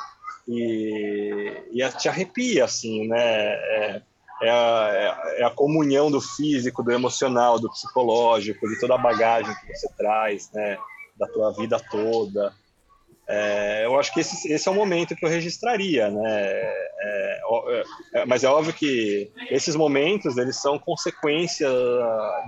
E, 0.46 1.62
e 1.72 1.90
te 1.92 2.08
arrepia 2.08 2.64
assim 2.64 3.08
né? 3.08 3.20
É, 3.20 4.02
é, 4.42 4.50
a, 4.50 5.22
é, 5.38 5.44
a, 5.44 5.50
comunhão 5.50 6.10
do 6.10 6.20
físico 6.20 6.82
do 6.82 6.92
emocional 6.92 7.58
do 7.58 7.70
psicológico 7.70 8.68
de 8.68 8.78
toda 8.78 8.94
a 8.94 8.98
bagagem 8.98 9.54
que 9.54 9.74
você 9.74 9.88
traz 9.96 10.50
né? 10.52 10.76
Da 11.16 11.26
tua 11.28 11.52
vida 11.52 11.80
toda 11.90 12.52
é, 13.26 13.86
eu 13.86 13.98
acho 13.98 14.12
que 14.12 14.20
esse, 14.20 14.52
esse, 14.52 14.68
é 14.68 14.70
o 14.70 14.74
momento 14.74 15.16
que 15.16 15.24
eu 15.24 15.30
registraria, 15.30 16.10
né? 16.10 16.22
É, 16.26 16.90
é, 17.00 17.84
é, 18.14 18.26
mas 18.26 18.44
é 18.44 18.48
óbvio 18.48 18.72
que 18.74 19.32
esses 19.50 19.74
momentos 19.74 20.36
eles 20.36 20.60
são 20.60 20.78
consequência 20.78 21.68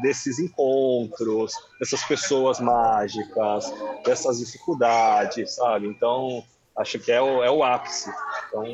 desses 0.03 0.39
encontros, 0.39 1.53
dessas 1.81 2.05
pessoas 2.05 2.61
mágicas, 2.61 3.73
dessas 4.05 4.39
dificuldades, 4.39 5.55
sabe? 5.55 5.87
Então 5.87 6.45
acho 6.77 6.99
que 6.99 7.11
é 7.11 7.23
o, 7.23 7.43
é 7.43 7.51
o 7.51 7.65
ápice. 7.65 8.11
Então 8.49 8.65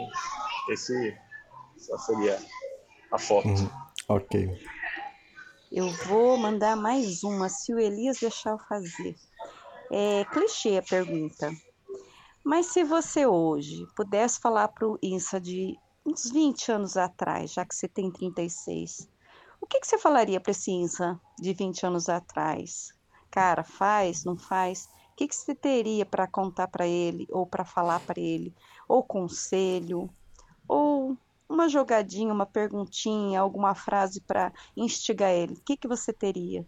esse 0.70 1.16
essa 1.76 1.98
seria 1.98 2.38
a 3.12 3.18
foto. 3.18 3.48
Uhum. 3.48 3.70
Ok. 4.08 4.48
Eu 5.70 5.88
vou 6.06 6.36
mandar 6.36 6.76
mais 6.76 7.22
uma, 7.22 7.48
se 7.48 7.72
o 7.72 7.78
Elias 7.78 8.18
deixar 8.18 8.50
eu 8.50 8.58
fazer. 8.68 9.14
É 9.90 10.24
clichê 10.26 10.78
a 10.78 10.82
pergunta. 10.82 11.50
Mas 12.44 12.66
se 12.66 12.82
você 12.82 13.24
hoje 13.24 13.86
pudesse 13.94 14.40
falar 14.40 14.68
para 14.68 14.88
o 14.88 14.98
INSA 15.00 15.40
de 15.40 15.78
uns 16.04 16.28
20 16.28 16.72
anos 16.72 16.96
atrás, 16.96 17.52
já 17.52 17.64
que 17.64 17.74
você 17.74 17.86
tem 17.86 18.10
36, 18.10 19.08
o 19.60 19.66
que, 19.66 19.78
que 19.78 19.86
você 19.86 19.96
falaria 19.96 20.40
para 20.40 20.50
esse 20.50 20.72
INSA 20.72 21.20
de 21.38 21.52
20 21.52 21.86
anos 21.86 22.08
atrás? 22.08 22.92
Cara, 23.30 23.62
faz, 23.62 24.24
não 24.24 24.36
faz? 24.36 24.88
O 25.12 25.16
que, 25.16 25.28
que 25.28 25.36
você 25.36 25.54
teria 25.54 26.04
para 26.04 26.26
contar 26.26 26.66
para 26.66 26.86
ele 26.86 27.28
ou 27.30 27.46
para 27.46 27.64
falar 27.64 28.00
para 28.00 28.20
ele? 28.20 28.52
Ou 28.88 29.04
conselho? 29.04 30.10
Ou 30.66 31.16
uma 31.48 31.68
jogadinha, 31.68 32.32
uma 32.32 32.46
perguntinha, 32.46 33.40
alguma 33.40 33.74
frase 33.74 34.20
para 34.20 34.52
instigar 34.76 35.30
ele? 35.30 35.54
O 35.54 35.62
que, 35.62 35.76
que 35.76 35.86
você 35.86 36.12
teria? 36.12 36.66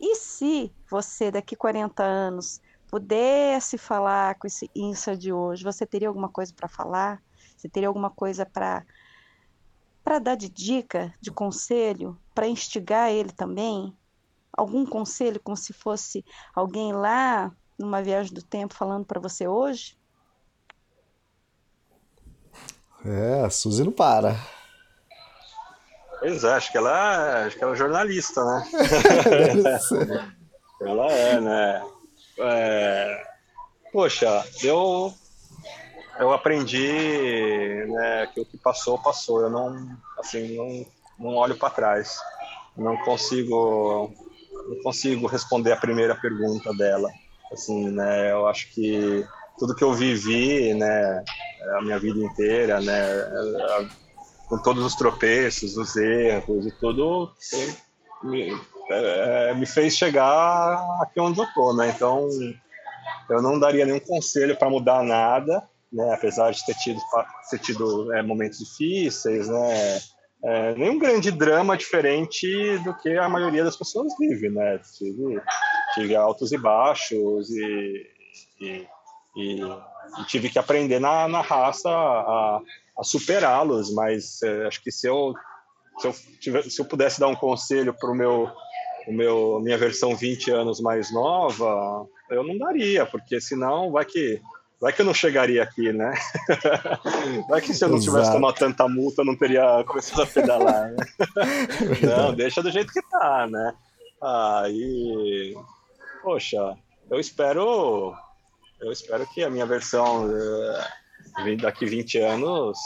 E 0.00 0.14
se 0.14 0.72
você, 0.90 1.30
daqui 1.30 1.54
40 1.54 2.02
anos, 2.02 2.60
pudesse 2.90 3.78
falar 3.78 4.34
com 4.34 4.48
esse 4.48 4.68
INSA 4.74 5.16
de 5.16 5.32
hoje, 5.32 5.62
você 5.62 5.86
teria 5.86 6.08
alguma 6.08 6.28
coisa 6.28 6.52
para 6.52 6.68
falar? 6.68 7.22
Você 7.56 7.68
teria 7.68 7.88
alguma 7.88 8.10
coisa 8.10 8.44
para 8.44 8.84
para 10.02 10.18
dar 10.18 10.34
de 10.34 10.48
dica, 10.48 11.14
de 11.20 11.30
conselho, 11.30 12.18
para 12.34 12.48
instigar 12.48 13.10
ele 13.10 13.30
também? 13.30 13.96
Algum 14.52 14.84
conselho 14.84 15.38
como 15.38 15.56
se 15.56 15.72
fosse 15.72 16.24
alguém 16.54 16.92
lá 16.92 17.52
numa 17.78 18.02
viagem 18.02 18.32
do 18.32 18.42
tempo 18.42 18.74
falando 18.74 19.04
para 19.04 19.20
você 19.20 19.46
hoje? 19.46 19.96
É, 23.04 23.44
a 23.44 23.50
Suzy 23.50 23.84
não 23.84 23.92
para. 23.92 24.34
Pois 26.18 26.42
é, 26.42 26.54
acho 26.54 26.72
que 26.72 26.78
ela, 26.78 27.46
acho 27.46 27.56
que 27.56 27.62
ela 27.62 27.72
é 27.72 27.76
jornalista, 27.76 28.44
né? 28.44 28.68
ela 30.80 31.06
é, 31.12 31.40
né? 31.40 31.82
É, 32.40 33.22
poxa, 33.92 34.44
eu 34.62 35.12
eu 36.18 36.32
aprendi 36.32 37.86
né, 37.86 38.26
que 38.32 38.40
o 38.40 38.44
que 38.44 38.58
passou 38.58 38.98
passou. 38.98 39.42
Eu 39.42 39.50
não 39.50 39.96
assim 40.18 40.56
não, 40.56 40.86
não 41.18 41.36
olho 41.36 41.56
para 41.56 41.70
trás. 41.70 42.16
Não 42.76 42.96
consigo 42.98 44.12
não 44.68 44.82
consigo 44.82 45.26
responder 45.26 45.72
a 45.72 45.76
primeira 45.76 46.14
pergunta 46.14 46.72
dela. 46.74 47.08
Assim, 47.52 47.90
né? 47.90 48.30
Eu 48.30 48.46
acho 48.46 48.72
que 48.72 49.26
tudo 49.60 49.74
que 49.74 49.84
eu 49.84 49.92
vivi, 49.92 50.72
né, 50.72 51.22
a 51.76 51.82
minha 51.82 51.98
vida 51.98 52.18
inteira, 52.18 52.80
né, 52.80 52.96
com 54.48 54.56
todos 54.56 54.82
os 54.82 54.94
tropeços, 54.94 55.76
os 55.76 55.94
erros 55.96 56.66
e 56.66 56.72
tudo, 56.80 57.30
me, 58.22 58.58
é, 58.90 59.54
me 59.54 59.66
fez 59.66 59.96
chegar 59.96 60.78
aqui 61.02 61.20
onde 61.20 61.40
eu 61.40 61.46
tô, 61.54 61.72
né? 61.74 61.92
Então, 61.94 62.28
eu 63.28 63.42
não 63.42 63.58
daria 63.58 63.86
nenhum 63.86 64.00
conselho 64.00 64.56
para 64.56 64.70
mudar 64.70 65.02
nada, 65.02 65.62
né? 65.92 66.12
Apesar 66.12 66.50
de 66.50 66.64
ter 66.64 66.74
tido, 66.74 67.00
ter 67.50 67.58
tido 67.58 68.12
é, 68.14 68.22
momentos 68.22 68.58
difíceis, 68.58 69.48
né? 69.48 70.00
É, 70.42 70.74
nenhum 70.74 70.98
grande 70.98 71.30
drama 71.30 71.76
diferente 71.76 72.78
do 72.78 72.94
que 72.96 73.10
a 73.16 73.28
maioria 73.28 73.62
das 73.62 73.76
pessoas 73.76 74.12
vive, 74.18 74.48
né? 74.48 74.80
Tive, 74.96 75.40
tive 75.94 76.16
altos 76.16 76.50
e 76.50 76.58
baixos 76.58 77.50
e, 77.50 78.06
e, 78.60 78.86
e, 79.36 79.60
e 79.62 80.24
tive 80.26 80.48
que 80.48 80.58
aprender 80.58 80.98
na, 80.98 81.28
na 81.28 81.42
raça 81.42 81.90
a, 81.90 82.60
a 82.98 83.04
superá-los, 83.04 83.92
mas 83.94 84.42
é, 84.42 84.66
acho 84.66 84.82
que 84.82 84.90
se 84.90 85.06
eu 85.06 85.34
se 86.00 86.06
eu, 86.06 86.14
tivesse, 86.40 86.70
se 86.70 86.80
eu 86.80 86.86
pudesse 86.86 87.20
dar 87.20 87.28
um 87.28 87.36
conselho 87.36 87.94
para 87.94 88.10
o 88.10 88.14
meu 88.14 88.50
o 89.10 89.12
meu 89.12 89.60
minha 89.60 89.76
versão 89.76 90.14
20 90.14 90.50
anos 90.52 90.80
mais 90.80 91.12
nova, 91.12 92.06
eu 92.30 92.44
não 92.44 92.56
daria, 92.56 93.04
porque 93.04 93.40
senão 93.40 93.90
vai 93.90 94.04
que 94.04 94.40
vai 94.80 94.92
que 94.92 95.02
eu 95.02 95.04
não 95.04 95.12
chegaria 95.12 95.62
aqui, 95.62 95.92
né? 95.92 96.14
Vai 97.50 97.60
que 97.60 97.74
se 97.74 97.84
eu 97.84 97.88
não 97.90 97.98
Exato. 97.98 98.12
tivesse 98.12 98.32
tomado 98.32 98.54
tanta 98.54 98.88
multa, 98.88 99.20
eu 99.20 99.26
não 99.26 99.36
teria 99.36 99.84
começado 99.84 100.22
a 100.22 100.26
pedalar, 100.26 100.90
né? 100.90 100.96
Não, 102.02 102.32
deixa 102.32 102.62
do 102.62 102.70
jeito 102.70 102.90
que 102.90 103.02
tá, 103.10 103.46
né? 103.46 103.74
Aí, 104.22 105.54
poxa, 106.22 106.78
eu 107.10 107.20
espero, 107.20 108.14
eu 108.80 108.90
espero 108.90 109.26
que 109.26 109.44
a 109.44 109.50
minha 109.50 109.66
versão 109.66 110.30
eh, 110.34 111.56
daqui 111.60 111.84
20 111.84 112.18
anos, 112.18 112.78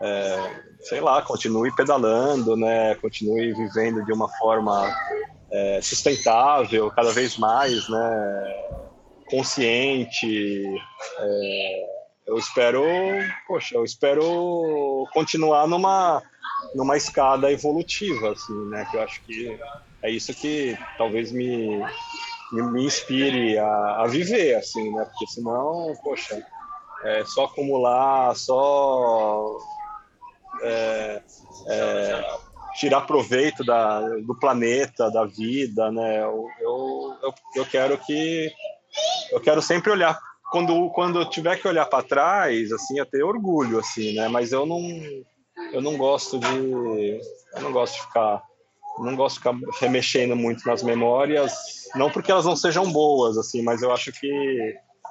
eh, 0.00 0.62
sei 0.82 1.00
lá, 1.00 1.22
continue 1.22 1.74
pedalando, 1.74 2.56
né? 2.56 2.94
Continue 2.96 3.52
vivendo 3.52 4.04
de 4.04 4.12
uma 4.12 4.28
forma 4.38 4.94
eh, 5.52 5.80
sustentável, 5.82 6.90
cada 6.90 7.12
vez 7.12 7.36
mais, 7.36 7.88
né? 7.88 8.54
Consciente. 9.30 10.64
eh, 11.20 11.86
eu 12.26 12.36
espero, 12.36 12.82
poxa, 13.46 13.76
eu 13.76 13.84
espero 13.84 15.06
continuar 15.12 15.66
numa 15.68 16.22
numa 16.74 16.96
escada 16.96 17.50
evolutiva, 17.52 18.32
assim, 18.32 18.68
né? 18.70 18.86
Que 18.90 18.96
eu 18.96 19.02
acho 19.02 19.24
que 19.24 19.58
é 20.02 20.10
isso 20.10 20.34
que 20.34 20.76
talvez 20.98 21.32
me, 21.32 21.78
me, 22.52 22.62
me 22.72 22.84
inspire 22.84 23.58
a, 23.58 24.02
a 24.02 24.06
viver, 24.06 24.54
assim, 24.56 24.92
né? 24.92 25.04
Porque 25.04 25.26
senão, 25.28 25.92
poxa, 26.02 26.42
é 27.04 27.24
só 27.24 27.44
acumular, 27.44 28.34
só 28.34 29.56
é, 30.62 31.22
é, 31.68 32.24
tirar 32.76 33.02
proveito 33.02 33.64
da, 33.64 34.00
do 34.00 34.34
planeta, 34.38 35.10
da 35.10 35.24
vida, 35.24 35.90
né? 35.90 36.22
Eu, 36.22 36.46
eu, 36.60 37.34
eu, 37.54 37.64
quero 37.64 37.98
que 37.98 38.50
eu 39.32 39.40
quero 39.40 39.62
sempre 39.62 39.90
olhar 39.90 40.18
quando 40.50 40.90
quando 40.90 41.20
eu 41.20 41.28
tiver 41.28 41.56
que 41.56 41.66
olhar 41.66 41.86
para 41.86 42.04
trás, 42.04 42.70
assim, 42.70 43.02
ter 43.06 43.22
orgulho, 43.22 43.78
assim, 43.78 44.14
né? 44.14 44.28
Mas 44.28 44.52
eu 44.52 44.66
não 44.66 44.80
eu 45.72 45.80
não 45.80 45.96
gosto 45.96 46.38
de 46.38 47.20
eu 47.54 47.62
não 47.62 47.72
gosto 47.72 47.94
de 47.94 48.02
ficar 48.02 48.42
não 48.98 49.16
gosto 49.16 49.34
de 49.34 49.38
ficar 49.40 49.56
remexendo 49.80 50.36
muito 50.36 50.66
nas 50.66 50.82
memórias, 50.82 51.52
não 51.94 52.10
porque 52.10 52.30
elas 52.30 52.44
não 52.46 52.56
sejam 52.56 52.90
boas, 52.90 53.36
assim, 53.36 53.62
mas 53.62 53.82
eu 53.82 53.92
acho 53.92 54.12
que 54.12 54.26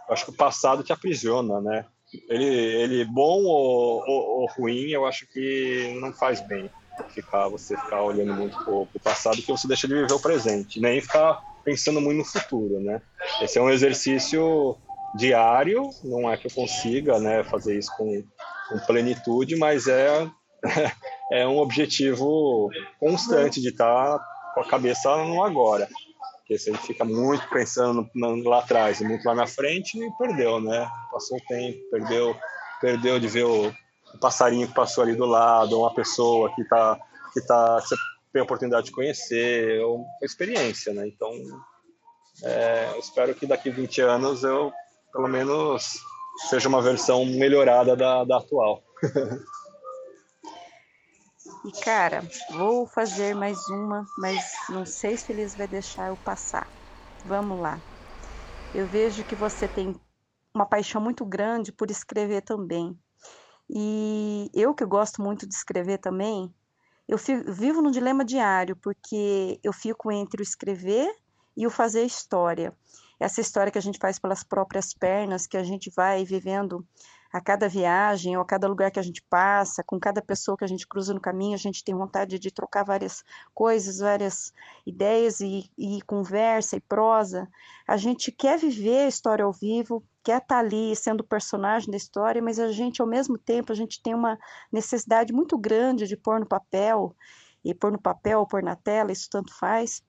eu 0.07 0.13
acho 0.13 0.25
que 0.25 0.31
o 0.31 0.37
passado 0.37 0.83
te 0.83 0.93
aprisiona, 0.93 1.59
né? 1.61 1.85
Ele, 2.29 2.45
ele 2.45 3.05
bom 3.05 3.43
ou, 3.43 4.03
ou, 4.07 4.41
ou 4.41 4.45
ruim, 4.55 4.89
eu 4.89 5.05
acho 5.05 5.27
que 5.27 5.97
não 5.99 6.13
faz 6.13 6.39
bem 6.39 6.69
ficar 7.09 7.47
você 7.47 7.77
ficar 7.77 8.01
olhando 8.01 8.33
muito 8.33 8.57
pro, 8.63 8.85
pro 8.87 8.99
passado, 8.99 9.41
que 9.41 9.51
você 9.51 9.67
deixa 9.67 9.87
de 9.87 9.93
viver 9.93 10.13
o 10.13 10.19
presente, 10.19 10.79
nem 10.79 11.01
ficar 11.01 11.41
pensando 11.63 11.99
muito 11.99 12.19
no 12.19 12.25
futuro, 12.25 12.79
né? 12.79 13.01
Esse 13.41 13.57
é 13.57 13.61
um 13.61 13.69
exercício 13.69 14.77
diário, 15.15 15.89
não 16.03 16.29
é 16.29 16.37
que 16.37 16.47
eu 16.47 16.51
consiga, 16.51 17.19
né, 17.19 17.43
fazer 17.43 17.77
isso 17.77 17.89
com, 17.95 18.23
com 18.69 18.79
plenitude, 18.85 19.55
mas 19.55 19.87
é 19.87 20.29
é 21.31 21.47
um 21.47 21.57
objetivo 21.57 22.69
constante 22.99 23.61
de 23.61 23.69
estar 23.69 24.19
com 24.53 24.61
a 24.61 24.67
cabeça 24.67 25.15
no 25.23 25.43
agora. 25.43 25.87
Porque 26.37 26.59
se 26.59 26.69
ele 26.69 26.77
fica 26.77 27.03
muito 27.03 27.47
pensando 27.49 28.07
lá 28.43 28.59
atrás 28.59 29.01
e 29.01 29.03
muito 29.03 29.25
lá 29.25 29.33
na 29.33 29.47
frente, 29.47 29.97
perdeu, 30.19 30.61
né? 30.61 30.87
Passou 31.11 31.37
o 31.37 31.45
tempo, 31.47 31.79
perdeu, 31.89 32.35
perdeu 32.79 33.19
de 33.19 33.27
ver 33.27 33.45
o, 33.45 33.73
o 34.15 34.19
passarinho 34.19 34.67
que 34.67 34.73
passou 34.73 35.03
ali 35.03 35.15
do 35.15 35.25
lado, 35.25 35.79
uma 35.79 35.93
pessoa 35.93 36.53
que 36.55 36.63
tá 36.63 36.97
que 37.33 37.41
tá 37.41 37.81
que 37.81 37.89
você 37.89 37.95
tem 38.31 38.39
a 38.39 38.43
oportunidade 38.43 38.87
de 38.87 38.91
conhecer, 38.91 39.79
é 39.79 39.85
uma 39.85 40.05
experiência, 40.21 40.93
né? 40.93 41.07
Então, 41.07 41.31
é, 42.43 42.91
eu 42.93 42.99
espero 42.99 43.35
que 43.35 43.45
daqui 43.45 43.69
20 43.69 44.01
anos 44.01 44.43
eu, 44.43 44.71
pelo 45.11 45.27
menos, 45.27 45.99
seja 46.49 46.67
uma 46.67 46.81
versão 46.81 47.25
melhorada 47.25 47.95
da, 47.95 48.23
da 48.23 48.37
atual. 48.37 48.81
E 51.65 51.71
cara, 51.81 52.21
vou 52.51 52.85
fazer 52.85 53.33
mais 53.33 53.57
uma, 53.69 54.05
mas 54.17 54.51
não 54.69 54.85
sei 54.85 55.17
se 55.17 55.31
eles 55.31 55.55
vai 55.55 55.67
deixar 55.67 56.09
eu 56.09 56.17
passar. 56.17 56.69
Vamos 57.23 57.59
lá. 57.59 57.81
Eu 58.73 58.85
vejo 58.87 59.23
que 59.23 59.35
você 59.35 59.67
tem 59.67 59.95
uma 60.53 60.65
paixão 60.65 61.01
muito 61.01 61.25
grande 61.25 61.71
por 61.71 61.89
escrever 61.89 62.41
também. 62.41 62.97
E 63.69 64.49
eu 64.53 64.73
que 64.73 64.85
gosto 64.85 65.21
muito 65.21 65.47
de 65.47 65.53
escrever 65.53 65.97
também, 65.97 66.53
eu 67.07 67.17
fi- 67.17 67.43
vivo 67.43 67.81
num 67.81 67.91
dilema 67.91 68.23
diário, 68.25 68.75
porque 68.75 69.59
eu 69.63 69.73
fico 69.73 70.11
entre 70.11 70.41
o 70.41 70.43
escrever 70.43 71.11
e 71.55 71.65
o 71.65 71.69
fazer 71.69 72.03
história. 72.03 72.75
Essa 73.19 73.41
história 73.41 73.71
que 73.71 73.77
a 73.77 73.81
gente 73.81 73.99
faz 73.99 74.19
pelas 74.19 74.43
próprias 74.43 74.93
pernas, 74.93 75.47
que 75.47 75.57
a 75.57 75.63
gente 75.63 75.91
vai 75.95 76.25
vivendo 76.25 76.85
a 77.35 77.41
cada 77.41 77.67
viagem 77.67 78.37
ou 78.37 78.41
a 78.41 78.45
cada 78.45 78.65
lugar 78.65 78.89
que 78.89 78.97
a 78.97 79.03
gente 79.03 79.21
passa, 79.29 79.83
com 79.83 79.99
cada 79.99 80.21
pessoa 80.21 80.55
que 80.57 80.63
a 80.63 80.67
gente 80.67 80.87
cruza 80.87 81.13
no 81.13 81.19
caminho, 81.19 81.53
a 81.53 81.57
gente 81.57 81.83
tem 81.83 81.93
vontade 81.93 82.39
de 82.39 82.49
trocar 82.49 82.85
várias 82.85 83.25
coisas, 83.53 83.97
várias 83.97 84.53
ideias 84.85 85.41
e, 85.41 85.69
e 85.77 86.01
conversa 86.03 86.77
e 86.77 86.79
prosa. 86.79 87.45
A 87.85 87.97
gente 87.97 88.31
quer 88.31 88.57
viver 88.57 88.99
a 88.99 89.07
história 89.09 89.43
ao 89.43 89.51
vivo, 89.51 90.01
quer 90.23 90.37
estar 90.37 90.59
ali 90.59 90.95
sendo 90.95 91.25
personagem 91.25 91.91
da 91.91 91.97
história, 91.97 92.41
mas 92.41 92.57
a 92.57 92.71
gente, 92.71 93.01
ao 93.01 93.07
mesmo 93.07 93.37
tempo, 93.37 93.73
a 93.73 93.75
gente 93.75 94.01
tem 94.01 94.15
uma 94.15 94.39
necessidade 94.71 95.33
muito 95.33 95.57
grande 95.57 96.07
de 96.07 96.15
pôr 96.15 96.39
no 96.39 96.45
papel, 96.45 97.13
e 97.65 97.73
pôr 97.73 97.91
no 97.91 97.99
papel 97.99 98.39
ou 98.39 98.47
pôr 98.47 98.61
na 98.61 98.75
tela, 98.75 99.11
isso 99.11 99.27
tanto 99.29 99.51
faz, 99.57 100.03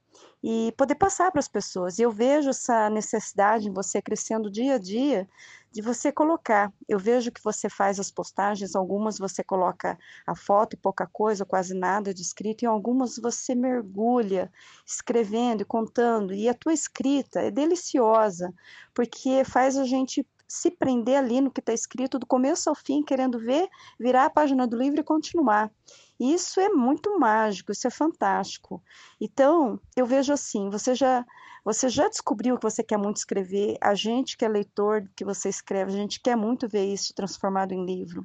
e 0.48 0.70
poder 0.76 0.94
passar 0.94 1.32
para 1.32 1.40
as 1.40 1.48
pessoas. 1.48 1.98
E 1.98 2.02
eu 2.02 2.10
vejo 2.12 2.50
essa 2.50 2.88
necessidade 2.88 3.68
em 3.68 3.72
você 3.72 4.00
crescendo 4.00 4.48
dia 4.48 4.76
a 4.76 4.78
dia 4.78 5.28
de 5.72 5.82
você 5.82 6.12
colocar. 6.12 6.72
Eu 6.88 7.00
vejo 7.00 7.32
que 7.32 7.42
você 7.42 7.68
faz 7.68 7.98
as 7.98 8.12
postagens, 8.12 8.76
algumas 8.76 9.18
você 9.18 9.42
coloca 9.42 9.98
a 10.24 10.36
foto 10.36 10.74
e 10.74 10.76
pouca 10.76 11.04
coisa, 11.04 11.44
quase 11.44 11.74
nada 11.74 12.14
de 12.14 12.22
escrito, 12.22 12.62
e 12.62 12.66
algumas 12.66 13.16
você 13.16 13.56
mergulha 13.56 14.48
escrevendo 14.86 15.62
e 15.62 15.64
contando. 15.64 16.32
E 16.32 16.48
a 16.48 16.54
tua 16.54 16.72
escrita 16.72 17.40
é 17.40 17.50
deliciosa, 17.50 18.54
porque 18.94 19.42
faz 19.44 19.76
a 19.76 19.84
gente 19.84 20.24
se 20.48 20.70
prender 20.70 21.16
ali 21.16 21.40
no 21.40 21.50
que 21.50 21.60
está 21.60 21.72
escrito 21.72 22.18
do 22.18 22.26
começo 22.26 22.68
ao 22.68 22.74
fim, 22.74 23.02
querendo 23.02 23.38
ver, 23.38 23.68
virar 23.98 24.26
a 24.26 24.30
página 24.30 24.66
do 24.66 24.76
livro 24.76 25.00
e 25.00 25.04
continuar. 25.04 25.70
Isso 26.18 26.60
é 26.60 26.68
muito 26.68 27.18
mágico, 27.18 27.72
isso 27.72 27.86
é 27.86 27.90
fantástico. 27.90 28.82
Então, 29.20 29.80
eu 29.96 30.06
vejo 30.06 30.32
assim, 30.32 30.70
você 30.70 30.94
já 30.94 31.24
você 31.64 31.88
já 31.88 32.08
descobriu 32.08 32.56
que 32.56 32.62
você 32.62 32.80
quer 32.80 32.96
muito 32.96 33.16
escrever, 33.16 33.76
a 33.80 33.92
gente 33.92 34.36
que 34.36 34.44
é 34.44 34.48
leitor 34.48 35.10
que 35.16 35.24
você 35.24 35.48
escreve, 35.48 35.90
a 35.90 35.96
gente 35.96 36.20
quer 36.20 36.36
muito 36.36 36.68
ver 36.68 36.84
isso 36.84 37.12
transformado 37.12 37.72
em 37.72 37.84
livro. 37.84 38.24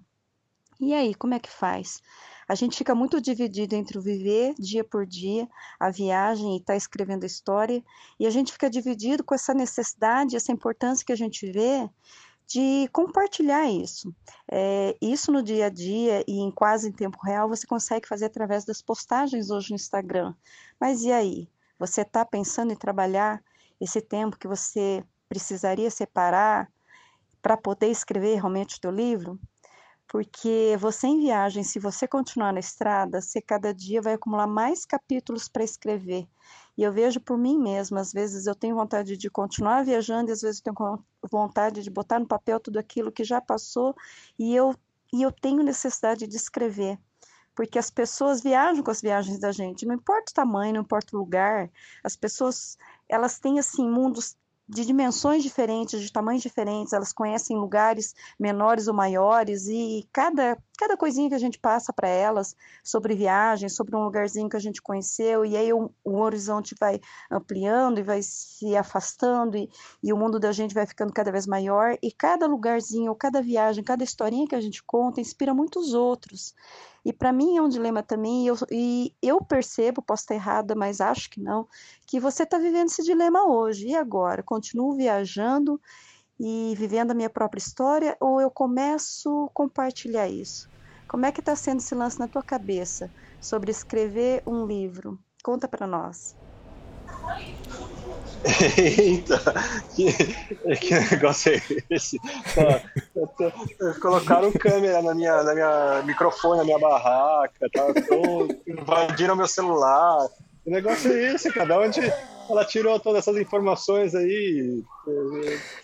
E 0.79 0.93
aí, 0.93 1.15
como 1.15 1.33
é 1.33 1.39
que 1.39 1.49
faz? 1.49 2.03
A 2.51 2.55
gente 2.55 2.77
fica 2.77 2.93
muito 2.93 3.21
dividido 3.21 3.75
entre 3.75 3.97
o 3.97 4.01
viver 4.01 4.53
dia 4.59 4.83
por 4.83 5.05
dia, 5.05 5.47
a 5.79 5.89
viagem 5.89 6.53
e 6.53 6.57
estar 6.59 6.75
escrevendo 6.75 7.23
a 7.23 7.25
história, 7.25 7.81
e 8.19 8.27
a 8.27 8.29
gente 8.29 8.51
fica 8.51 8.69
dividido 8.69 9.23
com 9.23 9.33
essa 9.33 9.53
necessidade, 9.53 10.35
essa 10.35 10.51
importância 10.51 11.05
que 11.05 11.13
a 11.13 11.15
gente 11.15 11.49
vê 11.49 11.89
de 12.45 12.89
compartilhar 12.91 13.71
isso. 13.71 14.13
É, 14.51 14.97
isso 15.01 15.31
no 15.31 15.41
dia 15.41 15.67
a 15.67 15.69
dia 15.69 16.25
e 16.27 16.41
em 16.41 16.51
quase 16.51 16.89
em 16.89 16.91
tempo 16.91 17.17
real 17.23 17.47
você 17.47 17.65
consegue 17.65 18.05
fazer 18.05 18.25
através 18.25 18.65
das 18.65 18.81
postagens 18.81 19.49
hoje 19.49 19.69
no 19.69 19.77
Instagram. 19.77 20.33
Mas 20.77 21.03
e 21.03 21.11
aí? 21.13 21.47
Você 21.79 22.01
está 22.01 22.25
pensando 22.25 22.73
em 22.73 22.75
trabalhar 22.75 23.41
esse 23.79 24.01
tempo 24.01 24.37
que 24.37 24.49
você 24.49 25.05
precisaria 25.29 25.89
separar 25.89 26.69
para 27.41 27.55
poder 27.55 27.87
escrever 27.87 28.33
realmente 28.33 28.75
o 28.75 28.81
teu 28.81 28.91
livro? 28.91 29.39
Porque 30.11 30.75
você 30.77 31.07
em 31.07 31.21
viagem, 31.21 31.63
se 31.63 31.79
você 31.79 32.05
continuar 32.05 32.51
na 32.51 32.59
estrada, 32.59 33.21
você 33.21 33.41
cada 33.41 33.73
dia 33.73 34.01
vai 34.01 34.15
acumular 34.15 34.45
mais 34.45 34.85
capítulos 34.85 35.47
para 35.47 35.63
escrever. 35.63 36.27
E 36.77 36.83
eu 36.83 36.91
vejo 36.91 37.21
por 37.21 37.37
mim 37.37 37.57
mesma, 37.57 38.01
às 38.01 38.11
vezes 38.11 38.45
eu 38.45 38.53
tenho 38.53 38.75
vontade 38.75 39.15
de 39.15 39.29
continuar 39.29 39.85
viajando, 39.85 40.29
e 40.29 40.33
às 40.33 40.41
vezes 40.41 40.59
eu 40.59 40.73
tenho 40.73 41.05
vontade 41.31 41.81
de 41.81 41.89
botar 41.89 42.19
no 42.19 42.27
papel 42.27 42.59
tudo 42.59 42.77
aquilo 42.77 43.09
que 43.09 43.23
já 43.23 43.39
passou, 43.39 43.95
e 44.37 44.53
eu, 44.53 44.75
e 45.13 45.21
eu 45.21 45.31
tenho 45.31 45.63
necessidade 45.63 46.27
de 46.27 46.35
escrever. 46.35 46.99
Porque 47.55 47.79
as 47.79 47.89
pessoas 47.89 48.41
viajam 48.41 48.83
com 48.83 48.91
as 48.91 48.99
viagens 48.99 49.39
da 49.39 49.53
gente, 49.53 49.85
não 49.85 49.95
importa 49.95 50.29
o 50.31 50.33
tamanho, 50.33 50.73
não 50.73 50.81
importa 50.81 51.15
o 51.15 51.19
lugar, 51.19 51.71
as 52.03 52.17
pessoas, 52.17 52.77
elas 53.07 53.39
têm 53.39 53.59
assim 53.59 53.89
mundos 53.89 54.35
de 54.71 54.85
dimensões 54.85 55.43
diferentes, 55.43 55.99
de 56.01 56.09
tamanhos 56.09 56.41
diferentes, 56.41 56.93
elas 56.93 57.11
conhecem 57.11 57.57
lugares 57.57 58.15
menores 58.39 58.87
ou 58.87 58.93
maiores 58.93 59.67
e 59.67 60.07
cada, 60.13 60.57
cada 60.77 60.95
coisinha 60.95 61.27
que 61.27 61.35
a 61.35 61.39
gente 61.39 61.59
passa 61.59 61.91
para 61.91 62.07
elas 62.07 62.55
sobre 62.81 63.13
viagem, 63.13 63.67
sobre 63.67 63.97
um 63.97 64.03
lugarzinho 64.05 64.47
que 64.47 64.55
a 64.55 64.61
gente 64.61 64.81
conheceu, 64.81 65.43
e 65.43 65.57
aí 65.57 65.73
o, 65.73 65.91
o 66.05 66.19
horizonte 66.19 66.73
vai 66.79 67.01
ampliando 67.29 67.99
e 67.99 68.03
vai 68.03 68.21
se 68.23 68.73
afastando 68.77 69.57
e, 69.57 69.69
e 70.01 70.13
o 70.13 70.17
mundo 70.17 70.39
da 70.39 70.53
gente 70.53 70.73
vai 70.73 70.87
ficando 70.87 71.11
cada 71.11 71.33
vez 71.33 71.45
maior 71.45 71.97
e 72.01 72.09
cada 72.09 72.47
lugarzinho, 72.47 73.13
cada 73.13 73.41
viagem, 73.41 73.83
cada 73.83 74.05
historinha 74.05 74.47
que 74.47 74.55
a 74.55 74.61
gente 74.61 74.81
conta 74.81 75.19
inspira 75.19 75.53
muitos 75.53 75.93
outros. 75.93 76.55
E 77.03 77.11
para 77.11 77.33
mim 77.33 77.57
é 77.57 77.61
um 77.61 77.69
dilema 77.69 78.03
também, 78.03 78.43
e 78.45 78.47
eu, 78.47 78.55
e 78.71 79.15
eu 79.21 79.43
percebo, 79.43 80.01
posso 80.01 80.23
estar 80.23 80.35
errada, 80.35 80.75
mas 80.75 81.01
acho 81.01 81.29
que 81.29 81.41
não, 81.41 81.67
que 82.05 82.19
você 82.19 82.43
está 82.43 82.59
vivendo 82.59 82.87
esse 82.87 83.03
dilema 83.03 83.45
hoje. 83.47 83.87
E 83.87 83.95
agora? 83.95 84.43
Continuo 84.43 84.95
viajando 84.95 85.81
e 86.39 86.73
vivendo 86.77 87.11
a 87.11 87.15
minha 87.15 87.29
própria 87.29 87.59
história 87.59 88.17
ou 88.19 88.41
eu 88.41 88.51
começo 88.51 89.45
a 89.49 89.53
compartilhar 89.53 90.27
isso? 90.27 90.69
Como 91.07 91.25
é 91.25 91.31
que 91.31 91.41
está 91.41 91.55
sendo 91.55 91.79
esse 91.79 91.93
lance 91.95 92.19
na 92.19 92.27
tua 92.27 92.43
cabeça 92.43 93.11
sobre 93.39 93.71
escrever 93.71 94.43
um 94.47 94.65
livro? 94.65 95.19
Conta 95.43 95.67
para 95.67 95.87
nós. 95.87 96.35
Eita, 98.77 99.39
que, 99.95 100.11
que 100.77 100.99
negócio 101.11 101.53
é 101.53 101.61
esse? 101.89 102.19
Colocaram 104.01 104.51
câmera 104.51 105.01
na 105.01 105.13
minha, 105.13 105.43
na 105.43 105.53
minha 105.53 106.03
microfone, 106.05 106.57
na 106.57 106.63
minha 106.63 106.79
barraca, 106.79 107.69
tá, 107.71 107.85
tô, 108.07 108.47
invadiram 108.67 109.35
meu 109.35 109.47
celular. 109.47 110.27
Que 110.63 110.69
negócio 110.69 111.11
é 111.11 111.33
esse, 111.33 111.51
cara? 111.51 111.79
Onde 111.79 111.99
ela 112.49 112.65
tirou 112.65 112.99
todas 112.99 113.19
essas 113.19 113.37
informações 113.41 114.13
aí? 114.13 114.83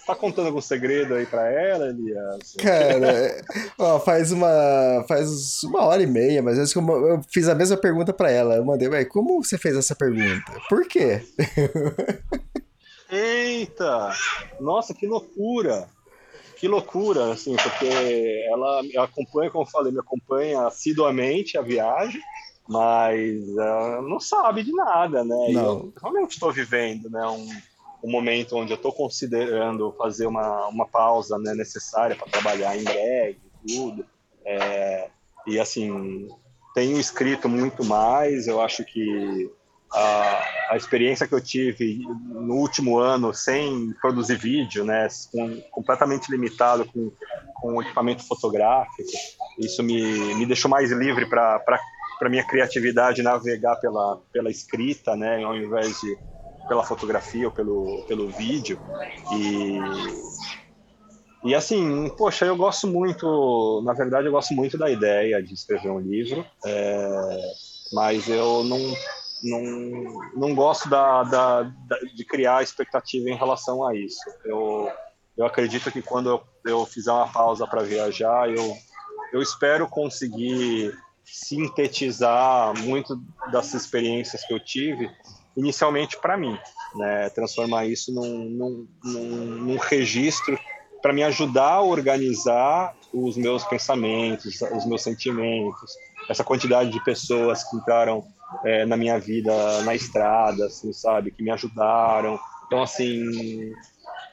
Tá 0.06 0.14
contando 0.14 0.48
algum 0.48 0.62
segredo 0.62 1.16
aí 1.16 1.26
pra 1.26 1.52
ela, 1.52 1.88
Elias? 1.88 2.56
Cara, 2.60 3.44
ó, 3.78 4.00
faz 4.00 4.32
uma 4.32 5.04
faz 5.08 5.64
uma 5.64 5.84
hora 5.86 6.04
e 6.04 6.08
meia, 6.08 6.44
mas 6.44 6.58
eu, 6.58 6.82
eu 6.88 7.22
fiz 7.32 7.48
a 7.48 7.56
mesma 7.56 7.78
pergunta 7.78 8.14
pra 8.14 8.30
ela. 8.30 8.56
Eu 8.56 8.66
mandei, 8.66 8.88
ué, 8.88 9.06
como 9.06 9.44
você 9.44 9.58
fez 9.58 9.76
essa 9.76 9.96
pergunta? 9.96 10.52
Por 10.70 10.88
quê? 10.88 11.22
Eita! 13.10 14.14
Nossa, 14.60 14.94
que 14.94 15.08
loucura! 15.08 15.88
Que 16.58 16.68
loucura, 16.68 17.32
assim, 17.32 17.56
porque 17.56 18.44
ela, 18.52 18.82
ela 18.92 19.06
acompanha, 19.06 19.52
como 19.52 19.64
eu 19.64 19.70
falei, 19.70 19.94
me 19.94 20.00
acompanha 20.00 20.66
assiduamente 20.66 21.56
a 21.56 21.62
viagem, 21.62 22.20
mas 22.68 23.42
uh, 23.50 24.02
não 24.02 24.20
sabe 24.20 24.64
de 24.64 24.74
nada, 24.74 25.24
né? 25.24 25.52
Eu 25.52 25.94
realmente 26.02 26.32
estou 26.32 26.52
vivendo, 26.52 27.10
né? 27.10 27.26
Um, 27.28 27.48
um 28.04 28.12
momento 28.12 28.56
onde 28.56 28.72
eu 28.72 28.78
estou 28.78 28.92
considerando 28.92 29.94
fazer 29.98 30.28
uma, 30.28 30.68
uma 30.68 30.86
pausa 30.86 31.38
né, 31.38 31.54
necessária 31.54 32.16
para 32.16 32.28
trabalhar 32.28 32.78
em 32.78 32.84
breve, 32.84 33.40
tudo. 33.68 34.06
É, 34.46 35.10
e 35.46 35.60
assim, 35.60 36.28
tenho 36.74 37.00
escrito 37.00 37.50
muito 37.50 37.84
mais. 37.84 38.48
Eu 38.48 38.62
acho 38.62 38.84
que 38.86 39.50
a, 39.92 40.44
a 40.72 40.78
experiência 40.78 41.28
que 41.28 41.34
eu 41.34 41.42
tive 41.42 42.04
no 42.08 42.56
último 42.56 43.00
ano 43.00 43.34
sem 43.34 43.94
produzir 44.02 44.38
vídeo, 44.38 44.84
né, 44.86 45.08
com, 45.32 45.62
completamente 45.72 46.30
limitado 46.30 46.86
com, 46.86 47.12
com 47.56 47.82
equipamento 47.82 48.26
fotográfico, 48.28 49.04
isso 49.58 49.82
me, 49.82 50.36
me 50.36 50.46
deixou 50.46 50.70
mais 50.70 50.92
livre 50.92 51.26
para 51.26 51.80
para 52.18 52.30
minha 52.30 52.46
criatividade 52.46 53.22
navegar 53.22 53.76
pela, 53.78 54.20
pela 54.32 54.50
escrita, 54.50 55.16
né, 55.16 55.44
ao 55.44 55.56
invés 55.56 56.00
de 56.02 56.18
pela 56.68 56.84
fotografia 56.84 57.48
ou 57.48 57.52
pelo, 57.52 58.04
pelo 58.08 58.30
vídeo. 58.30 58.78
E, 59.34 59.80
e 61.46 61.56
assim, 61.56 62.10
poxa, 62.18 62.46
eu 62.46 62.58
gosto 62.58 62.88
muito, 62.88 63.82
na 63.86 63.94
verdade, 63.94 64.28
eu 64.28 64.32
gosto 64.32 64.54
muito 64.54 64.78
da 64.78 64.90
ideia 64.90 65.42
de 65.42 65.54
escrever 65.54 65.90
um 65.90 66.00
livro, 66.00 66.46
é, 66.66 67.38
mas 67.94 68.28
eu 68.28 68.64
não, 68.64 68.80
não, 69.44 70.20
não 70.36 70.56
gosto 70.56 70.90
da, 70.90 71.24
da, 71.24 71.64
da, 71.64 71.98
de 72.14 72.26
criar 72.26 72.64
expectativa 72.64 73.30
em 73.30 73.38
relação 73.38 73.86
a 73.86 73.96
isso. 73.96 74.20
Eu, 74.44 74.92
eu 75.38 75.46
acredito 75.46 75.92
que 75.92 76.02
quando 76.02 76.30
eu, 76.30 76.44
eu 76.66 76.86
fizer 76.86 77.12
uma 77.12 77.32
pausa 77.32 77.66
para 77.66 77.84
viajar, 77.84 78.50
eu, 78.50 78.76
eu 79.32 79.42
espero 79.42 79.88
conseguir 79.88 80.94
sintetizar 81.32 82.78
muito 82.80 83.22
das 83.52 83.74
experiências 83.74 84.46
que 84.46 84.54
eu 84.54 84.60
tive 84.60 85.10
inicialmente 85.56 86.18
para 86.20 86.38
mim, 86.38 86.58
né? 86.96 87.30
transformar 87.32 87.86
isso 87.86 88.14
num, 88.14 88.50
num, 88.50 88.88
num, 89.04 89.36
num 89.64 89.78
registro 89.78 90.58
para 91.02 91.14
me 91.14 91.24
ajudar 91.24 91.74
a 91.74 91.82
organizar 91.82 92.96
os 93.14 93.38
meus 93.38 93.64
pensamentos, 93.64 94.62
os 94.62 94.86
meus 94.86 95.02
sentimentos, 95.02 95.92
essa 96.30 96.44
quantidade 96.44 96.92
de 96.92 97.04
pessoas 97.04 97.64
que 97.64 97.78
entraram 97.78 98.24
é, 98.64 98.86
na 98.86 98.98
minha 98.98 99.20
vida 99.20 99.82
na 99.84 99.96
estrada, 99.96 100.66
assim, 100.66 100.94
sabe, 100.94 101.32
que 101.32 101.44
me 101.44 101.52
ajudaram. 101.52 102.40
Então, 102.66 102.82
assim, 102.82 103.72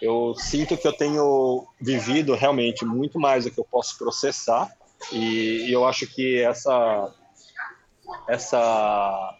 eu 0.00 0.34
sinto 0.34 0.76
que 0.76 0.86
eu 0.86 0.92
tenho 0.92 1.66
vivido 1.80 2.34
realmente 2.34 2.84
muito 2.84 3.18
mais 3.18 3.44
do 3.44 3.50
que 3.50 3.58
eu 3.58 3.66
posso 3.70 3.96
processar 3.96 4.70
e, 5.12 5.68
e 5.68 5.72
eu 5.72 5.86
acho 5.86 6.06
que 6.06 6.40
essa 6.40 7.12
essa 8.28 9.36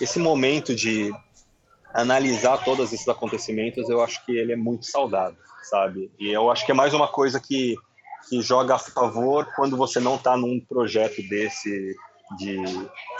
esse 0.00 0.18
momento 0.18 0.74
de 0.74 1.12
analisar 1.92 2.64
todos 2.64 2.92
esses 2.92 3.08
acontecimentos, 3.08 3.88
eu 3.88 4.02
acho 4.02 4.24
que 4.24 4.32
ele 4.32 4.52
é 4.52 4.56
muito 4.56 4.86
saudável, 4.86 5.38
sabe? 5.62 6.10
E 6.18 6.30
eu 6.30 6.50
acho 6.50 6.64
que 6.64 6.72
é 6.72 6.74
mais 6.74 6.94
uma 6.94 7.08
coisa 7.08 7.40
que, 7.40 7.74
que 8.28 8.40
joga 8.40 8.76
a 8.76 8.78
favor 8.78 9.46
quando 9.56 9.76
você 9.76 10.00
não 10.00 10.14
está 10.14 10.36
num 10.36 10.60
projeto 10.60 11.20
desse 11.28 11.94
de 12.38 12.56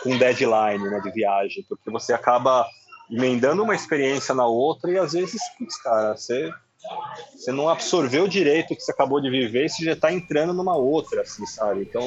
com 0.04 0.16
deadline, 0.16 0.88
né, 0.88 1.00
de 1.00 1.10
viagem, 1.10 1.64
porque 1.68 1.90
você 1.90 2.12
acaba 2.12 2.64
emendando 3.10 3.62
uma 3.62 3.74
experiência 3.74 4.32
na 4.34 4.46
outra 4.46 4.90
e 4.90 4.98
às 4.98 5.12
vezes, 5.12 5.40
putz, 5.58 5.76
cara, 5.82 6.16
você 6.16 6.48
você 7.34 7.52
não 7.52 7.68
absorveu 7.68 8.28
direito 8.28 8.72
o 8.72 8.76
que 8.76 8.82
você 8.82 8.92
acabou 8.92 9.20
de 9.20 9.30
viver 9.30 9.64
e 9.64 9.68
você 9.68 9.84
já 9.84 9.92
está 9.92 10.12
entrando 10.12 10.52
numa 10.52 10.76
outra, 10.76 11.22
assim, 11.22 11.46
sabe? 11.46 11.82
Então, 11.82 12.02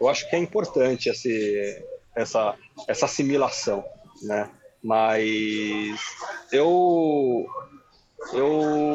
eu 0.00 0.08
acho 0.08 0.28
que 0.28 0.36
é 0.36 0.38
importante 0.38 1.08
esse, 1.08 1.84
essa, 2.14 2.54
essa 2.86 3.06
assimilação, 3.06 3.84
né? 4.22 4.50
Mas 4.82 6.00
eu, 6.52 7.46
eu, 8.32 8.94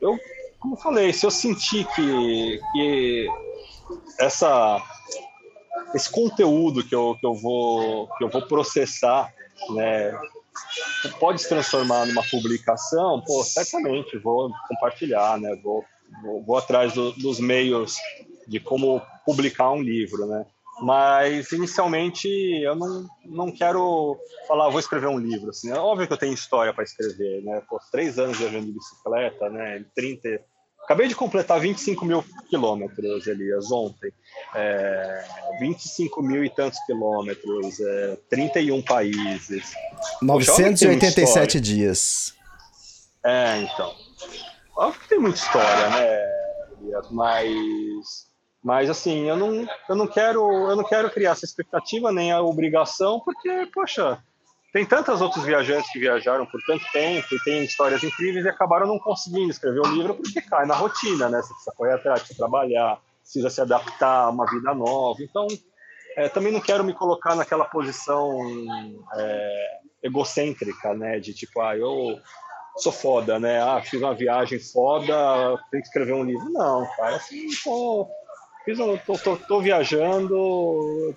eu, 0.00 0.18
como 0.58 0.76
falei, 0.76 1.12
se 1.12 1.24
eu 1.24 1.30
sentir 1.30 1.86
que, 1.94 2.60
que 2.72 3.28
essa, 4.20 4.82
esse 5.94 6.10
conteúdo 6.10 6.86
que 6.86 6.94
eu, 6.94 7.16
que 7.18 7.26
eu 7.26 7.34
vou, 7.34 8.08
que 8.16 8.24
eu 8.24 8.28
vou 8.28 8.42
processar, 8.42 9.32
né, 9.70 10.18
pode 11.18 11.42
se 11.42 11.48
transformar 11.48 12.06
numa 12.06 12.22
publicação, 12.22 13.22
pô, 13.26 13.42
certamente 13.42 14.18
vou 14.18 14.50
compartilhar, 14.68 15.38
né? 15.38 15.54
Vou, 15.62 15.84
vou, 16.22 16.44
vou 16.44 16.56
atrás 16.56 16.92
do, 16.92 17.12
dos 17.12 17.40
meios 17.40 17.96
de 18.46 18.60
como 18.60 19.02
publicar 19.24 19.70
um 19.72 19.82
livro, 19.82 20.26
né? 20.26 20.46
Mas 20.80 21.52
inicialmente 21.52 22.28
eu 22.62 22.74
não, 22.76 23.06
não 23.24 23.50
quero 23.50 24.18
falar, 24.46 24.68
vou 24.68 24.78
escrever 24.78 25.06
um 25.06 25.18
livro. 25.18 25.48
Assim, 25.48 25.70
é 25.70 25.78
óbvio 25.78 26.06
que 26.06 26.12
eu 26.12 26.18
tenho 26.18 26.34
história 26.34 26.72
para 26.72 26.84
escrever, 26.84 27.42
né? 27.42 27.62
Pô, 27.68 27.80
três 27.90 28.18
anos 28.18 28.38
viajando 28.38 28.66
de 28.66 28.72
bicicleta, 28.72 29.48
né? 29.48 29.84
30, 29.94 30.40
Acabei 30.86 31.08
de 31.08 31.16
completar 31.16 31.58
25 31.58 32.04
mil 32.04 32.24
quilômetros, 32.48 33.26
Elias, 33.26 33.72
ontem. 33.72 34.12
É, 34.54 35.24
25 35.58 36.22
mil 36.22 36.44
e 36.44 36.48
tantos 36.48 36.78
quilômetros, 36.86 37.80
é, 37.80 38.16
31 38.30 38.80
países. 38.82 39.74
987 40.22 41.60
dias. 41.60 42.36
É, 43.24 43.62
então. 43.62 43.92
Óbvio 44.76 45.00
que 45.00 45.08
tem 45.08 45.18
muita 45.18 45.38
história, 45.38 45.90
né, 45.90 46.20
Elias? 46.80 47.10
Mas, 47.10 48.28
mas 48.62 48.88
assim, 48.88 49.28
eu 49.28 49.36
não, 49.36 49.66
eu 49.88 49.96
não 49.96 50.06
quero, 50.06 50.70
eu 50.70 50.76
não 50.76 50.84
quero 50.84 51.10
criar 51.10 51.32
essa 51.32 51.44
expectativa 51.44 52.12
nem 52.12 52.30
a 52.30 52.40
obrigação, 52.40 53.18
porque, 53.18 53.68
poxa, 53.74 54.22
tem 54.76 54.84
tantos 54.84 55.22
outros 55.22 55.42
viajantes 55.42 55.90
que 55.90 55.98
viajaram 55.98 56.44
por 56.44 56.60
tanto 56.66 56.84
tempo 56.92 57.26
e 57.34 57.42
têm 57.44 57.64
histórias 57.64 58.04
incríveis 58.04 58.44
e 58.44 58.48
acabaram 58.50 58.86
não 58.86 58.98
conseguindo 58.98 59.50
escrever 59.50 59.80
um 59.80 59.94
livro 59.94 60.14
porque 60.16 60.42
cai 60.42 60.66
na 60.66 60.74
rotina, 60.74 61.30
né? 61.30 61.40
Você 61.40 61.48
precisa 61.48 61.72
correr 61.74 61.94
atrás, 61.94 62.18
precisa 62.18 62.38
trabalhar, 62.40 63.00
precisa 63.22 63.48
se 63.48 63.58
adaptar 63.62 64.24
a 64.24 64.28
uma 64.28 64.44
vida 64.44 64.74
nova. 64.74 65.22
Então, 65.22 65.46
é, 66.14 66.28
também 66.28 66.52
não 66.52 66.60
quero 66.60 66.84
me 66.84 66.92
colocar 66.92 67.34
naquela 67.34 67.64
posição 67.64 68.38
é, 69.14 69.78
egocêntrica, 70.02 70.92
né? 70.92 71.20
De 71.20 71.32
tipo, 71.32 71.58
ah, 71.62 71.74
eu 71.74 72.20
sou 72.76 72.92
foda, 72.92 73.40
né? 73.40 73.58
Ah, 73.62 73.80
fiz 73.80 73.98
uma 73.98 74.14
viagem 74.14 74.60
foda, 74.60 75.56
tenho 75.70 75.82
que 75.82 75.88
escrever 75.88 76.12
um 76.12 76.24
livro. 76.24 76.52
Não, 76.52 76.86
cara, 76.98 77.16
assim, 77.16 77.46
tô, 77.64 78.06
fiz 78.62 78.78
um, 78.78 78.94
tô, 78.98 79.16
tô, 79.16 79.38
tô 79.38 79.58
viajando, 79.58 81.16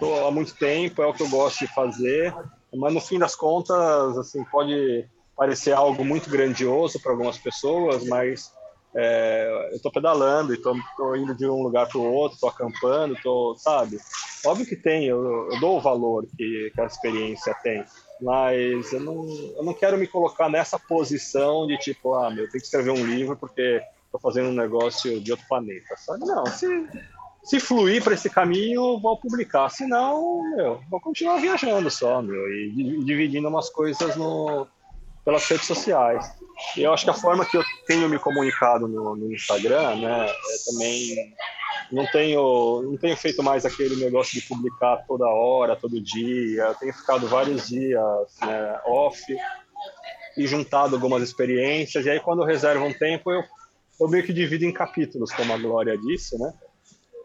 tô 0.00 0.26
há 0.26 0.30
muito 0.30 0.54
tempo, 0.54 1.02
é 1.02 1.06
o 1.06 1.12
que 1.12 1.22
eu 1.22 1.28
gosto 1.28 1.58
de 1.58 1.74
fazer 1.74 2.34
mas 2.76 2.92
no 2.92 3.00
fim 3.00 3.18
das 3.18 3.34
contas, 3.34 4.18
assim, 4.18 4.44
pode 4.44 5.06
parecer 5.36 5.72
algo 5.72 6.04
muito 6.04 6.30
grandioso 6.30 7.00
para 7.00 7.12
algumas 7.12 7.38
pessoas, 7.38 8.04
mas 8.06 8.52
é, 8.96 9.68
eu 9.72 9.76
estou 9.76 9.90
pedalando 9.90 10.52
e 10.52 10.56
estou 10.56 10.76
indo 11.16 11.34
de 11.34 11.46
um 11.46 11.62
lugar 11.62 11.88
para 11.88 11.98
o 11.98 12.12
outro, 12.12 12.36
estou 12.36 12.48
acampando, 12.48 13.16
tô, 13.22 13.56
sabe? 13.58 13.98
Óbvio 14.46 14.66
que 14.66 14.76
tem, 14.76 15.06
eu, 15.06 15.50
eu, 15.50 15.60
dou 15.60 15.78
o 15.78 15.80
valor 15.80 16.26
que, 16.36 16.70
que 16.72 16.80
a 16.80 16.86
experiência 16.86 17.54
tem, 17.62 17.84
mas 18.20 18.92
eu 18.92 19.00
não, 19.00 19.26
eu 19.56 19.64
não 19.64 19.74
quero 19.74 19.98
me 19.98 20.06
colocar 20.06 20.48
nessa 20.48 20.78
posição 20.78 21.66
de 21.66 21.76
tipo, 21.78 22.14
ah, 22.14 22.30
meu, 22.30 22.44
eu 22.44 22.50
tenho 22.50 22.60
que 22.60 22.66
escrever 22.66 22.90
um 22.90 23.04
livro 23.04 23.36
porque 23.36 23.82
estou 24.04 24.20
fazendo 24.20 24.50
um 24.50 24.54
negócio 24.54 25.20
de 25.20 25.32
outro 25.32 25.46
planeta, 25.48 25.96
sabe? 25.96 26.24
Não, 26.24 26.46
se 26.46 26.66
se 27.44 27.60
fluir 27.60 28.02
para 28.02 28.14
esse 28.14 28.30
caminho, 28.30 28.98
vou 28.98 29.18
publicar. 29.18 29.68
Se 29.68 29.86
não, 29.86 30.42
meu, 30.56 30.80
vou 30.90 31.00
continuar 31.00 31.36
viajando 31.36 31.90
só, 31.90 32.22
meu, 32.22 32.48
e 32.52 32.70
dividindo 33.04 33.48
umas 33.48 33.68
coisas 33.68 34.16
no, 34.16 34.66
pelas 35.24 35.46
redes 35.46 35.66
sociais. 35.66 36.26
E 36.76 36.82
eu 36.82 36.92
acho 36.92 37.04
que 37.04 37.10
a 37.10 37.14
forma 37.14 37.44
que 37.44 37.56
eu 37.56 37.64
tenho 37.86 38.08
me 38.08 38.18
comunicado 38.18 38.88
no, 38.88 39.14
no 39.14 39.32
Instagram, 39.32 39.96
né, 39.96 40.26
é 40.26 40.70
também 40.70 41.34
não 41.92 42.06
tenho, 42.06 42.82
não 42.82 42.96
tenho 42.96 43.16
feito 43.16 43.42
mais 43.42 43.66
aquele 43.66 43.96
negócio 43.96 44.40
de 44.40 44.46
publicar 44.46 45.04
toda 45.06 45.26
hora, 45.26 45.76
todo 45.76 46.00
dia. 46.00 46.74
Tenho 46.80 46.94
ficado 46.94 47.26
vários 47.28 47.68
dias 47.68 48.00
né, 48.40 48.80
off 48.86 49.22
e 50.36 50.46
juntado 50.46 50.94
algumas 50.94 51.22
experiências. 51.22 52.06
E 52.06 52.10
aí, 52.10 52.20
quando 52.20 52.42
eu 52.42 52.46
reservo 52.46 52.84
um 52.84 52.92
tempo, 52.92 53.30
eu, 53.30 53.44
eu 54.00 54.08
meio 54.08 54.24
que 54.24 54.32
divido 54.32 54.64
em 54.64 54.72
capítulos, 54.72 55.32
como 55.32 55.52
a 55.52 55.58
Glória 55.58 55.96
disse, 55.98 56.38
né? 56.38 56.52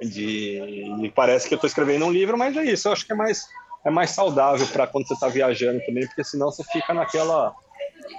De, 0.02 0.86
e 1.04 1.12
parece 1.12 1.48
que 1.48 1.54
eu 1.54 1.58
estou 1.58 1.68
escrevendo 1.68 2.06
um 2.06 2.12
livro, 2.12 2.38
mas 2.38 2.56
é 2.56 2.64
isso. 2.64 2.88
Eu 2.88 2.94
acho 2.94 3.06
que 3.06 3.12
é 3.12 3.16
mais, 3.16 3.46
é 3.86 3.90
mais 3.90 4.12
saudável 4.12 4.66
para 4.68 4.88
quando 4.88 5.08
você 5.08 5.14
está 5.14 5.28
viajando 5.28 5.80
também, 5.86 6.08
porque 6.08 6.24
senão 6.24 6.52
você 6.52 6.64
fica 6.64 6.94
naquela 6.94 7.54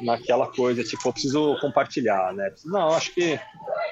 naquela 0.01 0.47
coisa, 0.47 0.83
tipo, 0.83 1.09
eu 1.09 1.13
preciso 1.13 1.57
compartilhar, 1.61 2.33
né? 2.33 2.53
Não, 2.65 2.91
acho 2.95 3.13
que 3.15 3.39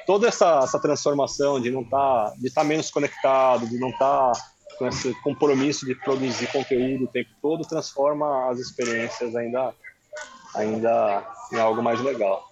toda 0.06 0.28
essa, 0.28 0.60
essa 0.62 0.80
transformação 0.80 1.60
de 1.60 1.70
não 1.70 1.82
estar, 1.82 2.30
tá, 2.30 2.34
de 2.38 2.46
estar 2.46 2.62
tá 2.62 2.66
menos 2.66 2.90
conectado, 2.90 3.66
de 3.66 3.78
não 3.78 3.90
estar 3.90 4.32
tá 4.32 4.40
com 4.78 4.86
esse 4.86 5.12
compromisso 5.22 5.84
de 5.84 5.94
produzir 5.94 6.46
conteúdo 6.52 7.04
o 7.04 7.08
tempo 7.08 7.30
todo, 7.42 7.66
transforma 7.66 8.48
as 8.50 8.58
experiências 8.58 9.34
ainda, 9.34 9.74
ainda 10.54 11.26
em 11.52 11.58
algo 11.58 11.82
mais 11.82 12.00
legal. 12.00 12.47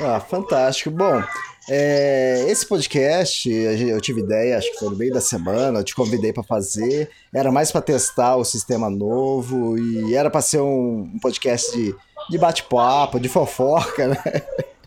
Ah, 0.00 0.20
fantástico. 0.20 0.90
Bom, 0.90 1.22
é, 1.68 2.44
esse 2.48 2.66
podcast 2.66 3.50
eu 3.50 4.00
tive 4.00 4.20
ideia, 4.20 4.58
acho 4.58 4.70
que 4.72 4.78
foi 4.78 4.90
no 4.90 4.96
meio 4.96 5.12
da 5.12 5.20
semana, 5.20 5.80
eu 5.80 5.84
te 5.84 5.94
convidei 5.94 6.32
para 6.32 6.42
fazer. 6.42 7.10
Era 7.32 7.52
mais 7.52 7.70
para 7.70 7.80
testar 7.80 8.36
o 8.36 8.44
sistema 8.44 8.90
novo 8.90 9.78
e 9.78 10.14
era 10.14 10.30
para 10.30 10.40
ser 10.40 10.60
um, 10.60 11.10
um 11.14 11.18
podcast 11.20 11.76
de 11.76 11.94
de 12.30 12.38
bate-papo, 12.38 13.18
de 13.18 13.28
fofoca, 13.28 14.08
né? 14.08 14.42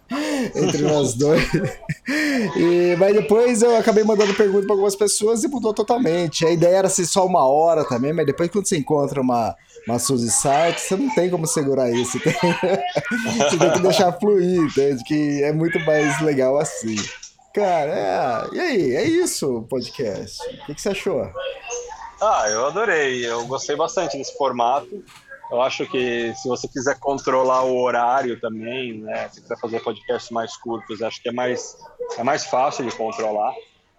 Entre 0.56 0.82
nós 0.84 1.16
dois. 1.16 1.44
E, 2.56 2.96
mas 2.98 3.14
depois 3.16 3.62
eu 3.62 3.76
acabei 3.78 4.04
mandando 4.04 4.34
pergunta 4.34 4.66
para 4.66 4.74
algumas 4.74 4.96
pessoas 4.96 5.44
e 5.44 5.48
mudou 5.48 5.74
totalmente. 5.74 6.46
A 6.46 6.52
ideia 6.52 6.78
era 6.78 6.90
ser 6.90 7.06
só 7.06 7.26
uma 7.26 7.48
hora 7.48 7.84
também, 7.84 8.14
mas 8.14 8.26
depois 8.26 8.50
quando 8.50 8.68
você 8.68 8.78
encontra 8.78 9.20
uma, 9.20 9.56
uma 9.88 9.98
Suzy 9.98 10.30
Site, 10.30 10.80
você 10.80 10.96
não 10.96 11.14
tem 11.14 11.30
como 11.30 11.48
segurar 11.48 11.92
isso. 11.92 12.20
Tem, 12.20 12.34
você 13.50 13.58
tem 13.58 13.72
que 13.72 13.80
deixar 13.80 14.12
fluir, 14.14 14.62
entende? 14.62 15.04
Que 15.04 15.44
é 15.44 15.52
muito 15.52 15.80
mais 15.80 16.22
legal 16.22 16.58
assim. 16.58 16.96
Cara, 17.54 18.50
é... 18.52 18.56
e 18.56 18.60
aí? 18.60 18.96
É 18.96 19.04
isso 19.06 19.60
o 19.60 19.64
podcast. 19.64 20.42
O 20.42 20.66
que, 20.66 20.76
que 20.76 20.82
você 20.82 20.90
achou? 20.90 21.32
Ah, 22.22 22.46
eu 22.50 22.66
adorei. 22.66 23.26
Eu 23.26 23.46
gostei 23.48 23.76
bastante 23.76 24.18
desse 24.18 24.38
formato. 24.38 25.04
Eu 25.52 25.62
acho 25.62 25.86
que 25.86 26.34
se 26.36 26.48
você 26.48 26.68
quiser 26.68 27.00
controlar 27.00 27.64
o 27.64 27.80
horário 27.80 28.40
também, 28.40 29.00
né, 29.00 29.30
se 29.30 29.42
quiser 29.42 29.60
fazer 29.60 29.80
podcasts 29.82 30.32
mais 30.32 30.58
curtos, 30.58 31.02
acho 31.02 31.22
que 31.22 31.30
é 31.30 31.32
mais, 31.32 31.78
é 32.18 32.24
mais 32.24 32.46
fácil 32.46 32.86
de 32.86 32.96
controlar, 32.96 33.54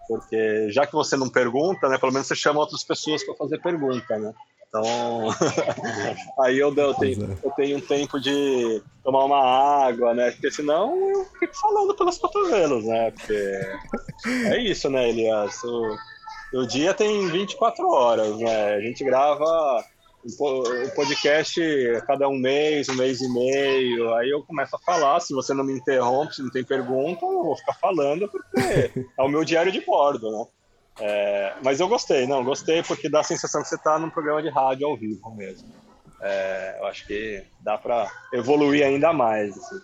porque 0.07 0.69
já 0.71 0.85
que 0.85 0.93
você 0.93 1.15
não 1.15 1.29
pergunta, 1.29 1.87
né, 1.87 1.97
pelo 1.97 2.11
menos 2.11 2.27
você 2.27 2.35
chama 2.35 2.59
outras 2.59 2.83
pessoas 2.83 3.23
para 3.23 3.35
fazer 3.35 3.61
pergunta, 3.61 4.17
né? 4.17 4.33
Então, 4.67 4.83
aí 6.43 6.59
eu, 6.59 6.75
eu, 6.75 6.93
tenho, 6.95 7.39
eu 7.41 7.51
tenho 7.51 7.77
um 7.77 7.81
tempo 7.81 8.19
de 8.19 8.81
tomar 9.03 9.23
uma 9.23 9.87
água, 9.87 10.13
né? 10.13 10.31
Porque 10.31 10.51
senão 10.51 10.93
eu 11.09 11.25
fico 11.39 11.57
falando 11.57 11.95
pelos 11.95 12.17
cotovelos, 12.17 12.83
né? 12.83 13.11
Porque 13.11 13.61
é 14.25 14.57
isso, 14.57 14.89
né, 14.89 15.09
Elias? 15.09 15.63
O, 15.63 15.97
o 16.55 16.67
dia 16.67 16.93
tem 16.93 17.27
24 17.27 17.87
horas, 17.87 18.37
né? 18.37 18.73
A 18.73 18.81
gente 18.81 19.03
grava 19.05 19.85
o 20.39 20.91
podcast 20.95 21.61
cada 22.05 22.27
um 22.27 22.37
mês, 22.37 22.89
um 22.89 22.95
mês 22.95 23.21
e 23.21 23.33
meio. 23.33 24.13
Aí 24.15 24.29
eu 24.29 24.43
começo 24.43 24.75
a 24.75 24.79
falar. 24.79 25.19
Se 25.19 25.33
você 25.33 25.53
não 25.53 25.63
me 25.63 25.73
interrompe, 25.73 26.35
se 26.35 26.43
não 26.43 26.49
tem 26.49 26.63
pergunta, 26.63 27.25
eu 27.25 27.43
vou 27.43 27.57
ficar 27.57 27.73
falando, 27.73 28.29
porque 28.29 28.91
é 29.17 29.21
o 29.21 29.29
meu 29.29 29.43
diário 29.43 29.71
de 29.71 29.81
bordo, 29.81 30.29
né? 30.31 30.45
É, 30.99 31.53
mas 31.63 31.79
eu 31.79 31.87
gostei, 31.87 32.25
não, 32.25 32.43
gostei 32.43 32.81
porque 32.81 33.07
dá 33.07 33.19
a 33.19 33.23
sensação 33.23 33.61
que 33.61 33.67
você 33.67 33.75
está 33.75 33.99
num 33.99 34.09
programa 34.09 34.41
de 34.41 34.49
rádio 34.49 34.87
ao 34.87 34.97
vivo 34.97 35.35
mesmo. 35.35 35.71
É, 36.21 36.77
eu 36.79 36.85
acho 36.87 37.05
que 37.05 37.43
dá 37.61 37.77
para 37.77 38.11
evoluir 38.33 38.83
ainda 38.83 39.13
mais. 39.13 39.55
Assim. 39.55 39.75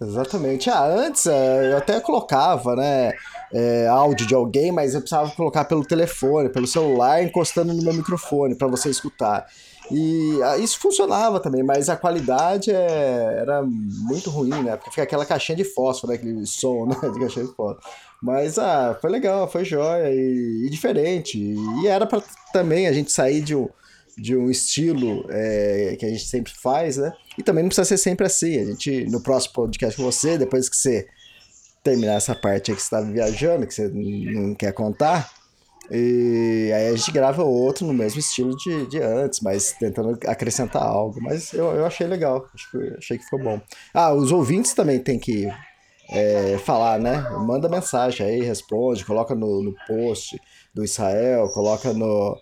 Exatamente. 0.00 0.68
Ah, 0.68 0.84
antes 0.84 1.26
é, 1.26 1.72
eu 1.72 1.78
até 1.78 1.98
colocava, 2.00 2.76
né, 2.76 3.12
é, 3.52 3.86
áudio 3.86 4.26
de 4.26 4.34
alguém, 4.34 4.70
mas 4.70 4.94
eu 4.94 5.00
precisava 5.00 5.30
colocar 5.30 5.64
pelo 5.64 5.82
telefone, 5.82 6.50
pelo 6.50 6.66
celular, 6.66 7.22
encostando 7.22 7.72
no 7.72 7.82
meu 7.82 7.94
microfone 7.94 8.54
para 8.54 8.68
você 8.68 8.90
escutar. 8.90 9.46
E 9.90 10.38
ah, 10.42 10.58
isso 10.58 10.78
funcionava 10.78 11.40
também, 11.40 11.62
mas 11.62 11.88
a 11.88 11.96
qualidade 11.96 12.70
é, 12.70 13.38
era 13.40 13.62
muito 13.62 14.28
ruim, 14.28 14.62
né? 14.62 14.76
Porque 14.76 14.90
fica 14.90 15.04
aquela 15.04 15.24
caixinha 15.24 15.56
de 15.56 15.64
fósforo, 15.64 16.12
né? 16.12 16.18
aquele 16.18 16.44
som, 16.44 16.86
né? 16.86 16.96
De 17.12 17.20
caixinha 17.20 17.46
de 17.46 17.54
fósforo. 17.54 17.78
Mas 18.20 18.58
ah, 18.58 18.98
foi 19.00 19.10
legal, 19.10 19.48
foi 19.48 19.64
jóia 19.64 20.10
e, 20.10 20.66
e 20.66 20.70
diferente. 20.70 21.38
E 21.38 21.86
era 21.86 22.04
para 22.06 22.22
também 22.52 22.88
a 22.88 22.92
gente 22.92 23.12
sair 23.12 23.40
de 23.40 23.54
um 23.54 23.68
de 24.16 24.36
um 24.36 24.50
estilo 24.50 25.26
é, 25.28 25.96
que 25.98 26.06
a 26.06 26.08
gente 26.08 26.26
sempre 26.26 26.52
faz, 26.52 26.96
né? 26.96 27.12
E 27.36 27.42
também 27.42 27.62
não 27.62 27.68
precisa 27.68 27.84
ser 27.86 27.98
sempre 27.98 28.26
assim. 28.26 28.58
A 28.58 28.64
gente, 28.64 29.04
no 29.06 29.22
próximo 29.22 29.54
podcast 29.54 29.96
com 29.96 30.10
você, 30.10 30.38
depois 30.38 30.68
que 30.68 30.76
você 30.76 31.06
terminar 31.82 32.14
essa 32.14 32.34
parte 32.34 32.74
que 32.74 32.80
você 32.80 32.86
está 32.86 33.00
viajando, 33.00 33.66
que 33.66 33.74
você 33.74 33.88
não 33.88 34.54
quer 34.54 34.72
contar, 34.72 35.30
e 35.90 36.72
aí 36.74 36.88
a 36.88 36.96
gente 36.96 37.12
grava 37.12 37.44
outro 37.44 37.86
no 37.86 37.92
mesmo 37.92 38.18
estilo 38.18 38.56
de, 38.56 38.86
de 38.86 39.00
antes, 39.00 39.40
mas 39.40 39.72
tentando 39.72 40.18
acrescentar 40.26 40.82
algo. 40.82 41.20
Mas 41.20 41.52
eu, 41.52 41.66
eu 41.72 41.86
achei 41.86 42.06
legal, 42.06 42.44
achei 42.98 43.18
que 43.18 43.24
ficou 43.24 43.38
bom. 43.38 43.60
Ah, 43.94 44.12
os 44.12 44.32
ouvintes 44.32 44.74
também 44.74 44.98
tem 44.98 45.18
que 45.18 45.48
é, 46.10 46.58
falar, 46.58 46.98
né? 46.98 47.20
Manda 47.46 47.68
mensagem 47.68 48.26
aí, 48.26 48.40
responde, 48.40 49.04
coloca 49.04 49.34
no, 49.34 49.62
no 49.62 49.74
post 49.86 50.40
do 50.74 50.84
Israel, 50.84 51.48
coloca 51.50 51.92
no, 51.92 52.36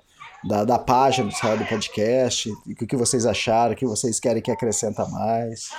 da, 0.46 0.64
da 0.64 0.78
página 0.78 1.30
Israel 1.30 1.58
do 1.58 1.64
podcast, 1.64 2.50
o 2.50 2.86
que 2.86 2.96
vocês 2.96 3.26
acharam, 3.26 3.72
o 3.72 3.76
que 3.76 3.86
vocês 3.86 4.20
querem 4.20 4.42
que 4.42 4.50
acrescenta 4.50 5.06
mais. 5.06 5.70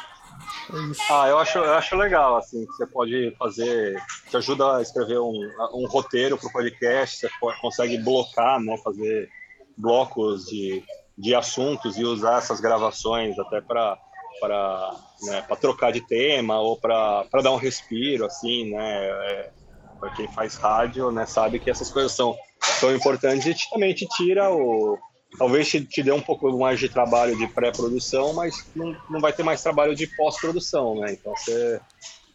É 0.69 1.13
ah, 1.13 1.27
eu 1.27 1.37
acho, 1.37 1.57
eu 1.59 1.73
acho 1.73 1.95
legal, 1.95 2.37
assim, 2.37 2.65
que 2.65 2.73
você 2.73 2.87
pode 2.87 3.35
fazer, 3.37 4.01
te 4.29 4.37
ajuda 4.37 4.77
a 4.77 4.81
escrever 4.81 5.19
um, 5.19 5.33
um 5.73 5.87
roteiro 5.87 6.37
para 6.37 6.47
o 6.47 6.51
podcast, 6.51 7.19
você 7.19 7.29
consegue 7.61 7.97
blocar, 7.99 8.59
né, 8.59 8.75
fazer 8.83 9.29
blocos 9.77 10.45
de, 10.45 10.83
de 11.17 11.35
assuntos 11.35 11.97
e 11.97 12.03
usar 12.03 12.39
essas 12.39 12.59
gravações 12.59 13.37
até 13.39 13.61
para 13.61 13.97
para 14.39 14.91
né, 15.23 15.41
trocar 15.61 15.93
de 15.93 16.01
tema 16.01 16.59
ou 16.59 16.77
para 16.77 17.25
dar 17.41 17.51
um 17.51 17.57
respiro, 17.57 18.25
assim, 18.25 18.69
né, 18.69 19.05
é, 19.05 19.51
para 19.97 20.09
quem 20.09 20.27
faz 20.27 20.55
rádio, 20.55 21.09
né, 21.09 21.25
sabe 21.25 21.57
que 21.57 21.69
essas 21.69 21.89
coisas 21.89 22.11
são 22.11 22.35
são 22.79 22.95
importantes 22.95 23.45
e 23.45 23.69
também 23.69 23.93
te 23.93 24.07
tira 24.07 24.51
o. 24.51 24.97
Talvez 25.37 25.67
te, 25.67 25.83
te 25.83 26.01
dê 26.01 26.11
um 26.11 26.21
pouco 26.21 26.49
mais 26.57 26.79
de 26.79 26.87
trabalho 26.87 27.37
de 27.37 27.47
pré-produção, 27.47 28.33
mas 28.33 28.65
não, 28.75 28.95
não 29.09 29.19
vai 29.19 29.33
ter 29.33 29.43
mais 29.43 29.61
trabalho 29.61 29.93
de 29.93 30.07
pós-produção, 30.15 30.95
né? 30.95 31.11
Então 31.13 31.33
você 31.35 31.79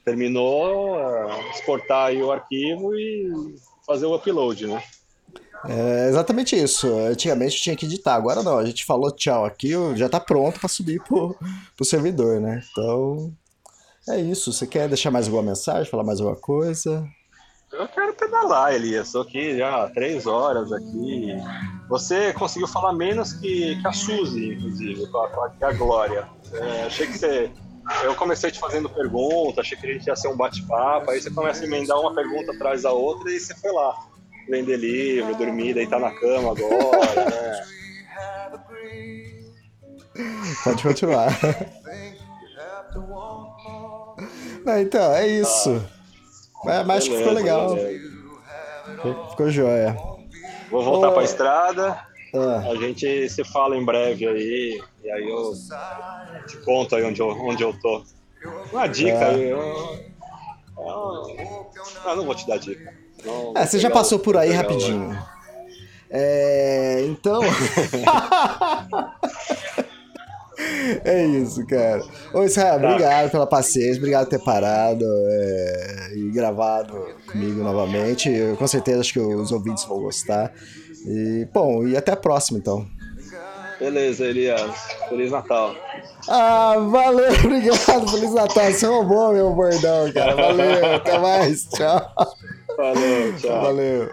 terminou, 0.04 0.96
uh, 0.96 1.50
exportar 1.54 2.08
aí 2.08 2.22
o 2.22 2.30
arquivo 2.30 2.94
e 2.94 3.54
fazer 3.86 4.06
o 4.06 4.14
upload, 4.14 4.66
né? 4.66 4.82
É 5.68 6.08
exatamente 6.08 6.56
isso. 6.56 6.86
Antigamente 6.88 7.60
tinha 7.60 7.76
que 7.76 7.84
editar, 7.84 8.14
agora 8.14 8.42
não. 8.42 8.58
A 8.58 8.64
gente 8.64 8.84
falou 8.84 9.10
tchau 9.10 9.44
aqui, 9.44 9.72
já 9.94 10.08
tá 10.08 10.18
pronto 10.18 10.58
para 10.58 10.68
subir 10.68 11.02
pro, 11.02 11.36
pro 11.76 11.84
servidor, 11.84 12.40
né? 12.40 12.62
Então 12.70 13.32
é 14.08 14.18
isso. 14.20 14.52
Você 14.52 14.66
quer 14.66 14.88
deixar 14.88 15.10
mais 15.10 15.26
alguma 15.26 15.42
mensagem, 15.42 15.90
falar 15.90 16.04
mais 16.04 16.20
alguma 16.20 16.38
coisa? 16.38 17.06
Eu 17.72 17.86
quero 17.88 18.12
pedalar, 18.14 18.74
Elias. 18.74 19.06
Estou 19.06 19.22
aqui 19.22 19.56
já 19.56 19.84
há 19.84 19.90
três 19.90 20.26
horas 20.26 20.72
aqui. 20.72 21.34
Você 21.88 22.32
conseguiu 22.32 22.66
falar 22.66 22.92
menos 22.92 23.32
que, 23.32 23.80
que 23.80 23.86
a 23.86 23.92
Suzy, 23.92 24.54
inclusive, 24.54 25.06
com 25.06 25.18
a, 25.18 25.28
com 25.28 25.66
a 25.66 25.72
Glória. 25.72 26.28
É, 26.52 26.86
achei 26.86 27.06
que 27.06 27.18
você. 27.18 27.50
Eu 28.02 28.14
comecei 28.14 28.50
te 28.50 28.58
fazendo 28.58 28.88
pergunta, 28.88 29.60
achei 29.60 29.76
que 29.76 29.86
a 29.86 29.92
gente 29.92 30.06
ia 30.06 30.14
ser 30.14 30.28
um 30.28 30.36
bate-papo, 30.36 31.10
aí 31.10 31.20
você 31.20 31.30
começa 31.30 31.62
a 31.62 31.66
emendar 31.66 31.98
uma 31.98 32.14
pergunta 32.14 32.52
atrás 32.52 32.82
da 32.82 32.92
outra 32.92 33.32
e 33.32 33.40
você 33.40 33.54
foi 33.54 33.72
lá. 33.72 33.94
Vender 34.48 34.76
livro, 34.76 35.34
dormir, 35.36 35.74
deitar 35.74 35.98
na 35.98 36.10
cama 36.12 36.52
agora, 36.52 37.24
né? 37.24 37.66
Pode 40.64 40.82
continuar. 40.82 41.28
Não, 44.64 44.78
então, 44.78 45.14
é 45.14 45.26
isso. 45.26 45.82
Ah. 45.96 45.99
É, 46.66 46.84
mas 46.84 46.98
acho 46.98 47.10
que 47.10 47.16
ficou 47.18 47.32
legal. 47.32 47.76
Ficou 49.30 49.50
joia. 49.50 49.96
Vou 50.70 50.82
voltar 50.82 51.10
oh. 51.10 51.12
pra 51.12 51.24
estrada. 51.24 51.98
Ah. 52.34 52.70
A 52.70 52.74
gente 52.76 53.28
se 53.28 53.44
fala 53.44 53.76
em 53.76 53.84
breve 53.84 54.26
aí. 54.26 54.80
E 55.02 55.10
aí 55.10 55.28
eu 55.28 55.52
te 56.46 56.56
conto 56.58 56.94
aí 56.94 57.02
onde 57.04 57.20
eu, 57.20 57.28
onde 57.28 57.62
eu 57.62 57.72
tô. 57.80 58.02
Uma 58.72 58.86
dica 58.86 59.10
é. 59.10 59.30
aí. 59.30 59.48
Eu, 59.48 59.58
eu, 60.78 61.70
ah, 62.04 62.14
não 62.14 62.24
vou 62.24 62.34
te 62.34 62.46
dar 62.46 62.58
dica. 62.58 62.94
Não, 63.24 63.52
é, 63.56 63.66
você 63.66 63.78
já 63.78 63.90
passou 63.90 64.18
por 64.18 64.36
aí 64.36 64.50
rapidinho. 64.50 65.18
É, 66.10 67.04
então. 67.06 67.40
É 71.04 71.26
isso, 71.26 71.66
cara. 71.66 72.02
Ô, 72.32 72.44
Israel, 72.44 72.76
obrigado 72.76 73.30
pela 73.30 73.46
paciência, 73.46 73.98
obrigado 73.98 74.24
por 74.24 74.30
ter 74.30 74.44
parado 74.44 75.04
é, 75.04 76.10
e 76.14 76.30
gravado 76.30 76.94
comigo 77.30 77.62
novamente. 77.62 78.30
Eu, 78.30 78.56
com 78.56 78.66
certeza 78.66 79.00
acho 79.00 79.12
que 79.12 79.20
os 79.20 79.52
ouvintes 79.52 79.84
vão 79.84 80.00
gostar. 80.00 80.52
E, 81.06 81.48
bom, 81.52 81.86
e 81.86 81.96
até 81.96 82.12
a 82.12 82.16
próxima, 82.16 82.58
então. 82.58 82.86
Beleza, 83.78 84.26
Elias. 84.26 84.70
Feliz 85.08 85.30
Natal. 85.30 85.74
Ah, 86.28 86.76
valeu, 86.78 87.32
obrigado. 87.42 88.10
Feliz 88.10 88.34
Natal. 88.34 88.70
Você 88.70 88.84
é 88.84 88.90
um 88.90 89.04
bom, 89.06 89.32
meu 89.32 89.54
bordão, 89.54 90.12
cara. 90.12 90.34
Valeu, 90.36 90.94
até 90.96 91.18
mais. 91.18 91.64
Tchau. 91.64 92.14
Falou, 92.76 93.32
tchau. 93.40 93.62
Valeu. 93.62 94.10